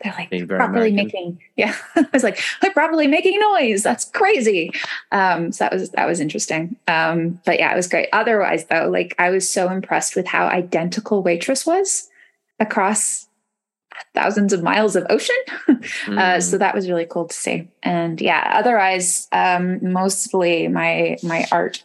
they're 0.02 0.14
like 0.16 0.30
Being 0.30 0.46
properly 0.46 0.90
American. 0.90 0.94
making, 0.96 1.40
yeah. 1.56 1.74
I 1.96 2.06
was 2.12 2.22
like, 2.22 2.40
like 2.62 2.72
properly 2.72 3.06
making 3.08 3.40
noise. 3.40 3.82
That's 3.82 4.04
crazy. 4.04 4.70
Um, 5.10 5.50
so 5.50 5.64
that 5.64 5.72
was 5.72 5.90
that 5.90 6.06
was 6.06 6.20
interesting. 6.20 6.76
Um, 6.86 7.40
but 7.44 7.58
yeah, 7.58 7.72
it 7.72 7.76
was 7.76 7.88
great. 7.88 8.08
Otherwise, 8.12 8.66
though, 8.66 8.88
like 8.88 9.14
I 9.18 9.30
was 9.30 9.48
so 9.48 9.70
impressed 9.70 10.14
with 10.14 10.26
how 10.26 10.46
identical 10.46 11.22
Waitress 11.22 11.66
was 11.66 12.08
across 12.60 13.26
thousands 14.14 14.52
of 14.52 14.62
miles 14.62 14.94
of 14.94 15.04
ocean. 15.10 15.34
uh, 15.68 15.74
Mm. 16.06 16.42
so 16.42 16.58
that 16.58 16.74
was 16.76 16.88
really 16.88 17.06
cool 17.06 17.26
to 17.26 17.34
see. 17.34 17.66
And 17.82 18.20
yeah, 18.20 18.52
otherwise, 18.54 19.26
um, 19.32 19.80
mostly 19.92 20.68
my 20.68 21.16
my 21.24 21.44
art 21.50 21.84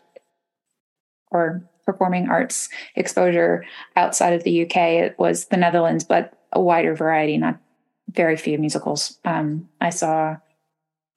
or 1.32 1.64
performing 1.86 2.30
arts 2.30 2.70
exposure 2.95 3.66
outside 3.95 4.34
of 4.34 4.43
the 4.43 4.64
UK 4.64 4.78
it 4.78 5.20
was 5.20 5.45
the 5.45 5.57
Netherlands, 5.57 6.03
but 6.03 6.34
a 6.51 6.61
wider 6.61 6.95
variety, 6.95 7.38
not 7.38 7.57
very 8.14 8.38
few 8.38 8.57
musicals. 8.57 9.18
Um, 9.26 9.70
I 9.82 9.89
saw 9.89 10.38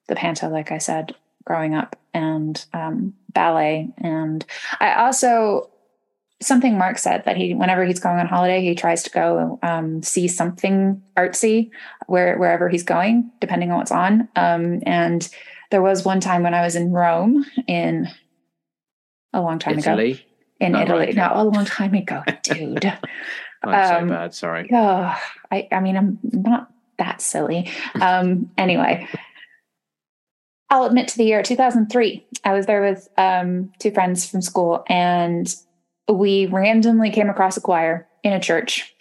the 0.07 0.15
Panto, 0.15 0.49
like 0.49 0.71
I 0.71 0.77
said, 0.77 1.15
growing 1.45 1.73
up, 1.75 1.95
and 2.13 2.63
um, 2.73 3.13
ballet, 3.33 3.89
and 3.97 4.45
I 4.79 4.93
also 4.95 5.69
something 6.39 6.77
Mark 6.77 6.99
said 6.99 7.25
that 7.25 7.35
he, 7.35 7.55
whenever 7.55 7.83
he's 7.83 7.99
going 7.99 8.19
on 8.19 8.27
holiday, 8.27 8.61
he 8.61 8.75
tries 8.75 9.01
to 9.03 9.09
go 9.09 9.57
um, 9.63 10.03
see 10.03 10.27
something 10.27 11.01
artsy 11.15 11.71
where 12.05 12.37
wherever 12.37 12.69
he's 12.69 12.83
going, 12.83 13.31
depending 13.41 13.71
on 13.71 13.77
what's 13.79 13.91
on. 13.91 14.27
Um, 14.35 14.81
and 14.85 15.27
there 15.71 15.81
was 15.81 16.05
one 16.05 16.19
time 16.19 16.43
when 16.43 16.53
I 16.53 16.61
was 16.61 16.75
in 16.75 16.91
Rome 16.91 17.43
in 17.67 18.07
a 19.33 19.41
long 19.41 19.57
time 19.57 19.79
ago 19.79 19.97
in 20.59 20.75
Oh, 20.75 20.81
Italy. 20.81 21.05
right, 21.07 21.15
No, 21.15 21.31
a 21.33 21.43
long 21.43 21.65
time 21.65 21.93
ago, 21.95 22.21
dude. 22.43 22.85
I'm 23.63 23.73
Um, 24.03 24.09
so 24.09 24.13
bad. 24.15 24.33
Sorry. 24.35 24.69
oh, 24.71 25.19
I, 25.51 25.67
I 25.71 25.79
mean, 25.79 25.97
I'm 25.97 26.19
not 26.23 26.69
that 26.97 27.21
silly. 27.21 27.69
Um, 27.95 28.49
anyway, 28.57 29.07
I'll 30.69 30.85
admit 30.85 31.07
to 31.09 31.17
the 31.17 31.23
year 31.23 31.41
2003. 31.43 32.25
I 32.43 32.53
was 32.53 32.65
there 32.65 32.81
with 32.81 33.07
um, 33.17 33.71
two 33.79 33.91
friends 33.91 34.29
from 34.29 34.41
school, 34.41 34.83
and 34.87 35.53
we 36.11 36.45
randomly 36.47 37.09
came 37.09 37.29
across 37.29 37.57
a 37.57 37.61
choir 37.61 38.07
in 38.23 38.33
a 38.33 38.39
church. 38.39 38.93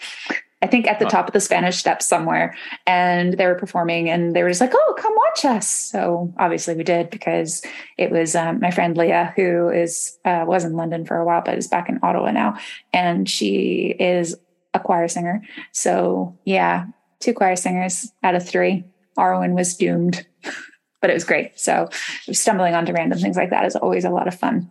I 0.63 0.69
think 0.69 0.87
at 0.87 0.99
the 0.99 1.05
top 1.05 1.29
of 1.29 1.33
the 1.35 1.41
Spanish 1.41 1.77
Steps 1.77 2.07
somewhere, 2.07 2.57
and 2.87 3.35
they 3.35 3.47
were 3.47 3.57
performing, 3.57 4.09
and 4.09 4.35
they 4.35 4.43
were 4.43 4.49
just 4.49 4.61
like, 4.61 4.73
"Oh, 4.75 4.95
come 4.99 5.15
watch 5.15 5.45
us!" 5.45 5.69
So 5.69 6.33
obviously 6.39 6.75
we 6.75 6.83
did 6.83 7.11
because 7.11 7.63
it 7.99 8.11
was 8.11 8.35
um, 8.35 8.61
my 8.61 8.71
friend 8.71 8.97
Leah, 8.97 9.33
who 9.37 9.69
is 9.69 10.19
uh, 10.25 10.45
was 10.47 10.65
in 10.65 10.73
London 10.73 11.05
for 11.05 11.19
a 11.19 11.25
while, 11.25 11.43
but 11.45 11.59
is 11.59 11.69
back 11.69 11.89
in 11.89 12.01
Ottawa 12.03 12.31
now, 12.31 12.59
and 12.93 13.29
she 13.29 13.95
is 14.01 14.35
a 14.73 14.81
choir 14.81 15.09
singer. 15.09 15.43
So 15.73 16.37
yeah, 16.45 16.87
two 17.27 17.35
choir 17.35 17.57
singers 17.57 18.13
out 18.23 18.37
of 18.37 18.49
three. 18.49 18.85
Arwen 19.19 19.55
was 19.55 19.77
doomed, 19.77 20.25
but 21.01 21.11
it 21.11 21.15
was 21.15 21.25
great. 21.25 21.59
So 21.59 21.89
stumbling 22.31 22.75
onto 22.75 22.93
random 22.93 23.19
things 23.19 23.37
like 23.37 23.51
that 23.51 23.67
is 23.67 23.75
always 23.75 24.05
a 24.05 24.11
lot 24.11 24.29
of 24.29 24.35
fun. 24.39 24.71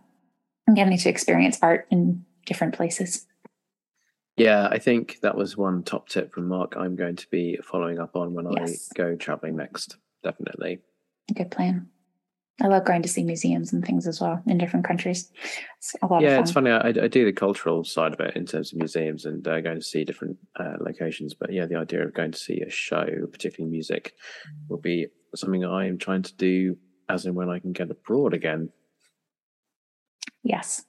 And 0.66 0.74
getting 0.74 0.96
to 0.96 1.08
experience 1.08 1.58
art 1.62 1.86
in 1.90 2.24
different 2.46 2.74
places. 2.74 3.26
Yeah, 4.36 4.68
I 4.70 4.78
think 4.78 5.20
that 5.20 5.36
was 5.36 5.56
one 5.56 5.82
top 5.82 6.08
tip 6.08 6.32
from 6.32 6.48
Mark. 6.48 6.76
I'm 6.76 6.96
going 6.96 7.16
to 7.16 7.26
be 7.30 7.58
following 7.62 7.98
up 7.98 8.16
on 8.16 8.34
when 8.34 8.50
Yes. 8.52 8.88
I 8.92 8.96
go 8.96 9.16
traveling 9.16 9.56
next. 9.56 9.96
Definitely. 10.24 10.80
Good 11.34 11.50
plan. 11.50 11.88
I 12.62 12.68
love 12.68 12.86
going 12.86 13.02
to 13.02 13.08
see 13.08 13.22
museums 13.22 13.72
and 13.72 13.84
things 13.84 14.06
as 14.06 14.18
well 14.20 14.42
in 14.46 14.56
different 14.56 14.86
countries. 14.86 15.30
It's 15.76 15.94
yeah, 16.02 16.08
fun. 16.08 16.22
it's 16.24 16.52
funny. 16.52 16.70
I, 16.70 16.88
I 16.88 17.08
do 17.08 17.26
the 17.26 17.32
cultural 17.32 17.84
side 17.84 18.14
of 18.14 18.20
it 18.20 18.34
in 18.34 18.46
terms 18.46 18.72
of 18.72 18.78
museums 18.78 19.26
and 19.26 19.46
uh, 19.46 19.60
going 19.60 19.76
to 19.78 19.84
see 19.84 20.04
different 20.04 20.38
uh, 20.58 20.72
locations. 20.80 21.34
But 21.34 21.52
yeah, 21.52 21.66
the 21.66 21.76
idea 21.76 22.02
of 22.02 22.14
going 22.14 22.32
to 22.32 22.38
see 22.38 22.62
a 22.62 22.70
show, 22.70 23.04
particularly 23.30 23.70
music, 23.70 24.14
will 24.70 24.78
be 24.80 25.08
something 25.34 25.66
I 25.66 25.86
am 25.86 25.98
trying 25.98 26.22
to 26.22 26.34
do 26.34 26.78
as 27.10 27.26
and 27.26 27.34
when 27.36 27.50
I 27.50 27.58
can 27.58 27.72
get 27.72 27.90
abroad 27.90 28.32
again. 28.32 28.70
Yes. 30.42 30.82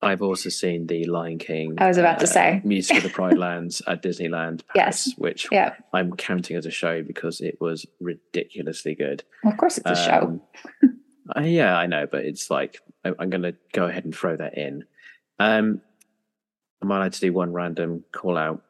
I've 0.00 0.22
also 0.22 0.48
seen 0.48 0.86
the 0.86 1.04
Lion 1.04 1.38
King. 1.38 1.74
I 1.78 1.86
was 1.86 1.98
about 1.98 2.18
to 2.20 2.26
say. 2.26 2.60
Music 2.64 2.96
of 2.96 3.02
the 3.04 3.08
Pride 3.20 3.38
Lands 3.38 3.82
at 3.86 4.02
Disneyland 4.02 4.62
Paris, 4.74 5.06
Yes. 5.08 5.14
which 5.16 5.46
Yeah. 5.52 5.74
I'm 5.92 6.16
counting 6.16 6.56
as 6.56 6.66
a 6.66 6.70
show 6.72 7.02
because 7.02 7.40
it 7.40 7.58
was 7.60 7.86
ridiculously 8.00 8.94
good. 8.94 9.22
Well, 9.44 9.52
of 9.52 9.58
course, 9.58 9.78
it's 9.78 9.88
a 9.90 9.94
show. 9.94 10.40
Uh, 11.36 11.40
yeah, 11.40 11.76
I 11.76 11.86
know, 11.86 12.06
but 12.10 12.24
it's 12.24 12.50
like 12.50 12.80
I, 13.04 13.12
I'm 13.18 13.30
going 13.30 13.42
to 13.42 13.54
go 13.72 13.86
ahead 13.86 14.04
and 14.04 14.14
throw 14.14 14.36
that 14.36 14.56
in. 14.56 14.84
Um, 15.38 15.80
am 16.82 16.92
I 16.92 16.96
allowed 16.98 17.12
to 17.14 17.20
do 17.20 17.32
one 17.32 17.52
random 17.52 18.04
call 18.12 18.36
out? 18.36 18.62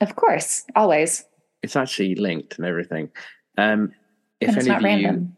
Of 0.00 0.16
course, 0.16 0.64
always. 0.74 1.24
It's 1.62 1.76
actually 1.76 2.14
linked 2.14 2.56
and 2.56 2.66
everything. 2.66 3.10
Um, 3.58 3.92
if 4.40 4.56
any 4.56 4.68
not 4.68 4.78
of 4.78 4.82
you, 4.82 4.88
random. 4.88 5.36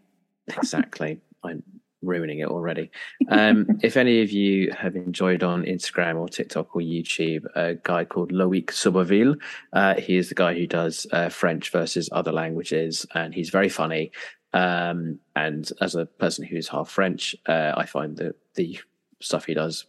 exactly, 0.49 1.21
I'm 1.45 1.63
ruining 2.03 2.41
it 2.41 2.49
already. 2.49 2.91
Um, 3.29 3.67
if 3.83 3.97
any 3.97 4.23
of 4.23 4.31
you 4.31 4.73
have 4.73 4.97
enjoyed 4.97 5.43
on 5.43 5.65
Instagram 5.65 6.19
or 6.19 6.29
TikTok 6.29 6.75
or 6.77 6.81
YouTube 6.81 7.45
a 7.55 7.75
guy 7.75 8.05
called 8.05 8.33
Loic 8.33 8.67
Suberville, 8.67 9.37
uh, 9.73 9.95
he 9.95 10.17
is 10.17 10.29
the 10.29 10.35
guy 10.35 10.55
who 10.55 10.67
does 10.67 11.07
uh, 11.13 11.29
French 11.29 11.71
versus 11.71 12.09
other 12.13 12.33
languages, 12.33 13.07
and 13.15 13.35
he's 13.35 13.51
very 13.51 13.69
funny. 13.69 14.13
Um, 14.53 15.19
and 15.35 15.71
as 15.81 15.95
a 15.95 16.07
person 16.07 16.45
who's 16.45 16.69
half 16.69 16.91
French, 16.91 17.35
uh, 17.47 17.73
I 17.77 17.87
find 17.87 18.17
that 18.19 18.37
the 18.55 18.79
stuff 19.21 19.47
he 19.47 19.55
does 19.55 19.87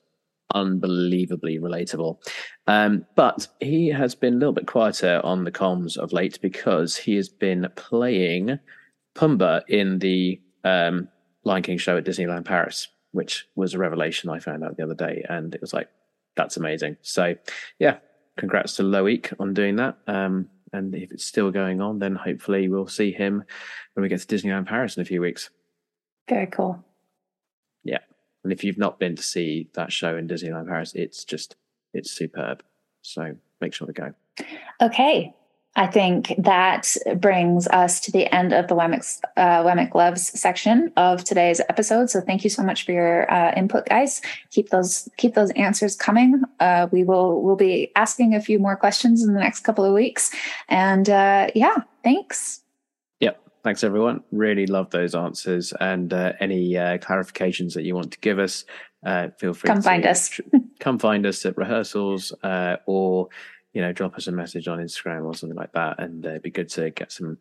unbelievably 0.54 1.60
relatable. 1.60 2.18
Um, 2.68 3.06
but 3.16 3.48
he 3.60 3.88
has 3.90 4.16
been 4.16 4.36
a 4.36 4.38
little 4.38 4.54
bit 4.54 4.68
quieter 4.68 5.22
on 5.24 5.44
the 5.44 5.52
comms 5.52 5.98
of 5.98 6.14
late 6.14 6.40
because 6.42 6.96
he 6.96 7.16
has 7.16 7.30
been 7.30 7.68
playing 7.76 8.60
Pumbaa 9.16 9.62
in 9.68 10.00
the 10.00 10.40
um, 10.64 11.08
Lion 11.44 11.64
King 11.64 11.78
show 11.78 11.98
at 11.98 12.06
Disneyland 12.06 12.46
Paris, 12.46 12.88
which 13.12 13.48
was 13.56 13.74
a 13.74 13.80
revelation 13.80 14.30
I 14.30 14.40
found 14.40 14.64
out 14.64 14.78
the 14.78 14.84
other 14.84 14.96
day, 14.96 15.26
and 15.28 15.54
it 15.54 15.62
was 15.62 15.74
like, 15.74 15.90
that's 16.36 16.58
amazing. 16.58 16.98
So, 17.02 17.36
yeah, 17.80 17.98
congrats 18.38 18.76
to 18.78 18.84
Loic 18.84 19.34
on 19.40 19.54
doing 19.54 19.76
that. 19.76 19.98
Um, 20.08 20.50
and 20.74 20.94
if 20.96 21.12
it's 21.12 21.26
still 21.26 21.52
going 21.52 21.80
on, 21.80 22.00
then 22.00 22.16
hopefully 22.16 22.68
we'll 22.68 22.88
see 22.88 23.12
him 23.12 23.44
when 23.94 24.02
we 24.02 24.10
get 24.10 24.20
to 24.20 24.28
Disneyland 24.28 24.68
Paris 24.68 24.98
in 24.98 25.02
a 25.02 25.06
few 25.06 25.22
weeks. 25.22 25.50
Very 26.28 26.48
cool. 26.48 26.84
Yeah. 27.84 28.00
And 28.44 28.52
if 28.52 28.64
you've 28.64 28.78
not 28.78 29.00
been 29.00 29.16
to 29.16 29.24
see 29.24 29.70
that 29.74 29.92
show 29.92 30.18
in 30.18 30.28
Disneyland 30.28 30.68
Paris, 30.68 30.94
it's 30.96 31.24
just 31.24 31.56
it's 31.94 32.12
superb. 32.12 32.64
So 33.02 33.36
make 33.62 33.74
sure 33.74 33.88
to 33.88 33.94
go. 33.94 34.14
Okay. 34.82 35.34
I 35.76 35.88
think 35.88 36.36
that 36.38 36.96
brings 37.18 37.68
us 37.68 38.00
to 38.02 38.12
the 38.12 38.32
end 38.34 38.54
of 38.54 38.68
the 38.68 38.76
WEMC, 38.76 39.22
uh, 39.38 39.88
Loves 39.96 40.40
section 40.40 40.92
of 40.98 41.24
today's 41.24 41.62
episode. 41.68 42.12
So 42.12 42.22
thank 42.22 42.44
you 42.44 42.50
so 42.52 42.62
much 42.62 42.86
for 42.86 42.92
your 42.92 43.32
uh, 43.34 43.54
input, 43.56 43.88
guys. 43.88 44.22
Keep 44.52 44.70
those 44.70 45.10
keep 45.18 45.34
those 45.34 45.50
answers 45.52 45.96
coming. 45.96 46.44
Uh, 46.60 46.88
we 46.92 47.04
will 47.04 47.42
we'll 47.42 47.56
be 47.56 47.92
asking 47.96 48.36
a 48.36 48.42
few 48.42 48.60
more 48.60 48.76
questions 48.76 49.24
in 49.24 49.34
the 49.34 49.40
next 49.40 49.62
couple 49.62 49.84
of 49.84 49.94
weeks. 49.94 50.32
And 50.70 51.10
uh, 51.10 51.48
yeah, 51.56 51.78
thanks. 52.04 52.62
Yep, 53.20 53.42
thanks, 53.64 53.84
everyone. 53.84 54.24
Really 54.32 54.68
love 54.68 54.92
those 54.92 55.16
answers. 55.16 55.74
And 55.80 56.14
uh, 56.14 56.34
any 56.40 56.78
uh, 56.78 57.00
clarifications 57.00 57.74
that 57.74 57.84
you 57.84 57.96
want 57.96 58.12
to 58.12 58.20
give 58.20 58.38
us, 58.38 58.64
uh, 59.04 59.30
feel 59.40 59.56
free 59.56 59.68
Come 59.68 59.78
to 59.78 59.82
find 59.82 60.06
us. 60.06 60.40
come 60.80 61.00
find 61.00 61.26
us 61.26 61.44
at 61.48 61.58
rehearsals 61.58 62.32
uh, 62.44 62.78
or 62.86 63.30
you 63.74 63.82
know 63.82 63.92
drop 63.92 64.16
us 64.16 64.28
a 64.28 64.32
message 64.32 64.68
on 64.68 64.80
Instagram 64.80 65.26
or 65.26 65.36
something 65.36 65.58
like 65.58 65.74
that. 65.74 66.00
And 66.00 66.26
uh, 66.26 66.30
it'd 66.30 66.44
be 66.44 66.52
good 66.52 66.70
to 66.70 66.92
get 66.92 67.12
some 67.12 67.38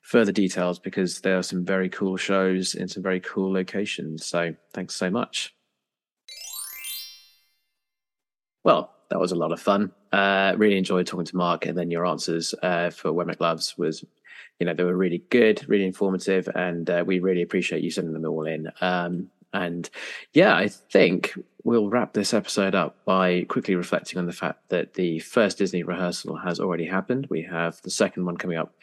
further 0.00 0.32
details 0.32 0.78
because 0.78 1.20
there 1.20 1.38
are 1.38 1.42
some 1.42 1.64
very 1.64 1.88
cool 1.88 2.16
shows 2.16 2.74
in 2.74 2.88
some 2.88 3.02
very 3.02 3.20
cool 3.20 3.52
locations. 3.52 4.26
So 4.26 4.54
thanks 4.72 4.94
so 4.96 5.10
much. 5.10 5.54
Well, 8.64 8.90
that 9.10 9.20
was 9.20 9.32
a 9.32 9.36
lot 9.36 9.52
of 9.52 9.60
fun. 9.60 9.92
Uh, 10.12 10.54
really 10.56 10.78
enjoyed 10.78 11.06
talking 11.06 11.26
to 11.26 11.36
Mark, 11.36 11.66
and 11.66 11.76
then 11.76 11.90
your 11.90 12.06
answers 12.06 12.54
uh, 12.62 12.90
for 12.90 13.12
WEMC 13.12 13.40
Loves 13.40 13.76
was, 13.76 14.04
you 14.58 14.66
know, 14.66 14.72
they 14.72 14.84
were 14.84 14.96
really 14.96 15.22
good, 15.30 15.68
really 15.68 15.84
informative, 15.84 16.48
and 16.54 16.88
uh, 16.88 17.04
we 17.06 17.18
really 17.18 17.42
appreciate 17.42 17.82
you 17.82 17.90
sending 17.90 18.14
them 18.14 18.24
all 18.24 18.46
in. 18.46 18.70
Um, 18.80 19.30
and 19.52 19.88
yeah, 20.32 20.56
I 20.56 20.68
think 20.68 21.34
we'll 21.64 21.88
wrap 21.88 22.12
this 22.12 22.34
episode 22.34 22.74
up 22.74 23.04
by 23.04 23.44
quickly 23.48 23.74
reflecting 23.74 24.18
on 24.18 24.26
the 24.26 24.32
fact 24.32 24.68
that 24.68 24.94
the 24.94 25.18
first 25.20 25.58
Disney 25.58 25.82
rehearsal 25.82 26.36
has 26.36 26.60
already 26.60 26.84
happened. 26.84 27.26
We 27.30 27.42
have 27.50 27.80
the 27.82 27.90
second 27.90 28.26
one 28.26 28.36
coming 28.36 28.58
up 28.58 28.74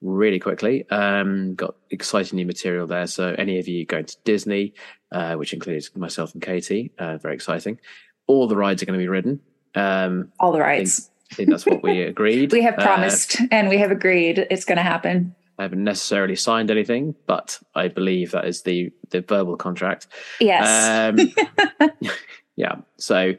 really 0.00 0.38
quickly. 0.40 0.88
Um, 0.90 1.54
got 1.54 1.74
exciting 1.90 2.36
new 2.36 2.46
material 2.46 2.86
there. 2.86 3.06
So 3.06 3.34
any 3.38 3.58
of 3.58 3.68
you 3.68 3.84
going 3.84 4.06
to 4.06 4.16
Disney, 4.24 4.72
uh, 5.12 5.34
which 5.34 5.52
includes 5.52 5.94
myself 5.94 6.32
and 6.32 6.42
Katie, 6.42 6.92
uh, 6.98 7.18
very 7.18 7.34
exciting. 7.34 7.78
All 8.26 8.48
the 8.48 8.56
rides 8.56 8.82
are 8.82 8.86
going 8.86 8.98
to 8.98 9.02
be 9.02 9.08
ridden. 9.08 9.40
Um, 9.74 10.32
All 10.40 10.52
the 10.52 10.64
I 10.64 10.78
think. 10.78 10.88
I 11.30 11.34
think 11.36 11.50
that's 11.50 11.66
what 11.66 11.82
we 11.82 12.02
agreed. 12.14 12.52
We 12.52 12.62
have 12.62 12.78
Uh, 12.78 12.82
promised 12.82 13.36
and 13.52 13.68
we 13.68 13.78
have 13.78 13.90
agreed 13.90 14.38
it's 14.50 14.64
going 14.64 14.78
to 14.78 14.82
happen. 14.82 15.34
I 15.60 15.64
haven't 15.64 15.84
necessarily 15.84 16.36
signed 16.36 16.70
anything, 16.70 17.14
but 17.26 17.60
I 17.74 17.88
believe 17.88 18.30
that 18.30 18.46
is 18.46 18.62
the 18.62 18.90
the 19.10 19.20
verbal 19.20 19.58
contract. 19.58 20.06
Yes. 20.40 21.10
Um, 21.10 21.90
yeah. 22.56 22.76
So 22.96 23.34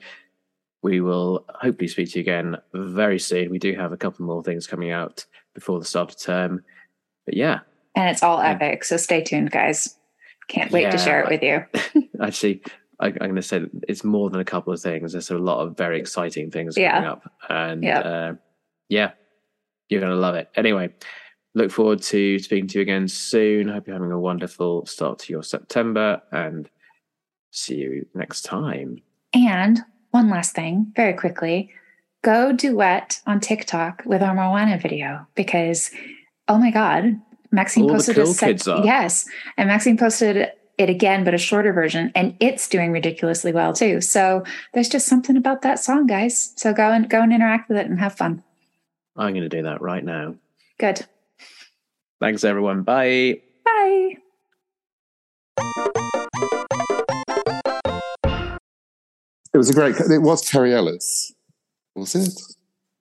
we 0.84 1.02
will 1.02 1.48
hopefully 1.50 1.88
speak 1.88 2.12
to 2.12 2.20
you 2.20 2.22
again 2.22 2.58
very 2.76 3.18
soon. 3.18 3.50
We 3.50 3.58
do 3.58 3.74
have 3.74 3.92
a 3.92 3.98
couple 3.98 4.24
more 4.24 4.44
things 4.44 4.68
coming 4.68 4.92
out 4.92 5.26
before 5.56 5.80
the 5.80 5.86
start 5.86 6.12
of 6.12 6.20
term. 6.20 6.64
But 7.26 7.34
yeah. 7.34 7.62
And 7.96 8.08
it's 8.08 8.22
all 8.22 8.40
epic. 8.40 8.84
So 8.84 8.98
stay 8.98 9.24
tuned, 9.24 9.50
guys. 9.50 9.98
Can't 10.48 10.72
wait 10.72 10.84
yeah, 10.84 10.92
to 10.92 10.98
share 11.00 11.24
it 11.24 11.30
with 11.30 11.42
you. 11.42 12.08
actually, 12.22 12.62
I, 13.00 13.08
am 13.08 13.14
going 13.16 13.36
to 13.36 13.42
say 13.42 13.64
it's 13.88 14.04
more 14.04 14.30
than 14.30 14.42
a 14.42 14.46
couple 14.46 14.72
of 14.72 14.80
things. 14.80 15.14
There's 15.14 15.32
a 15.32 15.40
lot 15.40 15.66
of 15.66 15.76
very 15.76 16.00
exciting 16.00 16.52
things 16.52 16.78
yeah. 16.78 16.94
coming 16.94 17.10
up. 17.10 17.32
And 17.50 17.84
yep. 17.84 18.06
uh, 18.06 18.34
yeah, 18.90 19.12
you're 19.90 20.02
going 20.02 20.14
to 20.14 20.20
love 20.20 20.36
it. 20.36 20.50
Anyway, 20.56 20.94
look 21.54 21.72
forward 21.72 22.02
to 22.04 22.40
speaking 22.40 22.68
to 22.68 22.80
you 22.80 22.82
again 22.82 23.08
soon. 23.08 23.68
Hope 23.68 23.88
you're 23.88 23.96
having 23.96 24.12
a 24.12 24.20
wonderful 24.20 24.86
start 24.86 25.20
to 25.20 25.34
your 25.34 25.44
September 25.44 26.22
and 26.32 26.70
see 27.52 27.76
you 27.76 28.06
next 28.14 28.44
time. 28.44 29.02
And 29.34 29.80
one 30.12 30.30
last 30.30 30.56
thing, 30.56 30.92
very 30.96 31.14
quickly 31.14 31.72
go 32.24 32.52
duet 32.52 33.20
on 33.26 33.40
TikTok 33.40 34.04
with 34.06 34.22
our 34.22 34.36
Moana 34.36 34.78
video 34.78 35.26
because, 35.36 35.92
oh 36.48 36.58
my 36.58 36.72
God, 36.72 37.20
Maxine 37.52 37.84
All 37.84 37.90
posted 37.92 38.16
cool 38.16 38.76
a 38.76 38.86
yes, 38.86 39.26
and 39.58 39.68
Maxine 39.68 39.98
posted 39.98 40.52
it 40.78 40.90
again, 40.90 41.24
but 41.24 41.34
a 41.34 41.38
shorter 41.38 41.74
version, 41.74 42.12
and 42.16 42.36
it's 42.40 42.68
doing 42.68 42.92
ridiculously 42.92 43.52
well 43.52 43.74
too. 43.74 44.02
So 44.02 44.44
there's 44.74 44.90
just 44.90 45.08
something 45.08 45.36
about 45.36 45.62
that 45.64 45.80
song, 45.80 46.08
guys. 46.08 46.54
So 46.56 46.74
go 46.74 46.92
and 46.92 47.10
go 47.10 47.22
and 47.22 47.34
interact 47.34 47.70
with 47.70 47.78
it 47.78 47.88
and 47.88 48.00
have 48.00 48.16
fun. 48.16 48.44
I'm 49.18 49.34
going 49.34 49.44
to 49.44 49.50
do 49.50 49.64
that 49.64 49.82
right 49.82 50.04
now. 50.04 50.36
Good. 50.80 51.06
Thanks, 52.22 52.44
everyone. 52.44 52.84
Bye. 52.84 53.42
Bye. 53.66 54.16
It 59.54 59.58
was 59.58 59.72
a 59.72 59.74
great. 59.74 59.96
It 60.00 60.22
was 60.22 60.44
Terry 60.44 60.72
Ellis. 60.74 61.34
Was 61.96 62.14
it? 62.14 62.40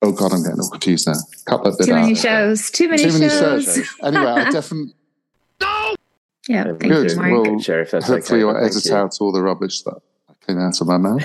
Oh 0.00 0.12
God, 0.12 0.32
I'm 0.32 0.42
getting 0.42 0.58
all 0.58 0.70
confused 0.70 1.06
now. 1.06 1.12
Cut 1.44 1.62
that 1.64 1.76
bit 1.78 1.86
Too 1.86 1.94
many 1.94 2.12
out. 2.12 2.16
shows. 2.16 2.70
Too 2.70 2.88
many, 2.88 3.02
Too 3.04 3.12
many 3.12 3.28
shows. 3.28 3.66
shows. 3.66 3.88
anyway, 4.02 4.24
I 4.24 4.50
definitely. 4.50 4.94
No. 5.60 5.94
Yeah. 6.48 6.64
Thank 6.64 6.80
Good. 6.80 7.10
You, 7.10 7.16
Mark. 7.18 7.46
Well, 7.46 7.60
Sheriff, 7.60 7.90
hopefully 7.90 8.20
okay. 8.20 8.38
you'll 8.38 8.56
edit 8.56 8.84
you. 8.86 8.94
out 8.94 9.18
all 9.20 9.32
the 9.32 9.42
rubbish 9.42 9.82
that 9.82 10.00
came 10.46 10.58
out 10.58 10.80
of 10.80 10.86
my 10.86 10.96
mouth. 10.96 11.22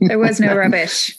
there 0.00 0.18
was 0.18 0.40
no 0.40 0.56
rubbish. 0.56 1.16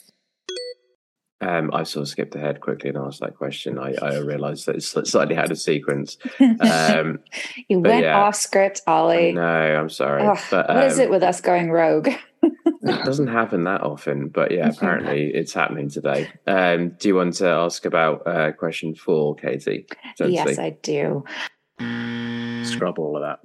Um, 1.43 1.69
I 1.73 1.83
sort 1.83 2.03
of 2.03 2.09
skipped 2.09 2.35
ahead 2.35 2.61
quickly 2.61 2.89
and 2.89 2.97
asked 2.97 3.19
that 3.19 3.35
question. 3.37 3.77
I, 3.77 3.93
I 4.01 4.17
realised 4.19 4.65
that 4.65 4.75
it's 4.75 4.87
slightly 4.87 5.35
out 5.35 5.51
of 5.51 5.59
sequence. 5.59 6.17
Um, 6.59 7.19
you 7.67 7.79
went 7.79 8.03
yeah. 8.03 8.21
off 8.21 8.35
script, 8.35 8.81
Olly. 8.87 9.33
No, 9.33 9.41
I'm 9.41 9.89
sorry. 9.89 10.23
Oh, 10.23 10.39
but, 10.49 10.69
um, 10.69 10.77
what 10.77 10.85
is 10.87 10.99
it 10.99 11.05
um, 11.05 11.11
with 11.11 11.23
us 11.23 11.41
going 11.41 11.71
rogue? 11.71 12.09
it 12.41 13.05
doesn't 13.05 13.27
happen 13.27 13.63
that 13.65 13.81
often, 13.81 14.29
but 14.29 14.51
yeah, 14.51 14.69
apparently 14.69 15.31
it's 15.33 15.53
happening 15.53 15.89
today. 15.89 16.29
Um, 16.47 16.89
do 16.99 17.07
you 17.07 17.15
want 17.15 17.35
to 17.35 17.47
ask 17.47 17.85
about 17.85 18.25
uh, 18.27 18.51
question 18.53 18.95
four, 18.95 19.35
Katie? 19.35 19.87
Yes, 20.19 20.59
I 20.59 20.77
do. 20.81 21.23
Scrub 22.63 22.99
all 22.99 23.17
of 23.17 23.23
that. 23.23 23.39